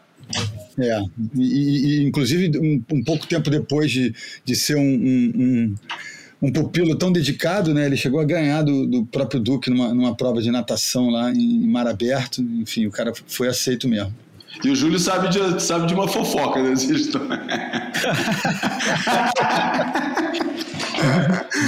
É, 0.79 1.01
e, 1.35 1.99
e 1.99 2.03
inclusive 2.03 2.57
um, 2.57 2.81
um, 2.95 3.03
pouco 3.03 3.27
tempo 3.27 3.49
depois 3.49 3.91
de, 3.91 4.15
de 4.43 4.55
ser 4.55 4.75
um, 4.75 4.81
um, 4.81 5.31
um, 5.35 5.75
pupilo 6.49 6.95
tão 6.95 7.11
dedicado, 7.11 7.73
né? 7.73 7.85
Ele 7.85 7.97
chegou 7.97 8.19
a 8.19 8.23
ganhar 8.23 8.61
do, 8.63 8.87
do 8.87 9.05
próprio 9.05 9.39
Duque 9.39 9.69
numa, 9.69 9.93
numa 9.93 10.15
prova 10.15 10.41
de 10.41 10.49
natação 10.49 11.09
lá 11.09 11.29
em 11.31 11.67
Mar 11.67 11.85
Aberto. 11.85 12.41
Enfim, 12.41 12.87
o 12.87 12.91
cara 12.91 13.11
foi 13.27 13.49
aceito 13.49 13.87
mesmo. 13.87 14.15
E 14.63 14.69
o 14.69 14.75
Júlio 14.75 14.99
sabe 14.99 15.29
de, 15.29 15.61
sabe 15.61 15.87
de 15.87 15.93
uma 15.93 16.07
fofoca 16.07 16.61
dessa 16.63 16.91
história. 16.93 17.39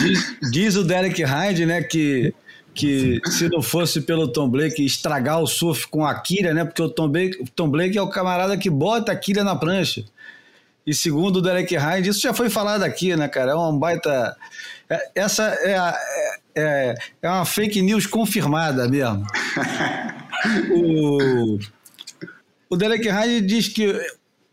diz, 0.01 0.35
diz, 0.51 0.75
o 0.75 0.83
Derek 0.83 1.23
Hyde, 1.23 1.65
né, 1.65 1.81
que, 1.81 2.33
que 2.73 3.21
se 3.27 3.47
não 3.49 3.61
fosse 3.61 4.01
pelo 4.01 4.27
Tom 4.27 4.49
Blake 4.49 4.83
estragar 4.85 5.41
o 5.41 5.47
surf 5.47 5.87
com 5.87 6.05
a 6.05 6.13
quilha, 6.19 6.53
né, 6.53 6.65
porque 6.65 6.81
o 6.81 6.89
Tom 6.89 7.07
Blake, 7.07 7.41
o 7.41 7.45
Tom 7.45 7.69
Blake 7.69 7.97
é 7.97 8.01
o 8.01 8.09
camarada 8.09 8.57
que 8.57 8.69
bota 8.69 9.11
a 9.11 9.15
quilha 9.15 9.43
na 9.43 9.55
prancha. 9.55 10.03
E 10.85 10.93
segundo 10.93 11.37
o 11.37 11.41
Derek 11.41 11.75
Hyde, 11.75 12.09
isso 12.09 12.21
já 12.21 12.33
foi 12.33 12.49
falado 12.49 12.83
aqui, 12.83 13.15
né, 13.15 13.27
cara? 13.27 13.51
É 13.51 13.55
um 13.55 13.77
baita. 13.77 14.35
É, 14.89 15.11
essa 15.15 15.43
é, 15.43 15.77
a, 15.77 15.97
é, 16.55 16.95
é 17.21 17.29
uma 17.29 17.45
fake 17.45 17.81
news 17.81 18.05
confirmada 18.05 18.87
mesmo. 18.87 19.25
o, 20.75 21.57
o 22.69 22.75
Derek 22.75 23.07
Hyde 23.07 23.45
diz 23.45 23.69
que 23.69 23.97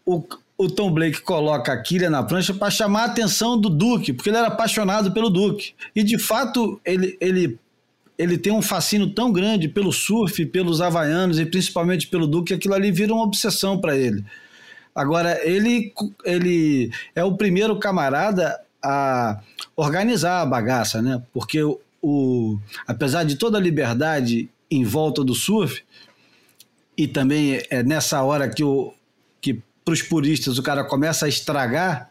o, 0.06 0.22
o 0.56 0.68
Tom 0.68 0.92
Blake 0.92 1.22
coloca 1.22 1.72
a 1.72 1.82
quilha 1.82 2.10
na 2.10 2.22
prancha 2.22 2.54
para 2.54 2.70
chamar 2.70 3.02
a 3.02 3.06
atenção 3.06 3.58
do 3.58 3.68
Duque, 3.68 4.12
porque 4.12 4.28
ele 4.28 4.36
era 4.36 4.48
apaixonado 4.48 5.12
pelo 5.12 5.30
Duque. 5.30 5.72
E 5.96 6.02
de 6.02 6.18
fato, 6.18 6.80
ele, 6.84 7.16
ele, 7.20 7.58
ele 8.18 8.38
tem 8.38 8.52
um 8.52 8.60
fascínio 8.62 9.10
tão 9.10 9.32
grande 9.32 9.68
pelo 9.68 9.90
surf, 9.90 10.46
pelos 10.46 10.80
havaianos 10.80 11.40
e 11.40 11.46
principalmente 11.46 12.06
pelo 12.06 12.26
Duque, 12.26 12.48
que 12.48 12.54
aquilo 12.54 12.74
ali 12.74 12.92
vira 12.92 13.12
uma 13.12 13.24
obsessão 13.24 13.80
para 13.80 13.96
ele. 13.96 14.24
Agora, 14.94 15.40
ele, 15.46 15.92
ele 16.24 16.90
é 17.14 17.24
o 17.24 17.36
primeiro 17.36 17.78
camarada 17.78 18.60
a 18.82 19.40
organizar 19.76 20.40
a 20.40 20.46
bagaça, 20.46 21.00
né? 21.00 21.22
Porque 21.32 21.62
o, 21.62 21.80
o 22.02 22.58
apesar 22.86 23.24
de 23.24 23.36
toda 23.36 23.58
a 23.58 23.60
liberdade 23.60 24.48
em 24.70 24.84
volta 24.84 25.22
do 25.22 25.34
surf, 25.34 25.82
e 26.96 27.06
também 27.06 27.62
é 27.70 27.82
nessa 27.82 28.22
hora 28.22 28.48
que, 28.48 28.64
o, 28.64 28.92
que 29.40 29.60
para 29.84 29.94
os 29.94 30.02
puristas 30.02 30.58
o 30.58 30.62
cara 30.62 30.84
começa 30.84 31.26
a 31.26 31.28
estragar, 31.28 32.10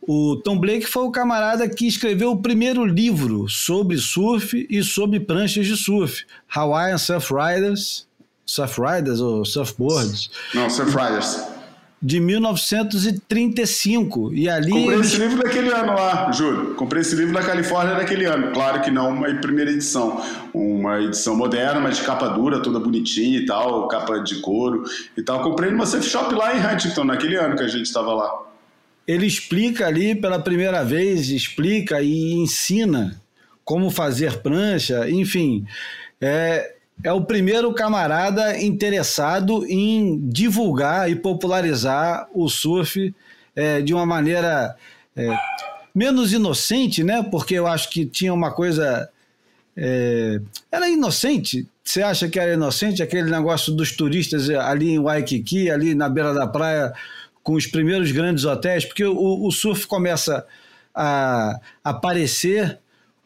o 0.00 0.36
Tom 0.36 0.58
Blake 0.58 0.86
foi 0.86 1.04
o 1.04 1.12
camarada 1.12 1.68
que 1.68 1.86
escreveu 1.86 2.32
o 2.32 2.42
primeiro 2.42 2.84
livro 2.84 3.48
sobre 3.48 3.96
surf 3.98 4.66
e 4.68 4.82
sobre 4.82 5.20
pranchas 5.20 5.66
de 5.66 5.76
surf, 5.76 6.24
Hawaiian 6.52 6.98
Surf 6.98 7.32
Riders, 7.32 8.06
Surf 8.44 8.80
Riders 8.80 9.20
ou 9.20 9.44
Surfboards? 9.44 10.30
Não, 10.52 10.68
Surf 10.68 10.90
Riders 10.96 11.61
de 12.02 12.18
1935. 12.18 14.34
E 14.34 14.48
ali. 14.48 14.72
Comprei 14.72 15.00
esse 15.00 15.18
livro 15.18 15.40
daquele 15.40 15.70
ano 15.70 15.94
lá, 15.94 16.32
Júlio. 16.32 16.74
Comprei 16.74 17.02
esse 17.02 17.14
livro 17.14 17.32
da 17.32 17.42
Califórnia 17.42 17.94
daquele 17.94 18.24
ano. 18.24 18.50
Claro 18.52 18.80
que 18.80 18.90
não 18.90 19.10
uma 19.10 19.32
primeira 19.36 19.70
edição. 19.70 20.20
Uma 20.52 21.00
edição 21.00 21.36
moderna, 21.36 21.78
mas 21.80 21.98
de 21.98 22.02
capa 22.02 22.26
dura, 22.28 22.60
toda 22.60 22.80
bonitinha 22.80 23.38
e 23.38 23.46
tal, 23.46 23.86
capa 23.86 24.18
de 24.18 24.40
couro 24.40 24.82
e 25.16 25.22
tal. 25.22 25.40
Comprei 25.42 25.70
numa 25.70 25.86
safe 25.86 26.08
shop 26.08 26.34
lá 26.34 26.56
em 26.56 26.60
Huntington, 26.60 27.04
naquele 27.04 27.36
ano 27.36 27.54
que 27.56 27.62
a 27.62 27.68
gente 27.68 27.86
estava 27.86 28.12
lá. 28.12 28.42
Ele 29.06 29.26
explica 29.26 29.86
ali 29.86 30.16
pela 30.16 30.40
primeira 30.40 30.84
vez, 30.84 31.30
explica 31.30 32.02
e 32.02 32.32
ensina 32.32 33.22
como 33.64 33.90
fazer 33.90 34.38
prancha, 34.38 35.08
enfim. 35.08 35.64
É, 36.20 36.74
é 37.04 37.12
o 37.12 37.24
primeiro 37.24 37.72
camarada 37.74 38.60
interessado 38.60 39.66
em 39.66 40.20
divulgar 40.28 41.10
e 41.10 41.16
popularizar 41.16 42.28
o 42.32 42.48
surf 42.48 43.14
é, 43.56 43.80
de 43.80 43.92
uma 43.92 44.06
maneira 44.06 44.76
é, 45.16 45.36
menos 45.94 46.32
inocente, 46.32 47.02
né? 47.02 47.26
Porque 47.30 47.54
eu 47.54 47.66
acho 47.66 47.90
que 47.90 48.06
tinha 48.06 48.32
uma 48.32 48.52
coisa. 48.52 49.08
É, 49.76 50.40
era 50.70 50.88
inocente. 50.88 51.66
Você 51.82 52.02
acha 52.02 52.28
que 52.28 52.38
era 52.38 52.54
inocente 52.54 53.02
aquele 53.02 53.30
negócio 53.30 53.72
dos 53.72 53.92
turistas 53.92 54.48
ali 54.50 54.90
em 54.90 55.00
Waikiki, 55.00 55.70
ali 55.70 55.94
na 55.94 56.08
beira 56.08 56.32
da 56.32 56.46
praia, 56.46 56.92
com 57.42 57.54
os 57.54 57.66
primeiros 57.66 58.12
grandes 58.12 58.44
hotéis? 58.44 58.84
Porque 58.84 59.04
o, 59.04 59.46
o 59.46 59.50
surf 59.50 59.86
começa 59.86 60.46
a 60.94 61.58
aparecer 61.82 62.78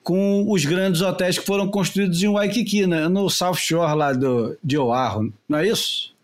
com 0.07 0.49
os 0.49 0.65
grandes 0.65 1.01
hotéis 1.01 1.37
que 1.37 1.45
foram 1.45 1.69
construídos 1.69 2.23
em 2.23 2.29
Waikiki, 2.29 2.87
né? 2.87 3.09
no 3.09 3.29
South 3.29 3.57
Shore 3.57 3.97
lá 3.97 4.13
do, 4.13 4.57
de 4.63 4.79
Oahu, 4.79 5.33
não 5.49 5.59
é 5.59 5.67
isso? 5.67 6.15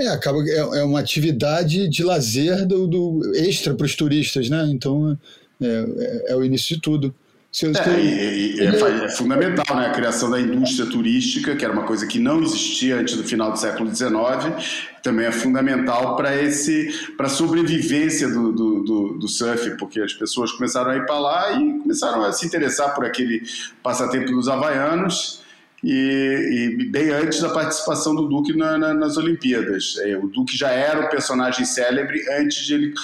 É, 0.00 0.08
acaba, 0.08 0.38
é, 0.42 0.78
é 0.78 0.82
uma 0.82 0.98
atividade 0.98 1.86
de 1.86 2.02
lazer 2.02 2.66
do, 2.66 2.86
do 2.86 3.20
extra 3.34 3.74
para 3.74 3.84
os 3.84 3.94
turistas, 3.94 4.48
né? 4.48 4.66
Então 4.70 5.18
é, 5.60 5.66
é, 5.66 6.32
é, 6.32 6.36
o 6.36 6.42
início 6.42 6.74
de 6.74 6.80
tudo. 6.80 7.14
Se, 7.56 7.64
é, 7.64 7.98
e, 7.98 8.56
e 8.56 8.60
é, 8.60 9.04
é, 9.06 9.08
fundamental, 9.08 9.78
né? 9.78 9.86
A 9.86 9.90
criação 9.90 10.30
da 10.30 10.38
indústria 10.38 10.84
turística, 10.90 11.56
que 11.56 11.64
era 11.64 11.72
uma 11.72 11.84
coisa 11.84 12.06
que 12.06 12.18
não 12.18 12.42
existia 12.42 12.96
antes 12.96 13.16
do 13.16 13.24
final 13.24 13.50
do 13.50 13.58
século 13.58 13.88
XIX, 13.88 14.92
também 15.02 15.24
é 15.24 15.32
fundamental 15.32 16.16
para 16.16 16.36
esse 16.36 17.08
para 17.16 17.28
a 17.28 17.30
sobrevivência 17.30 18.28
do, 18.28 18.52
do, 18.52 18.84
do, 18.84 19.18
do, 19.18 19.26
surf, 19.26 19.70
porque 19.78 20.02
as 20.02 20.12
pessoas 20.12 20.52
começaram 20.52 20.90
a 20.90 20.96
ir 20.98 21.06
para 21.06 21.18
lá 21.18 21.52
e 21.52 21.78
começaram 21.78 22.22
a 22.24 22.30
se 22.30 22.44
interessar 22.44 22.94
por 22.94 23.06
aquele 23.06 23.42
passatempo 23.82 24.32
dos 24.32 24.48
havaianos. 24.48 25.40
E, 25.82 26.76
e, 26.78 26.84
bem 26.90 27.08
antes 27.10 27.40
da 27.40 27.48
participação 27.48 28.14
do 28.14 28.28
Duque 28.28 28.54
na, 28.54 28.76
na, 28.76 28.92
nas 28.92 29.16
Olimpíadas. 29.16 29.96
É, 30.00 30.14
o 30.16 30.26
Duque 30.26 30.54
já 30.56 30.70
era 30.70 31.06
um 31.06 31.08
personagem 31.08 31.64
célebre 31.64 32.22
antes 32.38 32.66
de 32.66 32.74
ele 32.74 32.94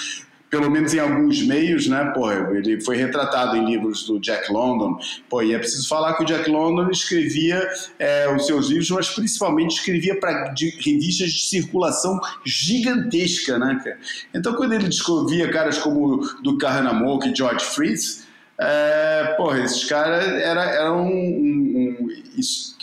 pelo 0.53 0.69
menos 0.69 0.93
em 0.93 0.99
alguns 0.99 1.41
meios, 1.41 1.87
né? 1.87 2.11
Pô, 2.13 2.31
ele 2.31 2.79
foi 2.79 2.95
retratado 2.95 3.57
em 3.57 3.65
livros 3.65 4.05
do 4.05 4.19
Jack 4.19 4.53
London. 4.53 4.99
Pô, 5.27 5.41
e 5.41 5.51
é 5.51 5.57
preciso 5.57 5.89
falar 5.89 6.13
que 6.13 6.21
o 6.21 6.25
Jack 6.27 6.47
London 6.47 6.91
escrevia 6.91 7.67
é, 7.97 8.31
os 8.31 8.45
seus 8.45 8.67
livros, 8.67 8.91
mas 8.91 9.09
principalmente 9.09 9.77
escrevia 9.77 10.19
para 10.19 10.53
revistas 10.79 11.31
de 11.31 11.47
circulação 11.47 12.19
gigantesca, 12.45 13.57
né, 13.57 13.81
cara? 13.83 13.97
Então, 14.31 14.53
quando 14.53 14.73
ele 14.73 14.87
descrevia 14.87 15.49
caras 15.49 15.79
como 15.79 16.17
do 16.43 16.55
Carnamoke 16.59 17.29
e 17.29 17.35
George 17.35 17.65
Fritz, 17.65 18.27
é, 18.59 19.33
porra, 19.35 19.59
esses 19.63 19.85
caras 19.85 20.23
era, 20.23 20.65
era 20.65 20.93
um, 20.93 21.07
um, 21.07 21.97
um, 21.97 22.07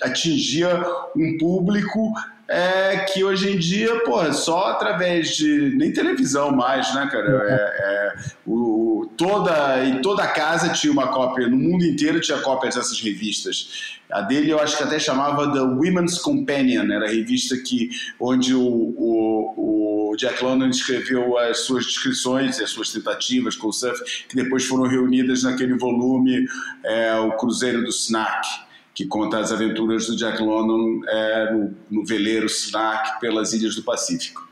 atingia 0.02 0.84
um 1.14 1.38
público 1.38 2.12
é 2.52 3.06
que 3.08 3.22
hoje 3.22 3.52
em 3.52 3.56
dia, 3.56 4.00
porra, 4.00 4.32
só 4.32 4.70
através 4.70 5.36
de. 5.36 5.72
nem 5.76 5.92
televisão 5.92 6.50
mais, 6.50 6.92
né, 6.92 7.08
cara? 7.10 7.28
É, 7.48 7.54
é, 7.54 8.14
o, 8.44 9.08
toda, 9.16 9.84
em 9.84 10.02
toda 10.02 10.26
casa 10.26 10.70
tinha 10.70 10.92
uma 10.92 11.08
cópia, 11.12 11.46
no 11.46 11.56
mundo 11.56 11.84
inteiro 11.84 12.20
tinha 12.20 12.38
cópias 12.38 12.74
dessas 12.74 13.00
revistas. 13.00 14.00
A 14.10 14.22
dele 14.22 14.50
eu 14.50 14.58
acho 14.58 14.76
que 14.76 14.82
até 14.82 14.98
chamava 14.98 15.52
The 15.52 15.60
Women's 15.60 16.18
Companion, 16.18 16.90
era 16.90 17.06
a 17.06 17.08
revista 17.08 17.56
que, 17.56 17.90
onde 18.18 18.52
o, 18.52 18.60
o, 18.60 20.10
o 20.10 20.16
Jack 20.16 20.42
London 20.42 20.70
escreveu 20.70 21.38
as 21.38 21.60
suas 21.60 21.86
descrições, 21.86 22.60
as 22.60 22.70
suas 22.70 22.90
tentativas 22.90 23.54
com 23.54 23.68
o 23.68 23.72
surf, 23.72 24.26
que 24.28 24.34
depois 24.34 24.64
foram 24.66 24.88
reunidas 24.88 25.44
naquele 25.44 25.78
volume, 25.78 26.48
é, 26.84 27.14
O 27.14 27.30
Cruzeiro 27.36 27.84
do 27.84 27.90
Snack 27.90 28.69
que 28.94 29.06
conta 29.06 29.38
as 29.38 29.52
aventuras 29.52 30.06
do 30.06 30.16
Jack 30.16 30.42
London 30.42 31.00
é, 31.08 31.52
no, 31.52 31.74
no 31.90 32.04
veleiro 32.04 32.46
Snack 32.46 33.20
pelas 33.20 33.52
ilhas 33.52 33.74
do 33.74 33.82
Pacífico. 33.82 34.48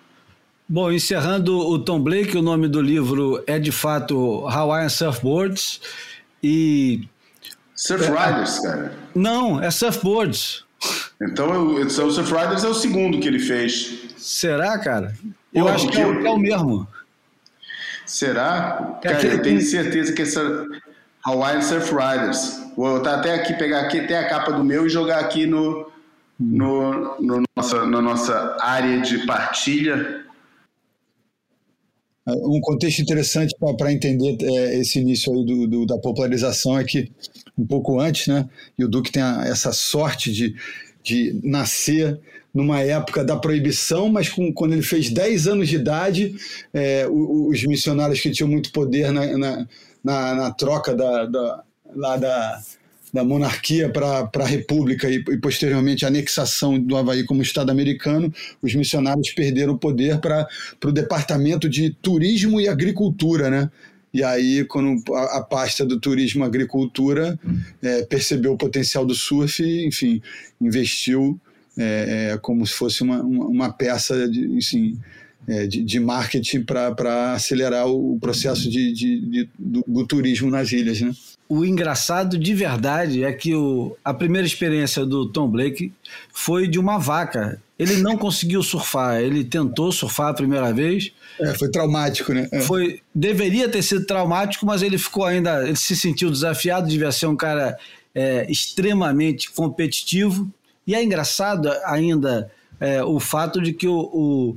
Bom, 0.68 0.92
encerrando 0.92 1.58
o 1.58 1.78
Tom 1.78 2.00
Blake, 2.00 2.36
o 2.36 2.42
nome 2.42 2.68
do 2.68 2.80
livro 2.80 3.42
é 3.46 3.58
de 3.58 3.72
fato 3.72 4.46
Hawaiian 4.46 4.90
Surfboards 4.90 5.80
e. 6.42 7.08
Surf 7.74 8.04
Riders, 8.04 8.58
cara. 8.58 8.92
Não, 9.14 9.62
é 9.62 9.70
Surfboards. 9.70 10.64
Então, 11.20 11.76
o 11.76 11.90
Surf 11.90 12.32
Riders 12.32 12.64
é 12.64 12.68
o 12.68 12.74
segundo 12.74 13.18
que 13.18 13.26
ele 13.26 13.38
fez. 13.38 14.12
Será, 14.16 14.78
cara? 14.78 15.14
Eu 15.54 15.64
Pô, 15.64 15.70
acho 15.70 15.88
que 15.88 15.98
é, 15.98 16.02
é, 16.02 16.30
o 16.30 16.38
mesmo. 16.38 16.86
Será? 18.04 18.98
É 19.02 19.08
cara, 19.08 19.26
eu 19.26 19.42
tenho 19.42 19.60
certeza 19.60 20.12
que 20.12 20.22
essa 20.22 20.66
Hawaiian 21.28 21.62
Surf 21.62 21.92
Riders. 21.92 22.58
Vou 22.76 22.94
botar 22.94 23.16
até 23.16 23.34
aqui, 23.34 23.54
pegar 23.54 23.80
aqui 23.80 24.00
até 24.00 24.18
a 24.18 24.28
capa 24.28 24.52
do 24.52 24.64
meu 24.64 24.86
e 24.86 24.88
jogar 24.88 25.18
aqui 25.18 25.46
no, 25.46 25.90
no, 26.38 27.20
no 27.20 27.42
nossa, 27.56 27.84
na 27.84 28.00
nossa 28.00 28.56
área 28.60 29.00
de 29.00 29.26
partilha. 29.26 30.24
Um 32.26 32.60
contexto 32.60 33.00
interessante 33.00 33.54
para 33.78 33.92
entender 33.92 34.36
é, 34.42 34.78
esse 34.78 34.98
início 34.98 35.32
do, 35.44 35.66
do, 35.66 35.86
da 35.86 35.98
popularização 35.98 36.78
é 36.78 36.84
que 36.84 37.10
um 37.56 37.66
pouco 37.66 37.98
antes, 37.98 38.26
né? 38.26 38.48
E 38.78 38.84
o 38.84 38.88
Duque 38.88 39.10
tem 39.10 39.22
a, 39.22 39.44
essa 39.46 39.72
sorte 39.72 40.30
de, 40.30 40.54
de 41.02 41.40
nascer 41.42 42.20
numa 42.54 42.80
época 42.80 43.24
da 43.24 43.36
proibição, 43.36 44.08
mas 44.08 44.28
com, 44.28 44.52
quando 44.52 44.72
ele 44.72 44.82
fez 44.82 45.10
10 45.10 45.48
anos 45.48 45.68
de 45.68 45.76
idade, 45.76 46.34
é, 46.72 47.06
os, 47.08 47.56
os, 47.56 47.64
missionários 47.64 48.20
que 48.20 48.30
tinham 48.30 48.48
muito 48.48 48.72
poder 48.72 49.10
na, 49.12 49.38
na, 49.38 49.68
na, 50.08 50.34
na 50.34 50.50
troca 50.50 50.94
da, 50.94 51.26
da, 51.26 51.62
lá 51.94 52.16
da, 52.16 52.62
da 53.12 53.22
monarquia 53.22 53.90
para 53.90 54.30
a 54.34 54.46
república 54.46 55.06
e, 55.06 55.16
e, 55.16 55.36
posteriormente 55.36 56.06
a 56.06 56.08
anexação 56.08 56.80
do 56.80 56.96
Havaí 56.96 57.24
como 57.24 57.42
Estado 57.42 57.70
americano, 57.70 58.32
os 58.62 58.74
missionários 58.74 59.30
perderam 59.32 59.74
o 59.74 59.78
poder 59.78 60.18
para 60.18 60.48
o 60.82 60.92
departamento 60.92 61.68
de 61.68 61.90
turismo 61.90 62.58
e 62.58 62.68
agricultura, 62.68 63.50
né? 63.50 63.70
E 64.14 64.24
aí, 64.24 64.64
quando 64.64 65.02
a, 65.14 65.42
pasta 65.42 65.84
do 65.84 66.00
turismo 66.00 66.42
e 66.42 66.46
agricultura 66.46 67.38
é, 67.82 68.02
percebeu 68.04 68.54
o 68.54 68.56
potencial 68.56 69.04
do 69.04 69.14
surf, 69.14 69.62
enfim, 69.86 70.22
investiu 70.58 71.38
é, 71.76 72.32
é, 72.32 72.38
como 72.38 72.66
se 72.66 72.72
fosse 72.72 73.02
uma, 73.02 73.20
uma, 73.20 73.46
uma 73.46 73.72
peça 73.72 74.26
de, 74.26 74.56
assim, 74.56 74.98
é, 75.48 75.66
de, 75.66 75.82
de, 75.82 75.98
marketing 75.98 76.62
para 76.62 77.32
acelerar 77.32 77.86
o 77.88 78.18
processo 78.20 78.68
de, 78.70 78.92
de, 78.92 79.48
do, 79.58 79.84
do, 79.86 80.06
turismo 80.06 80.50
nas 80.50 80.70
ilhas. 80.70 81.00
Né? 81.00 81.12
O 81.48 81.64
engraçado 81.64 82.38
de 82.38 82.54
verdade 82.54 83.24
é 83.24 83.32
que 83.32 83.54
o, 83.54 83.96
a 84.04 84.12
primeira 84.12 84.46
experiência 84.46 85.06
do 85.06 85.26
Tom 85.26 85.48
Blake 85.48 85.92
foi 86.32 86.68
de 86.68 86.78
uma 86.78 86.98
vaca. 86.98 87.60
Ele 87.78 87.96
não 87.96 88.16
conseguiu 88.18 88.62
surfar, 88.62 89.20
ele 89.20 89.42
tentou 89.42 89.90
surfar 89.90 90.28
a 90.28 90.34
primeira 90.34 90.72
vez. 90.72 91.12
É, 91.40 91.54
foi 91.54 91.70
traumático, 91.70 92.34
né? 92.34 92.48
É. 92.52 92.60
Foi, 92.60 93.00
deveria 93.14 93.68
ter 93.68 93.82
sido 93.82 94.04
traumático, 94.04 94.66
mas 94.66 94.82
ele 94.82 94.98
ficou 94.98 95.24
ainda, 95.24 95.66
ele 95.66 95.76
se 95.76 95.96
sentiu 95.96 96.30
desafiado, 96.30 96.88
devia 96.88 97.10
ser 97.10 97.26
um 97.26 97.36
cara 97.36 97.78
é, 98.14 98.46
extremamente 98.50 99.50
competitivo 99.50 100.52
e 100.88 100.94
é 100.94 101.04
engraçado 101.04 101.70
ainda 101.84 102.50
é, 102.80 103.04
o 103.04 103.20
fato 103.20 103.60
de 103.60 103.74
que 103.74 103.86
o, 103.86 103.98
o, 103.98 104.56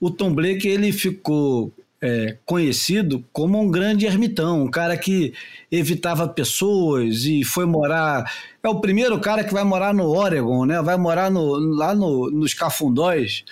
o 0.00 0.10
Tom 0.10 0.32
Blake 0.32 0.66
ele 0.66 0.92
ficou 0.92 1.72
é, 2.00 2.36
conhecido 2.44 3.24
como 3.32 3.60
um 3.60 3.70
grande 3.70 4.06
ermitão, 4.06 4.62
um 4.62 4.70
cara 4.70 4.96
que 4.96 5.34
evitava 5.70 6.28
pessoas 6.28 7.24
e 7.24 7.44
foi 7.44 7.66
morar. 7.66 8.30
É 8.62 8.68
o 8.68 8.80
primeiro 8.80 9.18
cara 9.20 9.42
que 9.42 9.52
vai 9.52 9.64
morar 9.64 9.92
no 9.92 10.08
Oregon, 10.08 10.64
né? 10.64 10.80
Vai 10.80 10.96
morar 10.96 11.30
no, 11.30 11.54
lá 11.56 11.94
no, 11.94 12.30
nos 12.30 12.54
Cafundóis 12.54 13.44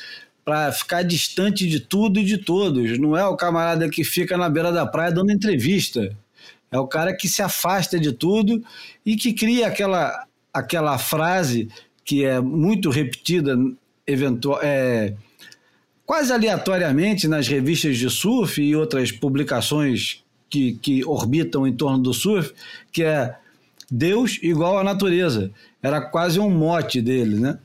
para 0.45 0.71
ficar 0.71 1.03
distante 1.03 1.67
de 1.67 1.81
tudo 1.81 2.21
e 2.21 2.25
de 2.25 2.39
todos. 2.39 2.99
Não 2.99 3.17
é 3.17 3.27
o 3.27 3.37
camarada 3.37 3.89
que 3.91 4.05
fica 4.05 4.37
na 4.37 4.49
beira 4.49 4.71
da 4.71 4.87
praia 4.87 5.11
dando 5.11 5.33
entrevista. 5.33 6.17
É 6.71 6.79
o 6.79 6.87
cara 6.87 7.15
que 7.15 7.29
se 7.29 7.43
afasta 7.43 7.99
de 7.99 8.13
tudo 8.13 8.63
e 9.05 9.17
que 9.17 9.33
cria 9.33 9.67
aquela, 9.67 10.25
aquela 10.53 10.99
frase 10.99 11.69
que 12.05 12.25
é 12.25 12.41
muito 12.41 12.91
repetida 12.91 13.57
eventual, 14.07 14.61
é, 14.63 15.15
quase 16.07 16.33
aleatoriamente 16.33 17.27
nas 17.27 17.49
revistas 17.49 17.99
de 17.99 18.09
surf 18.09 18.63
e 18.63 18.77
outras 18.77 19.11
publicações 19.11 20.25
que, 20.49 20.75
que 20.75 21.05
orbitam 21.05 21.67
em 21.67 21.73
torno 21.73 21.99
do 21.99 22.15
surf, 22.15 22.55
que 22.93 23.03
é 23.03 23.35
Deus 23.91 24.39
igual 24.41 24.79
à 24.79 24.85
natureza. 24.85 25.51
Era 25.83 26.01
quase 26.01 26.39
um 26.39 26.49
mote 26.49 27.03
dele, 27.03 27.41
né? 27.41 27.59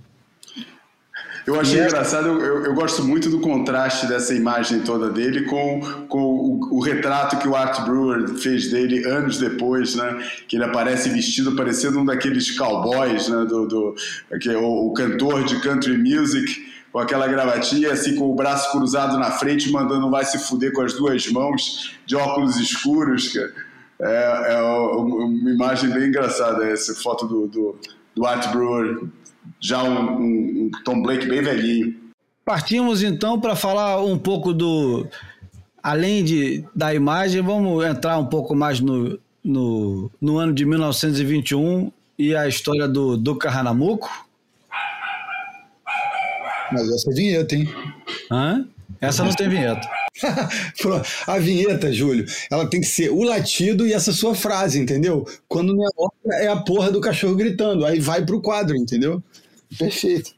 Eu 1.46 1.60
achei 1.60 1.80
engraçado, 1.84 2.28
eu, 2.28 2.66
eu, 2.66 2.74
gosto 2.76 3.04
muito 3.04 3.28
do 3.28 3.40
contraste 3.40 4.06
dessa 4.06 4.34
imagem 4.34 4.82
toda 4.82 5.10
dele 5.10 5.46
com, 5.46 5.82
com 6.08 6.20
o, 6.20 6.78
o, 6.78 6.80
retrato 6.80 7.38
que 7.38 7.48
o 7.48 7.56
Art 7.56 7.84
Brewer 7.84 8.28
fez 8.36 8.70
dele 8.70 9.04
anos 9.08 9.40
depois, 9.40 9.96
né? 9.96 10.24
Que 10.48 10.56
ele 10.56 10.66
aparece 10.66 11.10
vestido 11.10 11.56
parecendo 11.56 12.00
um 12.00 12.06
daqueles 12.06 12.56
cowboys, 12.56 13.28
né? 13.28 13.44
Do, 13.46 13.66
do, 13.66 13.96
que 14.40 14.50
é 14.50 14.58
o, 14.58 14.88
o 14.88 14.94
cantor 14.94 15.44
de 15.44 15.60
country 15.62 15.98
music 15.98 16.71
com 16.92 17.00
aquela 17.00 17.28
gravatinha, 17.28 17.92
assim, 17.92 18.16
com 18.16 18.32
o 18.32 18.36
braço 18.36 18.72
cruzado 18.72 19.18
na 19.18 19.32
frente, 19.32 19.72
mandando 19.72 20.10
vai 20.10 20.26
se 20.26 20.38
fuder 20.40 20.74
com 20.74 20.82
as 20.82 20.94
duas 20.94 21.28
mãos, 21.28 21.96
de 22.06 22.16
óculos 22.16 22.58
escuros. 22.58 23.34
É, 24.00 24.54
é 24.54 24.62
uma 24.62 25.52
imagem 25.52 25.90
bem 25.90 26.08
engraçada 26.08 26.66
essa 26.66 26.94
foto 26.96 27.28
do, 27.28 27.48
do, 27.48 27.80
do 28.16 28.26
Art 28.26 28.52
Brewer 28.52 29.04
já 29.60 29.84
um, 29.84 30.18
um, 30.18 30.24
um 30.66 30.72
Tom 30.84 31.02
Blake 31.02 31.28
bem 31.28 31.42
velhinho. 31.42 31.96
Partimos 32.44 33.04
então 33.04 33.40
para 33.40 33.56
falar 33.56 34.04
um 34.04 34.18
pouco 34.18 34.54
do. 34.54 35.08
Além 35.82 36.24
de, 36.24 36.64
da 36.76 36.94
imagem, 36.94 37.42
vamos 37.42 37.84
entrar 37.86 38.18
um 38.18 38.26
pouco 38.26 38.56
mais 38.56 38.80
no, 38.80 39.20
no, 39.44 40.12
no 40.20 40.38
ano 40.38 40.54
de 40.54 40.66
1921 40.66 41.92
e 42.18 42.36
a 42.36 42.48
história 42.48 42.88
do 42.88 43.18
Duca 43.18 43.50
Hanamuco. 43.50 44.10
Mas 46.72 46.90
essa 46.90 47.12
é 47.12 47.14
vinheta, 47.14 47.56
hein? 47.56 47.70
Hã? 48.32 48.68
Essa 49.00 49.24
não 49.24 49.34
tem 49.34 49.50
vinheta. 49.50 49.90
a 51.26 51.40
vinheta, 51.40 51.92
Júlio, 51.92 52.26
ela 52.52 52.68
tem 52.68 52.82
que 52.82 52.88
ser 52.88 53.10
o 53.10 53.24
latido 53.24 53.88
e 53.88 53.94
essa 53.94 54.12
sua 54.12 54.36
frase, 54.36 54.80
entendeu? 54.80 55.26
Quando 55.48 55.74
não 55.76 55.84
é 55.84 55.90
ópera, 55.98 56.36
é 56.44 56.48
a 56.48 56.58
porra 56.58 56.92
do 56.92 57.02
cachorro 57.02 57.36
gritando. 57.36 57.86
Aí 57.86 58.00
vai 58.00 58.24
pro 58.24 58.42
quadro, 58.42 58.78
entendeu? 58.78 59.24
Perfeito. 59.78 60.36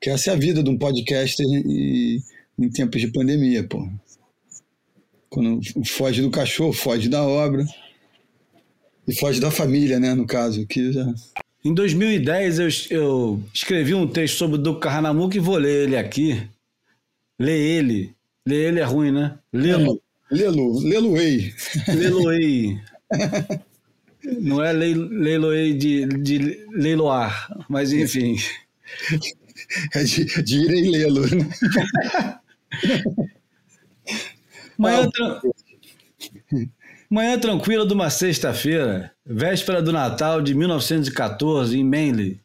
Que 0.00 0.10
essa 0.10 0.30
é 0.30 0.34
a 0.34 0.36
vida 0.36 0.62
de 0.62 0.70
um 0.70 0.78
podcaster 0.78 1.44
e, 1.44 2.22
em 2.56 2.70
tempos 2.70 3.00
de 3.00 3.08
pandemia, 3.08 3.64
pô. 3.64 3.88
Quando 5.28 5.60
foge 5.84 6.22
do 6.22 6.30
cachorro, 6.30 6.72
foge 6.72 7.08
da 7.08 7.22
obra. 7.22 7.66
E 9.06 9.14
foge 9.18 9.40
da 9.40 9.50
família, 9.50 9.98
né, 9.98 10.14
no 10.14 10.26
caso. 10.26 10.66
Que 10.66 10.92
já... 10.92 11.04
Em 11.68 11.74
2010, 11.74 12.58
eu, 12.60 12.68
eu 12.88 13.44
escrevi 13.52 13.92
um 13.92 14.06
texto 14.06 14.38
sobre 14.38 14.56
o 14.56 14.58
Duque 14.58 14.80
Carnamuco 14.80 15.36
e 15.36 15.38
vou 15.38 15.58
ler 15.58 15.84
ele 15.84 15.98
aqui. 15.98 16.42
Lê 17.38 17.58
ele. 17.76 18.14
Lê 18.46 18.68
ele 18.68 18.80
é 18.80 18.84
ruim, 18.84 19.12
né? 19.12 19.38
Lê-lo. 19.52 20.00
É, 20.30 20.34
Lê-lo. 20.34 20.80
Lê-lo-ei. 20.80 21.52
Lê-lo-ei. 21.88 22.80
Não 24.40 24.64
é 24.64 24.72
leiloei 24.72 25.74
de, 25.74 26.06
de 26.06 26.66
leiloar, 26.70 27.54
mas 27.68 27.92
enfim. 27.92 28.36
É 29.94 30.02
de, 30.02 30.24
de 30.42 30.56
ir 30.56 30.70
em 30.72 30.90
lê-lo. 30.90 31.26
Né? 31.26 32.40
Manhã, 34.78 35.10
tra... 35.10 35.42
Manhã 37.10 37.38
tranquila 37.38 37.86
de 37.86 37.94
uma 37.94 38.10
sexta-feira, 38.10 39.10
véspera 39.24 39.80
do 39.80 39.90
Natal 39.90 40.42
de 40.42 40.54
1914, 40.54 41.78
em 41.78 41.82
Manly. 41.82 42.38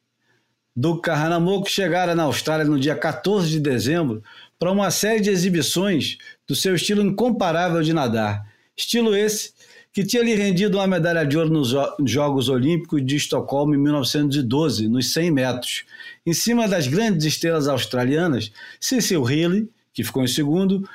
Duke 0.74 1.02
Kahanamoku 1.02 1.70
chegara 1.70 2.16
na 2.16 2.24
Austrália 2.24 2.64
no 2.64 2.80
dia 2.80 2.96
14 2.96 3.50
de 3.50 3.60
dezembro 3.60 4.24
para 4.58 4.72
uma 4.72 4.90
série 4.90 5.20
de 5.20 5.30
exibições 5.30 6.18
do 6.48 6.56
seu 6.56 6.76
estilo 6.76 7.02
incomparável 7.02 7.84
de 7.84 7.92
nadar. 7.92 8.48
Estilo 8.74 9.14
esse 9.14 9.52
que 9.92 10.06
tinha 10.06 10.24
lhe 10.24 10.34
rendido 10.34 10.78
uma 10.78 10.88
medalha 10.88 11.26
de 11.26 11.38
ouro 11.38 11.50
nos 11.50 11.76
Jogos 12.10 12.48
Olímpicos 12.48 13.06
de 13.06 13.18
Estocolmo 13.18 13.76
em 13.76 13.78
1912, 13.78 14.88
nos 14.88 15.12
100 15.12 15.30
metros, 15.30 15.84
em 16.26 16.32
cima 16.32 16.70
das 16.70 16.88
grandes 16.88 17.26
estrelas 17.26 17.68
australianas 17.68 18.50
Cecil 18.80 19.30
Healy, 19.30 19.70
que 19.94 20.06
ficou 20.06 20.24
em 20.24 20.28
segundo, 20.28 20.88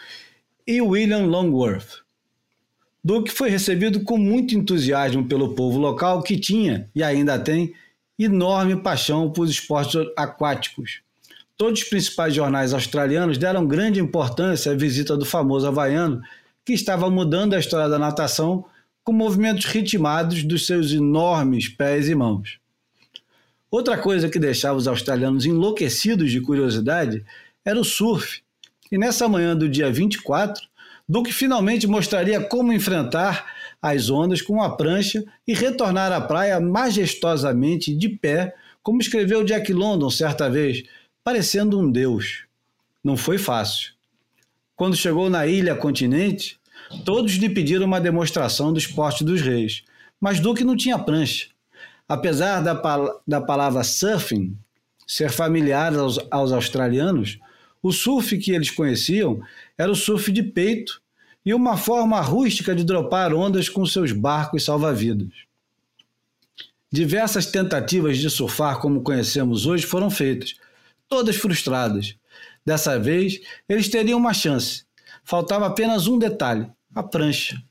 e 0.66 0.80
William 0.80 1.26
Longworth. 1.26 2.07
Duke 3.08 3.32
foi 3.32 3.48
recebido 3.48 4.04
com 4.04 4.18
muito 4.18 4.54
entusiasmo 4.54 5.26
pelo 5.26 5.54
povo 5.54 5.78
local 5.78 6.22
que 6.22 6.38
tinha, 6.38 6.90
e 6.94 7.02
ainda 7.02 7.38
tem, 7.38 7.72
enorme 8.18 8.82
paixão 8.82 9.32
por 9.32 9.48
esportes 9.48 9.98
aquáticos. 10.14 11.00
Todos 11.56 11.80
os 11.80 11.88
principais 11.88 12.34
jornais 12.34 12.74
australianos 12.74 13.38
deram 13.38 13.66
grande 13.66 13.98
importância 13.98 14.72
à 14.72 14.74
visita 14.74 15.16
do 15.16 15.24
famoso 15.24 15.66
havaiano, 15.66 16.20
que 16.66 16.74
estava 16.74 17.08
mudando 17.08 17.54
a 17.54 17.58
história 17.58 17.88
da 17.88 17.98
natação 17.98 18.66
com 19.02 19.14
movimentos 19.14 19.64
ritmados 19.64 20.42
dos 20.42 20.66
seus 20.66 20.92
enormes 20.92 21.66
pés 21.66 22.10
e 22.10 22.14
mãos. 22.14 22.58
Outra 23.70 23.96
coisa 23.96 24.28
que 24.28 24.38
deixava 24.38 24.76
os 24.76 24.86
australianos 24.86 25.46
enlouquecidos 25.46 26.30
de 26.30 26.42
curiosidade 26.42 27.24
era 27.64 27.80
o 27.80 27.84
surf. 27.84 28.42
E 28.92 28.98
nessa 28.98 29.26
manhã 29.26 29.56
do 29.56 29.66
dia 29.66 29.90
24, 29.90 30.67
Duke 31.08 31.32
finalmente 31.32 31.86
mostraria 31.86 32.40
como 32.40 32.72
enfrentar 32.72 33.46
as 33.80 34.10
ondas 34.10 34.42
com 34.42 34.54
uma 34.54 34.76
prancha 34.76 35.24
e 35.46 35.54
retornar 35.54 36.12
à 36.12 36.20
praia 36.20 36.60
majestosamente 36.60 37.94
de 37.94 38.08
pé, 38.08 38.54
como 38.82 39.00
escreveu 39.00 39.44
Jack 39.44 39.72
London 39.72 40.10
certa 40.10 40.50
vez, 40.50 40.82
parecendo 41.24 41.78
um 41.78 41.90
deus. 41.90 42.44
Não 43.02 43.16
foi 43.16 43.38
fácil. 43.38 43.92
Quando 44.76 44.96
chegou 44.96 45.30
na 45.30 45.46
ilha 45.46 45.74
continente, 45.74 46.58
Todos 47.04 47.34
lhe 47.34 47.48
pediram 47.48 47.86
uma 47.86 48.00
demonstração 48.00 48.72
do 48.72 48.78
esporte 48.78 49.22
dos 49.22 49.40
reis, 49.40 49.84
mas 50.20 50.40
Duque 50.40 50.64
não 50.64 50.76
tinha 50.76 50.98
prancha. 50.98 51.48
Apesar 52.08 52.62
da, 52.62 52.80
da 53.26 53.40
palavra 53.40 53.84
surfing 53.84 54.56
ser 55.06 55.30
familiar 55.30 55.94
aos, 55.94 56.18
aos 56.30 56.52
australianos, 56.52 57.38
o 57.82 57.92
surf 57.92 58.36
que 58.38 58.52
eles 58.52 58.70
conheciam 58.70 59.40
era 59.76 59.90
o 59.90 59.96
surf 59.96 60.30
de 60.32 60.42
peito 60.42 61.00
e 61.44 61.54
uma 61.54 61.76
forma 61.76 62.20
rústica 62.20 62.74
de 62.74 62.84
dropar 62.84 63.32
ondas 63.32 63.68
com 63.68 63.86
seus 63.86 64.12
barcos 64.12 64.64
salva-vidas. 64.64 65.32
Diversas 66.90 67.46
tentativas 67.46 68.18
de 68.18 68.30
surfar 68.30 68.80
como 68.80 69.02
conhecemos 69.02 69.66
hoje 69.66 69.86
foram 69.86 70.10
feitas, 70.10 70.54
todas 71.08 71.36
frustradas. 71.36 72.16
Dessa 72.64 72.98
vez, 72.98 73.40
eles 73.68 73.88
teriam 73.88 74.18
uma 74.18 74.32
chance. 74.32 74.84
Faltava 75.22 75.66
apenas 75.66 76.06
um 76.06 76.18
detalhe: 76.18 76.66
a 76.94 77.02
prancha. 77.02 77.62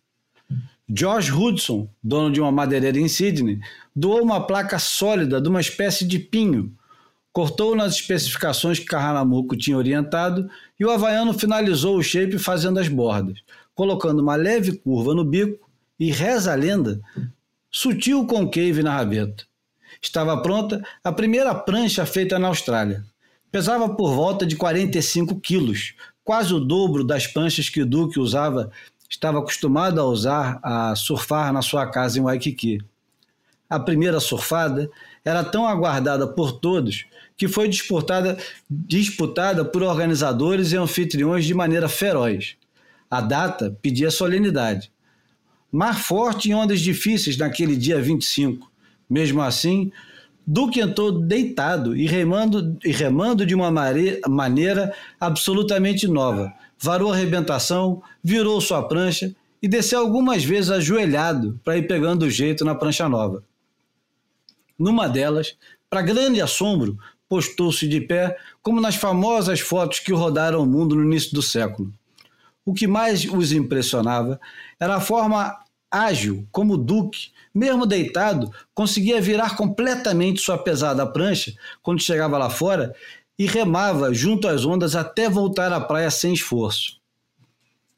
George 0.89 1.33
Hudson, 1.33 1.89
dono 2.01 2.31
de 2.31 2.39
uma 2.39 2.51
madeireira 2.51 2.99
em 2.99 3.07
Sydney, 3.07 3.59
doou 3.95 4.21
uma 4.21 4.45
placa 4.45 4.79
sólida 4.79 5.41
de 5.41 5.49
uma 5.49 5.59
espécie 5.59 6.07
de 6.07 6.17
pinho, 6.17 6.76
cortou 7.31 7.75
nas 7.75 7.93
especificações 7.93 8.79
que 8.79 8.85
Carranamuco 8.85 9.55
tinha 9.55 9.77
orientado 9.77 10.49
e 10.79 10.85
o 10.85 10.89
havaiano 10.89 11.33
finalizou 11.33 11.97
o 11.97 12.03
shape 12.03 12.39
fazendo 12.39 12.79
as 12.79 12.87
bordas, 12.87 13.39
colocando 13.75 14.21
uma 14.21 14.35
leve 14.35 14.73
curva 14.73 15.13
no 15.13 15.23
bico 15.23 15.69
e, 15.99 16.11
reza 16.11 16.51
a 16.51 16.55
lenda, 16.55 16.99
sutil 17.69 18.25
concave 18.25 18.81
na 18.81 18.95
rabeta. 18.95 19.45
Estava 20.01 20.41
pronta 20.41 20.81
a 21.03 21.11
primeira 21.11 21.53
prancha 21.53 22.05
feita 22.05 22.37
na 22.37 22.47
Austrália. 22.47 23.03
Pesava 23.51 23.89
por 23.89 24.13
volta 24.13 24.45
de 24.45 24.55
45 24.55 25.39
quilos, 25.39 25.93
quase 26.23 26.53
o 26.53 26.59
dobro 26.59 27.03
das 27.03 27.25
pranchas 27.25 27.69
que 27.69 27.81
o 27.81 27.85
Duque 27.85 28.19
usava 28.19 28.71
estava 29.09 29.39
acostumado 29.39 30.01
a 30.01 30.05
usar 30.05 30.59
a 30.61 30.95
surfar 30.95 31.53
na 31.53 31.61
sua 31.61 31.87
casa 31.87 32.19
em 32.19 32.21
Waikiki. 32.21 32.79
A 33.69 33.79
primeira 33.79 34.19
surfada 34.19 34.89
era 35.27 35.43
tão 35.43 35.67
aguardada 35.67 36.25
por 36.25 36.53
todos 36.53 37.05
que 37.35 37.49
foi 37.49 37.67
disputada, 37.67 38.37
disputada 38.69 39.65
por 39.65 39.83
organizadores 39.83 40.71
e 40.71 40.77
anfitriões 40.77 41.43
de 41.43 41.53
maneira 41.53 41.89
feroz. 41.89 42.55
A 43.11 43.19
data 43.19 43.77
pedia 43.81 44.09
solenidade. 44.09 44.89
Mar 45.69 45.99
forte 45.99 46.49
e 46.49 46.53
ondas 46.53 46.79
difíceis 46.79 47.35
naquele 47.37 47.75
dia 47.75 48.01
25. 48.01 48.71
Mesmo 49.09 49.41
assim, 49.41 49.91
Duque 50.45 50.79
entrou 50.79 51.11
deitado 51.11 51.93
e 51.93 52.07
remando, 52.07 52.77
e 52.85 52.91
remando 52.93 53.45
de 53.45 53.53
uma 53.53 53.69
maneira 53.69 54.93
absolutamente 55.19 56.07
nova, 56.07 56.53
varou 56.79 57.11
a 57.11 57.15
arrebentação, 57.15 58.01
virou 58.23 58.61
sua 58.61 58.81
prancha 58.87 59.35
e 59.61 59.67
desceu 59.67 59.99
algumas 59.99 60.45
vezes 60.45 60.71
ajoelhado 60.71 61.59
para 61.65 61.77
ir 61.77 61.85
pegando 61.85 62.23
o 62.23 62.29
jeito 62.29 62.63
na 62.63 62.73
prancha 62.73 63.09
nova. 63.09 63.43
Numa 64.77 65.07
delas, 65.07 65.55
para 65.89 66.01
grande 66.01 66.41
assombro, 66.41 66.97
postou-se 67.27 67.87
de 67.87 68.01
pé, 68.01 68.37
como 68.61 68.81
nas 68.81 68.95
famosas 68.95 69.59
fotos 69.59 69.99
que 69.99 70.13
rodaram 70.13 70.61
o 70.61 70.65
mundo 70.65 70.95
no 70.95 71.03
início 71.03 71.33
do 71.33 71.41
século. 71.41 71.91
O 72.65 72.73
que 72.73 72.87
mais 72.87 73.25
os 73.25 73.51
impressionava 73.51 74.39
era 74.79 74.95
a 74.95 75.01
forma 75.01 75.57
ágil 75.89 76.47
como 76.51 76.73
o 76.73 76.77
Duque, 76.77 77.29
mesmo 77.53 77.85
deitado, 77.85 78.51
conseguia 78.73 79.21
virar 79.21 79.55
completamente 79.55 80.41
sua 80.41 80.57
pesada 80.57 81.05
prancha 81.07 81.53
quando 81.81 82.01
chegava 82.01 82.37
lá 82.37 82.49
fora 82.49 82.93
e 83.39 83.45
remava 83.45 84.13
junto 84.13 84.47
às 84.47 84.65
ondas 84.65 84.95
até 84.95 85.29
voltar 85.29 85.71
à 85.71 85.79
praia 85.79 86.11
sem 86.11 86.33
esforço. 86.33 86.97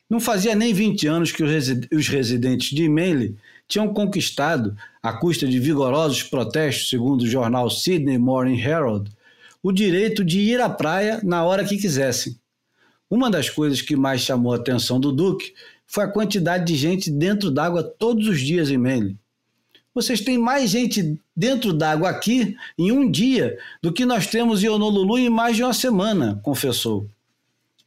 Não 0.09 0.19
fazia 0.19 0.55
nem 0.55 0.73
20 0.73 1.07
anos 1.07 1.31
que 1.31 1.43
os 1.43 2.07
residentes 2.07 2.69
de 2.69 2.89
Manly 2.89 3.35
tinham 3.67 3.93
conquistado, 3.93 4.75
à 5.01 5.13
custa 5.13 5.47
de 5.47 5.59
vigorosos 5.59 6.23
protestos, 6.23 6.89
segundo 6.89 7.21
o 7.21 7.27
jornal 7.27 7.69
Sydney 7.69 8.17
Morning 8.17 8.59
Herald, 8.59 9.09
o 9.61 9.71
direito 9.71 10.23
de 10.23 10.39
ir 10.39 10.61
à 10.61 10.69
praia 10.69 11.19
na 11.23 11.43
hora 11.43 11.63
que 11.65 11.77
quisessem. 11.77 12.37
Uma 13.09 13.29
das 13.29 13.49
coisas 13.49 13.81
que 13.81 13.95
mais 13.95 14.21
chamou 14.21 14.53
a 14.53 14.57
atenção 14.57 14.99
do 14.99 15.11
Duque 15.11 15.53
foi 15.87 16.03
a 16.03 16.07
quantidade 16.07 16.65
de 16.65 16.75
gente 16.75 17.09
dentro 17.09 17.49
d'água 17.49 17.83
todos 17.83 18.27
os 18.27 18.39
dias 18.39 18.69
em 18.69 18.77
Manly. 18.77 19.17
Vocês 19.93 20.21
têm 20.21 20.37
mais 20.37 20.69
gente 20.69 21.19
dentro 21.35 21.73
d'água 21.73 22.09
aqui 22.09 22.55
em 22.77 22.91
um 22.91 23.09
dia 23.09 23.57
do 23.81 23.91
que 23.91 24.05
nós 24.05 24.27
temos 24.27 24.63
em 24.63 24.69
Honolulu 24.69 25.17
em 25.17 25.29
mais 25.29 25.55
de 25.55 25.63
uma 25.63 25.73
semana, 25.73 26.39
confessou. 26.43 27.07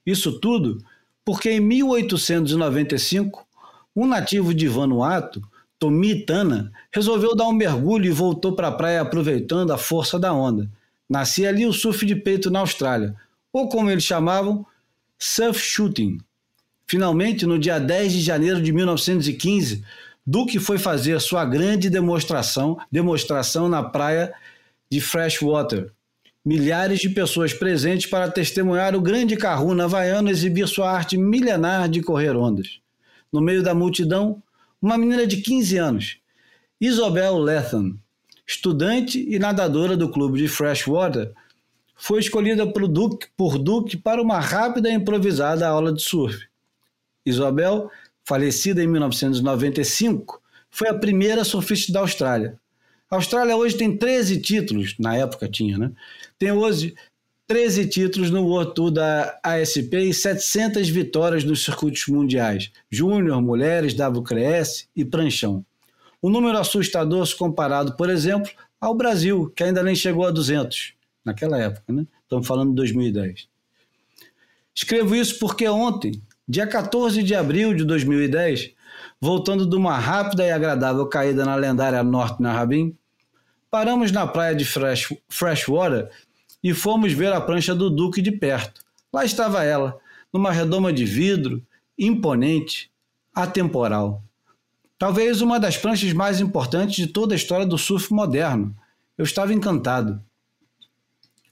Isso 0.05 0.41
tudo 0.41 0.79
porque 1.25 1.51
em 1.51 1.61
1895, 1.61 3.47
um 3.95 4.07
nativo 4.07 4.53
de 4.53 4.67
Vanuatu, 4.67 5.41
Tomi 5.83 6.15
Tana, 6.25 6.71
resolveu 6.93 7.35
dar 7.35 7.49
um 7.49 7.53
mergulho 7.53 8.07
e 8.07 8.11
voltou 8.11 8.55
para 8.55 8.69
a 8.69 8.73
praia 8.73 9.01
aproveitando 9.01 9.73
a 9.73 9.77
força 9.77 10.17
da 10.17 10.33
onda. 10.33 10.71
Nascia 11.11 11.49
ali 11.49 11.67
o 11.67 11.73
surf 11.73 12.07
de 12.07 12.15
peito 12.15 12.53
na 12.53 12.61
Austrália, 12.61 13.17
ou 13.53 13.69
como 13.69 13.91
eles 13.91 14.05
chamavam, 14.05 14.65
surf 15.19 15.59
shooting. 15.59 16.19
Finalmente, 16.87 17.45
no 17.47 17.59
dia 17.59 17.81
10 17.81 18.13
de 18.13 18.21
janeiro 18.21 18.63
de 18.63 18.73
1915, 18.73 19.83
Duque 20.25 20.61
foi 20.61 20.79
fazer 20.79 21.21
sua 21.21 21.45
grande 21.45 21.91
demonstração, 21.91 22.79
demonstração 22.89 23.69
na 23.69 23.83
praia 23.83 24.33
de 24.89 25.01
Freshwater. 25.01 25.91
Milhares 26.45 27.01
de 27.01 27.09
pessoas 27.09 27.53
presentes 27.53 28.07
para 28.07 28.31
testemunhar 28.31 28.95
o 28.95 29.01
grande 29.01 29.37
Kahuna 29.37 29.87
havaiano 29.87 30.31
exibir 30.31 30.69
sua 30.69 30.93
arte 30.93 31.17
milenar 31.17 31.89
de 31.89 32.01
correr 32.01 32.37
ondas. 32.37 32.79
No 33.33 33.41
meio 33.41 33.65
da 33.65 33.75
multidão, 33.75 34.41
uma 34.83 34.99
menina 34.99 35.25
de 35.27 35.37
15 35.37 35.79
anos, 35.79 36.19
Isabel 36.81 37.39
Lethan, 37.39 37.95
estudante 38.45 39.25
e 39.33 39.39
nadadora 39.39 39.97
do 39.97 40.11
clube 40.11 40.39
de 40.39 40.49
Freshwater, 40.49 41.33
foi 41.95 42.19
escolhida 42.19 42.67
por 42.67 42.89
Duke, 42.89 43.29
por 43.37 43.57
Duke 43.57 43.97
para 43.97 44.21
uma 44.21 44.41
rápida 44.41 44.89
e 44.91 44.95
improvisada 44.95 45.69
aula 45.69 45.93
de 45.93 46.03
surf. 46.03 46.49
Isabel 47.25 47.89
falecida 48.25 48.83
em 48.83 48.89
1995, 48.89 50.43
foi 50.69 50.89
a 50.89 50.95
primeira 50.95 51.45
surfista 51.45 51.93
da 51.93 52.01
Austrália. 52.01 52.59
A 53.09 53.17
Austrália 53.17 53.57
hoje 53.57 53.77
tem 53.77 53.97
13 53.97 54.41
títulos, 54.41 54.97
na 54.99 55.17
época 55.17 55.49
tinha, 55.49 55.79
né? 55.79 55.93
Tem 56.39 56.51
hoje 56.51 56.95
13 57.53 57.87
títulos 57.87 58.31
no 58.31 58.47
World 58.47 58.73
Tour 58.73 58.91
da 58.91 59.39
ASP 59.43 59.95
e 59.95 60.15
700 60.15 60.89
vitórias 60.89 61.45
nos 61.45 61.63
circuitos 61.63 62.07
mundiais, 62.07 62.73
júnior, 62.91 63.43
mulheres, 63.43 63.93
WCS 63.93 64.89
e 64.97 65.05
pranchão. 65.05 65.63
Um 66.23 66.31
número 66.31 66.57
assustador 66.57 67.27
se 67.27 67.37
comparado, 67.37 67.95
por 67.95 68.09
exemplo, 68.09 68.51
ao 68.81 68.95
Brasil, 68.95 69.53
que 69.55 69.63
ainda 69.63 69.83
nem 69.83 69.95
chegou 69.95 70.27
a 70.27 70.31
200 70.31 70.95
naquela 71.23 71.59
época, 71.59 71.93
né? 71.93 72.07
Estamos 72.23 72.47
falando 72.47 72.71
de 72.71 72.77
2010. 72.77 73.47
Escrevo 74.75 75.15
isso 75.15 75.39
porque 75.39 75.69
ontem 75.69 76.23
Dia 76.49 76.67
14 76.67 77.23
de 77.23 77.35
abril 77.35 77.75
de 77.75 77.85
2010, 77.85 78.73
voltando 79.21 79.69
de 79.69 79.77
uma 79.77 79.99
rápida 79.99 80.47
e 80.47 80.51
agradável 80.51 81.07
caída 81.07 81.45
na 81.45 81.55
lendária 81.55 82.03
Norte 82.03 82.41
Narrabim, 82.41 82.97
paramos 83.71 84.11
na 84.11 84.27
praia 84.27 84.55
de 84.55 84.65
Fresh, 84.65 85.15
Freshwater 85.29 86.11
e 86.63 86.73
fomos 86.73 87.13
ver 87.13 87.33
a 87.33 87.41
prancha 87.41 87.75
do 87.75 87.91
Duque 87.91 88.23
de 88.23 88.31
perto. 88.33 88.83
Lá 89.13 89.25
estava 89.25 89.65
ela, 89.65 89.99
numa 90.33 90.53
redoma 90.53 90.93
de 90.93 91.05
vidro, 91.05 91.63
imponente, 91.99 92.91
atemporal. 93.35 94.23
Talvez 94.99 95.41
uma 95.41 95.59
das 95.59 95.77
pranchas 95.77 96.13
mais 96.13 96.41
importantes 96.41 96.95
de 96.95 97.07
toda 97.09 97.35
a 97.35 97.37
história 97.37 97.67
do 97.67 97.77
surf 97.77 98.13
moderno. 98.13 98.75
Eu 99.19 99.25
estava 99.25 99.53
encantado. 99.53 100.23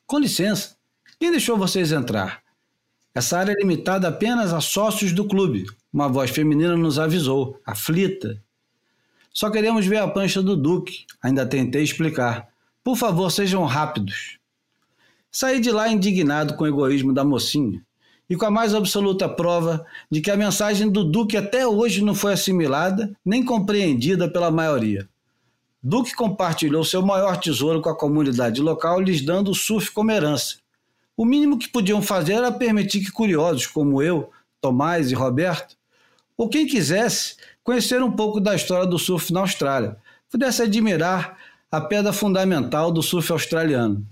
Com 0.07 0.19
licença, 0.19 0.77
quem 1.19 1.31
deixou 1.31 1.59
vocês 1.59 1.93
entrar? 1.93 2.43
Essa 3.15 3.39
área 3.39 3.53
é 3.53 3.57
limitada 3.57 4.09
apenas 4.09 4.53
a 4.53 4.61
sócios 4.61 5.12
do 5.12 5.24
clube. 5.24 5.66
Uma 5.93 6.09
voz 6.09 6.31
feminina 6.31 6.77
nos 6.77 6.99
avisou, 6.99 7.61
aflita. 7.66 8.41
Só 9.32 9.51
queremos 9.51 9.85
ver 9.85 9.99
a 9.99 10.09
prancha 10.09 10.41
do 10.41 10.57
Duque. 10.57 11.05
Ainda 11.20 11.45
tentei 11.45 11.82
explicar. 11.82 12.49
Por 12.82 12.97
favor, 12.97 13.31
sejam 13.31 13.65
rápidos. 13.65 14.40
Saí 15.32 15.61
de 15.61 15.70
lá 15.70 15.89
indignado 15.89 16.55
com 16.55 16.65
o 16.65 16.66
egoísmo 16.66 17.12
da 17.12 17.24
mocinha 17.24 17.82
e 18.28 18.36
com 18.36 18.47
a 18.47 18.51
mais 18.51 18.74
absoluta 18.74 19.28
prova 19.28 19.85
de 20.11 20.20
que 20.20 20.31
a 20.31 20.36
mensagem 20.36 20.89
do 20.89 21.05
Duque 21.05 21.36
até 21.36 21.66
hoje 21.66 22.02
não 22.02 22.15
foi 22.15 22.32
assimilada 22.32 23.12
nem 23.24 23.44
compreendida 23.44 24.28
pela 24.28 24.51
maioria. 24.51 25.09
Duque 25.82 26.15
compartilhou 26.15 26.85
seu 26.85 27.01
maior 27.01 27.36
tesouro 27.39 27.81
com 27.81 27.89
a 27.89 27.97
comunidade 27.97 28.61
local, 28.61 29.01
lhes 29.01 29.24
dando 29.24 29.51
o 29.51 29.55
surf 29.55 29.90
como 29.93 30.11
herança. 30.11 30.57
O 31.16 31.24
mínimo 31.24 31.59
que 31.59 31.69
podiam 31.69 32.02
fazer 32.02 32.35
era 32.35 32.52
permitir 32.52 33.01
que 33.01 33.11
curiosos 33.11 33.66
como 33.66 34.02
eu, 34.02 34.31
Tomás 34.61 35.11
e 35.11 35.15
Roberto, 35.15 35.77
ou 36.36 36.48
quem 36.48 36.66
quisesse 36.66 37.36
conhecer 37.62 38.02
um 38.02 38.12
pouco 38.12 38.40
da 38.40 38.55
história 38.55 38.86
do 38.86 38.98
surf 38.98 39.32
na 39.32 39.40
Austrália, 39.40 39.97
pudesse 40.31 40.62
admirar 40.62 41.36
a 41.70 41.81
pedra 41.81 42.12
fundamental 42.12 42.90
do 42.90 43.02
surf 43.02 43.31
australiano. 43.32 44.07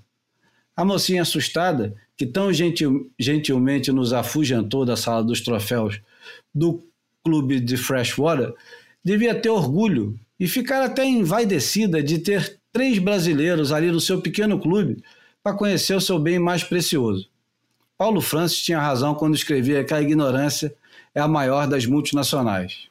A 0.79 0.85
mocinha 0.85 1.23
assustada, 1.23 1.93
que 2.17 2.25
tão 2.25 2.53
gentil, 2.53 3.11
gentilmente 3.19 3.91
nos 3.91 4.13
afugentou 4.13 4.85
da 4.85 4.97
sala 4.97 5.25
dos 5.25 5.41
troféus 5.41 6.01
do 6.55 6.81
clube 7.25 7.59
de 7.59 7.77
Freshwater, 7.77 8.55
devia 9.03 9.35
ter 9.35 9.49
orgulho 9.49 10.17
e 10.39 10.47
ficar 10.47 10.85
até 10.85 11.05
envaidecida 11.05 12.01
de 12.01 12.21
ter 12.21 12.61
três 12.73 13.01
brasileiros 13.01 13.73
ali 13.73 13.91
no 13.91 14.01
seu 14.01 14.21
pequeno 14.21 14.61
clube 14.61 15.03
para 15.43 15.57
conhecer 15.57 15.97
o 15.97 16.01
seu 16.01 16.17
bem 16.17 16.39
mais 16.39 16.63
precioso. 16.63 17.29
Paulo 17.99 18.21
Francis 18.21 18.63
tinha 18.63 18.79
razão 18.79 19.17
quando 19.17 19.35
escrevia 19.35 19.83
que 19.83 19.93
a 19.93 20.01
ignorância 20.01 20.73
é 21.13 21.21
a 21.21 21.27
maior 21.27 21.67
das 21.67 21.87
multinacionais. 21.87 22.89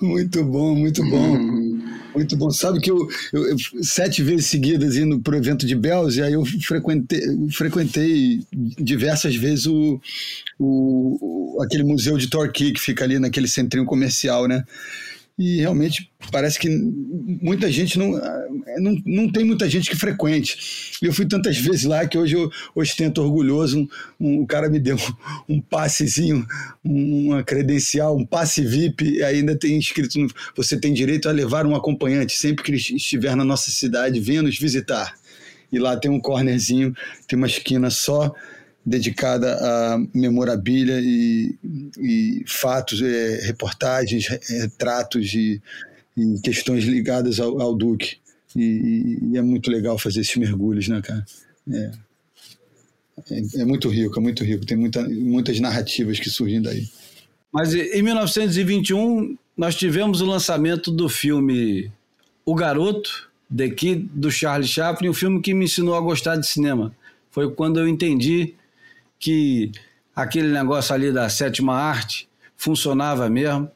Muito 0.00 0.42
bom, 0.42 0.74
muito 0.74 1.00
bom. 1.08 1.38
Muito 2.14 2.36
bom. 2.36 2.50
Sabe 2.50 2.80
que 2.80 2.90
eu, 2.90 3.08
eu, 3.32 3.46
eu 3.50 3.56
sete 3.82 4.22
vezes 4.22 4.46
seguidas 4.46 4.96
indo 4.96 5.20
para 5.20 5.34
o 5.34 5.36
evento 5.36 5.66
de 5.66 5.74
Bells, 5.74 6.18
e 6.18 6.22
aí 6.22 6.32
eu 6.34 6.44
frequentei, 6.44 7.20
frequentei 7.50 8.40
diversas 8.52 9.34
vezes 9.34 9.66
o, 9.66 10.00
o, 10.58 11.58
aquele 11.62 11.84
museu 11.84 12.18
de 12.18 12.28
Torquay 12.28 12.72
que 12.72 12.80
fica 12.80 13.04
ali 13.04 13.18
naquele 13.18 13.48
centrinho 13.48 13.86
comercial, 13.86 14.46
né? 14.46 14.64
E 15.42 15.56
realmente 15.56 16.08
parece 16.30 16.56
que 16.56 16.68
muita 16.68 17.68
gente 17.68 17.98
não, 17.98 18.12
não, 18.78 19.02
não 19.04 19.32
tem 19.32 19.44
muita 19.44 19.68
gente 19.68 19.90
que 19.90 19.96
frequente. 19.96 20.96
Eu 21.02 21.12
fui 21.12 21.26
tantas 21.26 21.58
vezes 21.58 21.82
lá 21.82 22.06
que 22.06 22.16
hoje 22.16 22.36
eu 22.36 22.48
ostento 22.76 23.20
orgulhoso. 23.20 23.80
Um, 23.80 23.88
um, 24.20 24.42
o 24.42 24.46
cara 24.46 24.68
me 24.70 24.78
deu 24.78 24.96
um, 25.48 25.56
um 25.56 25.60
passezinho, 25.60 26.46
uma 26.84 27.42
credencial, 27.42 28.16
um 28.16 28.24
passe 28.24 28.62
VIP, 28.62 29.16
e 29.16 29.22
ainda 29.24 29.58
tem 29.58 29.76
escrito: 29.76 30.16
você 30.56 30.78
tem 30.78 30.94
direito 30.94 31.28
a 31.28 31.32
levar 31.32 31.66
um 31.66 31.74
acompanhante 31.74 32.36
sempre 32.36 32.62
que 32.62 32.72
estiver 32.72 33.34
na 33.34 33.44
nossa 33.44 33.72
cidade, 33.72 34.20
venha 34.20 34.42
nos 34.42 34.56
visitar. 34.56 35.12
E 35.72 35.78
lá 35.78 35.96
tem 35.96 36.08
um 36.08 36.20
cornerzinho, 36.20 36.94
tem 37.26 37.36
uma 37.36 37.48
esquina 37.48 37.90
só 37.90 38.32
dedicada 38.84 39.54
a 39.54 39.98
memorabilia 40.12 41.00
e, 41.00 41.54
e 41.98 42.44
fatos, 42.46 43.00
é, 43.00 43.40
reportagens, 43.46 44.26
retratos 44.28 45.32
e, 45.34 45.62
e, 46.16 46.40
questões 46.40 46.84
ligadas 46.84 47.38
ao, 47.38 47.60
ao 47.60 47.74
Duque. 47.74 48.16
E, 48.56 49.18
e, 49.32 49.38
é 49.38 49.42
muito 49.42 49.70
legal 49.70 49.98
fazer 49.98 50.20
esses 50.20 50.36
mergulhos, 50.36 50.88
né, 50.88 51.00
cara? 51.00 51.24
É, 51.70 51.90
é, 53.30 53.60
é, 53.60 53.64
muito 53.64 53.88
rico, 53.88 54.18
é 54.18 54.22
muito 54.22 54.44
rico. 54.44 54.66
Tem 54.66 54.76
muita, 54.76 55.02
muitas 55.08 55.60
narrativas 55.60 56.18
que 56.18 56.28
surgem 56.28 56.60
daí. 56.60 56.88
Mas 57.52 57.74
em 57.74 58.02
1921 58.02 59.36
nós 59.56 59.76
tivemos 59.76 60.20
o 60.20 60.26
lançamento 60.26 60.90
do 60.90 61.08
filme 61.08 61.90
O 62.44 62.54
Garoto, 62.54 63.30
The 63.54 63.68
Kid, 63.68 64.08
do 64.14 64.30
Charlie 64.30 64.66
Chaplin, 64.66 65.10
um 65.10 65.14
filme 65.14 65.40
que 65.40 65.54
me 65.54 65.66
ensinou 65.66 65.94
a 65.94 66.00
gostar 66.00 66.36
de 66.36 66.46
cinema. 66.46 66.94
Foi 67.30 67.50
quando 67.54 67.78
eu 67.78 67.86
entendi 67.86 68.54
que 69.22 69.70
aquele 70.16 70.48
negócio 70.48 70.92
ali 70.92 71.12
da 71.12 71.28
sétima 71.28 71.74
arte 71.76 72.28
funcionava 72.56 73.30
mesmo. 73.30 73.70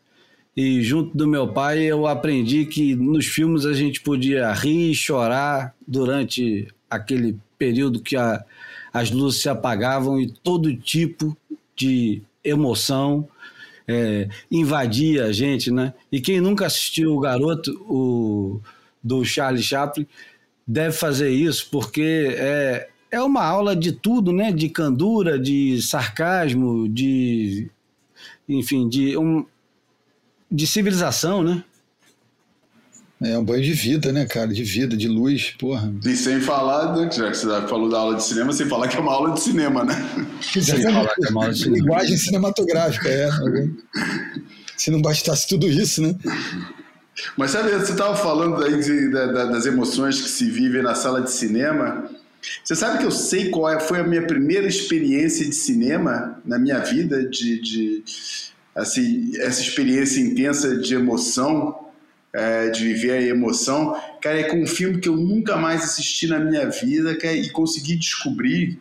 E 0.56 0.82
junto 0.82 1.16
do 1.16 1.28
meu 1.28 1.46
pai 1.52 1.84
eu 1.84 2.06
aprendi 2.06 2.66
que 2.66 2.96
nos 2.96 3.26
filmes 3.26 3.64
a 3.64 3.72
gente 3.72 4.00
podia 4.00 4.52
rir 4.52 4.90
e 4.90 4.94
chorar 4.94 5.72
durante 5.86 6.66
aquele 6.90 7.38
período 7.56 8.00
que 8.00 8.16
a, 8.16 8.44
as 8.92 9.12
luzes 9.12 9.40
se 9.40 9.48
apagavam 9.48 10.20
e 10.20 10.28
todo 10.28 10.76
tipo 10.76 11.36
de 11.76 12.22
emoção 12.42 13.28
é, 13.86 14.28
invadia 14.50 15.26
a 15.26 15.32
gente, 15.32 15.70
né? 15.70 15.94
E 16.10 16.20
quem 16.20 16.40
nunca 16.40 16.66
assistiu 16.66 17.12
o 17.12 17.20
Garoto, 17.20 17.70
o, 17.88 18.60
do 19.02 19.24
Charlie 19.24 19.62
Chaplin, 19.62 20.06
deve 20.66 20.96
fazer 20.96 21.30
isso, 21.30 21.68
porque 21.70 22.34
é, 22.36 22.88
é 23.16 23.22
uma 23.22 23.44
aula 23.44 23.74
de 23.74 23.92
tudo, 23.92 24.32
né? 24.32 24.52
De 24.52 24.68
candura, 24.68 25.38
de 25.38 25.80
sarcasmo, 25.82 26.88
de 26.88 27.70
enfim, 28.48 28.88
de 28.88 29.16
um 29.16 29.44
de 30.50 30.66
civilização, 30.66 31.42
né? 31.42 31.64
É 33.22 33.36
um 33.38 33.44
banho 33.44 33.62
de 33.62 33.72
vida, 33.72 34.12
né, 34.12 34.26
cara? 34.26 34.48
De 34.48 34.62
vida, 34.62 34.94
de 34.94 35.08
luz, 35.08 35.54
porra. 35.58 35.92
E 36.04 36.14
sem 36.14 36.38
falar, 36.38 36.94
né, 36.94 37.10
já 37.10 37.30
que 37.30 37.36
você 37.36 37.46
falou 37.66 37.88
da 37.88 37.98
aula 37.98 38.16
de 38.16 38.22
cinema, 38.22 38.52
sem 38.52 38.68
falar 38.68 38.88
que 38.88 38.96
é 38.96 39.00
uma 39.00 39.12
aula 39.12 39.32
de 39.32 39.40
cinema, 39.40 39.84
né? 39.84 39.94
Sem 40.42 40.82
falar 40.82 41.14
que 41.14 41.26
é 41.26 41.30
uma 41.30 41.42
aula 41.44 41.52
de 41.54 41.58
cinema. 41.60 41.76
Linguagem 41.78 42.16
cinematográfica, 42.18 43.08
é. 43.08 43.30
Se 44.76 44.90
não 44.90 45.00
bastasse 45.00 45.48
tudo 45.48 45.66
isso, 45.66 46.02
né? 46.02 46.14
Mas 47.38 47.52
sabe, 47.52 47.70
você 47.70 47.92
estava 47.92 48.14
falando 48.14 48.62
aí 48.62 48.78
de, 48.78 49.10
das 49.10 49.64
emoções 49.64 50.20
que 50.20 50.28
se 50.28 50.50
vivem 50.50 50.82
na 50.82 50.94
sala 50.94 51.22
de 51.22 51.30
cinema. 51.30 52.10
Você 52.62 52.74
sabe 52.74 52.98
que 52.98 53.04
eu 53.04 53.10
sei 53.10 53.50
qual 53.50 53.70
é, 53.70 53.80
foi 53.80 54.00
a 54.00 54.04
minha 54.04 54.26
primeira 54.26 54.66
experiência 54.66 55.44
de 55.44 55.54
cinema 55.54 56.40
na 56.44 56.58
minha 56.58 56.78
vida, 56.80 57.28
de, 57.28 57.60
de 57.60 58.04
assim, 58.74 59.32
essa 59.38 59.60
experiência 59.60 60.20
intensa 60.20 60.76
de 60.76 60.94
emoção, 60.94 61.86
é, 62.32 62.68
de 62.68 62.84
viver 62.84 63.12
a 63.12 63.22
emoção, 63.22 63.98
cara, 64.20 64.40
é 64.40 64.44
com 64.44 64.62
um 64.62 64.66
filme 64.66 65.00
que 65.00 65.08
eu 65.08 65.16
nunca 65.16 65.56
mais 65.56 65.82
assisti 65.82 66.26
na 66.26 66.38
minha 66.38 66.68
vida 66.68 67.16
cara, 67.16 67.34
e 67.34 67.48
consegui 67.50 67.96
descobrir. 67.96 68.78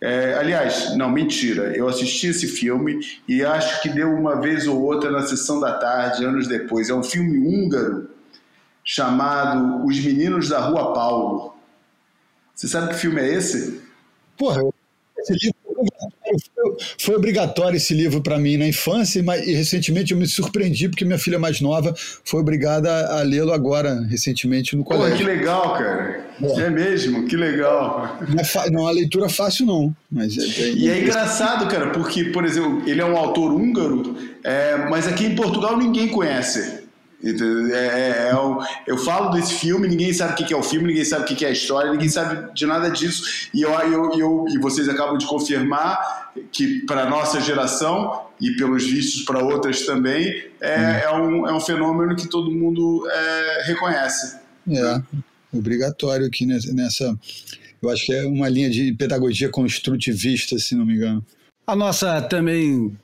É, 0.00 0.34
aliás, 0.34 0.96
não, 0.96 1.08
mentira, 1.10 1.76
eu 1.76 1.88
assisti 1.88 2.26
esse 2.26 2.48
filme 2.48 2.98
e 3.26 3.42
acho 3.44 3.80
que 3.80 3.88
deu 3.88 4.12
uma 4.12 4.40
vez 4.40 4.66
ou 4.66 4.82
outra 4.82 5.10
na 5.10 5.22
sessão 5.22 5.60
da 5.60 5.78
tarde, 5.78 6.24
anos 6.24 6.48
depois. 6.48 6.90
É 6.90 6.94
um 6.94 7.04
filme 7.04 7.38
húngaro 7.38 8.10
chamado 8.84 9.86
Os 9.86 9.98
Meninos 10.00 10.48
da 10.48 10.58
Rua 10.60 10.92
Paulo. 10.92 11.56
Você 12.62 12.68
sabe 12.68 12.90
que 12.90 12.94
filme 12.94 13.20
é 13.20 13.34
esse? 13.34 13.80
Porra, 14.38 14.62
esse 15.18 15.32
livro 15.32 15.56
foi 16.96 17.16
obrigatório 17.16 17.76
esse 17.76 17.92
livro 17.92 18.22
para 18.22 18.38
mim 18.38 18.56
na 18.56 18.68
infância, 18.68 19.20
mas 19.20 19.44
e 19.44 19.52
recentemente 19.52 20.12
eu 20.12 20.18
me 20.18 20.28
surpreendi 20.28 20.88
porque 20.88 21.04
minha 21.04 21.18
filha 21.18 21.40
mais 21.40 21.60
nova 21.60 21.92
foi 22.24 22.40
obrigada 22.40 23.18
a 23.18 23.22
lê-lo 23.22 23.52
agora, 23.52 24.06
recentemente 24.08 24.76
no 24.76 24.84
colégio. 24.84 25.10
Pô, 25.10 25.16
que 25.16 25.24
legal, 25.24 25.72
cara. 25.72 26.24
É, 26.40 26.60
é 26.60 26.70
mesmo, 26.70 27.26
que 27.26 27.36
legal. 27.36 28.16
Não 28.28 28.40
é, 28.40 28.70
não 28.70 28.78
é 28.78 28.82
uma 28.84 28.92
leitura 28.92 29.28
fácil, 29.28 29.66
não. 29.66 29.92
Mas 30.08 30.38
é, 30.38 30.62
é 30.62 30.72
e 30.72 30.88
é 30.88 31.00
engraçado, 31.00 31.66
cara, 31.66 31.90
porque, 31.90 32.26
por 32.26 32.44
exemplo, 32.44 32.88
ele 32.88 33.00
é 33.00 33.04
um 33.04 33.16
autor 33.16 33.52
húngaro, 33.52 34.16
é, 34.44 34.76
mas 34.88 35.08
aqui 35.08 35.24
em 35.24 35.34
Portugal 35.34 35.76
ninguém 35.76 36.06
conhece. 36.06 36.81
É, 37.24 38.28
é, 38.28 38.28
é 38.30 38.36
um, 38.36 38.58
eu 38.86 38.98
falo 38.98 39.30
desse 39.30 39.54
filme, 39.54 39.86
ninguém 39.86 40.12
sabe 40.12 40.32
o 40.32 40.46
que 40.46 40.52
é 40.52 40.56
o 40.56 40.62
filme, 40.62 40.88
ninguém 40.88 41.04
sabe 41.04 41.24
o 41.24 41.36
que 41.36 41.44
é 41.44 41.48
a 41.48 41.52
história, 41.52 41.92
ninguém 41.92 42.08
sabe 42.08 42.52
de 42.52 42.66
nada 42.66 42.90
disso. 42.90 43.48
E, 43.54 43.62
eu, 43.62 43.70
eu, 43.70 44.18
eu 44.18 44.44
e 44.48 44.58
vocês 44.58 44.88
acabam 44.88 45.16
de 45.16 45.26
confirmar 45.26 46.32
que, 46.50 46.80
para 46.86 47.02
a 47.02 47.10
nossa 47.10 47.40
geração, 47.40 48.26
e 48.42 48.56
pelos 48.56 48.84
vistos 48.84 49.22
para 49.22 49.38
outras 49.38 49.86
também, 49.86 50.26
é, 50.60 50.76
hum. 50.76 50.82
é, 50.82 51.12
um, 51.14 51.48
é 51.48 51.54
um 51.54 51.60
fenômeno 51.60 52.16
que 52.16 52.28
todo 52.28 52.50
mundo 52.50 53.08
é, 53.08 53.62
reconhece. 53.66 54.36
É, 54.68 55.00
obrigatório 55.52 56.26
aqui 56.26 56.44
nessa. 56.44 57.16
Eu 57.80 57.88
acho 57.88 58.06
que 58.06 58.12
é 58.12 58.24
uma 58.26 58.48
linha 58.48 58.68
de 58.68 58.92
pedagogia 58.94 59.48
construtivista, 59.48 60.58
se 60.58 60.74
não 60.74 60.84
me 60.84 60.94
engano. 60.94 61.24
A 61.64 61.76
nossa 61.76 62.20
também 62.22 62.96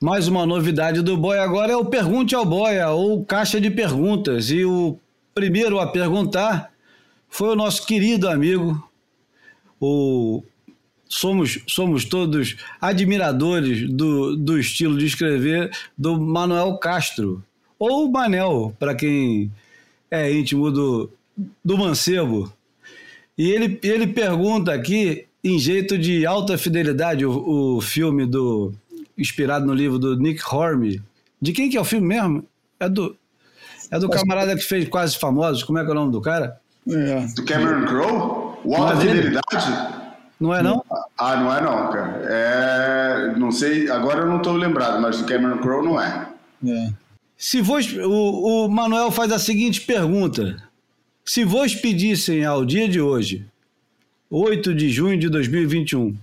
mais 0.00 0.28
uma 0.28 0.44
novidade 0.44 1.00
do 1.00 1.16
Boia 1.16 1.42
agora 1.42 1.72
é 1.72 1.76
o 1.76 1.84
Pergunte 1.84 2.34
ao 2.34 2.44
Boia, 2.44 2.90
ou 2.90 3.24
Caixa 3.24 3.60
de 3.60 3.70
Perguntas. 3.70 4.50
E 4.50 4.64
o 4.64 4.98
primeiro 5.34 5.80
a 5.80 5.86
perguntar 5.86 6.70
foi 7.28 7.48
o 7.48 7.56
nosso 7.56 7.86
querido 7.86 8.28
amigo, 8.28 8.82
o 9.80 10.42
somos, 11.08 11.62
somos 11.66 12.04
todos 12.04 12.56
admiradores 12.80 13.88
do, 13.88 14.36
do 14.36 14.58
estilo 14.58 14.98
de 14.98 15.06
escrever 15.06 15.70
do 15.96 16.20
Manuel 16.20 16.76
Castro, 16.78 17.42
ou 17.78 18.10
Manel, 18.10 18.74
para 18.78 18.94
quem 18.94 19.50
é 20.10 20.30
íntimo 20.30 20.70
do, 20.70 21.10
do 21.64 21.78
Mancebo. 21.78 22.52
E 23.36 23.50
ele, 23.50 23.78
ele 23.82 24.06
pergunta 24.06 24.72
aqui, 24.72 25.26
em 25.42 25.58
jeito 25.58 25.96
de 25.96 26.26
alta 26.26 26.56
fidelidade, 26.58 27.24
o, 27.24 27.76
o 27.76 27.80
filme 27.80 28.26
do 28.26 28.72
inspirado 29.16 29.66
no 29.66 29.74
livro 29.74 29.98
do 29.98 30.16
Nick 30.16 30.42
Hornby. 30.44 31.02
De 31.40 31.52
quem 31.52 31.68
que 31.68 31.76
é 31.76 31.80
o 31.80 31.84
filme 31.84 32.06
mesmo? 32.06 32.44
É 32.78 32.88
do, 32.88 33.16
é 33.90 33.98
do 33.98 34.08
camarada 34.08 34.54
que 34.54 34.62
fez 34.62 34.88
Quase 34.88 35.18
Famosos. 35.18 35.62
Como 35.62 35.78
é 35.78 35.84
que 35.84 35.88
é 35.88 35.92
o 35.92 35.94
nome 35.94 36.12
do 36.12 36.20
cara? 36.20 36.60
É. 36.88 37.26
Do 37.34 37.44
Cameron 37.44 37.86
Crowe? 37.86 38.58
O 38.64 38.74
Alta 38.74 38.94
é 38.94 39.00
Fidelidade? 39.00 39.96
Não 40.38 40.54
é 40.54 40.62
não? 40.62 40.84
Ah, 41.18 41.36
não 41.36 41.54
é 41.54 41.60
não, 41.62 41.90
cara. 41.90 42.22
É, 42.28 43.38
não 43.38 43.50
sei, 43.50 43.90
agora 43.90 44.20
eu 44.20 44.26
não 44.26 44.36
estou 44.36 44.52
lembrado, 44.52 45.00
mas 45.00 45.18
do 45.18 45.26
Cameron 45.26 45.58
Crowe 45.58 45.84
não 45.84 46.00
é. 46.00 46.28
é. 46.66 46.92
Se 47.38 47.60
vos, 47.60 47.90
o, 47.92 48.66
o 48.66 48.68
Manuel 48.68 49.10
faz 49.10 49.32
a 49.32 49.38
seguinte 49.38 49.80
pergunta. 49.80 50.62
Se 51.24 51.44
vos 51.44 51.74
pedissem 51.74 52.44
ao 52.44 52.64
dia 52.64 52.88
de 52.88 53.00
hoje, 53.00 53.46
8 54.30 54.74
de 54.74 54.90
junho 54.90 55.18
de 55.18 55.28
2021, 55.28 56.14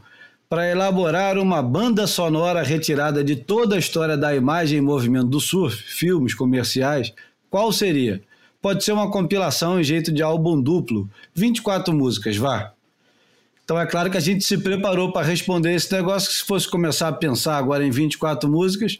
para 0.53 0.69
elaborar 0.69 1.39
uma 1.39 1.63
banda 1.63 2.05
sonora 2.05 2.61
retirada 2.61 3.23
de 3.23 3.35
toda 3.35 3.75
a 3.75 3.79
história 3.79 4.15
da 4.15 4.35
imagem 4.35 4.77
e 4.77 4.81
movimento 4.81 5.25
do 5.25 5.39
surf, 5.39 5.75
filmes, 5.75 6.35
comerciais, 6.35 7.11
qual 7.49 7.71
seria? 7.71 8.21
Pode 8.61 8.83
ser 8.83 8.91
uma 8.91 9.09
compilação 9.09 9.79
em 9.79 9.83
jeito 9.83 10.11
de 10.11 10.21
álbum 10.21 10.61
duplo, 10.61 11.09
24 11.33 11.91
músicas, 11.91 12.37
vá. 12.37 12.71
Então 13.63 13.79
é 13.79 13.87
claro 13.87 14.11
que 14.11 14.17
a 14.17 14.19
gente 14.19 14.43
se 14.43 14.59
preparou 14.59 15.11
para 15.11 15.25
responder 15.25 15.73
esse 15.73 15.91
negócio, 15.91 16.29
que 16.29 16.35
se 16.35 16.43
fosse 16.43 16.69
começar 16.69 17.07
a 17.07 17.13
pensar 17.13 17.57
agora 17.57 17.83
em 17.83 17.89
24 17.89 18.47
músicas, 18.47 18.99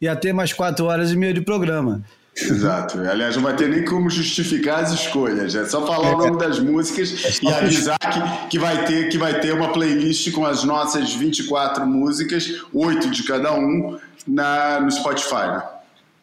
ia 0.00 0.16
ter 0.16 0.32
mais 0.32 0.52
quatro 0.52 0.86
horas 0.86 1.12
e 1.12 1.16
meia 1.16 1.32
de 1.32 1.42
programa. 1.42 2.02
Exato. 2.40 3.00
Aliás, 3.00 3.34
não 3.36 3.42
vai 3.42 3.56
ter 3.56 3.68
nem 3.68 3.84
como 3.84 4.08
justificar 4.08 4.84
as 4.84 4.92
escolhas. 4.92 5.54
É 5.54 5.64
só 5.64 5.84
falar 5.86 6.14
o 6.14 6.18
nome 6.18 6.38
das 6.38 6.60
músicas 6.60 7.40
e 7.42 7.48
avisar 7.48 7.98
que, 7.98 8.50
que, 8.50 8.58
vai 8.58 8.84
ter, 8.84 9.08
que 9.08 9.18
vai 9.18 9.40
ter 9.40 9.52
uma 9.52 9.72
playlist 9.72 10.30
com 10.32 10.44
as 10.44 10.62
nossas 10.62 11.12
24 11.14 11.86
músicas, 11.86 12.62
oito 12.72 13.10
de 13.10 13.24
cada 13.24 13.54
um, 13.54 13.98
na, 14.26 14.80
no 14.80 14.90
Spotify. 14.90 15.48
Né? 15.48 15.62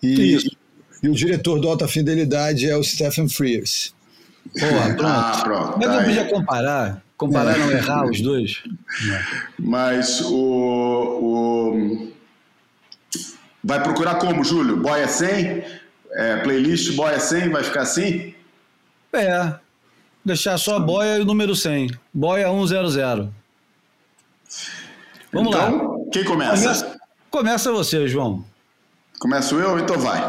E, 0.04 0.38
e, 1.04 1.10
o 1.10 1.14
diretor 1.14 1.60
do 1.60 1.68
Alta 1.68 1.88
Fidelidade 1.88 2.70
é 2.70 2.78
o 2.78 2.84
Stephen 2.84 3.28
Frears. 3.28 3.94
Porra, 4.58 4.94
pronto. 4.96 5.06
Ah, 5.06 5.42
pronto. 5.44 5.78
Mas 5.78 5.88
tá 5.88 5.96
não 5.96 6.04
podia 6.04 6.26
comparar. 6.26 7.04
Comparar 7.18 7.56
é. 7.56 7.58
não 7.58 7.72
errar 7.72 8.06
os 8.06 8.22
dois. 8.22 8.64
Mas 9.58 10.22
o, 10.22 10.36
o. 11.74 12.12
Vai 13.64 13.82
procurar 13.82 14.16
como, 14.16 14.44
Júlio? 14.44 14.78
Boia 14.78 15.08
100? 15.08 15.85
É, 16.16 16.38
playlist 16.38 16.96
Boia 16.96 17.20
100 17.20 17.50
vai 17.50 17.64
ficar 17.64 17.82
assim? 17.82 18.34
É. 19.12 19.54
Deixar 20.24 20.58
só 20.58 20.80
boia 20.80 21.18
e 21.18 21.22
o 21.22 21.26
número 21.26 21.56
100. 21.56 21.92
Boia 22.14 22.48
100. 22.48 23.32
Vamos 25.32 25.56
então, 25.56 25.78
lá. 25.78 25.96
Quem 26.12 26.24
começa? 26.24 26.62
começa? 26.64 27.00
Começa 27.30 27.72
você, 27.72 28.08
João. 28.08 28.44
Começo 29.20 29.56
eu? 29.56 29.80
Então 29.80 29.98
vai. 29.98 30.22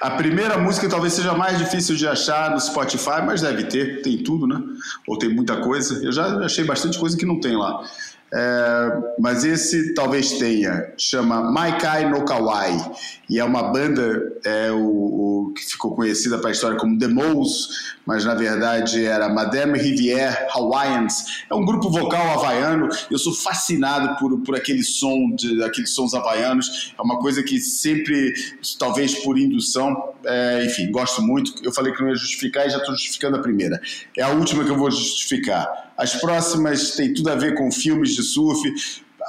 A 0.00 0.10
primeira 0.12 0.56
música 0.56 0.88
talvez 0.88 1.14
seja 1.14 1.34
mais 1.34 1.58
difícil 1.58 1.96
de 1.96 2.06
achar 2.06 2.50
no 2.50 2.60
Spotify, 2.60 3.22
mas 3.24 3.40
deve 3.40 3.64
ter, 3.64 4.02
tem 4.02 4.18
tudo, 4.18 4.46
né? 4.46 4.60
Ou 5.06 5.18
tem 5.18 5.28
muita 5.28 5.56
coisa. 5.56 6.04
Eu 6.04 6.12
já 6.12 6.38
achei 6.38 6.64
bastante 6.64 6.98
coisa 6.98 7.16
que 7.16 7.26
não 7.26 7.40
tem 7.40 7.56
lá. 7.56 7.84
É, 8.32 9.14
mas 9.18 9.44
esse 9.44 9.92
talvez 9.92 10.38
tenha, 10.38 10.92
chama 10.96 11.50
Maikai 11.50 12.08
no 12.08 12.24
Kawaii, 12.24 12.80
e 13.28 13.40
é 13.40 13.44
uma 13.44 13.64
banda 13.64 14.32
é, 14.44 14.70
o, 14.70 15.48
o 15.48 15.52
que 15.52 15.64
ficou 15.64 15.94
conhecida 15.96 16.38
para 16.38 16.50
a 16.50 16.52
história 16.52 16.78
como 16.78 16.96
The 16.96 17.08
Moles, 17.08 17.96
mas 18.06 18.24
na 18.24 18.34
verdade 18.34 19.04
era 19.04 19.28
Madame 19.28 19.78
Rivière 19.78 20.46
Hawaiians. 20.52 21.44
É 21.50 21.54
um 21.54 21.64
grupo 21.64 21.90
vocal 21.90 22.28
havaiano. 22.30 22.88
Eu 23.10 23.18
sou 23.18 23.34
fascinado 23.34 24.18
por, 24.18 24.40
por 24.40 24.56
aquele 24.56 24.82
som, 24.82 25.34
de, 25.34 25.62
aqueles 25.62 25.90
sons 25.90 26.14
havaianos. 26.14 26.94
É 26.98 27.02
uma 27.02 27.18
coisa 27.18 27.42
que 27.42 27.60
sempre, 27.60 28.32
talvez 28.78 29.14
por 29.22 29.38
indução, 29.38 30.14
é, 30.24 30.64
enfim, 30.66 30.90
gosto 30.90 31.22
muito. 31.22 31.52
Eu 31.64 31.72
falei 31.72 31.92
que 31.92 32.00
não 32.00 32.08
ia 32.08 32.16
justificar 32.16 32.66
e 32.66 32.70
já 32.70 32.78
estou 32.78 32.94
justificando 32.94 33.36
a 33.36 33.40
primeira. 33.40 33.80
É 34.16 34.22
a 34.22 34.30
última 34.30 34.64
que 34.64 34.70
eu 34.70 34.76
vou 34.76 34.90
justificar. 34.90 35.89
As 36.00 36.14
próximas 36.14 36.96
têm 36.96 37.12
tudo 37.12 37.28
a 37.28 37.34
ver 37.34 37.54
com 37.54 37.70
filmes 37.70 38.14
de 38.14 38.22
surf, 38.22 38.62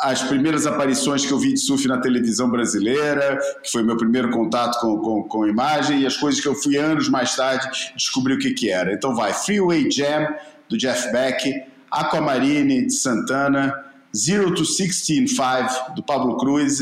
as 0.04 0.24
primeiras 0.24 0.66
aparições 0.66 1.26
que 1.26 1.32
eu 1.34 1.38
vi 1.38 1.52
de 1.52 1.60
surf 1.60 1.86
na 1.86 2.00
televisão 2.00 2.50
brasileira, 2.50 3.38
que 3.62 3.70
foi 3.70 3.84
meu 3.84 3.98
primeiro 3.98 4.30
contato 4.30 4.80
com, 4.80 4.98
com, 5.00 5.24
com 5.24 5.46
imagem, 5.46 6.00
e 6.00 6.08
as 6.08 6.16
coisas 6.16 6.40
que 6.40 6.48
eu 6.48 6.56
fui 6.56 6.78
anos 6.78 7.10
mais 7.10 7.36
tarde 7.36 7.68
descobrir 7.94 8.36
o 8.36 8.40
que, 8.40 8.52
que 8.52 8.70
era. 8.70 8.94
Então 8.94 9.14
vai, 9.14 9.34
Freeway 9.34 9.92
Jam, 9.92 10.34
do 10.70 10.78
Jeff 10.78 11.12
Beck, 11.12 11.62
Aquamarine, 11.92 12.86
de 12.86 12.94
Santana, 12.94 13.76
Zero 14.16 14.54
to 14.54 14.64
Sixteen 14.64 15.28
Five, 15.28 15.94
do 15.94 16.02
Pablo 16.02 16.38
Cruz, 16.38 16.80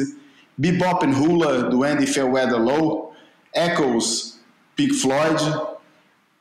Bebop 0.55 1.03
and 1.03 1.17
Hula, 1.17 1.63
do 1.63 1.83
Andy 1.83 2.05
Fairweather 2.05 2.61
Low, 2.61 3.11
Echoes, 3.55 4.39
Pink 4.75 4.93
Floyd, 4.93 5.41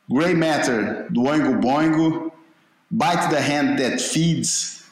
Grey 0.07 0.35
Matter, 0.35 1.07
do 1.09 1.23
Oingo 1.23 1.55
Boingo, 1.59 2.28
Bite 2.91 3.29
the 3.29 3.39
Hand 3.39 3.77
That 3.77 3.99
Feeds, 4.01 4.83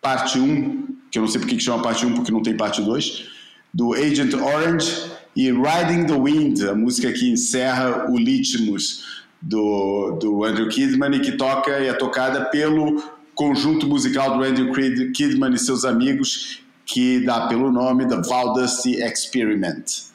parte 0.00 0.38
1, 0.38 0.96
que 1.10 1.18
eu 1.18 1.22
não 1.22 1.28
sei 1.28 1.40
porque 1.40 1.56
que 1.56 1.62
chama 1.62 1.82
parte 1.82 2.04
1, 2.04 2.14
porque 2.14 2.30
não 2.30 2.42
tem 2.42 2.56
parte 2.56 2.82
2, 2.82 3.28
do 3.72 3.94
Agent 3.94 4.34
Orange, 4.34 5.10
e 5.34 5.50
Riding 5.50 6.06
the 6.06 6.18
Wind, 6.18 6.60
a 6.62 6.74
música 6.74 7.12
que 7.12 7.30
encerra 7.30 8.10
o 8.10 8.18
Litmus 8.18 9.24
do, 9.40 10.18
do 10.20 10.44
Andrew 10.44 10.68
Kidman 10.68 11.14
e 11.14 11.20
que 11.20 11.32
toca 11.32 11.78
e 11.80 11.86
é 11.86 11.92
tocada 11.92 12.46
pelo 12.46 13.02
conjunto 13.34 13.86
musical 13.86 14.36
do 14.36 14.44
Andrew 14.44 14.72
Kidman 15.12 15.54
e 15.54 15.58
seus 15.58 15.84
amigos, 15.84 16.62
que 16.84 17.20
dá 17.24 17.46
pelo 17.46 17.70
nome 17.70 18.06
The 18.06 18.20
Valdusty 18.20 18.96
Experiment. 18.96 20.10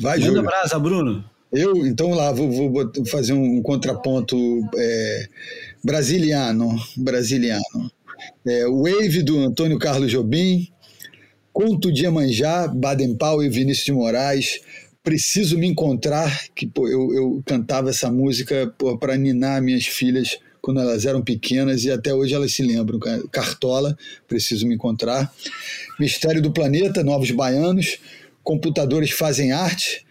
Vai, 0.00 0.18
Manda 0.20 0.42
brasa, 0.42 0.78
Bruno. 0.78 1.24
Eu, 1.56 1.86
então 1.86 2.10
lá, 2.10 2.30
vou, 2.32 2.70
vou 2.70 2.92
fazer 3.06 3.32
um 3.32 3.62
contraponto 3.62 4.36
é, 4.76 5.28
brasiliano, 5.82 6.68
brasiliano. 6.94 7.90
É, 8.46 8.66
Wave 8.66 9.22
do 9.22 9.38
Antônio 9.38 9.78
Carlos 9.78 10.12
Jobim, 10.12 10.68
Conto 11.54 11.90
de 11.90 12.02
Iemanjá, 12.02 12.68
Baden 12.68 13.16
Powell 13.16 13.42
e 13.42 13.48
Vinícius 13.48 13.86
de 13.86 13.92
Moraes, 13.92 14.60
Preciso 15.02 15.56
Me 15.56 15.66
Encontrar, 15.66 16.48
que 16.54 16.66
pô, 16.66 16.86
eu, 16.88 17.14
eu 17.14 17.42
cantava 17.46 17.88
essa 17.88 18.12
música 18.12 18.70
para 19.00 19.16
ninar 19.16 19.62
minhas 19.62 19.86
filhas 19.86 20.38
quando 20.60 20.80
elas 20.80 21.06
eram 21.06 21.22
pequenas 21.22 21.84
e 21.84 21.90
até 21.90 22.12
hoje 22.12 22.34
elas 22.34 22.52
se 22.52 22.62
lembram. 22.62 22.98
Cartola, 23.32 23.96
Preciso 24.28 24.66
Me 24.66 24.74
Encontrar. 24.74 25.32
Mistério 25.98 26.42
do 26.42 26.52
Planeta, 26.52 27.02
Novos 27.02 27.30
Baianos, 27.30 27.98
Computadores 28.44 29.10
Fazem 29.12 29.52
Arte, 29.52 30.05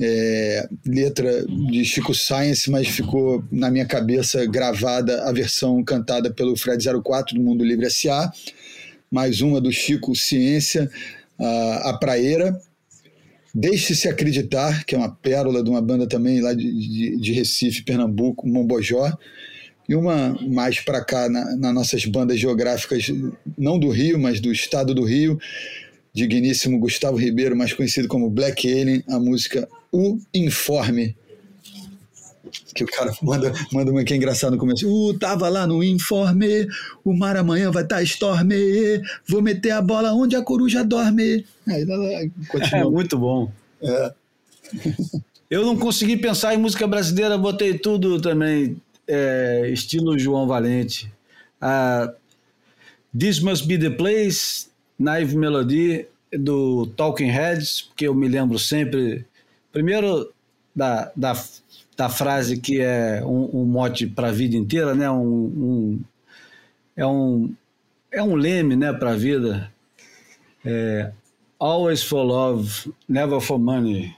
é, 0.00 0.68
letra 0.84 1.44
de 1.46 1.84
Chico 1.84 2.14
Science, 2.14 2.70
mas 2.70 2.88
ficou 2.88 3.44
na 3.50 3.70
minha 3.70 3.86
cabeça 3.86 4.44
gravada 4.46 5.24
a 5.24 5.32
versão 5.32 5.82
cantada 5.84 6.30
pelo 6.30 6.56
Fred 6.56 6.84
04 7.02 7.34
do 7.34 7.42
Mundo 7.42 7.64
Livre 7.64 7.86
S.A., 7.86 8.32
mais 9.10 9.40
uma 9.40 9.60
do 9.60 9.70
Chico 9.70 10.14
Ciência, 10.16 10.90
a, 11.38 11.90
a 11.90 11.98
Praeira, 11.98 12.58
Deixe-se 13.54 14.08
Acreditar, 14.08 14.84
que 14.84 14.94
é 14.94 14.98
uma 14.98 15.14
pérola 15.14 15.62
de 15.62 15.68
uma 15.68 15.82
banda 15.82 16.06
também 16.06 16.40
lá 16.40 16.54
de, 16.54 16.72
de, 16.72 17.16
de 17.18 17.32
Recife, 17.32 17.84
Pernambuco, 17.84 18.48
Mombojó, 18.48 19.12
e 19.86 19.94
uma 19.94 20.34
mais 20.48 20.80
para 20.80 21.04
cá 21.04 21.28
na, 21.28 21.56
nas 21.56 21.74
nossas 21.74 22.06
bandas 22.06 22.40
geográficas, 22.40 23.12
não 23.58 23.78
do 23.78 23.90
Rio, 23.90 24.18
mas 24.18 24.40
do 24.40 24.50
estado 24.50 24.94
do 24.94 25.04
Rio, 25.04 25.38
digníssimo 26.14 26.78
Gustavo 26.78 27.18
Ribeiro, 27.18 27.54
mais 27.54 27.74
conhecido 27.74 28.08
como 28.08 28.30
Black 28.30 28.66
Alien, 28.66 29.04
a 29.06 29.18
música 29.18 29.68
O 29.92 30.18
Informe. 30.34 31.14
Que 32.74 32.84
o 32.84 32.86
cara 32.86 33.14
manda, 33.22 33.52
manda 33.72 33.90
uma 33.90 34.02
que 34.04 34.12
é 34.12 34.16
engraçado 34.16 34.52
no 34.52 34.58
começo. 34.58 34.86
Uh, 34.86 35.18
tava 35.18 35.48
lá 35.48 35.66
no 35.66 35.82
informe, 35.82 36.66
o 37.04 37.12
mar 37.14 37.36
amanhã 37.36 37.70
vai 37.70 37.82
estar 37.82 37.96
tá 37.96 38.02
storme, 38.02 39.00
vou 39.26 39.40
meter 39.40 39.70
a 39.70 39.80
bola 39.80 40.12
onde 40.12 40.36
a 40.36 40.42
coruja 40.42 40.84
dorme. 40.84 41.46
Aí, 41.66 41.84
lá, 41.84 41.96
É 42.72 42.84
muito 42.84 43.18
bom. 43.18 43.50
É. 43.80 44.12
Eu 45.52 45.66
não 45.66 45.76
consegui 45.76 46.16
pensar 46.16 46.54
em 46.54 46.56
música 46.56 46.86
brasileira, 46.86 47.36
botei 47.36 47.78
tudo 47.78 48.18
também, 48.18 48.80
é, 49.06 49.68
estilo 49.70 50.18
João 50.18 50.46
Valente. 50.46 51.12
This 53.16 53.40
Must 53.40 53.66
Be 53.66 53.76
the 53.76 53.90
Place, 53.90 54.68
Naive 54.98 55.36
Melody 55.36 56.06
do 56.32 56.86
Talking 56.96 57.30
Heads, 57.30 57.90
que 57.94 58.06
eu 58.06 58.14
me 58.14 58.28
lembro 58.28 58.58
sempre, 58.58 59.26
primeiro 59.72 60.32
da, 60.74 61.10
da, 61.16 61.32
da 61.96 62.08
frase 62.08 62.60
que 62.60 62.80
é 62.80 63.22
um, 63.24 63.62
um 63.62 63.64
mote 63.64 64.06
para 64.06 64.28
a 64.28 64.32
vida 64.32 64.56
inteira, 64.56 64.94
né? 64.94 65.10
Um, 65.10 65.22
um, 65.24 66.00
é, 66.96 67.06
um, 67.06 67.54
é 68.10 68.22
um 68.22 68.34
leme 68.34 68.76
né, 68.76 68.92
para 68.92 69.12
a 69.12 69.16
vida. 69.16 69.72
É, 70.64 71.12
Always 71.58 72.02
for 72.02 72.24
love, 72.24 72.92
never 73.08 73.40
for 73.40 73.56
money. 73.56 74.12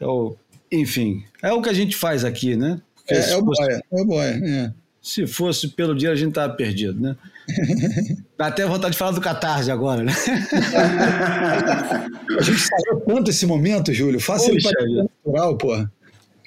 É 0.00 0.06
o, 0.06 0.36
enfim, 0.70 1.24
é 1.42 1.52
o 1.52 1.60
que 1.60 1.68
a 1.68 1.72
gente 1.72 1.96
faz 1.96 2.24
aqui, 2.24 2.54
né? 2.56 2.80
é, 3.08 3.32
é 3.32 3.36
o 3.36 3.42
boia, 3.42 3.82
é 3.92 4.00
o 4.00 4.04
boia, 4.04 4.40
é. 4.44 4.72
Se 5.02 5.26
fosse 5.26 5.68
pelo 5.68 5.94
dia, 5.94 6.10
a 6.10 6.14
gente 6.14 6.30
estava 6.30 6.52
perdido, 6.54 7.00
né? 7.00 7.16
Dá 8.38 8.46
até 8.46 8.66
vontade 8.66 8.92
de 8.92 8.98
falar 8.98 9.12
do 9.12 9.20
Catarse 9.20 9.70
agora, 9.70 10.02
né? 10.02 10.12
a 12.38 12.42
gente 12.42 12.60
saiu 12.60 13.00
tanto 13.06 13.30
esse 13.30 13.46
momento, 13.46 13.92
Júlio. 13.92 14.20
Faça 14.20 14.50
ele 14.50 14.62
natural, 15.24 15.56
porra. 15.56 15.92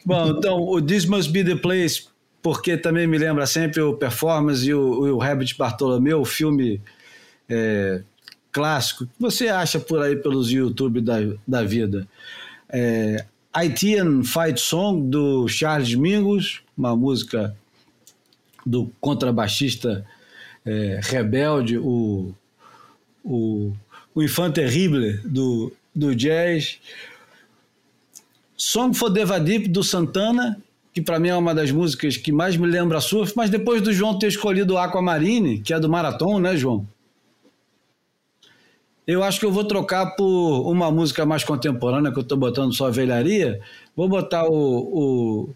Bom, 0.05 0.29
então, 0.29 0.61
o 0.61 0.81
This 0.81 1.05
Must 1.05 1.31
Be 1.31 1.43
the 1.43 1.55
Place, 1.55 2.05
porque 2.41 2.77
também 2.77 3.05
me 3.07 3.17
lembra 3.17 3.45
sempre 3.45 3.81
o 3.81 3.93
Performance 3.93 4.67
e 4.67 4.73
o, 4.73 5.17
o 5.17 5.23
Herbert 5.23 5.55
Bartolomeu, 5.57 6.21
o 6.21 6.25
filme 6.25 6.81
é, 7.49 8.01
clássico, 8.51 9.05
que 9.05 9.11
você 9.19 9.49
acha 9.49 9.79
por 9.79 10.01
aí 10.01 10.15
pelos 10.15 10.49
YouTube 10.49 11.01
da, 11.01 11.17
da 11.47 11.63
vida. 11.63 12.07
É, 12.69 13.25
Haitian 13.53 14.23
Fight 14.23 14.59
Song, 14.59 15.09
do 15.09 15.47
Charles 15.47 15.93
Mingus, 15.95 16.61
uma 16.77 16.95
música 16.95 17.55
do 18.65 18.91
contrabaixista 18.99 20.05
é, 20.67 20.99
rebelde, 21.01 21.77
o, 21.77 22.33
o, 23.23 23.71
o 24.13 24.21
Infant 24.21 24.53
Terrible 24.53 25.21
do, 25.23 25.71
do 25.95 26.13
jazz. 26.13 26.79
Song 28.57 28.93
for 28.93 29.09
Devadip 29.09 29.69
do 29.69 29.81
Santana, 29.81 30.61
que 30.93 31.01
para 31.01 31.19
mim 31.19 31.29
é 31.29 31.35
uma 31.35 31.55
das 31.55 31.71
músicas 31.71 32.17
que 32.17 32.31
mais 32.31 32.57
me 32.57 32.67
lembra 32.67 32.99
surf, 32.99 33.33
mas 33.35 33.49
depois 33.49 33.81
do 33.81 33.93
João 33.93 34.19
ter 34.19 34.27
escolhido 34.27 34.77
Aquamarine, 34.77 35.59
que 35.59 35.73
é 35.73 35.79
do 35.79 35.87
Marathon, 35.87 36.39
né, 36.39 36.57
João? 36.57 36.85
Eu 39.05 39.23
acho 39.23 39.39
que 39.39 39.45
eu 39.45 39.51
vou 39.51 39.63
trocar 39.63 40.17
por 40.17 40.69
uma 40.69 40.91
música 40.91 41.25
mais 41.25 41.41
contemporânea, 41.41 42.11
que 42.11 42.17
eu 42.17 42.23
estou 42.23 42.37
botando 42.37 42.75
só 42.75 42.91
velharia. 42.91 43.61
Vou 43.95 44.09
botar 44.09 44.45
o, 44.49 44.51
o, 44.51 45.49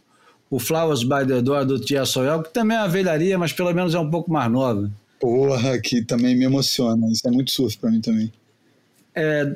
o 0.49 0.57
Flowers 0.57 1.03
by 1.03 1.27
the 1.27 1.41
Door 1.41 1.65
do 1.65 1.79
Tia 1.79 2.05
Soel, 2.05 2.43
que 2.43 2.53
também 2.53 2.77
é 2.77 2.79
uma 2.79 2.87
velharia, 2.87 3.37
mas 3.37 3.51
pelo 3.51 3.73
menos 3.73 3.93
é 3.93 3.99
um 3.99 4.09
pouco 4.09 4.31
mais 4.31 4.49
nova. 4.49 4.89
Porra, 5.21 5.79
que 5.79 6.03
também 6.03 6.35
me 6.35 6.45
emociona. 6.45 7.07
Isso 7.11 7.27
é 7.27 7.31
muito 7.31 7.51
surf 7.51 7.77
para 7.77 7.91
mim 7.91 8.01
também. 8.01 8.33
É 9.13 9.55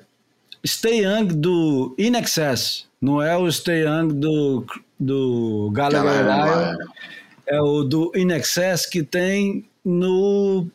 Stay 0.65 1.03
Young 1.03 1.27
do 1.27 1.95
In 1.97 2.15
Excess. 2.15 2.85
Não 3.01 3.21
é 3.21 3.35
o 3.35 3.51
Stay 3.51 3.83
Young 3.83 4.13
do, 4.13 4.65
do 4.99 5.71
Lyle. 5.75 6.77
É 7.47 7.59
o 7.59 7.83
do 7.83 8.11
In 8.15 8.31
Excess 8.31 8.85
que 8.85 9.03
tem 9.03 9.65
no 9.83 10.67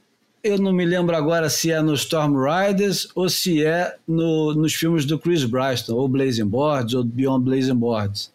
eu 0.43 0.59
não 0.59 0.73
me 0.73 0.87
lembro 0.87 1.15
agora 1.15 1.51
se 1.51 1.71
é 1.71 1.83
no 1.83 1.93
Storm 1.95 2.35
Riders 2.35 3.09
ou 3.15 3.29
se 3.29 3.65
é 3.65 3.95
no, 4.09 4.55
nos 4.55 4.75
filmes 4.75 5.05
do 5.05 5.19
Chris 5.19 5.45
Bryston, 5.45 5.95
ou 5.95 6.09
Blazing 6.09 6.47
Boards, 6.47 6.95
ou 6.95 7.05
Beyond 7.05 7.45
Blazing 7.45 7.75
Boards. 7.75 8.33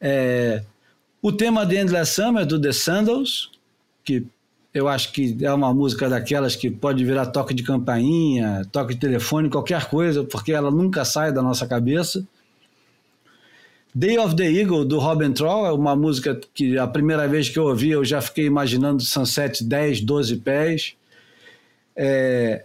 É, 0.00 0.62
o 1.20 1.30
tema 1.30 1.66
de 1.66 1.76
Endless 1.76 2.14
Summer, 2.14 2.46
do 2.46 2.58
The 2.58 2.72
Sandals, 2.72 3.50
que 4.02 4.26
eu 4.74 4.88
acho 4.88 5.12
que 5.12 5.36
é 5.44 5.52
uma 5.52 5.72
música 5.72 6.08
daquelas 6.08 6.56
que 6.56 6.70
pode 6.70 7.04
virar 7.04 7.26
toque 7.26 7.52
de 7.52 7.62
campainha, 7.62 8.66
toque 8.72 8.94
de 8.94 9.00
telefone, 9.00 9.50
qualquer 9.50 9.86
coisa, 9.88 10.24
porque 10.24 10.52
ela 10.52 10.70
nunca 10.70 11.04
sai 11.04 11.32
da 11.32 11.42
nossa 11.42 11.66
cabeça. 11.66 12.26
Day 13.94 14.18
of 14.18 14.34
the 14.34 14.50
Eagle, 14.50 14.86
do 14.86 14.98
Robin 14.98 15.32
Troll, 15.32 15.66
é 15.66 15.72
uma 15.72 15.94
música 15.94 16.40
que 16.54 16.78
a 16.78 16.86
primeira 16.86 17.28
vez 17.28 17.50
que 17.50 17.58
eu 17.58 17.64
ouvi 17.64 17.90
eu 17.90 18.02
já 18.04 18.22
fiquei 18.22 18.46
imaginando 18.46 19.02
Sunset 19.02 19.62
10, 19.62 20.00
12 20.00 20.36
pés 20.38 20.96
é, 21.94 22.64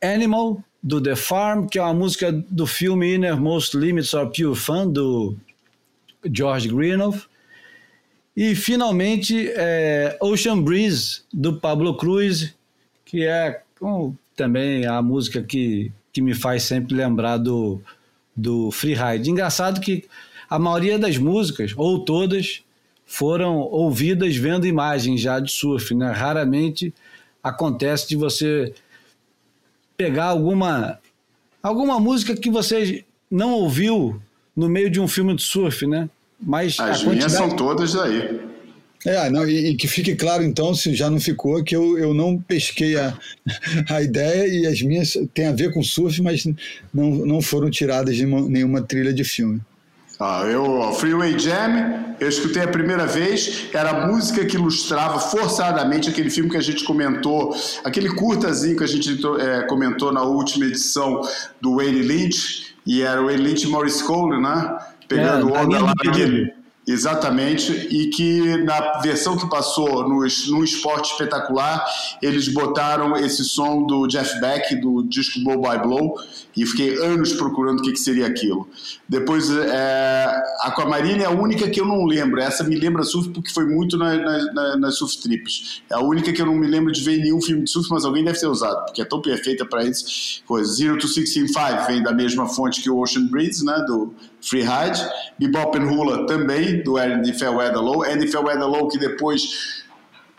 Animal, 0.00 0.62
do 0.82 1.00
The 1.00 1.16
Farm, 1.16 1.66
que 1.66 1.78
é 1.78 1.82
uma 1.82 1.92
música 1.92 2.32
do 2.32 2.66
filme 2.66 3.14
Innermost 3.14 3.76
Limits 3.76 4.14
of 4.14 4.32
Pure 4.32 4.56
Fun, 4.56 4.88
do 4.90 5.36
George 6.32 6.68
Greenough. 6.68 7.28
E, 8.40 8.54
finalmente, 8.54 9.50
é, 9.54 10.16
Ocean 10.18 10.62
Breeze, 10.62 11.20
do 11.30 11.60
Pablo 11.60 11.94
Cruz, 11.94 12.54
que 13.04 13.26
é 13.26 13.60
um, 13.82 14.14
também 14.34 14.86
a 14.86 15.02
música 15.02 15.42
que, 15.42 15.92
que 16.10 16.22
me 16.22 16.32
faz 16.32 16.62
sempre 16.62 16.94
lembrar 16.94 17.36
do, 17.36 17.82
do 18.34 18.70
Freeride. 18.70 19.30
Engraçado 19.30 19.78
que 19.78 20.06
a 20.48 20.58
maioria 20.58 20.98
das 20.98 21.18
músicas, 21.18 21.74
ou 21.76 22.02
todas, 22.02 22.62
foram 23.04 23.58
ouvidas 23.58 24.34
vendo 24.36 24.66
imagens 24.66 25.20
já 25.20 25.38
de 25.38 25.52
surf, 25.52 25.94
né? 25.94 26.10
Raramente 26.10 26.94
acontece 27.42 28.08
de 28.08 28.16
você 28.16 28.72
pegar 29.98 30.28
alguma 30.28 30.98
alguma 31.62 32.00
música 32.00 32.34
que 32.34 32.48
você 32.48 33.04
não 33.30 33.52
ouviu 33.52 34.18
no 34.56 34.66
meio 34.66 34.88
de 34.88 34.98
um 34.98 35.06
filme 35.06 35.36
de 35.36 35.42
surf, 35.42 35.86
né? 35.86 36.08
Mas 36.40 36.78
as 36.78 37.02
minhas 37.02 37.02
quantidade... 37.02 37.32
são 37.32 37.50
todas 37.50 37.92
daí. 37.92 38.40
É, 39.04 39.30
não, 39.30 39.48
e, 39.48 39.70
e, 39.70 39.76
que 39.76 39.88
fique 39.88 40.14
claro 40.14 40.42
então, 40.42 40.74
se 40.74 40.94
já 40.94 41.08
não 41.08 41.18
ficou, 41.18 41.62
que 41.64 41.74
eu, 41.74 41.96
eu 41.96 42.12
não 42.12 42.38
pesquei 42.38 42.98
a, 42.98 43.16
a 43.88 44.02
ideia 44.02 44.46
e 44.46 44.66
as 44.66 44.82
minhas 44.82 45.16
têm 45.32 45.46
a 45.46 45.52
ver 45.52 45.72
com 45.72 45.82
surf, 45.82 46.20
mas 46.20 46.44
não, 46.92 47.10
não 47.26 47.40
foram 47.40 47.70
tiradas 47.70 48.16
de 48.16 48.26
uma, 48.26 48.42
nenhuma 48.42 48.82
trilha 48.82 49.12
de 49.12 49.24
filme. 49.24 49.60
Ah, 50.22 50.42
eu, 50.44 50.92
Freeway 50.92 51.38
Jam, 51.38 52.14
eu 52.20 52.28
escutei 52.28 52.62
a 52.62 52.68
primeira 52.68 53.06
vez, 53.06 53.68
era 53.72 53.88
a 53.88 54.06
música 54.06 54.44
que 54.44 54.54
ilustrava 54.54 55.18
forçadamente 55.18 56.10
aquele 56.10 56.28
filme 56.28 56.50
que 56.50 56.58
a 56.58 56.62
gente 56.62 56.84
comentou, 56.84 57.56
aquele 57.82 58.10
curtazinho 58.10 58.76
que 58.76 58.84
a 58.84 58.86
gente 58.86 59.18
é, 59.40 59.62
comentou 59.62 60.12
na 60.12 60.22
última 60.22 60.66
edição 60.66 61.22
do 61.58 61.76
Wayne 61.76 62.02
Lynch, 62.02 62.74
e 62.86 63.00
era 63.00 63.22
o 63.22 63.26
Wayne 63.26 63.44
Lynch 63.44 63.66
e 63.66 63.70
Maurice 63.70 64.04
Cole, 64.04 64.42
né? 64.42 64.78
Pegando 65.10 65.54
é, 65.54 65.60
onda 65.60 65.78
lá 65.80 65.94
naquele 66.02 66.60
Exatamente, 66.86 67.70
e 67.72 68.08
que 68.08 68.56
na 68.64 68.98
versão 68.98 69.36
que 69.36 69.48
passou 69.48 70.08
no, 70.08 70.26
no 70.48 70.64
Esporte 70.64 71.12
Espetacular, 71.12 71.84
eles 72.20 72.48
botaram 72.48 73.16
esse 73.16 73.44
som 73.44 73.86
do 73.86 74.08
Jeff 74.08 74.40
Beck, 74.40 74.74
do 74.74 75.02
disco 75.04 75.38
Blow 75.44 75.60
by 75.60 75.78
Blow, 75.78 76.18
e 76.56 76.66
fiquei 76.66 76.96
anos 76.98 77.32
procurando 77.32 77.80
o 77.80 77.82
que, 77.82 77.92
que 77.92 77.98
seria 77.98 78.26
aquilo. 78.26 78.68
Depois, 79.08 79.50
é, 79.50 80.42
Aquamarine 80.62 81.22
é 81.22 81.26
a 81.26 81.30
única 81.30 81.68
que 81.68 81.80
eu 81.80 81.86
não 81.86 82.04
lembro, 82.04 82.40
essa 82.40 82.64
me 82.64 82.76
lembra 82.76 83.02
surf 83.02 83.30
porque 83.30 83.50
foi 83.50 83.64
muito 83.66 83.96
na, 83.96 84.16
na, 84.16 84.52
na, 84.52 84.76
nas 84.76 84.96
surf 84.96 85.20
trips. 85.20 85.82
É 85.90 85.94
a 85.94 86.00
única 86.00 86.32
que 86.32 86.40
eu 86.40 86.46
não 86.46 86.54
me 86.54 86.66
lembro 86.66 86.92
de 86.92 87.00
ver 87.02 87.18
nenhum 87.18 87.40
filme 87.40 87.64
de 87.64 87.70
surf, 87.70 87.88
mas 87.90 88.04
alguém 88.04 88.24
deve 88.24 88.38
ter 88.38 88.46
usado, 88.46 88.84
porque 88.86 89.02
é 89.02 89.04
tão 89.04 89.20
perfeita 89.20 89.64
para 89.64 89.84
isso. 89.84 90.42
Coisa. 90.46 90.72
Zero 90.72 90.98
to 90.98 91.08
Sixteen 91.08 91.46
Five 91.48 91.86
vem 91.86 92.02
da 92.02 92.12
mesma 92.12 92.46
fonte 92.46 92.82
que 92.82 92.90
o 92.90 92.98
Ocean 92.98 93.26
Breeze, 93.26 93.64
né, 93.64 93.84
do 93.86 94.12
Freeride. 94.40 95.00
Bebop 95.38 95.76
and 95.78 95.90
Hula 95.90 96.26
também, 96.26 96.82
do 96.82 96.96
Andy 96.96 97.32
Fairweather 97.32 97.80
Low. 97.80 98.02
Andy 98.04 98.28
Fairweather 98.28 98.66
Low 98.66 98.88
que 98.88 98.98
depois 98.98 99.84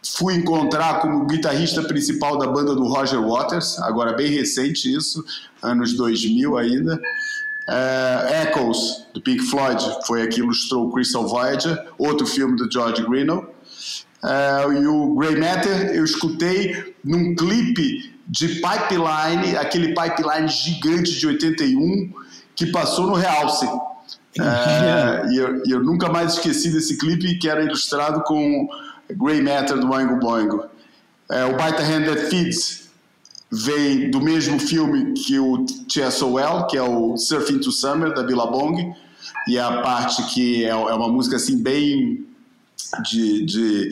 fui 0.04 0.36
encontrar 0.36 1.00
como 1.00 1.26
guitarrista 1.26 1.84
principal 1.84 2.38
da 2.38 2.48
banda 2.48 2.74
do 2.76 2.86
Roger 2.86 3.22
Waters, 3.22 3.80
agora 3.80 4.14
bem 4.14 4.32
recente 4.32 4.92
isso, 4.94 5.24
anos 5.62 5.94
2000 5.94 6.58
ainda. 6.58 7.02
Uh, 7.70 8.50
Echoes, 8.50 9.06
do 9.14 9.22
Pink 9.22 9.44
Floyd, 9.44 9.82
foi 10.06 10.24
aqui 10.24 10.36
que 10.36 10.40
ilustrou 10.42 10.92
Crystal 10.92 11.28
Voyager, 11.28 11.88
outro 11.98 12.26
filme 12.26 12.58
do 12.58 12.70
George 12.72 13.04
Greenough. 13.04 13.46
Uh, 14.24 14.74
e 14.74 14.88
o 14.88 15.16
Grey 15.16 15.36
Matter 15.40 15.96
eu 15.96 16.04
escutei 16.04 16.96
num 17.04 17.36
clipe 17.36 18.14
de 18.28 18.48
Pipeline, 18.48 19.58
aquele 19.58 19.96
Pipeline 19.96 20.48
gigante 20.48 21.18
de 21.18 21.28
81, 21.28 22.12
que 22.56 22.68
passou 22.68 23.08
no 23.08 23.14
Realce. 23.14 23.68
É, 24.40 25.28
e, 25.30 25.36
eu, 25.36 25.62
eu, 25.68 25.84
nunca 25.84 26.08
mais 26.08 26.36
esqueci 26.36 26.72
desse 26.72 26.98
clipe 26.98 27.38
que 27.38 27.50
era 27.50 27.66
ilustrado 27.66 28.24
com 28.24 28.66
Grey 29.16 29.42
Matter 29.42 29.78
do 29.78 29.90
Oingo 29.92 30.18
Boingo. 30.18 30.66
É, 31.30 31.46
o 31.46 31.56
Bite 31.56 31.78
the 31.78 31.84
Hand 31.84 32.06
That 32.06 32.30
Feeds 32.30 32.90
vem 33.52 34.10
do 34.10 34.22
mesmo 34.22 34.60
filme 34.60 35.14
que 35.14 35.38
o 35.40 35.66
TSOL, 35.88 36.68
que 36.68 36.78
é 36.78 36.82
o 36.82 37.18
Surfing 37.18 37.60
to 37.60 37.72
Summer, 37.72 38.14
da 38.14 38.24
Billabong, 38.24 38.94
e 39.48 39.58
é 39.58 39.62
a 39.62 39.82
parte 39.82 40.24
que 40.34 40.64
é, 40.66 40.70
é 40.70 40.76
uma 40.76 41.10
música 41.10 41.36
assim 41.36 41.62
bem 41.62 42.26
de, 43.10 43.46
de 43.46 43.90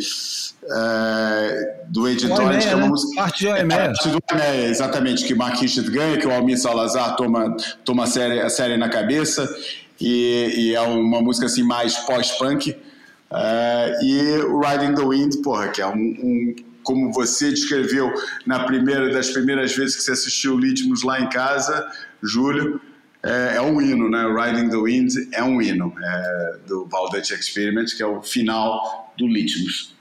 é, 0.63 1.83
do 1.87 2.07
editor 2.07 2.57
que 2.57 2.67
é 2.67 2.75
uma 2.75 2.83
né? 2.83 2.89
música 2.89 3.21
parte 3.21 3.47
Oemé. 3.47 3.75
parte 3.77 4.09
do 4.09 4.19
Oemé, 4.31 4.65
exatamente 4.65 5.25
que 5.25 5.33
Mark 5.33 5.59
Richard 5.59 5.89
ganha 5.89 6.17
que 6.17 6.27
o 6.27 6.31
Almir 6.31 6.59
Salazar 6.59 7.15
toma 7.15 7.55
toma 7.85 8.03
a 8.03 8.07
série, 8.07 8.41
a 8.41 8.49
série 8.49 8.77
na 8.77 8.89
cabeça 8.89 9.49
e, 9.99 10.53
e 10.55 10.75
é 10.75 10.81
uma 10.81 11.21
música 11.21 11.45
assim 11.45 11.63
mais 11.63 11.95
pós-punk 11.99 12.75
é, 13.31 13.99
e 14.03 14.37
o 14.43 14.59
Riding 14.59 14.95
the 14.95 15.05
Wind 15.05 15.41
porra 15.43 15.69
que 15.69 15.81
é 15.81 15.87
um, 15.87 15.93
um 15.93 16.55
como 16.83 17.11
você 17.11 17.49
descreveu 17.49 18.11
na 18.45 18.63
primeira 18.63 19.11
das 19.11 19.29
primeiras 19.29 19.75
vezes 19.75 19.97
que 19.97 20.01
você 20.01 20.11
assistiu 20.11 20.57
Litmus 20.57 21.03
lá 21.03 21.19
em 21.19 21.29
casa 21.29 21.89
Júlio 22.21 22.81
é, 23.23 23.55
é, 23.57 23.61
um 23.61 23.81
hino, 23.81 24.09
né? 24.09 24.25
Riding 24.25 24.69
the 24.69 24.77
Wind 24.77 25.11
é 25.33 25.43
um 25.43 25.61
hino 25.61 25.93
é, 26.01 26.55
do 26.65 26.85
Valdez 26.85 27.29
Experiment, 27.29 27.87
que 27.95 28.01
é 28.01 28.05
o 28.05 28.21
final 28.21 29.13
do 29.17 29.27
Litmus. 29.27 29.93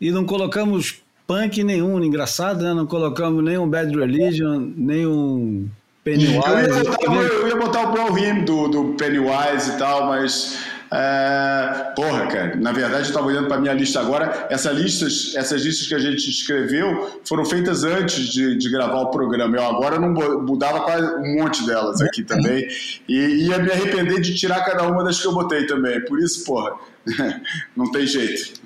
E 0.00 0.10
não 0.10 0.24
colocamos 0.26 1.02
punk 1.26 1.64
nenhum, 1.64 2.02
engraçado, 2.04 2.62
né? 2.62 2.74
Não 2.74 2.86
colocamos 2.86 3.42
nenhum 3.42 3.68
Bad 3.68 3.96
Religion, 3.96 4.72
nenhum 4.76 5.68
Pennywise. 6.04 6.38
Eu 6.38 6.76
ia 6.76 6.84
botar, 6.84 7.14
eu 7.14 7.48
ia 7.48 7.56
botar 7.56 7.88
o 7.88 7.92
Brown 7.92 8.16
Hymn 8.16 8.44
do, 8.44 8.68
do 8.68 8.84
Pennywise 8.94 9.70
e 9.70 9.78
tal, 9.78 10.06
mas 10.06 10.58
é, 10.90 11.92
porra, 11.94 12.26
cara, 12.28 12.56
na 12.56 12.72
verdade 12.72 13.02
eu 13.02 13.08
estava 13.08 13.26
olhando 13.26 13.46
para 13.46 13.60
minha 13.60 13.74
lista 13.74 14.00
agora. 14.00 14.46
Essas 14.48 14.76
listas, 14.76 15.34
essas 15.36 15.62
listas 15.62 15.86
que 15.86 15.94
a 15.94 15.98
gente 15.98 16.28
escreveu 16.30 17.20
foram 17.24 17.44
feitas 17.44 17.84
antes 17.84 18.28
de, 18.28 18.56
de 18.56 18.70
gravar 18.70 19.02
o 19.02 19.10
programa. 19.10 19.56
Eu 19.56 19.64
agora 19.64 19.98
não 19.98 20.12
mudava 20.42 20.80
quase 20.80 21.06
um 21.16 21.42
monte 21.42 21.66
delas 21.66 22.00
aqui 22.00 22.22
também. 22.22 22.66
E 23.06 23.48
ia 23.48 23.58
me 23.58 23.70
arrepender 23.70 24.20
de 24.20 24.34
tirar 24.34 24.64
cada 24.64 24.84
uma 24.84 25.04
das 25.04 25.20
que 25.20 25.26
eu 25.26 25.32
botei 25.32 25.66
também. 25.66 26.02
Por 26.06 26.18
isso, 26.20 26.44
porra, 26.44 26.72
não 27.76 27.90
tem 27.90 28.06
jeito. 28.06 28.58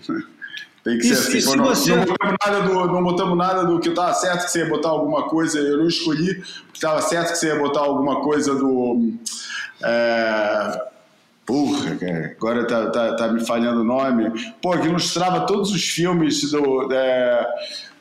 Tem 0.84 0.98
que 0.98 1.04
ser 1.04 1.38
assim. 1.38 1.56
Não, 1.56 1.64
você... 1.64 1.90
não, 1.94 2.04
botamos 2.04 2.36
nada 2.44 2.60
do, 2.60 2.86
não 2.86 3.02
botamos 3.02 3.38
nada 3.38 3.64
do 3.64 3.80
que 3.80 3.88
estava 3.88 4.14
certo 4.14 4.44
que 4.44 4.50
você 4.50 4.60
ia 4.60 4.68
botar 4.68 4.90
alguma 4.90 5.28
coisa. 5.28 5.58
Eu 5.58 5.78
não 5.78 5.88
escolhi, 5.88 6.36
porque 6.36 6.74
estava 6.74 7.02
certo 7.02 7.32
que 7.32 7.38
você 7.38 7.48
ia 7.48 7.58
botar 7.58 7.80
alguma 7.80 8.20
coisa 8.20 8.54
do. 8.54 9.12
É, 9.82 10.91
Porra, 11.44 11.96
cara, 11.96 12.34
agora 12.36 12.66
tá, 12.66 12.90
tá, 12.90 13.16
tá, 13.16 13.28
me 13.28 13.44
falhando 13.44 13.80
o 13.80 13.84
nome. 13.84 14.30
Pô, 14.62 14.78
que 14.78 14.86
ilustrava 14.86 15.46
todos 15.46 15.70
os 15.72 15.82
filmes 15.82 16.50
do. 16.50 16.92
É, 16.92 17.46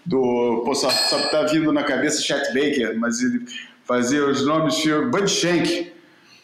do 0.06 0.62
pô, 0.66 0.74
só, 0.76 0.90
só 0.90 1.18
tá 1.30 1.44
vindo 1.44 1.72
na 1.74 1.84
cabeça 1.84 2.22
Chet 2.22 2.48
Baker, 2.54 2.98
mas 3.00 3.20
ele 3.22 3.44
fazia 3.86 4.26
os 4.26 4.46
nomes 4.46 4.76
de 4.76 4.84
filme. 4.84 5.10
Bud 5.12 5.28
Shank. 5.30 5.92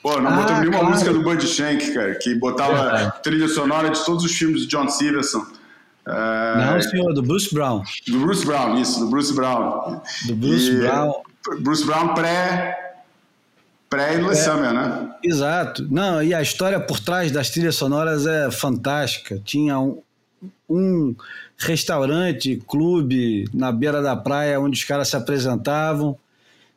Pô, 0.01 0.19
não 0.19 0.29
Ah, 0.31 0.35
botou 0.37 0.55
nenhuma 0.57 0.79
claro. 0.79 0.89
música 0.93 1.13
do 1.13 1.21
Bud 1.23 1.45
Shank, 1.45 1.91
cara, 1.93 2.15
que 2.15 2.33
botava 2.35 2.73
Verdade. 2.83 3.13
trilha 3.23 3.47
sonora 3.47 3.89
de 3.89 4.03
todos 4.05 4.23
os 4.23 4.31
filmes 4.31 4.61
do 4.61 4.67
John 4.67 4.87
Stevenson. 4.89 5.45
É, 6.07 6.65
Não, 6.65 6.81
senhor, 6.81 7.13
do 7.13 7.21
Bruce 7.21 7.53
Brown. 7.53 7.83
do 8.07 8.19
Bruce 8.19 8.45
Brown, 8.45 8.77
isso, 8.79 8.99
do 9.01 9.07
Bruce 9.09 9.33
Brown. 9.33 10.01
Do 10.27 10.35
Bruce 10.35 10.71
E- 10.71 10.75
Brown. 10.79 11.13
Bruce 11.61 11.85
Brown 11.85 12.13
pré. 12.13 12.86
Pré-Endless 13.89 14.43
Summer, 14.43 14.73
né? 14.73 15.15
Exato. 15.23 15.87
Não, 15.89 16.21
e 16.21 16.33
a 16.33 16.41
história 16.41 16.79
por 16.79 16.99
trás 16.99 17.31
das 17.31 17.49
trilhas 17.49 17.75
sonoras 17.75 18.25
é 18.25 18.51
fantástica. 18.51 19.41
Tinha 19.43 19.79
um, 19.79 20.01
um 20.69 21.15
restaurante, 21.57 22.61
clube 22.67 23.45
na 23.53 23.71
beira 23.71 24.01
da 24.01 24.15
praia 24.15 24.59
onde 24.59 24.77
os 24.77 24.83
caras 24.83 25.07
se 25.07 25.15
apresentavam. 25.15 26.17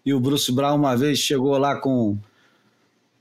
E 0.07 0.15
o 0.15 0.21
Bruce 0.21 0.51
Brown 0.53 0.77
uma 0.77 0.97
vez 0.97 1.19
chegou 1.19 1.57
lá 1.59 1.77
com, 1.77 2.17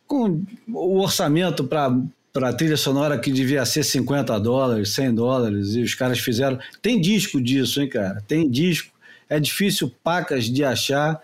com 0.07 0.43
o 0.67 1.01
orçamento 1.01 1.63
para 1.63 1.91
para 2.31 2.53
trilha 2.53 2.77
sonora 2.77 3.17
que 3.17 3.31
devia 3.31 3.65
ser 3.65 3.83
50 3.83 4.39
dólares, 4.39 4.93
100 4.93 5.15
dólares, 5.15 5.75
e 5.75 5.81
os 5.81 5.95
caras 5.95 6.19
fizeram. 6.19 6.59
Tem 6.81 7.01
disco 7.01 7.41
disso, 7.41 7.81
hein, 7.81 7.89
cara? 7.89 8.23
Tem 8.27 8.49
disco. 8.49 8.93
É 9.27 9.39
difícil 9.39 9.91
pacas 10.03 10.45
de 10.45 10.63
achar, 10.63 11.19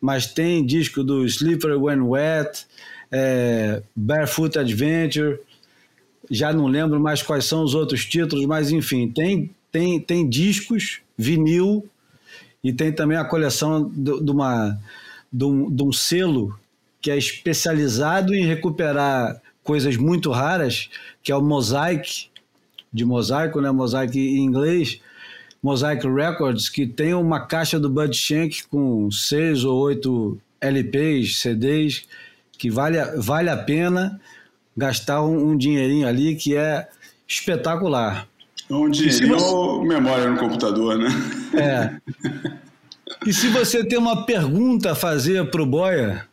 mas 0.00 0.26
tem 0.26 0.64
disco 0.64 1.04
do 1.04 1.24
Slippery 1.24 1.74
When 1.74 2.00
Wet, 2.00 2.66
é, 3.10 3.82
Barefoot 3.94 4.58
Adventure, 4.58 5.38
já 6.30 6.52
não 6.52 6.66
lembro 6.66 7.00
mais 7.00 7.22
quais 7.22 7.44
são 7.44 7.62
os 7.64 7.74
outros 7.74 8.04
títulos, 8.04 8.46
mas 8.46 8.70
enfim, 8.70 9.08
tem, 9.08 9.50
tem, 9.70 10.00
tem 10.00 10.28
discos, 10.28 11.00
vinil, 11.16 11.88
e 12.62 12.72
tem 12.72 12.92
também 12.92 13.16
a 13.16 13.24
coleção 13.24 13.90
de, 13.90 14.22
de 14.22 14.30
uma, 14.30 14.78
de, 15.32 15.44
um, 15.44 15.70
de 15.70 15.82
um 15.82 15.92
selo 15.92 16.58
que 17.00 17.10
é 17.10 17.16
especializado 17.16 18.34
em 18.34 18.44
recuperar 18.44 19.40
coisas 19.62 19.96
muito 19.96 20.30
raras, 20.30 20.90
que 21.22 21.32
é 21.32 21.36
o 21.36 21.42
Mosaic, 21.42 22.28
de 22.92 23.04
mosaico, 23.04 23.60
né? 23.60 23.70
Mosaic 23.70 24.18
em 24.18 24.44
inglês, 24.44 25.00
Mosaic 25.62 26.06
Records, 26.08 26.68
que 26.68 26.86
tem 26.86 27.12
uma 27.14 27.40
caixa 27.40 27.78
do 27.78 27.90
Bud 27.90 28.16
Shank 28.16 28.64
com 28.68 29.10
seis 29.10 29.64
ou 29.64 29.78
oito 29.80 30.38
LPs, 30.60 31.38
CDs, 31.40 32.04
que 32.58 32.70
vale, 32.70 32.98
a- 32.98 33.14
vale 33.18 33.50
a 33.50 33.56
pena 33.56 34.20
gastar 34.76 35.22
um, 35.22 35.50
um 35.50 35.56
dinheirinho 35.56 36.06
ali 36.08 36.34
que 36.34 36.56
é 36.56 36.88
espetacular. 37.28 38.26
Um 38.70 38.88
dinheirinho 38.88 39.36
ou 39.42 39.84
memória 39.84 40.30
no 40.30 40.38
computador, 40.38 40.96
né? 40.98 41.08
É. 41.54 42.60
E 43.26 43.34
se 43.34 43.48
você 43.48 43.84
tem 43.84 43.98
uma 43.98 44.24
pergunta 44.24 44.92
a 44.92 44.94
fazer 44.94 45.50
para 45.50 45.60
o 45.60 45.66
Boia, 45.66 46.26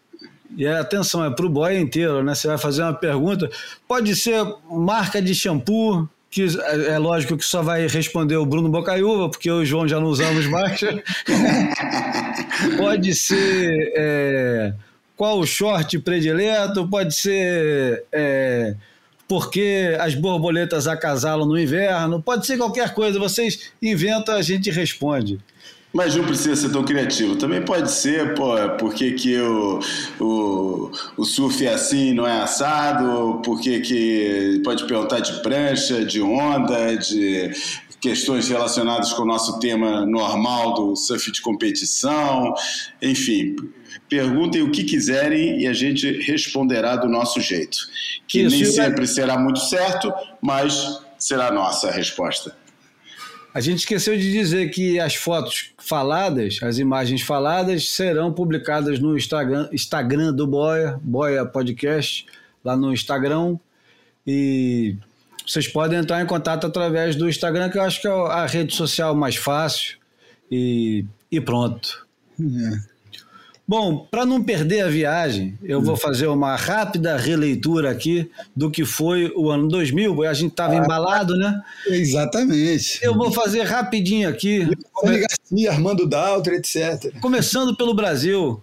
e 0.55 0.63
é, 0.65 0.77
atenção, 0.77 1.25
é 1.25 1.29
para 1.29 1.45
o 1.45 1.49
Boia 1.49 1.77
inteiro, 1.77 2.23
né? 2.23 2.33
Você 2.33 2.47
vai 2.47 2.57
fazer 2.57 2.81
uma 2.83 2.93
pergunta, 2.93 3.49
pode 3.85 4.15
ser 4.15 4.41
marca 4.71 5.21
de 5.21 5.35
shampoo, 5.35 6.07
que 6.37 6.59
é 6.61 6.91
é 6.91 6.97
lógico 6.99 7.35
que 7.35 7.43
só 7.43 7.63
vai 7.63 7.87
responder 7.87 8.37
o 8.37 8.45
Bruno 8.45 8.69
Bocaiúva, 8.69 9.27
porque 9.27 9.49
eu 9.49 9.61
e 9.61 9.63
o 9.63 9.65
João 9.65 9.87
já 9.87 9.99
não 9.99 10.07
usamos 10.07 10.45
mais. 10.45 10.79
pode 12.77 13.15
ser 13.15 13.91
é, 13.95 14.73
qual 15.15 15.39
o 15.39 15.47
short 15.47 15.97
predileto, 15.99 16.87
pode 16.87 17.15
ser 17.15 18.03
é, 18.11 18.75
porque 19.27 19.97
as 19.99 20.13
borboletas 20.13 20.87
acasalam 20.87 21.47
no 21.47 21.57
inverno, 21.57 22.21
pode 22.21 22.45
ser 22.45 22.57
qualquer 22.57 22.93
coisa, 22.93 23.17
vocês 23.17 23.71
inventam, 23.81 24.35
a 24.35 24.41
gente 24.43 24.69
responde. 24.69 25.39
Mas 25.93 26.15
não 26.15 26.25
precisa 26.25 26.55
ser 26.55 26.69
tão 26.69 26.83
criativo. 26.83 27.35
Também 27.37 27.63
pode 27.63 27.91
ser, 27.91 28.35
pô, 28.35 28.53
por 28.77 28.93
que, 28.93 29.13
que 29.13 29.39
o, 29.39 29.79
o, 30.19 30.91
o 31.17 31.25
surf 31.25 31.65
é 31.65 31.73
assim 31.73 32.13
não 32.13 32.27
é 32.27 32.41
assado? 32.41 33.41
Por 33.43 33.59
que, 33.59 33.79
que 33.79 34.61
pode 34.63 34.85
perguntar 34.85 35.21
de 35.21 35.41
prancha, 35.41 36.05
de 36.05 36.21
onda, 36.21 36.95
de 36.95 37.51
questões 37.99 38.47
relacionadas 38.47 39.11
com 39.13 39.23
o 39.23 39.25
nosso 39.25 39.59
tema 39.59 40.05
normal 40.05 40.73
do 40.73 40.95
surf 40.95 41.31
de 41.31 41.41
competição. 41.41 42.53
Enfim, 43.01 43.55
perguntem 44.07 44.61
o 44.61 44.71
que 44.71 44.83
quiserem 44.83 45.61
e 45.61 45.67
a 45.67 45.73
gente 45.73 46.09
responderá 46.21 46.95
do 46.95 47.07
nosso 47.07 47.41
jeito. 47.41 47.77
Que 48.27 48.41
Isso, 48.41 48.55
nem 48.55 48.65
sempre 48.65 49.07
será 49.07 49.37
muito 49.37 49.59
certo, 49.59 50.13
mas 50.41 51.01
será 51.17 51.51
nossa 51.51 51.87
a 51.87 51.91
resposta. 51.91 52.55
A 53.57 53.59
gente 53.59 53.79
esqueceu 53.79 54.15
de 54.15 54.31
dizer 54.31 54.69
que 54.69 54.99
as 54.99 55.15
fotos 55.15 55.73
faladas, 55.79 56.59
as 56.61 56.77
imagens 56.77 57.23
faladas, 57.23 57.89
serão 57.89 58.31
publicadas 58.31 58.99
no 58.99 59.17
Instagram, 59.17 59.67
Instagram 59.73 60.31
do 60.31 60.45
Boia, 60.45 60.99
Boia 61.01 61.43
Podcast, 61.43 62.27
lá 62.63 62.77
no 62.77 62.93
Instagram. 62.93 63.57
E 64.27 64.95
vocês 65.43 65.67
podem 65.67 65.97
entrar 65.97 66.21
em 66.21 66.27
contato 66.27 66.67
através 66.67 67.15
do 67.15 67.27
Instagram, 67.27 67.71
que 67.71 67.79
eu 67.79 67.81
acho 67.81 67.99
que 67.99 68.07
é 68.07 68.11
a 68.11 68.45
rede 68.45 68.75
social 68.75 69.15
mais 69.15 69.35
fácil. 69.35 69.97
E, 70.51 71.03
e 71.31 71.41
pronto. 71.41 72.05
Bom, 73.67 74.07
para 74.09 74.25
não 74.25 74.41
perder 74.41 74.81
a 74.81 74.87
viagem, 74.87 75.57
eu 75.61 75.81
vou 75.81 75.97
fazer 75.97 76.27
uma 76.27 76.55
rápida 76.55 77.17
releitura 77.17 77.91
aqui 77.91 78.29
do 78.55 78.71
que 78.71 78.85
foi 78.85 79.29
o 79.35 79.49
ano 79.51 79.67
2000. 79.67 80.23
A 80.23 80.33
gente 80.33 80.51
estava 80.51 80.73
embalado, 80.75 81.35
né? 81.35 81.61
Exatamente. 81.85 82.99
Eu 83.03 83.13
vou 83.13 83.31
fazer 83.31 83.63
rapidinho 83.63 84.29
aqui, 84.29 84.59
Rony 84.93 85.19
Garcia, 85.19 85.71
Armando 85.71 86.07
Daltro, 86.07 86.53
etc. 86.53 87.13
começando 87.19 87.75
pelo 87.75 87.93
Brasil. 87.93 88.61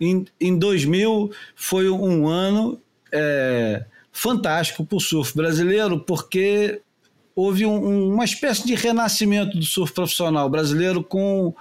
Em, 0.00 0.24
em 0.40 0.56
2000 0.58 1.30
foi 1.56 1.88
um 1.90 2.28
ano 2.28 2.78
é, 3.12 3.84
fantástico 4.12 4.84
para 4.84 4.96
o 4.96 5.00
surf 5.00 5.34
brasileiro, 5.36 5.98
porque 6.00 6.80
houve 7.34 7.66
um- 7.66 8.12
uma 8.12 8.24
espécie 8.24 8.64
de 8.66 8.74
renascimento 8.74 9.58
do 9.58 9.64
surf 9.64 9.92
profissional 9.92 10.48
brasileiro 10.48 11.02
com 11.02 11.52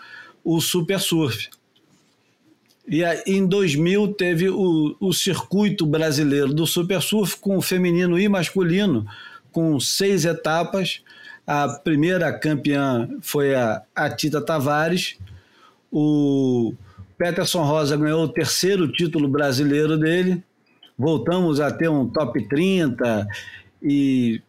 o 0.43 0.59
super 0.61 0.99
surf. 0.99 1.49
E 2.87 3.03
aí, 3.03 3.21
em 3.25 3.45
2000 3.45 4.13
teve 4.13 4.49
o, 4.49 4.95
o 4.99 5.13
circuito 5.13 5.85
brasileiro 5.85 6.53
do 6.53 6.67
super 6.67 7.01
surf 7.01 7.37
com 7.37 7.59
feminino 7.61 8.19
e 8.19 8.29
masculino, 8.29 9.05
com 9.51 9.79
seis 9.79 10.25
etapas. 10.25 11.01
A 11.47 11.67
primeira 11.67 12.31
campeã 12.37 13.09
foi 13.21 13.55
a, 13.55 13.81
a 13.95 14.09
Tita 14.09 14.39
Tavares. 14.39 15.17
O 15.91 16.73
Peterson 17.17 17.63
Rosa 17.63 17.97
ganhou 17.97 18.23
o 18.23 18.29
terceiro 18.29 18.91
título 18.91 19.27
brasileiro 19.27 19.97
dele. 19.97 20.43
Voltamos 20.97 21.59
a 21.59 21.71
ter 21.71 21.89
um 21.89 22.07
top 22.07 22.47
30 22.47 23.27
e 23.81 24.41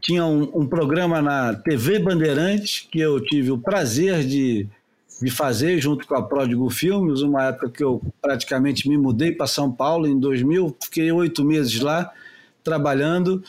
tinha 0.00 0.24
um, 0.24 0.60
um 0.60 0.66
programa 0.66 1.20
na 1.20 1.54
TV 1.54 1.98
Bandeirantes 1.98 2.86
que 2.90 3.00
eu 3.00 3.20
tive 3.20 3.50
o 3.50 3.58
prazer 3.58 4.24
de, 4.24 4.68
de 5.22 5.30
fazer 5.30 5.78
junto 5.80 6.06
com 6.06 6.14
a 6.14 6.22
Pródigo 6.22 6.68
Filmes, 6.70 7.20
uma 7.20 7.44
época 7.44 7.70
que 7.70 7.84
eu 7.84 8.02
praticamente 8.20 8.88
me 8.88 8.98
mudei 8.98 9.32
para 9.32 9.46
São 9.46 9.70
Paulo 9.70 10.06
em 10.06 10.18
2000, 10.18 10.76
fiquei 10.82 11.10
oito 11.12 11.44
meses 11.44 11.80
lá 11.80 12.12
trabalhando 12.62 13.42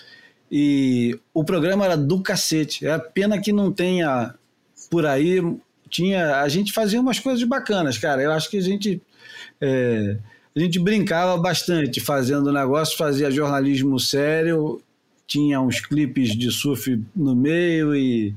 e 0.51 1.19
o 1.33 1.43
programa 1.43 1.85
era 1.85 1.97
do 1.97 2.21
cacete. 2.21 2.85
É 2.85 2.97
pena 2.97 3.39
que 3.39 3.51
não 3.51 3.71
tenha 3.71 4.35
por 4.89 5.05
aí 5.05 5.41
tinha 5.89 6.41
a 6.41 6.49
gente 6.49 6.73
fazia 6.73 6.99
umas 6.99 7.19
coisas 7.19 7.43
bacanas, 7.43 7.97
cara. 7.97 8.21
Eu 8.21 8.31
acho 8.31 8.49
que 8.49 8.57
a 8.57 8.61
gente 8.61 9.01
é, 9.61 10.17
a 10.55 10.59
gente 10.59 10.79
brincava 10.79 11.37
bastante 11.37 11.99
fazendo 11.99 12.51
negócio, 12.51 12.97
fazia 12.97 13.31
jornalismo 13.31 13.99
sério, 13.99 14.81
tinha 15.27 15.59
uns 15.59 15.79
clipes 15.79 16.29
de 16.35 16.51
surf 16.51 17.01
no 17.15 17.35
meio 17.35 17.95
e, 17.95 18.35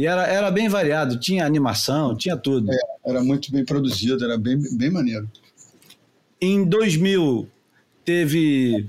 e 0.00 0.06
era, 0.06 0.26
era 0.26 0.50
bem 0.50 0.66
variado, 0.66 1.20
tinha 1.20 1.44
animação, 1.44 2.16
tinha 2.16 2.34
tudo. 2.34 2.72
Era 3.04 3.22
muito 3.22 3.52
bem 3.52 3.66
produzido, 3.66 4.24
era 4.24 4.38
bem, 4.38 4.58
bem 4.72 4.90
maneiro. 4.90 5.30
Em 6.40 6.64
2000 6.64 7.46
teve 8.02 8.86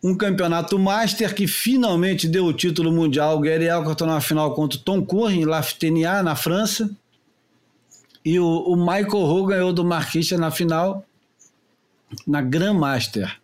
um 0.00 0.14
campeonato 0.14 0.78
master 0.78 1.34
que 1.34 1.48
finalmente 1.48 2.28
deu 2.28 2.44
o 2.44 2.52
título 2.52 2.92
mundial. 2.92 3.36
O 3.36 3.40
Gary 3.40 3.64
Elkerton 3.64 4.06
na 4.06 4.20
final 4.20 4.54
contra 4.54 4.78
o 4.78 4.80
Tom 4.80 5.04
Curry 5.04 5.40
em 5.40 5.44
Laftenia, 5.44 6.22
na 6.22 6.36
França. 6.36 6.88
E 8.24 8.38
o, 8.38 8.46
o 8.46 8.76
Michael 8.76 9.24
Ho 9.24 9.46
ganhou 9.46 9.72
do 9.72 9.84
Marquista 9.84 10.38
na 10.38 10.52
final, 10.52 11.04
na 12.24 12.40
Grandmaster. 12.40 13.40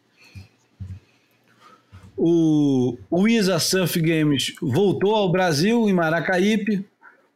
O, 2.16 2.96
o 3.10 3.26
ISA 3.26 3.58
Surf 3.58 4.00
Games 4.00 4.54
voltou 4.62 5.16
ao 5.16 5.32
Brasil, 5.32 5.88
em 5.88 5.92
Maracaípe. 5.92 6.88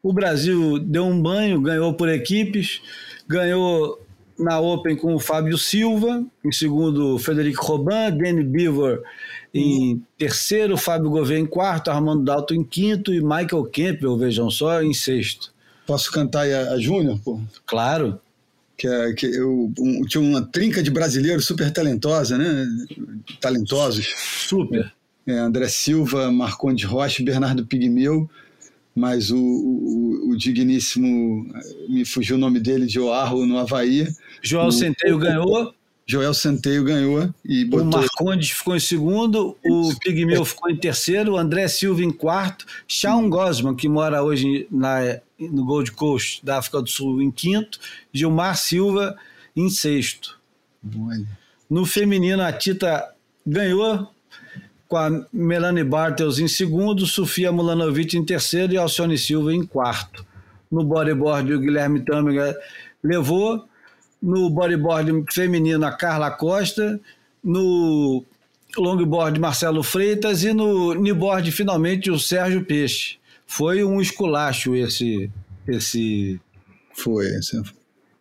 O 0.05 0.13
Brasil 0.13 0.79
deu 0.79 1.07
um 1.07 1.21
banho, 1.21 1.61
ganhou 1.63 1.95
por 1.95 2.11
equipes, 2.11 2.83
ganhou 3.27 4.01
na 4.39 4.61
Open 4.61 4.97
com 4.97 5.15
o 5.15 5.19
Fábio 5.19 5.57
Silva, 5.57 6.23
em 6.45 6.53
segundo 6.53 7.15
o 7.15 7.19
Federico 7.19 7.65
Robin, 7.65 8.17
Danny 8.17 8.45
Beaver 8.45 9.03
em 9.55 10.03
terceiro, 10.19 10.77
Fábio 10.77 11.09
Gouveia 11.09 11.39
em 11.39 11.47
quarto, 11.47 11.91
Armando 11.91 12.25
Dalton 12.25 12.55
em 12.55 12.65
quinto 12.65 13.15
e 13.15 13.21
Michael 13.23 13.71
Campbell, 13.73 14.19
vejam 14.19 14.51
só, 14.51 14.83
em 14.83 14.93
sexto. 14.93 15.55
Posso 15.87 16.11
cantar 16.11 16.41
aí 16.41 16.53
a, 16.53 16.73
a 16.73 16.79
Júnior? 16.79 17.19
Claro. 17.65 18.21
que, 18.77 18.87
é, 18.87 19.13
que 19.15 19.27
eu, 19.27 19.73
um, 19.79 20.05
tinha 20.05 20.21
uma 20.21 20.43
trinca 20.43 20.83
de 20.83 20.91
brasileiros 20.91 21.47
super 21.47 21.71
talentosa, 21.71 22.37
né? 22.37 22.67
Talentosos. 23.41 24.07
Super. 24.17 24.93
É, 25.27 25.39
André 25.39 25.69
Silva, 25.69 26.31
Marcondes 26.31 26.85
Rocha, 26.85 27.23
Bernardo 27.23 27.65
Pigmeu, 27.65 28.29
mas 28.95 29.31
o, 29.31 29.39
o, 29.39 30.31
o, 30.31 30.37
digníssimo, 30.37 31.47
me 31.89 32.05
fugiu 32.05 32.37
o 32.37 32.39
nome 32.39 32.61
dele, 32.61 32.87
de 32.87 33.01
Oahu, 33.01 33.45
no 33.45 33.59
Havaí. 33.59 34.07
João 34.41 34.71
Centeio 34.71 35.19
ganhou. 35.19 35.75
Joel 36.07 36.35
Centeio 36.35 36.85
ganhou 36.85 37.33
e 37.45 37.65
botou... 37.65 37.87
O 37.87 37.91
Marcondes 37.91 38.51
ficou 38.51 38.77
em 38.77 38.81
segundo, 38.81 39.57
o 39.65 39.99
Pigmeu 40.01 40.45
ficou 40.45 40.71
em 40.71 40.77
terceiro, 40.77 41.33
o 41.33 41.37
André 41.39 41.67
Silva 41.67 42.03
em 42.03 42.11
quarto, 42.11 42.67
Shawn 42.87 43.31
Gosman, 43.31 43.75
que 43.75 43.89
mora 43.89 44.23
hoje 44.23 44.69
na, 44.71 45.19
no 45.39 45.65
Gold 45.65 45.93
Coast 45.93 46.45
da 46.45 46.59
África 46.59 46.83
do 46.83 46.91
Sul, 46.91 47.23
em 47.23 47.31
quinto, 47.31 47.81
Gilmar 48.13 48.59
Silva 48.59 49.17
em 49.57 49.71
sexto. 49.71 50.39
Olha. 50.95 51.27
No 51.71 51.87
feminino, 51.87 52.43
a 52.43 52.53
Tita 52.53 53.11
ganhou 53.47 54.14
com 54.89 54.97
a 54.97 55.27
Melanie 55.33 55.85
Bartels 55.85 56.39
em 56.39 56.49
segundo, 56.49 57.07
Sofia 57.07 57.51
Mulanovic 57.51 58.17
em 58.17 58.25
terceiro 58.25 58.73
e 58.73 58.77
Alcione 58.77 59.19
Silva 59.19 59.53
em 59.53 59.65
quarto. 59.65 60.25
No 60.71 60.85
bodyboard, 60.85 61.53
o 61.53 61.61
Guilherme 61.61 62.05
Tâmega 62.05 62.57
levou 63.03 63.65
no 64.23 64.49
bodyboard 64.51 65.25
feminino 65.33 65.85
a 65.85 65.93
Carla 65.93 66.31
Costa, 66.31 66.99
no 67.43 68.25
longboard 68.77 69.39
Marcelo 69.39 69.83
Freitas 69.83 70.43
e 70.43 70.53
no 70.53 70.95
kneeboard 70.95 71.51
finalmente 71.53 72.11
o 72.11 72.19
Sérgio 72.19 72.65
Peixe. 72.65 73.19
Foi 73.47 73.85
um 73.85 74.01
esculacho 74.01 74.75
esse 74.75 75.31
esse 75.67 76.41
foi 76.93 77.27
esse, 77.27 77.63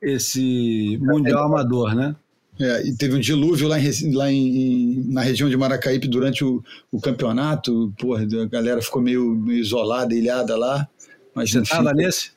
esse 0.01 0.97
mundial 1.01 1.45
amador, 1.45 1.95
né? 1.95 2.15
É, 2.59 2.87
e 2.87 2.95
teve 2.95 3.15
um 3.15 3.19
dilúvio 3.19 3.67
lá, 3.67 3.79
em, 3.79 4.13
lá 4.13 4.31
em, 4.31 5.03
na 5.07 5.21
região 5.21 5.49
de 5.49 5.57
Maracaípe 5.57 6.07
durante 6.07 6.43
o, 6.43 6.63
o 6.91 7.01
campeonato. 7.01 7.93
Porra, 7.97 8.23
a 8.23 8.45
galera 8.45 8.81
ficou 8.81 9.01
meio, 9.01 9.33
meio 9.33 9.59
isolada, 9.59 10.13
ilhada 10.13 10.55
lá. 10.55 10.87
Mas, 11.33 11.51
Você 11.51 11.59
estava 11.59 11.93
nesse? 11.93 12.31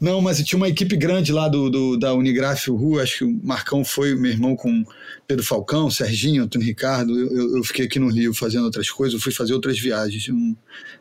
Não, 0.00 0.20
mas 0.20 0.42
tinha 0.42 0.56
uma 0.56 0.68
equipe 0.68 0.96
grande 0.96 1.32
lá 1.32 1.48
do, 1.48 1.68
do 1.68 1.96
da 1.96 2.14
Unigraf 2.14 2.68
Rua, 2.70 3.02
acho 3.02 3.18
que 3.18 3.24
o 3.24 3.40
Marcão 3.44 3.84
foi, 3.84 4.14
meu 4.14 4.30
irmão 4.30 4.56
com 4.56 4.84
Pedro 5.26 5.44
Falcão, 5.44 5.90
Serginho, 5.90 6.44
Antônio 6.44 6.66
Ricardo. 6.66 7.18
Eu, 7.18 7.58
eu 7.58 7.64
fiquei 7.64 7.84
aqui 7.84 7.98
no 7.98 8.08
Rio 8.08 8.32
fazendo 8.32 8.64
outras 8.64 8.90
coisas, 8.90 9.14
eu 9.14 9.20
fui 9.20 9.32
fazer 9.32 9.52
outras 9.52 9.78
viagens. 9.78 10.28
Não, 10.28 10.56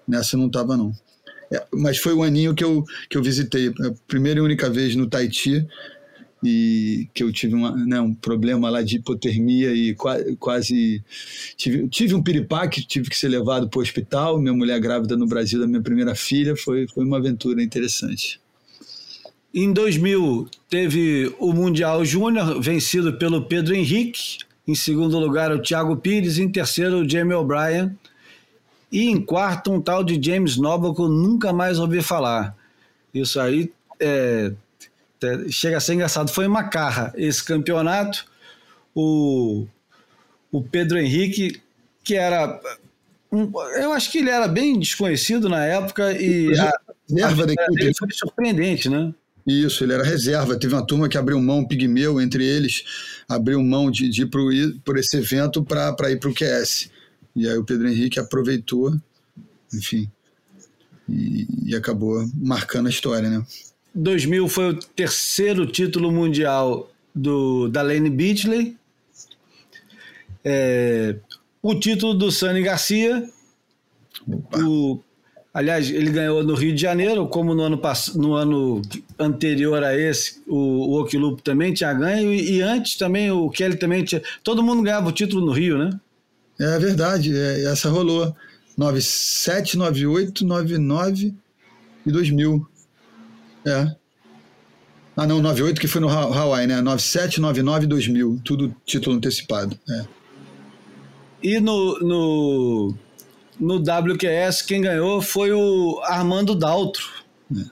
nessa 0.08 0.36
não 0.36 0.48
estava, 0.48 0.76
não. 0.76 0.94
É, 1.52 1.66
mas 1.74 1.98
foi 1.98 2.14
o 2.14 2.22
aninho 2.22 2.54
que 2.54 2.64
eu, 2.64 2.84
que 3.10 3.18
eu 3.18 3.24
visitei, 3.24 3.70
a 3.70 3.92
primeira 4.08 4.40
e 4.40 4.44
única 4.44 4.70
vez 4.70 4.96
no 4.96 5.08
Tahiti, 5.08 5.66
e 6.44 7.07
que 7.14 7.24
eu 7.24 7.32
tive 7.32 7.56
uma, 7.56 7.72
né, 7.72 7.99
um 7.99 8.14
problema 8.14 8.70
lá 8.70 8.82
de 8.82 8.98
hipotermia 8.98 9.74
e 9.74 9.94
quase, 9.94 10.36
quase 10.38 11.03
tive, 11.57 11.88
tive 11.90 12.16
um 12.16 12.24
piripaque, 12.24 12.86
tive 12.86 13.10
que 13.10 13.18
ser 13.18 13.28
levado 13.28 13.70
para 13.70 13.80
o 13.80 13.82
hospital. 13.82 14.40
Minha 14.40 14.53
mulher 14.53 14.80
grávida 14.80 15.18
no 15.18 15.28
Brasil 15.28 15.60
da 15.60 15.68
minha 15.68 15.82
primeira 15.82 16.16
filha, 16.16 16.56
foi, 16.56 16.88
foi 16.88 17.03
uma 17.03 17.18
aventura 17.18 17.61
interessante. 17.61 18.40
Em 19.53 19.74
2000, 19.74 20.48
teve 20.70 21.34
o 21.40 21.52
Mundial 21.52 22.06
Júnior, 22.06 22.61
vencido 22.61 23.18
pelo 23.18 23.45
Pedro 23.45 23.76
Henrique. 23.76 24.38
Em 24.68 24.76
segundo 24.76 25.18
lugar, 25.18 25.52
o 25.52 25.61
Thiago 25.61 25.98
Pires. 25.98 26.38
Em 26.38 26.48
terceiro, 26.48 26.99
o 26.99 27.10
Jamie 27.10 27.34
O'Brien. 27.34 27.98
E 28.91 29.06
em 29.06 29.20
quarto, 29.20 29.72
um 29.72 29.82
tal 29.82 30.03
de 30.03 30.20
James 30.24 30.57
Noble 30.57 30.94
que 30.94 31.02
eu 31.02 31.10
nunca 31.10 31.52
mais 31.52 31.80
ouvi 31.80 32.02
falar. 32.02 32.56
Isso 33.14 33.40
aí 33.40 33.72
é, 33.99 34.52
é, 34.52 34.53
chega 35.50 35.78
a 35.78 35.80
ser 35.80 35.94
engraçado. 35.94 36.32
Foi 36.32 36.46
em 36.46 36.50
Macarra 36.50 37.14
esse 37.16 37.44
campeonato. 37.44 38.26
O, 38.96 39.68
o 40.52 40.62
Pedro 40.62 40.98
Henrique, 40.98 41.62
que 42.04 42.16
era. 42.16 42.60
Um, 43.32 43.52
eu 43.80 43.94
acho 43.94 44.12
que 44.12 44.18
ele 44.18 44.30
era 44.30 44.48
bem 44.48 44.80
desconhecido 44.80 45.48
na 45.48 45.64
época 45.64 46.12
e 46.14 46.58
a, 46.58 46.68
a 46.68 47.32
dele 47.34 47.94
foi 47.98 48.10
surpreendente, 48.12 48.90
né? 48.90 49.14
Isso, 49.46 49.84
ele 49.84 49.94
era 49.94 50.04
reserva. 50.04 50.58
Teve 50.58 50.74
uma 50.74 50.86
turma 50.86 51.10
que 51.10 51.18
abriu 51.18 51.40
mão, 51.41 51.66
pigmeu, 51.66 52.22
entre 52.22 52.46
eles, 52.46 52.84
abriu 53.28 53.62
mão 53.64 53.90
de, 53.90 54.10
de 54.10 54.24
ir 54.24 54.26
pro, 54.28 54.50
por 54.84 54.98
esse 54.98 55.18
evento 55.18 55.64
para 55.64 56.12
ir 56.12 56.20
para 56.20 56.30
o 56.30 56.34
QS. 56.34 56.90
E 57.36 57.48
aí 57.48 57.58
o 57.58 57.64
Pedro 57.64 57.88
Henrique 57.88 58.20
aproveitou, 58.20 58.96
enfim, 59.74 60.10
e, 61.08 61.48
e, 61.66 61.76
acabou 61.76 62.28
marcando 62.36 62.88
a 62.88 62.90
história, 62.90 63.30
né? 63.30 63.44
2000 63.94 64.48
foi 64.48 64.70
o 64.70 64.80
terceiro 64.80 65.66
título 65.66 66.11
mundial 66.11 66.91
do, 67.14 67.68
da 67.68 67.82
Lane 67.82 68.10
Beachley. 68.10 68.78
É, 70.44 71.16
o 71.61 71.76
título 71.76 72.14
do 72.14 72.32
Sani 72.32 72.61
Garcia. 72.61 73.30
O, 74.56 74.99
Aliás, 75.52 75.90
ele 75.90 76.11
ganhou 76.11 76.44
no 76.44 76.53
Rio 76.53 76.76
de 76.76 76.82
Janeiro, 76.82 77.28
como 77.28 77.56
no 77.56 77.64
ano, 77.64 77.82
no 78.16 78.34
ano 78.36 78.82
anterior 79.18 79.84
a 79.84 79.98
esse, 79.98 80.41
o, 80.48 80.56
o 80.56 81.02
Oquilupo 81.02 81.41
também 81.41 81.74
tinha 81.74 81.91
ganho, 81.91 82.32
e, 82.32 82.57
e, 82.57 82.61
antes 82.61 82.95
também 82.98 83.32
o 83.32 83.49
Kelly 83.49 83.76
também 83.76 84.03
tinha. 84.03 84.22
Todo 84.44 84.61
mundo 84.61 84.84
ganhava 84.84 85.10
o 85.10 85.11
título 85.11 85.44
no 85.44 85.52
Rio, 85.52 85.78
né? 85.78 85.99
É 86.60 86.78
verdade, 86.78 87.36
é, 87.36 87.64
essa 87.64 87.90
rolou. 87.90 88.36
97, 88.78 89.78
98, 89.78 90.45
99 90.45 91.34
e 92.06 92.11
2000. 92.11 92.66
É. 93.65 93.95
Ah, 95.15 95.27
não, 95.27 95.41
98 95.41 95.81
que 95.81 95.88
foi 95.88 95.99
no 95.99 96.10
Hawaii, 96.10 96.65
né? 96.65 96.81
97, 96.81 97.41
99 97.41 97.86
e 97.86 97.88
2000. 97.88 98.41
Tudo 98.44 98.76
título 98.86 99.18
antecipado. 99.18 99.77
É. 99.90 100.06
E 101.44 101.60
no, 101.60 101.99
no 101.99 102.95
no 103.60 103.76
WQS 103.76 104.61
quem 104.61 104.81
ganhou 104.81 105.22
foi 105.22 105.52
o 105.52 105.99
Armando 106.03 106.56
Daltro. 106.56 107.06
É. 107.53 107.65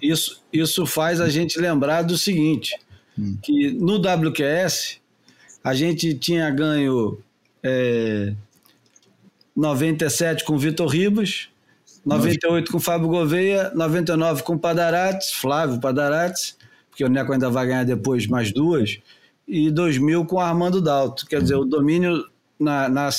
Isso, 0.00 0.40
isso 0.52 0.86
faz 0.86 1.20
a 1.20 1.28
gente 1.28 1.58
lembrar 1.58 2.02
do 2.02 2.16
seguinte, 2.16 2.78
hum. 3.18 3.36
que 3.42 3.72
no 3.72 3.96
WQS 3.96 5.00
a 5.62 5.74
gente 5.74 6.14
tinha 6.14 6.48
ganho 6.50 7.18
é, 7.62 8.32
97 9.56 10.44
com 10.44 10.56
Vitor 10.56 10.86
Ribas, 10.86 11.48
98 12.04 12.70
com 12.70 12.78
Fábio 12.78 13.08
Gouveia, 13.08 13.70
99 13.74 14.42
com 14.42 14.58
Padarates, 14.58 15.32
Flávio 15.32 15.80
Padarates, 15.80 16.56
porque 16.90 17.04
o 17.04 17.08
Neco 17.08 17.32
ainda 17.32 17.50
vai 17.50 17.66
ganhar 17.66 17.84
depois 17.84 18.26
mais 18.26 18.52
duas, 18.52 18.98
e 19.48 19.70
2000 19.70 20.24
com 20.26 20.38
Armando 20.38 20.80
Dalto. 20.80 21.26
Quer 21.26 21.42
dizer, 21.42 21.56
o 21.56 21.64
domínio 21.64 22.24
na, 22.58 22.88
na, 22.88 23.10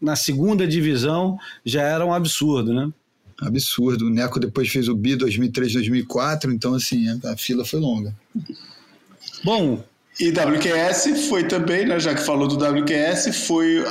na 0.00 0.16
segunda 0.16 0.66
divisão 0.66 1.38
já 1.64 1.82
era 1.82 2.04
um 2.04 2.12
absurdo, 2.12 2.72
né? 2.72 2.90
Absurdo. 3.40 4.06
O 4.06 4.10
Neco 4.10 4.38
depois 4.38 4.68
fez 4.68 4.88
o 4.88 4.94
BI 4.94 5.16
2003, 5.16 5.72
2004, 5.74 6.52
então 6.52 6.74
assim, 6.74 7.06
a, 7.08 7.32
a 7.32 7.36
fila 7.36 7.64
foi 7.64 7.80
longa. 7.80 8.14
Bom, 9.42 9.82
e 10.18 10.30
WQS 10.30 11.28
foi 11.28 11.44
também, 11.44 11.86
né, 11.86 11.98
já 11.98 12.14
que 12.14 12.22
falou 12.22 12.46
do 12.46 12.56
WQS, 12.56 13.46
foi 13.46 13.82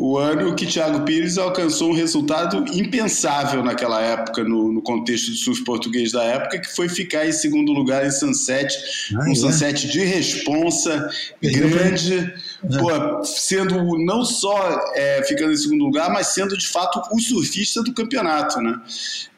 o 0.00 0.16
ano 0.16 0.54
que 0.54 0.64
Thiago 0.64 1.04
Pires 1.04 1.36
alcançou 1.36 1.90
um 1.90 1.94
resultado 1.94 2.64
impensável 2.72 3.62
naquela 3.62 4.00
época, 4.00 4.42
no, 4.42 4.72
no 4.72 4.80
contexto 4.80 5.30
do 5.30 5.36
surf 5.36 5.62
português 5.62 6.12
da 6.12 6.24
época, 6.24 6.58
que 6.58 6.74
foi 6.74 6.88
ficar 6.88 7.28
em 7.28 7.32
segundo 7.32 7.70
lugar 7.70 8.06
em 8.06 8.10
Sunset, 8.10 8.74
ah, 9.14 9.28
um 9.28 9.32
é? 9.32 9.34
Sunset 9.34 9.88
de 9.88 10.00
responsa, 10.00 11.06
grande, 11.42 12.16
é. 12.16 12.78
pô, 12.78 13.22
sendo 13.24 13.98
não 13.98 14.24
só 14.24 14.80
é, 14.94 15.22
ficando 15.24 15.52
em 15.52 15.56
segundo 15.58 15.84
lugar, 15.84 16.10
mas 16.10 16.28
sendo 16.28 16.56
de 16.56 16.66
fato 16.66 17.02
o 17.12 17.20
surfista 17.20 17.82
do 17.82 17.92
campeonato, 17.92 18.58
né? 18.58 18.80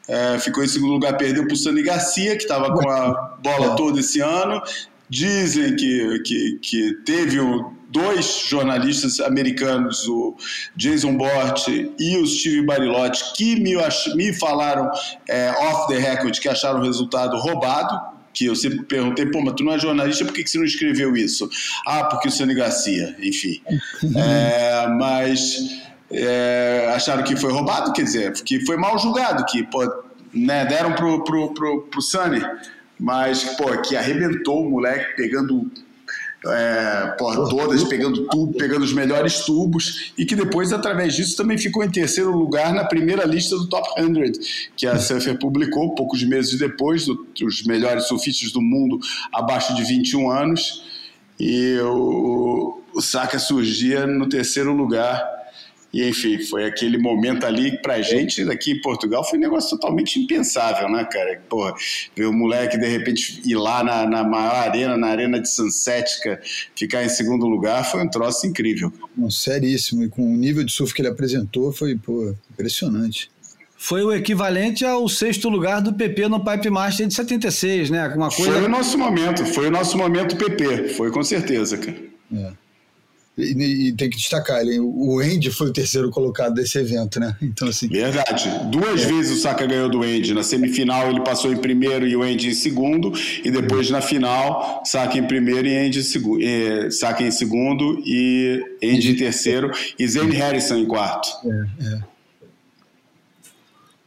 É, 0.07 0.39
ficou 0.39 0.63
em 0.63 0.67
segundo 0.69 0.93
lugar, 0.93 1.17
perdeu 1.17 1.45
para 1.45 1.55
o 1.55 1.57
Sani 1.57 1.83
Garcia, 1.83 2.37
que 2.37 2.43
estava 2.43 2.73
com 2.73 2.89
a 2.89 3.37
bola 3.43 3.75
toda 3.75 3.99
esse 3.99 4.21
ano. 4.21 4.61
Dizem 5.09 5.75
que, 5.75 6.19
que, 6.19 6.59
que 6.61 6.93
teve 7.05 7.41
o 7.41 7.82
dois 7.93 8.45
jornalistas 8.47 9.19
americanos, 9.19 10.07
o 10.07 10.35
Jason 10.75 11.15
Bort 11.15 11.67
e 11.67 12.17
o 12.17 12.25
Steve 12.25 12.65
Barilotti, 12.65 13.33
que 13.35 13.55
me, 13.59 13.75
me 14.15 14.33
falaram 14.33 14.91
é, 15.29 15.51
off 15.51 15.93
the 15.93 15.99
record 15.99 16.37
que 16.39 16.49
acharam 16.49 16.79
o 16.79 16.83
resultado 16.83 17.37
roubado, 17.37 18.13
que 18.33 18.45
eu 18.45 18.55
sempre 18.55 18.83
perguntei, 18.83 19.27
pô, 19.27 19.41
mas 19.41 19.53
tu 19.53 19.63
não 19.63 19.73
é 19.73 19.79
jornalista, 19.79 20.25
por 20.25 20.33
que, 20.33 20.43
que 20.43 20.49
você 20.49 20.57
não 20.57 20.65
escreveu 20.65 21.15
isso? 21.15 21.47
Ah, 21.85 22.05
porque 22.05 22.29
o 22.29 22.31
Sani 22.31 22.55
Garcia, 22.55 23.15
enfim. 23.21 23.61
é, 24.17 24.87
mas 24.87 25.83
é, 26.11 26.91
acharam 26.95 27.23
que 27.23 27.35
foi 27.35 27.51
roubado, 27.51 27.93
quer 27.93 28.03
dizer, 28.03 28.33
que 28.33 28.65
foi 28.65 28.75
mal 28.75 28.97
julgado, 28.97 29.45
que 29.45 29.61
pô, 29.61 29.83
né, 30.33 30.65
deram 30.65 30.93
pro, 30.93 31.23
pro, 31.23 31.53
pro, 31.53 31.81
pro 31.83 32.01
Sunny, 32.01 32.41
mas 32.99 33.43
pô, 33.55 33.65
que 33.83 33.95
arrebentou 33.95 34.65
o 34.65 34.69
moleque 34.71 35.15
pegando 35.15 35.71
é, 36.47 37.15
porra, 37.17 37.49
todas, 37.49 37.83
pegando 37.85 38.27
pegando 38.57 38.83
os 38.83 38.93
melhores 38.93 39.41
tubos, 39.41 40.13
e 40.17 40.25
que 40.25 40.35
depois, 40.35 40.73
através 40.73 41.15
disso, 41.15 41.37
também 41.37 41.57
ficou 41.57 41.83
em 41.83 41.89
terceiro 41.89 42.31
lugar 42.31 42.73
na 42.73 42.83
primeira 42.83 43.25
lista 43.25 43.55
do 43.55 43.67
Top 43.67 43.87
100, 43.95 44.33
que 44.75 44.85
a 44.85 44.99
Surfer 44.99 45.37
publicou 45.39 45.95
poucos 45.95 46.23
meses 46.23 46.57
depois, 46.57 47.05
do, 47.05 47.25
dos 47.39 47.63
melhores 47.63 48.07
surfistas 48.07 48.51
do 48.51 48.61
mundo 48.61 48.99
abaixo 49.31 49.73
de 49.75 49.83
21 49.83 50.29
anos, 50.29 50.83
e 51.39 51.77
o, 51.79 52.81
o 52.93 53.01
Saka 53.01 53.39
surgia 53.39 54.05
no 54.05 54.27
terceiro 54.27 54.73
lugar 54.73 55.42
e 55.93 56.09
enfim, 56.09 56.39
foi 56.39 56.65
aquele 56.65 56.97
momento 56.97 57.45
ali 57.45 57.79
pra 57.79 58.01
gente 58.01 58.43
daqui 58.43 58.71
em 58.71 58.81
Portugal 58.81 59.23
foi 59.23 59.37
um 59.37 59.41
negócio 59.43 59.69
totalmente 59.69 60.19
impensável, 60.19 60.89
né, 60.89 61.05
cara? 61.05 61.39
Porra, 61.47 61.75
ver 62.15 62.25
o 62.25 62.33
moleque 62.33 62.79
de 62.79 62.87
repente 62.87 63.41
ir 63.45 63.55
lá 63.55 63.83
na, 63.83 64.07
na 64.07 64.23
maior 64.23 64.55
arena, 64.55 64.97
na 64.97 65.07
arena 65.07 65.39
de 65.39 65.47
Sunsetica, 65.47 66.41
ficar 66.75 67.03
em 67.03 67.09
segundo 67.09 67.45
lugar, 67.45 67.85
foi 67.85 68.01
um 68.01 68.09
troço 68.09 68.47
incrível. 68.47 68.91
Não, 69.15 69.29
seríssimo. 69.29 70.03
E 70.03 70.09
com 70.09 70.23
o 70.23 70.35
nível 70.35 70.63
de 70.63 70.71
surf 70.71 70.93
que 70.93 71.01
ele 71.01 71.09
apresentou, 71.09 71.71
foi 71.71 71.95
pô, 71.95 72.33
impressionante 72.51 73.31
foi 73.75 74.01
o 74.01 74.13
equivalente 74.13 74.85
ao 74.85 75.09
sexto 75.09 75.49
lugar 75.49 75.81
do 75.81 75.93
PP 75.93 76.29
no 76.29 76.41
Pipe 76.41 76.69
Master 76.69 77.05
de 77.05 77.13
76, 77.13 77.89
né? 77.89 78.07
Uma 78.15 78.29
coisa... 78.29 78.53
Foi 78.53 78.63
o 78.63 78.69
nosso 78.69 78.97
momento, 78.97 79.45
foi 79.45 79.67
o 79.67 79.71
nosso 79.71 79.97
momento 79.97 80.37
PP, 80.37 80.87
foi 80.93 81.11
com 81.11 81.21
certeza, 81.21 81.77
cara. 81.77 81.97
É. 82.33 82.62
E, 83.35 83.87
e, 83.87 83.91
tem 83.93 84.09
que 84.11 84.17
destacar, 84.17 84.61
ele, 84.61 84.79
o 84.79 85.19
Andy 85.19 85.49
foi 85.49 85.69
o 85.69 85.73
terceiro 85.73 86.11
colocado 86.11 86.53
desse 86.53 86.77
evento, 86.77 87.19
né? 87.19 87.35
Então, 87.41 87.67
assim. 87.67 87.87
Verdade. 87.87 88.47
Duas 88.69 89.01
é. 89.01 89.07
vezes 89.07 89.39
o 89.39 89.41
Saka 89.41 89.65
ganhou 89.65 89.89
do 89.89 90.03
Andy. 90.03 90.33
Na 90.33 90.43
semifinal 90.43 91.09
ele 91.09 91.21
passou 91.21 91.51
em 91.51 91.57
primeiro 91.57 92.07
e 92.07 92.15
o 92.15 92.21
Andy 92.21 92.49
em 92.49 92.53
segundo. 92.53 93.11
E 93.43 93.49
depois 93.49 93.89
na 93.89 94.01
final, 94.01 94.83
Saka 94.85 95.17
em 95.17 95.25
primeiro 95.25 95.67
e 95.67 95.75
Andy 95.75 95.99
em, 95.99 96.43
eh, 96.43 96.91
Saka 96.91 97.23
em 97.23 97.31
segundo 97.31 98.01
e 98.05 98.63
Andy 98.83 99.11
em 99.11 99.15
terceiro 99.15 99.71
e 99.97 100.07
Zane 100.07 100.35
Harrison 100.35 100.77
em 100.77 100.85
quarto. 100.85 101.29
É, 101.45 101.85
é. 101.85 101.99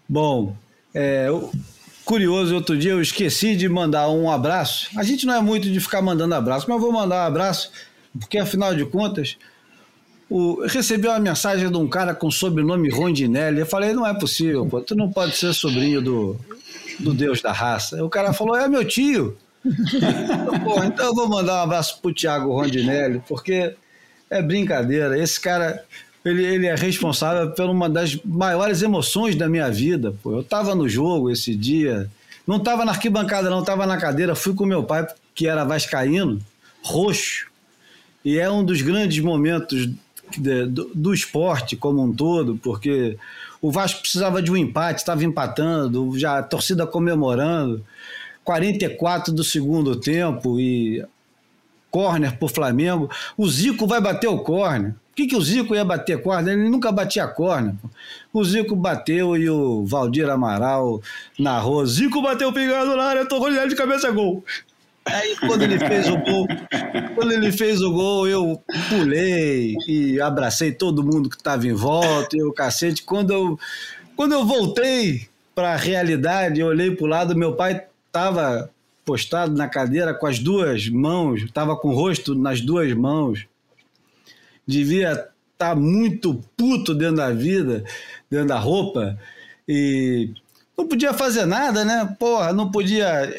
Bom, 0.09 0.57
é, 0.95 1.27
curioso, 2.05 2.55
outro 2.55 2.79
dia 2.79 2.93
eu 2.93 3.03
esqueci 3.03 3.57
de 3.57 3.69
mandar 3.69 4.09
um 4.09 4.31
abraço. 4.31 4.89
A 4.97 5.03
gente 5.03 5.27
não 5.27 5.35
é 5.35 5.41
muito 5.41 5.69
de 5.69 5.81
ficar 5.81 6.01
mandando 6.01 6.35
abraço, 6.37 6.67
mas 6.69 6.77
eu 6.77 6.81
vou 6.81 6.93
mandar 6.93 7.25
um 7.25 7.27
abraço 7.27 7.73
porque 8.19 8.39
afinal 8.39 8.75
de 8.75 8.85
contas, 8.85 9.37
o, 10.29 10.63
eu 10.63 10.69
recebi 10.69 11.07
uma 11.07 11.19
mensagem 11.19 11.71
de 11.71 11.77
um 11.77 11.89
cara 11.89 12.15
com 12.15 12.31
sobrenome 12.31 12.91
Rondinelli. 12.91 13.61
Eu 13.61 13.67
falei, 13.67 13.93
não 13.93 14.07
é 14.07 14.15
possível, 14.15 14.67
pô, 14.67 14.81
tu 14.81 14.95
não 14.95 15.11
pode 15.11 15.37
ser 15.37 15.53
sobrinho 15.55 16.03
do, 16.03 16.37
do 16.99 17.15
Deus 17.15 17.41
da 17.41 17.53
raça. 17.53 18.05
O 18.05 18.09
cara 18.09 18.33
falou, 18.33 18.57
é 18.57 18.69
meu 18.69 18.85
tio. 18.85 19.37
pô, 20.65 20.83
então 20.85 21.07
eu 21.07 21.15
vou 21.15 21.29
mandar 21.29 21.61
um 21.61 21.63
abraço 21.65 22.01
pro 22.01 22.15
Thiago 22.15 22.53
Rondinelli, 22.53 23.23
porque 23.29 23.75
é 24.29 24.43
brincadeira. 24.43 25.19
Esse 25.19 25.41
cara, 25.41 25.85
ele, 26.25 26.45
ele 26.45 26.67
é 26.67 26.75
responsável 26.75 27.51
por 27.53 27.69
uma 27.69 27.89
das 27.89 28.17
maiores 28.25 28.83
emoções 28.83 29.37
da 29.37 29.49
minha 29.49 29.71
vida. 29.71 30.13
Pô. 30.23 30.33
Eu 30.33 30.41
estava 30.41 30.75
no 30.75 30.89
jogo 30.89 31.31
esse 31.31 31.55
dia, 31.55 32.11
não 32.47 32.57
estava 32.57 32.85
na 32.85 32.93
arquibancada, 32.93 33.49
não, 33.49 33.61
estava 33.61 33.87
na 33.87 33.97
cadeira. 33.97 34.35
Fui 34.35 34.55
com 34.55 34.67
meu 34.67 34.83
pai, 34.83 35.07
que 35.35 35.47
era 35.47 35.65
vascaíno, 35.65 36.41
roxo 36.83 37.47
e 38.27 38.41
é 38.41 38.51
um 38.51 38.65
dos 38.65 38.83
grandes 38.83 39.23
momentos 39.23 39.89
do, 40.37 40.91
do, 40.93 41.15
esporte 41.15 41.77
como 41.77 42.03
um 42.03 42.13
todo, 42.13 42.59
porque 42.61 43.17
o 43.63 43.71
Vasco 43.71 44.01
precisava 44.01 44.43
de 44.43 44.51
um 44.51 44.57
empate, 44.57 44.99
estava 44.99 45.25
empatando, 45.25 46.19
já 46.19 46.39
a 46.39 46.43
torcida 46.43 46.85
comemorando. 46.89 47.85
44 48.43 49.33
do 49.33 49.45
segundo 49.45 49.95
tempo 49.95 50.59
e 50.59 51.05
córner 51.89 52.37
para 52.37 52.47
o 52.47 52.49
Flamengo. 52.49 53.09
O 53.39 53.49
Zico 53.49 53.87
vai 53.87 54.01
bater 54.01 54.27
o 54.27 54.41
córner. 54.41 54.91
O 54.91 55.15
que, 55.15 55.29
que 55.29 55.37
o 55.37 55.41
Zico 55.41 55.77
ia 55.77 55.85
bater 55.85 56.21
córner? 56.21 56.55
Ele 56.55 56.69
nunca 56.69 56.91
batia 56.91 57.29
córner. 57.29 57.77
O 58.33 58.45
Zico 58.45 58.75
bateu 58.75 59.37
e 59.37 59.49
o 59.49 59.87
Valdir 59.87 60.29
Amaral 60.29 61.01
narrou. 61.39 61.87
Zico 61.87 62.21
bateu 62.21 62.53
pingado 62.53 62.97
na 62.97 63.05
área, 63.05 63.25
torrou 63.25 63.51
de 63.69 63.77
cabeça, 63.77 64.11
gol. 64.11 64.45
Aí 65.07 65.37
quando 65.37 65.63
ele 65.63 65.79
fez 65.79 66.09
o 66.09 66.17
gol, 66.19 66.47
quando 67.15 67.33
ele 67.33 67.53
fez 67.53 67.81
o 67.81 67.93
gol, 67.93 68.27
eu 68.27 68.63
pulei 68.89 69.77
e 69.87 70.21
abracei 70.21 70.73
todo 70.73 71.05
mundo 71.05 71.31
que 71.31 71.37
estava 71.37 71.67
em 71.67 71.73
volta, 71.73 72.37
e 72.37 72.43
o 72.43 72.53
cacete. 72.53 73.03
Quando 73.03 73.33
eu, 73.33 73.59
quando 74.17 74.33
eu 74.33 74.45
voltei 74.45 75.29
para 75.55 75.75
a 75.75 75.77
realidade, 75.77 76.61
eu 76.61 76.67
olhei 76.67 76.91
para 76.91 77.05
o 77.05 77.09
lado, 77.09 77.37
meu 77.37 77.55
pai 77.55 77.85
estava 78.07 78.71
postado 79.05 79.55
na 79.55 79.69
cadeira 79.69 80.13
com 80.13 80.27
as 80.27 80.41
duas 80.41 80.89
mãos, 80.89 81.43
estava 81.43 81.77
com 81.77 81.89
o 81.89 81.95
rosto 81.95 82.35
nas 82.35 82.61
duas 82.61 82.93
mãos. 82.93 83.47
Devia 84.67 85.13
estar 85.13 85.31
tá 85.57 85.75
muito 85.77 86.43
puto 86.57 86.93
dentro 86.93 87.17
da 87.17 87.31
vida, 87.31 87.85
dentro 88.29 88.49
da 88.49 88.59
roupa, 88.59 89.17
e 89.69 90.31
não 90.77 90.89
podia 90.89 91.15
fazer 91.15 91.47
nada, 91.47 91.85
né? 91.85 92.15
Porra, 92.19 92.53
não 92.53 92.71
podia 92.71 93.33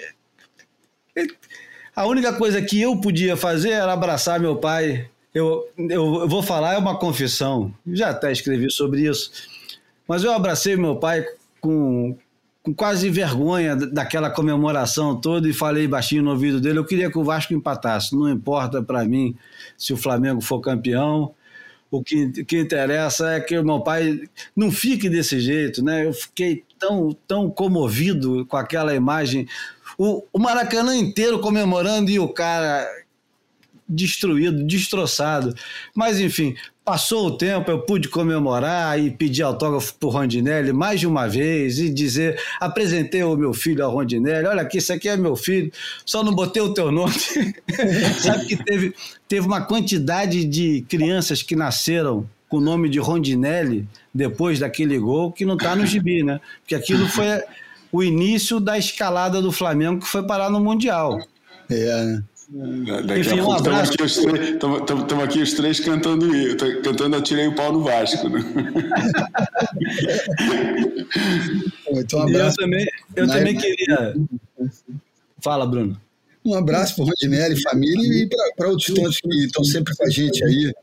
a 1.96 2.06
única 2.06 2.34
coisa 2.34 2.62
que 2.62 2.80
eu 2.82 3.00
podia 3.02 3.36
fazer 3.36 3.72
era 3.72 3.92
abraçar 3.92 4.40
meu 4.40 4.56
pai. 4.56 5.10
Eu, 5.34 5.68
eu, 5.78 6.28
vou 6.28 6.42
falar, 6.42 6.74
é 6.74 6.78
uma 6.78 6.98
confissão, 6.98 7.74
já 7.86 8.10
até 8.10 8.32
escrevi 8.32 8.72
sobre 8.72 9.08
isso, 9.08 9.32
mas 10.08 10.24
eu 10.24 10.32
abracei 10.32 10.76
meu 10.76 10.96
pai 10.96 11.26
com, 11.60 12.18
com 12.64 12.74
quase 12.74 13.10
vergonha 13.10 13.76
daquela 13.76 14.30
comemoração 14.30 15.16
toda 15.20 15.48
e 15.48 15.54
falei 15.54 15.88
baixinho 15.88 16.24
no 16.24 16.32
ouvido 16.32 16.60
dele: 16.60 16.80
eu 16.80 16.86
queria 16.86 17.12
que 17.12 17.18
o 17.18 17.24
Vasco 17.24 17.54
empatasse, 17.54 18.16
não 18.16 18.30
importa 18.30 18.82
para 18.82 19.06
mim 19.06 19.36
se 19.78 19.94
o 19.94 19.98
Flamengo 19.98 20.42
for 20.42 20.60
campeão. 20.60 21.34
O 21.90 22.04
que, 22.04 22.44
que 22.44 22.60
interessa 22.60 23.32
é 23.32 23.40
que 23.40 23.58
o 23.58 23.64
meu 23.64 23.80
pai 23.80 24.20
não 24.54 24.70
fique 24.70 25.10
desse 25.10 25.40
jeito, 25.40 25.82
né? 25.82 26.06
Eu 26.06 26.12
fiquei 26.12 26.66
tão, 26.78 27.16
tão 27.26 27.50
comovido 27.50 28.46
com 28.46 28.58
aquela 28.58 28.94
imagem 28.94 29.48
o, 29.98 30.24
o 30.32 30.40
Maracanã 30.40 30.96
inteiro 30.96 31.40
comemorando 31.40 32.12
e 32.12 32.20
o 32.20 32.30
cara 32.30 32.88
destruído, 33.88 34.64
destroçado. 34.66 35.56
Mas 35.96 36.20
enfim, 36.20 36.56
passou 36.84 37.28
o 37.28 37.38
tempo, 37.38 37.72
eu 37.72 37.82
pude 37.82 38.10
comemorar 38.10 39.00
e 39.00 39.10
pedir 39.10 39.44
autógrafo 39.44 39.94
para 39.96 40.08
o 40.08 40.12
Rondinelli 40.12 40.74
mais 40.74 41.00
de 41.00 41.08
uma 41.08 41.28
vez 41.28 41.80
e 41.80 41.90
dizer: 41.90 42.40
apresentei 42.60 43.24
o 43.24 43.36
meu 43.36 43.54
filho 43.54 43.84
ao 43.84 43.92
Rondinelli, 43.92 44.48
olha 44.48 44.62
aqui, 44.62 44.78
isso 44.78 44.92
aqui 44.92 45.08
é 45.10 45.16
meu 45.16 45.36
filho, 45.36 45.72
só 46.06 46.24
não 46.24 46.34
botei 46.34 46.62
o 46.62 46.74
teu 46.74 46.92
nome. 46.92 47.14
Sabe 48.20 48.46
que 48.46 48.64
teve, 48.64 48.94
teve 49.28 49.48
uma 49.48 49.62
quantidade 49.62 50.44
de 50.46 50.86
crianças 50.88 51.42
que 51.42 51.56
nasceram 51.56 52.30
com 52.50 52.58
o 52.58 52.62
nome 52.62 52.90
de 52.90 53.00
Rondinelli 53.00 53.88
depois 54.14 54.60
daquele 54.60 54.98
gol 54.98 55.32
que 55.32 55.46
não 55.46 55.56
está 55.56 55.76
no 55.76 55.86
gibi, 55.86 56.24
né? 56.24 56.40
Porque 56.62 56.76
aquilo 56.76 57.08
foi 57.08 57.26
o 57.92 58.04
início 58.04 58.60
da 58.60 58.78
escalada 58.78 59.42
do 59.42 59.52
Flamengo 59.52 60.02
que 60.02 60.08
foi 60.08 60.26
parar 60.26 60.50
no 60.50 60.60
Mundial. 60.60 61.20
É, 61.70 62.04
né? 62.04 62.24
Daqui 62.50 63.20
Enfim, 63.20 63.40
a 63.40 63.44
pouco 63.44 63.58
estamos 63.58 63.90
aqui, 63.90 64.04
os 64.04 64.16
três, 64.16 64.54
estamos 64.54 65.24
aqui 65.24 65.42
os 65.42 65.54
três 65.54 65.82
cantando, 65.82 66.30
cantando 66.82 67.18
Atirei 67.18 67.48
o 67.48 67.56
Pau 67.56 67.74
no 67.74 67.84
Vasco. 67.84 68.30
Né? 68.30 68.40
então, 71.92 72.20
um 72.20 72.24
abraço. 72.24 72.62
Eu 72.62 72.64
também, 72.64 72.88
eu 73.18 73.28
também 73.28 73.58
queria. 73.58 74.16
Fala, 75.44 75.68
Bruno. 75.68 76.00
Um 76.46 76.54
abraço 76.54 76.96
para 76.96 77.04
o 77.04 77.08
Rodinelli, 77.08 77.62
família 77.62 78.24
e 78.24 78.30
para 78.56 78.70
outros 78.70 78.94
tantos 78.94 79.20
que 79.20 79.46
estão 79.46 79.66
sempre 79.66 79.94
com 79.98 80.06
a 80.06 80.10
gente 80.10 80.42
aí. 80.46 80.74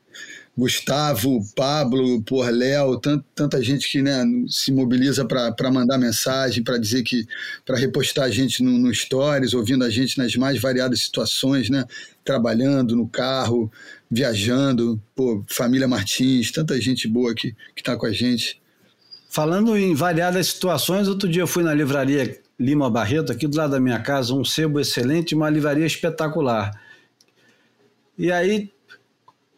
Gustavo, 0.56 1.44
Pablo, 1.56 2.22
por 2.22 2.48
Léo, 2.48 2.98
tant, 3.01 3.24
tanta 3.35 3.60
gente 3.62 3.90
que 3.90 4.01
né, 4.01 4.24
se 4.48 4.70
mobiliza 4.70 5.24
para 5.24 5.70
mandar 5.70 5.98
mensagem, 5.98 6.62
para 6.62 6.78
dizer 6.78 7.02
que, 7.02 7.26
para 7.66 7.76
repostar 7.76 8.26
a 8.26 8.31
gente 8.31 8.62
no, 8.62 8.70
no, 8.78 8.94
Stories, 8.94 9.52
ouvindo 9.52 9.85
a 9.85 9.90
gente 9.90 10.16
nas 10.16 10.36
mais 10.36 10.60
variadas 10.60 11.01
situações, 11.01 11.68
né? 11.68 11.85
Trabalhando 12.24 12.94
no 12.94 13.09
carro, 13.09 13.70
viajando, 14.09 15.01
pô, 15.14 15.44
família 15.48 15.89
Martins, 15.89 16.52
tanta 16.52 16.81
gente 16.81 17.09
boa 17.09 17.35
que 17.35 17.55
está 17.76 17.97
com 17.97 18.06
a 18.06 18.12
gente. 18.12 18.62
Falando 19.28 19.76
em 19.76 19.93
variadas 19.93 20.47
situações, 20.47 21.09
outro 21.09 21.28
dia 21.28 21.43
eu 21.43 21.47
fui 21.48 21.64
na 21.64 21.74
livraria 21.74 22.40
Lima 22.59 22.89
Barreto, 22.89 23.32
aqui 23.32 23.48
do 23.48 23.56
lado 23.56 23.72
da 23.72 23.81
minha 23.81 23.98
casa, 23.98 24.32
um 24.32 24.44
sebo 24.44 24.78
excelente, 24.78 25.35
uma 25.35 25.51
livraria 25.51 25.85
espetacular. 25.85 26.70
E 28.16 28.31
aí 28.31 28.70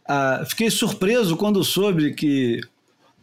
ah, 0.09 0.45
fiquei 0.47 0.71
surpreso 0.71 1.37
quando 1.37 1.63
soube 1.65 2.15
que 2.15 2.61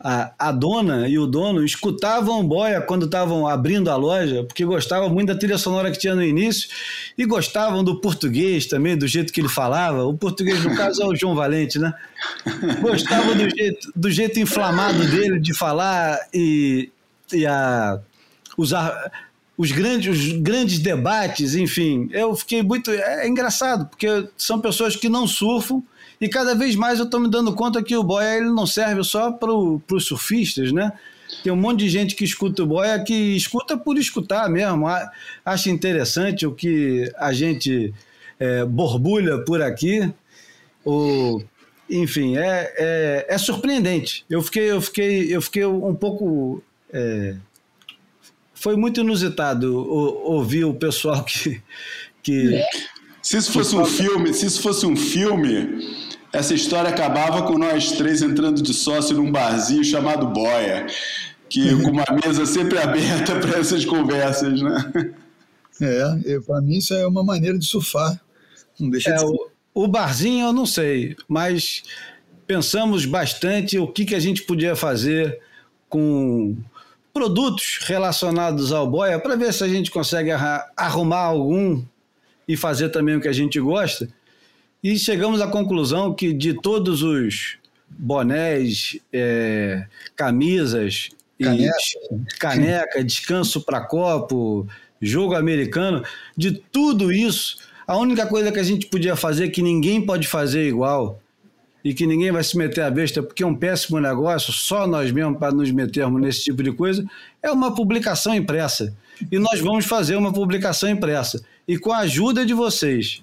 a, 0.03 0.33
a, 0.37 0.51
dona 0.51 1.07
e 1.07 1.17
o 1.17 1.25
dono 1.25 1.63
escutavam 1.63 2.45
boia 2.45 2.81
quando 2.81 3.05
estavam 3.05 3.47
abrindo 3.47 3.89
a 3.89 3.95
loja, 3.95 4.43
porque 4.43 4.65
gostavam 4.65 5.09
muito 5.09 5.29
da 5.29 5.35
trilha 5.35 5.57
sonora 5.57 5.89
que 5.91 5.97
tinha 5.97 6.13
no 6.13 6.21
início 6.21 6.69
e 7.17 7.25
gostavam 7.25 7.83
do 7.85 8.01
português 8.01 8.65
também, 8.65 8.97
do 8.97 9.07
jeito 9.07 9.31
que 9.31 9.39
ele 9.39 9.47
falava. 9.47 10.03
O 10.03 10.17
português, 10.17 10.61
no 10.61 10.75
caso, 10.75 11.01
é 11.01 11.05
o 11.05 11.15
João 11.15 11.35
Valente, 11.35 11.79
né? 11.79 11.93
Gostavam 12.81 13.33
do 13.37 13.49
jeito, 13.49 13.91
do 13.95 14.11
jeito 14.11 14.39
inflamado 14.41 15.05
dele 15.07 15.39
de 15.39 15.53
falar 15.53 16.19
e, 16.33 16.89
e 17.31 17.45
a, 17.45 17.97
usar 18.57 19.09
os 19.57 19.71
grandes, 19.71 20.17
os 20.17 20.33
grandes 20.41 20.79
debates, 20.79 21.55
enfim. 21.55 22.09
Eu 22.11 22.35
fiquei 22.35 22.61
muito. 22.61 22.91
É, 22.91 23.25
é 23.25 23.27
engraçado, 23.27 23.85
porque 23.85 24.27
são 24.37 24.59
pessoas 24.59 24.97
que 24.97 25.07
não 25.07 25.25
surfam 25.25 25.81
e 26.23 26.29
cada 26.29 26.55
vez 26.55 26.73
mais 26.73 26.99
eu 26.99 27.05
estou 27.05 27.19
me 27.19 27.29
dando 27.29 27.53
conta 27.53 27.83
que 27.83 27.97
o 27.97 28.01
boia 28.01 28.37
ele 28.37 28.49
não 28.49 28.65
serve 28.65 29.03
só 29.03 29.29
para 29.29 29.51
os 29.51 30.05
surfistas, 30.05 30.71
né? 30.71 30.93
Tem 31.43 31.51
um 31.51 31.57
monte 31.57 31.79
de 31.79 31.89
gente 31.89 32.15
que 32.15 32.23
escuta 32.23 32.63
o 32.63 32.65
boia 32.65 33.03
que 33.03 33.13
escuta 33.35 33.75
por 33.75 33.97
escutar 33.97 34.49
mesmo, 34.49 34.85
acha 35.43 35.69
interessante 35.69 36.47
o 36.47 36.53
que 36.53 37.11
a 37.17 37.33
gente 37.33 37.93
é, 38.39 38.63
borbulha 38.63 39.39
por 39.39 39.61
aqui. 39.61 40.09
O, 40.85 41.43
enfim, 41.89 42.37
é, 42.37 42.73
é, 42.77 43.25
é, 43.27 43.37
surpreendente. 43.37 44.23
Eu 44.29 44.41
fiquei, 44.41 44.71
eu 44.71 44.81
fiquei, 44.81 45.35
eu 45.35 45.41
fiquei 45.41 45.65
um 45.65 45.93
pouco. 45.93 46.63
É, 46.89 47.35
foi 48.53 48.77
muito 48.77 49.01
inusitado 49.01 49.75
ouvir 49.75 50.63
o 50.63 50.73
pessoal 50.73 51.21
que. 51.25 51.61
que 52.23 52.63
se 53.21 53.37
isso 53.37 53.51
fosse 53.51 53.75
um 53.75 53.85
filme, 53.85 54.33
se 54.33 54.45
isso 54.45 54.61
fosse 54.61 54.85
um 54.85 54.97
filme, 54.97 56.12
essa 56.33 56.55
história 56.55 56.89
acabava 56.89 57.43
com 57.43 57.59
nós 57.59 57.91
três 57.91 58.23
entrando 58.23 58.61
de 58.61 58.73
sócio 58.73 59.15
num 59.15 59.31
barzinho 59.31 59.83
chamado 59.83 60.25
Boia, 60.27 60.87
que 61.47 61.69
com 61.83 61.91
uma 61.91 62.05
mesa 62.25 62.45
sempre 62.47 62.79
aberta 62.79 63.39
para 63.39 63.59
essas 63.59 63.85
conversas, 63.85 64.59
né? 64.59 65.13
É, 65.79 66.39
para 66.39 66.59
mim 66.59 66.77
isso 66.77 66.93
é 66.93 67.07
uma 67.07 67.23
maneira 67.23 67.57
de 67.57 67.65
surfar. 67.65 68.19
Não 68.79 68.89
deixa 68.89 69.11
é, 69.11 69.15
de. 69.15 69.23
O, 69.23 69.49
o 69.75 69.87
barzinho 69.87 70.47
eu 70.47 70.53
não 70.53 70.65
sei, 70.65 71.15
mas 71.27 71.83
pensamos 72.47 73.05
bastante 73.05 73.77
o 73.77 73.87
que, 73.87 74.03
que 74.03 74.15
a 74.15 74.19
gente 74.19 74.41
podia 74.41 74.75
fazer 74.75 75.39
com 75.87 76.57
produtos 77.13 77.79
relacionados 77.83 78.71
ao 78.71 78.89
boia 78.89 79.19
para 79.19 79.35
ver 79.35 79.53
se 79.53 79.63
a 79.63 79.67
gente 79.67 79.91
consegue 79.91 80.31
arrumar 80.75 81.25
algum 81.25 81.83
e 82.47 82.57
fazer 82.57 82.89
também 82.89 83.15
o 83.15 83.21
que 83.21 83.27
a 83.27 83.33
gente 83.33 83.59
gosta. 83.59 84.09
E 84.83 84.97
chegamos 84.97 85.41
à 85.41 85.47
conclusão 85.47 86.13
que 86.13 86.33
de 86.33 86.53
todos 86.53 87.01
os 87.01 87.57
bonés, 87.89 88.99
é, 89.11 89.85
camisas, 90.15 91.09
caneca, 91.41 91.73
caneca 92.39 93.03
descanso 93.03 93.61
para 93.61 93.81
copo, 93.81 94.67
jogo 95.01 95.35
americano, 95.35 96.03
de 96.35 96.51
tudo 96.51 97.11
isso 97.11 97.57
a 97.85 97.97
única 97.97 98.25
coisa 98.25 98.51
que 98.51 98.59
a 98.59 98.63
gente 98.63 98.87
podia 98.87 99.15
fazer, 99.15 99.49
que 99.49 99.61
ninguém 99.61 100.05
pode 100.05 100.27
fazer 100.27 100.67
igual, 100.67 101.19
e 101.83 101.93
que 101.93 102.07
ninguém 102.07 102.31
vai 102.31 102.43
se 102.43 102.57
meter 102.57 102.81
a 102.81 102.89
besta, 102.89 103.21
porque 103.21 103.43
é 103.43 103.45
um 103.45 103.55
péssimo 103.55 103.99
negócio, 103.99 104.53
só 104.53 104.87
nós 104.87 105.11
mesmos 105.11 105.37
para 105.37 105.53
nos 105.53 105.69
metermos 105.69 106.21
nesse 106.21 106.45
tipo 106.45 106.63
de 106.63 106.71
coisa, 106.71 107.05
é 107.41 107.51
uma 107.51 107.75
publicação 107.75 108.33
impressa. 108.33 108.95
E 109.29 109.37
nós 109.37 109.59
vamos 109.59 109.85
fazer 109.85 110.15
uma 110.15 110.31
publicação 110.31 110.89
impressa. 110.89 111.43
E 111.67 111.77
com 111.77 111.91
a 111.91 111.99
ajuda 111.99 112.45
de 112.45 112.53
vocês. 112.53 113.21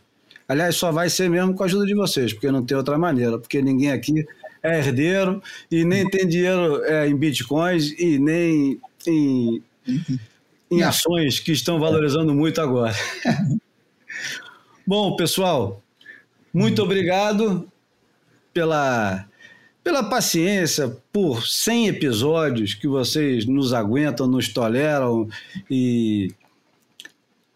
Aliás, 0.50 0.74
só 0.74 0.90
vai 0.90 1.08
ser 1.08 1.30
mesmo 1.30 1.54
com 1.54 1.62
a 1.62 1.66
ajuda 1.66 1.86
de 1.86 1.94
vocês, 1.94 2.32
porque 2.32 2.50
não 2.50 2.66
tem 2.66 2.76
outra 2.76 2.98
maneira, 2.98 3.38
porque 3.38 3.62
ninguém 3.62 3.92
aqui 3.92 4.26
é 4.60 4.78
herdeiro 4.78 5.40
e 5.70 5.84
nem 5.84 6.10
tem 6.10 6.26
dinheiro 6.26 6.84
é, 6.86 7.06
em 7.06 7.14
bitcoins 7.14 7.92
e 7.96 8.18
nem 8.18 8.80
em, 9.06 9.62
em 10.68 10.82
ações 10.82 11.38
que 11.38 11.52
estão 11.52 11.78
valorizando 11.78 12.34
muito 12.34 12.60
agora. 12.60 12.92
Bom, 14.84 15.14
pessoal, 15.14 15.80
muito 16.52 16.82
obrigado 16.82 17.70
pela, 18.52 19.28
pela 19.84 20.02
paciência, 20.02 20.96
por 21.12 21.46
100 21.46 21.86
episódios 21.86 22.74
que 22.74 22.88
vocês 22.88 23.46
nos 23.46 23.72
aguentam, 23.72 24.26
nos 24.26 24.48
toleram 24.48 25.28
e 25.70 26.34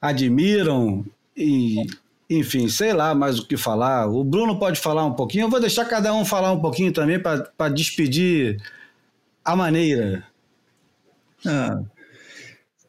admiram 0.00 1.04
e 1.36 1.84
enfim, 2.28 2.68
sei 2.68 2.92
lá 2.92 3.14
mais 3.14 3.38
o 3.38 3.46
que 3.46 3.56
falar. 3.56 4.06
O 4.08 4.24
Bruno 4.24 4.58
pode 4.58 4.80
falar 4.80 5.04
um 5.04 5.14
pouquinho. 5.14 5.44
Eu 5.44 5.50
vou 5.50 5.60
deixar 5.60 5.84
cada 5.84 6.14
um 6.14 6.24
falar 6.24 6.52
um 6.52 6.60
pouquinho 6.60 6.92
também 6.92 7.20
para 7.20 7.68
despedir 7.68 8.60
a 9.44 9.54
maneira. 9.54 10.26
Ah, 11.46 11.82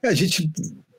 a 0.03 0.13
gente 0.13 0.49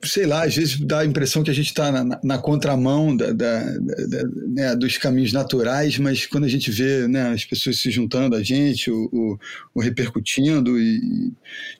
sei 0.03 0.25
lá, 0.25 0.43
às 0.43 0.55
vezes 0.55 0.79
dá 0.79 0.99
a 0.99 1.05
impressão 1.05 1.43
que 1.43 1.49
a 1.49 1.53
gente 1.53 1.67
está 1.67 1.91
na, 1.91 2.19
na, 2.23 2.37
contramão 2.37 3.15
da, 3.15 3.31
da, 3.31 3.63
da, 3.63 4.23
né, 4.47 4.75
dos 4.75 4.97
caminhos 4.97 5.33
naturais, 5.33 5.97
mas 5.97 6.25
quando 6.25 6.43
a 6.45 6.47
gente 6.47 6.69
vê 6.71 7.07
né, 7.07 7.29
as 7.29 7.43
pessoas 7.43 7.79
se 7.79 7.89
juntando 7.89 8.35
a 8.35 8.43
gente, 8.43 8.91
o, 8.91 9.09
o, 9.11 9.39
o 9.73 9.81
repercutindo 9.81 10.79
e, 10.79 11.33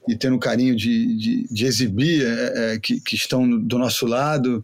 e 0.07 0.15
tendo 0.15 0.39
carinho 0.39 0.75
de, 0.75 1.15
de, 1.15 1.47
de 1.49 1.65
exibir 1.65 2.25
é, 2.25 2.73
é, 2.73 2.79
que, 2.79 2.99
que 2.99 3.15
estão 3.15 3.47
do 3.59 3.77
nosso 3.77 4.05
lado, 4.05 4.63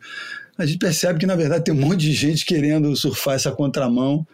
a 0.57 0.65
gente 0.65 0.77
percebe 0.77 1.19
que, 1.19 1.25
na 1.25 1.35
verdade, 1.35 1.63
tem 1.63 1.73
um 1.73 1.79
monte 1.79 2.01
de 2.01 2.13
gente 2.13 2.45
querendo 2.45 2.95
surfar 2.95 3.35
essa 3.35 3.51
contramão 3.51 4.25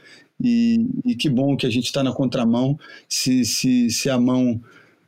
e, 0.41 0.85
e 1.05 1.15
que 1.15 1.29
bom 1.29 1.55
que 1.55 1.65
a 1.65 1.69
gente 1.69 1.85
está 1.85 2.03
na 2.03 2.13
contramão 2.13 2.77
se, 3.07 3.45
se, 3.45 3.89
se 3.89 4.09
a 4.09 4.19
mão 4.19 4.61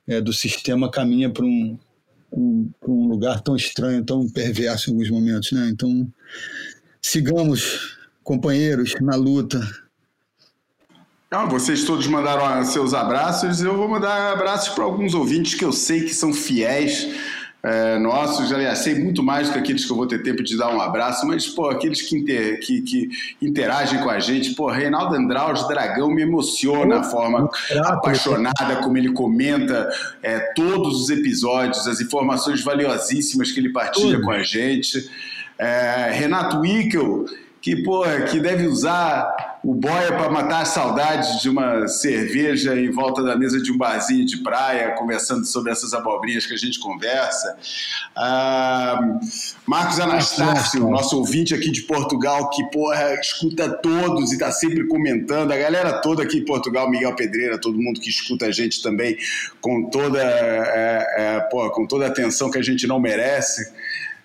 é, 0.07 0.21
do 0.21 0.33
sistema 0.33 0.89
caminha 0.89 1.29
para 1.29 1.45
um 1.45 1.77
um, 2.31 2.69
um 2.87 3.07
lugar 3.07 3.41
tão 3.41 3.55
estranho, 3.55 4.03
tão 4.03 4.27
perverso 4.29 4.89
em 4.89 4.93
alguns 4.93 5.09
momentos, 5.09 5.51
né? 5.51 5.69
Então, 5.71 6.07
sigamos, 7.01 7.97
companheiros, 8.23 8.95
na 9.01 9.15
luta. 9.15 9.59
Ah, 11.29 11.45
vocês 11.45 11.83
todos 11.83 12.07
mandaram 12.07 12.63
seus 12.65 12.93
abraços, 12.93 13.61
eu 13.61 13.75
vou 13.75 13.87
mandar 13.87 14.33
abraços 14.33 14.73
para 14.73 14.83
alguns 14.83 15.13
ouvintes 15.13 15.55
que 15.55 15.63
eu 15.63 15.71
sei 15.71 16.01
que 16.01 16.13
são 16.13 16.33
fiéis 16.33 17.07
é, 17.63 17.99
nossos, 17.99 18.51
aliás, 18.51 18.79
sei 18.79 18.95
muito 18.95 19.21
mais 19.21 19.47
do 19.47 19.53
que 19.53 19.59
aqueles 19.59 19.85
que 19.85 19.91
eu 19.91 19.95
vou 19.95 20.07
ter 20.07 20.23
tempo 20.23 20.41
de 20.41 20.57
dar 20.57 20.73
um 20.73 20.81
abraço, 20.81 21.27
mas, 21.27 21.47
pô, 21.47 21.69
aqueles 21.69 22.01
que, 22.01 22.17
inter, 22.17 22.59
que, 22.59 22.81
que 22.81 23.09
interagem 23.39 23.99
com 24.01 24.09
a 24.09 24.19
gente, 24.19 24.55
pô, 24.55 24.67
Reinaldo 24.67 25.15
Andraus, 25.15 25.67
Dragão, 25.67 26.09
me 26.09 26.23
emociona 26.23 26.99
a 26.99 27.03
forma 27.03 27.47
apaixonada 27.85 28.77
como 28.81 28.97
ele 28.97 29.13
comenta 29.13 29.89
é, 30.23 30.39
todos 30.55 31.03
os 31.03 31.09
episódios, 31.11 31.87
as 31.87 32.01
informações 32.01 32.63
valiosíssimas 32.63 33.51
que 33.51 33.59
ele 33.59 33.71
partilha 33.71 34.19
com 34.19 34.31
a 34.31 34.41
gente. 34.41 35.07
É, 35.59 36.09
Renato 36.13 36.61
Wickel, 36.61 37.25
que, 37.61 37.83
porra, 37.83 38.21
que 38.21 38.39
deve 38.39 38.65
usar 38.65 39.50
o 39.63 39.75
boia 39.75 40.07
para 40.07 40.29
matar 40.29 40.61
a 40.63 40.65
saudade 40.65 41.39
de 41.41 41.49
uma 41.49 41.87
cerveja 41.87 42.75
em 42.75 42.89
volta 42.89 43.21
da 43.21 43.35
mesa 43.35 43.61
de 43.61 43.71
um 43.71 43.77
barzinho 43.77 44.25
de 44.25 44.37
praia, 44.37 44.95
conversando 44.95 45.45
sobre 45.45 45.71
essas 45.71 45.93
abobrinhas 45.93 46.47
que 46.47 46.53
a 46.53 46.57
gente 46.57 46.79
conversa. 46.79 47.55
Ah, 48.15 49.19
Marcos 49.67 49.99
Anastácio, 49.99 50.89
nosso 50.89 51.17
ouvinte 51.17 51.53
aqui 51.53 51.69
de 51.69 51.83
Portugal, 51.83 52.49
que, 52.49 52.63
porra, 52.71 53.13
escuta 53.21 53.69
todos 53.69 54.31
e 54.31 54.33
está 54.33 54.51
sempre 54.51 54.87
comentando. 54.87 55.51
A 55.51 55.57
galera 55.57 56.01
toda 56.01 56.23
aqui 56.23 56.39
em 56.39 56.45
Portugal, 56.45 56.89
Miguel 56.89 57.15
Pedreira, 57.15 57.59
todo 57.59 57.79
mundo 57.79 57.99
que 57.99 58.09
escuta 58.09 58.47
a 58.47 58.51
gente 58.51 58.81
também 58.81 59.15
com 59.59 59.89
toda, 59.89 60.19
é, 60.23 61.15
é, 61.17 61.39
porra, 61.51 61.69
com 61.69 61.85
toda 61.85 62.05
a 62.05 62.07
atenção 62.07 62.49
que 62.49 62.57
a 62.57 62.63
gente 62.63 62.87
não 62.87 62.99
merece. 62.99 63.71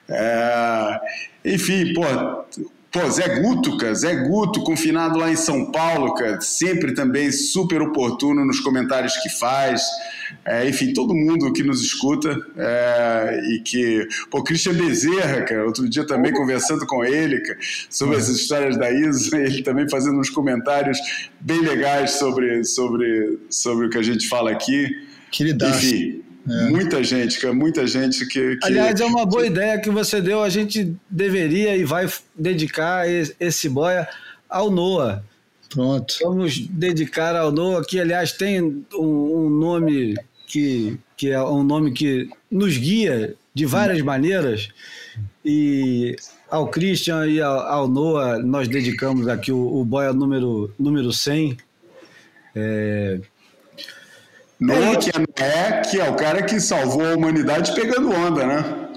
É, 0.09 1.01
enfim, 1.45 1.93
pô, 1.93 2.03
Pô, 2.97 3.10
Zé 3.10 3.40
Guto, 3.40 3.77
cara, 3.77 3.94
Zé 3.94 4.14
Guto, 4.14 4.62
confinado 4.62 5.18
lá 5.18 5.31
em 5.31 5.36
São 5.36 5.70
Paulo, 5.70 6.14
cara, 6.14 6.40
sempre 6.40 6.94
também 6.94 7.31
super 7.31 7.82
oportuno 7.82 8.43
nos 8.43 8.59
comentários 8.59 9.18
que 9.18 9.28
faz. 9.28 9.82
É, 10.43 10.66
enfim, 10.66 10.94
todo 10.94 11.14
mundo 11.14 11.52
que 11.52 11.62
nos 11.62 11.82
escuta 11.82 12.35
é, 12.56 13.39
e 13.52 13.60
que. 13.60 14.09
Pô, 14.31 14.43
Christian 14.43 14.73
Bezerra, 14.73 15.43
cara, 15.43 15.66
outro 15.66 15.86
dia 15.86 16.06
também 16.06 16.32
conversando 16.32 16.86
com 16.86 17.05
ele 17.05 17.39
cara, 17.43 17.59
sobre 17.90 18.16
as 18.16 18.28
histórias 18.28 18.78
da 18.78 18.90
Isa, 18.90 19.36
ele 19.44 19.62
também 19.62 19.86
fazendo 19.90 20.18
uns 20.18 20.31
comentários 20.31 20.98
bem 21.39 21.60
legais 21.60 22.12
sobre, 22.12 22.64
sobre, 22.64 23.39
sobre 23.51 23.89
o 23.89 23.90
que 23.90 23.98
a 23.98 24.02
gente 24.02 24.27
fala 24.27 24.51
aqui. 24.51 24.89
Queridaço. 25.31 25.85
Enfim, 25.85 26.23
é. 26.48 26.70
Muita 26.70 27.02
gente, 27.02 27.40
cara, 27.40 27.52
muita 27.52 27.86
gente 27.86 28.27
que, 28.27 28.56
que, 28.56 28.66
Aliás, 28.66 29.01
é 29.01 29.05
uma 29.05 29.27
boa 29.27 29.47
ideia 29.47 29.81
que 29.81 29.90
você 29.90 30.20
deu. 30.20 30.43
A 30.43 30.48
gente 30.48 30.97
deveria 31.10 31.77
e 31.77 31.85
vai 31.85 32.09
dedicar 32.35 33.05
esse 33.09 33.68
boia 33.68 34.09
ao 34.48 34.70
Noah. 34.70 35.24
Pronto. 35.68 36.14
Vamos 36.23 36.59
dedicar 36.59 37.35
ao 37.35 37.51
Noah, 37.51 37.85
que 37.85 37.98
aliás 37.98 38.32
tem 38.32 38.62
um, 38.94 39.47
um 39.47 39.51
nome 39.51 40.14
que, 40.47 40.98
que 41.16 41.31
é 41.31 41.43
um 41.43 41.64
nome 41.64 41.93
que 41.93 42.31
nos 42.51 42.77
guia 42.77 43.35
de 43.52 43.66
várias 43.66 44.01
maneiras. 44.01 44.68
E 45.44 46.14
ao 46.48 46.68
Christian 46.68 47.27
e 47.27 47.40
ao, 47.40 47.59
ao 47.60 47.89
Noah 47.89 48.39
nós 48.39 48.68
dedicamos 48.68 49.27
aqui 49.27 49.51
o, 49.51 49.81
o 49.81 49.85
boia 49.85 50.12
número, 50.12 50.73
número 50.78 51.12
100. 51.12 51.56
É, 52.55 53.20
Noah, 54.59 54.97
que 54.97 55.11
é 55.11 55.19
Noé, 55.19 55.83
que 55.83 56.01
é 56.01 56.09
o 56.09 56.15
cara 56.15 56.43
que 56.43 56.59
salvou 56.61 57.05
a 57.05 57.15
humanidade 57.15 57.74
pegando 57.74 58.11
onda, 58.11 58.47
né? 58.47 58.89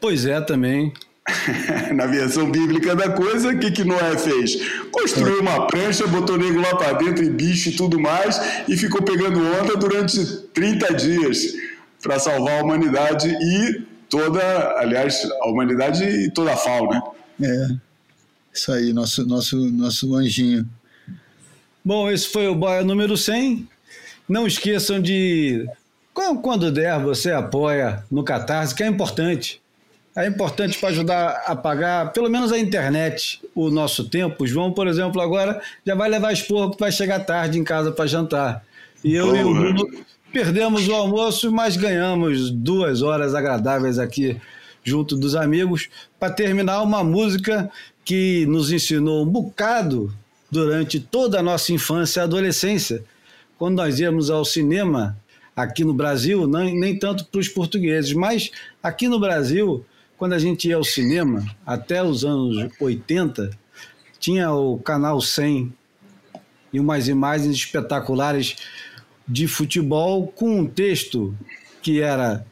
Pois 0.00 0.26
é, 0.26 0.40
também. 0.40 0.92
Na 1.94 2.06
versão 2.06 2.50
bíblica 2.50 2.94
da 2.94 3.10
coisa, 3.10 3.50
o 3.50 3.58
que, 3.58 3.70
que 3.70 3.84
Noé 3.84 4.16
fez? 4.18 4.56
Construiu 4.90 5.40
uma 5.40 5.66
prancha, 5.66 6.06
botou 6.06 6.36
nego 6.36 6.60
lá 6.60 6.76
para 6.76 6.92
dentro 6.94 7.24
e 7.24 7.30
bicho 7.30 7.70
e 7.70 7.76
tudo 7.76 7.98
mais, 7.98 8.40
e 8.68 8.76
ficou 8.76 9.02
pegando 9.02 9.40
onda 9.60 9.76
durante 9.76 10.24
30 10.54 10.94
dias 10.94 11.54
para 12.02 12.18
salvar 12.18 12.60
a 12.60 12.64
humanidade 12.64 13.28
e 13.28 13.82
toda, 14.08 14.78
aliás, 14.78 15.28
a 15.40 15.48
humanidade 15.48 16.04
e 16.04 16.30
toda 16.30 16.52
a 16.52 16.56
fauna. 16.56 17.02
É, 17.42 17.68
isso 18.52 18.72
aí, 18.72 18.92
nosso, 18.92 19.26
nosso, 19.26 19.56
nosso 19.56 20.14
anjinho. 20.14 20.68
Bom, 21.84 22.10
esse 22.10 22.28
foi 22.28 22.48
o 22.48 22.54
Boia 22.54 22.82
número 22.82 23.16
100. 23.16 23.68
Não 24.28 24.46
esqueçam 24.46 25.00
de, 25.00 25.68
quando 26.42 26.72
der, 26.72 26.98
você 27.00 27.30
apoia 27.30 28.04
no 28.10 28.24
Catarse, 28.24 28.74
que 28.74 28.82
é 28.82 28.86
importante. 28.86 29.60
É 30.16 30.26
importante 30.26 30.78
para 30.78 30.88
ajudar 30.88 31.44
a 31.46 31.54
pagar, 31.54 32.12
pelo 32.12 32.30
menos 32.30 32.50
a 32.50 32.58
internet, 32.58 33.40
o 33.54 33.68
nosso 33.68 34.08
tempo. 34.08 34.44
O 34.44 34.46
João, 34.46 34.72
por 34.72 34.86
exemplo, 34.86 35.20
agora 35.20 35.60
já 35.84 35.94
vai 35.94 36.08
levar 36.08 36.32
esporro 36.32 36.70
que 36.70 36.80
vai 36.80 36.90
chegar 36.90 37.20
tarde 37.20 37.58
em 37.58 37.64
casa 37.64 37.92
para 37.92 38.06
jantar. 38.06 38.64
E 39.04 39.14
eu 39.14 39.26
Boa. 39.26 39.38
e 39.38 39.44
o 39.44 39.54
Bruno 39.54 40.04
perdemos 40.32 40.88
o 40.88 40.94
almoço, 40.94 41.52
mas 41.52 41.76
ganhamos 41.76 42.50
duas 42.50 43.02
horas 43.02 43.34
agradáveis 43.34 43.98
aqui 43.98 44.40
junto 44.82 45.16
dos 45.16 45.36
amigos 45.36 45.88
para 46.18 46.32
terminar 46.32 46.80
uma 46.82 47.04
música 47.04 47.70
que 48.04 48.46
nos 48.46 48.72
ensinou 48.72 49.22
um 49.22 49.28
bocado 49.28 50.14
durante 50.50 50.98
toda 50.98 51.40
a 51.40 51.42
nossa 51.42 51.72
infância 51.72 52.20
e 52.20 52.22
adolescência. 52.22 53.04
Quando 53.58 53.76
nós 53.76 53.98
íamos 53.98 54.30
ao 54.30 54.44
cinema 54.44 55.16
aqui 55.54 55.84
no 55.84 55.94
Brasil, 55.94 56.46
nem 56.46 56.98
tanto 56.98 57.24
para 57.24 57.40
os 57.40 57.48
portugueses, 57.48 58.12
mas 58.12 58.50
aqui 58.82 59.08
no 59.08 59.18
Brasil 59.18 59.84
quando 60.16 60.32
a 60.32 60.38
gente 60.38 60.68
ia 60.68 60.76
ao 60.76 60.84
cinema, 60.84 61.44
até 61.64 62.02
os 62.02 62.24
anos 62.24 62.70
80, 62.80 63.50
tinha 64.18 64.50
o 64.50 64.78
canal 64.78 65.20
100 65.20 65.72
e 66.72 66.80
umas 66.80 67.06
imagens 67.06 67.54
espetaculares 67.54 68.56
de 69.28 69.46
futebol 69.46 70.26
com 70.28 70.60
um 70.60 70.66
texto 70.66 71.36
que 71.82 72.00
era 72.00 72.46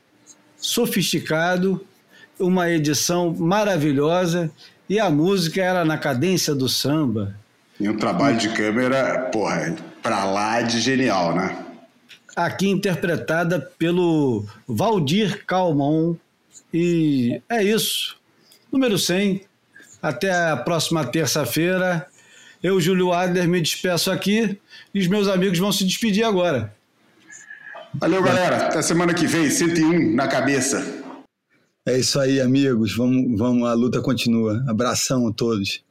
sofisticado, 0.56 1.84
uma 2.38 2.70
edição 2.70 3.34
maravilhosa 3.34 4.50
e 4.88 4.98
a 4.98 5.08
música 5.08 5.62
era 5.62 5.84
na 5.84 5.96
cadência 5.96 6.54
do 6.54 6.68
samba. 6.68 7.34
E 7.80 7.88
um 7.88 7.96
trabalho 7.96 8.36
de 8.36 8.50
câmera, 8.50 9.30
porra, 9.32 9.74
pra 10.04 10.26
lá 10.26 10.60
de 10.60 10.82
genial, 10.82 11.34
né? 11.34 11.56
Aqui 12.36 12.68
interpretada 12.68 13.58
pelo 13.78 14.44
Valdir 14.68 15.46
Calmon, 15.46 16.14
e 16.72 17.40
é 17.48 17.62
isso. 17.62 18.16
Número 18.70 18.98
100. 18.98 19.42
Até 20.02 20.50
a 20.50 20.56
próxima 20.56 21.06
terça-feira. 21.06 22.06
Eu, 22.62 22.80
Júlio 22.80 23.12
Adler, 23.12 23.48
me 23.48 23.60
despeço 23.60 24.10
aqui 24.10 24.58
e 24.92 25.00
os 25.00 25.06
meus 25.06 25.28
amigos 25.28 25.58
vão 25.58 25.72
se 25.72 25.84
despedir 25.84 26.24
agora. 26.24 26.74
Valeu, 27.94 28.22
galera. 28.22 28.66
Até 28.66 28.82
semana 28.82 29.14
que 29.14 29.26
vem, 29.26 29.48
101 29.48 30.14
na 30.14 30.26
cabeça. 30.26 30.84
É 31.86 31.96
isso 31.96 32.18
aí, 32.18 32.40
amigos. 32.40 32.96
Vamos, 32.96 33.38
vamos, 33.38 33.68
a 33.68 33.74
luta 33.74 34.02
continua. 34.02 34.64
Abração 34.68 35.28
a 35.28 35.32
todos. 35.32 35.84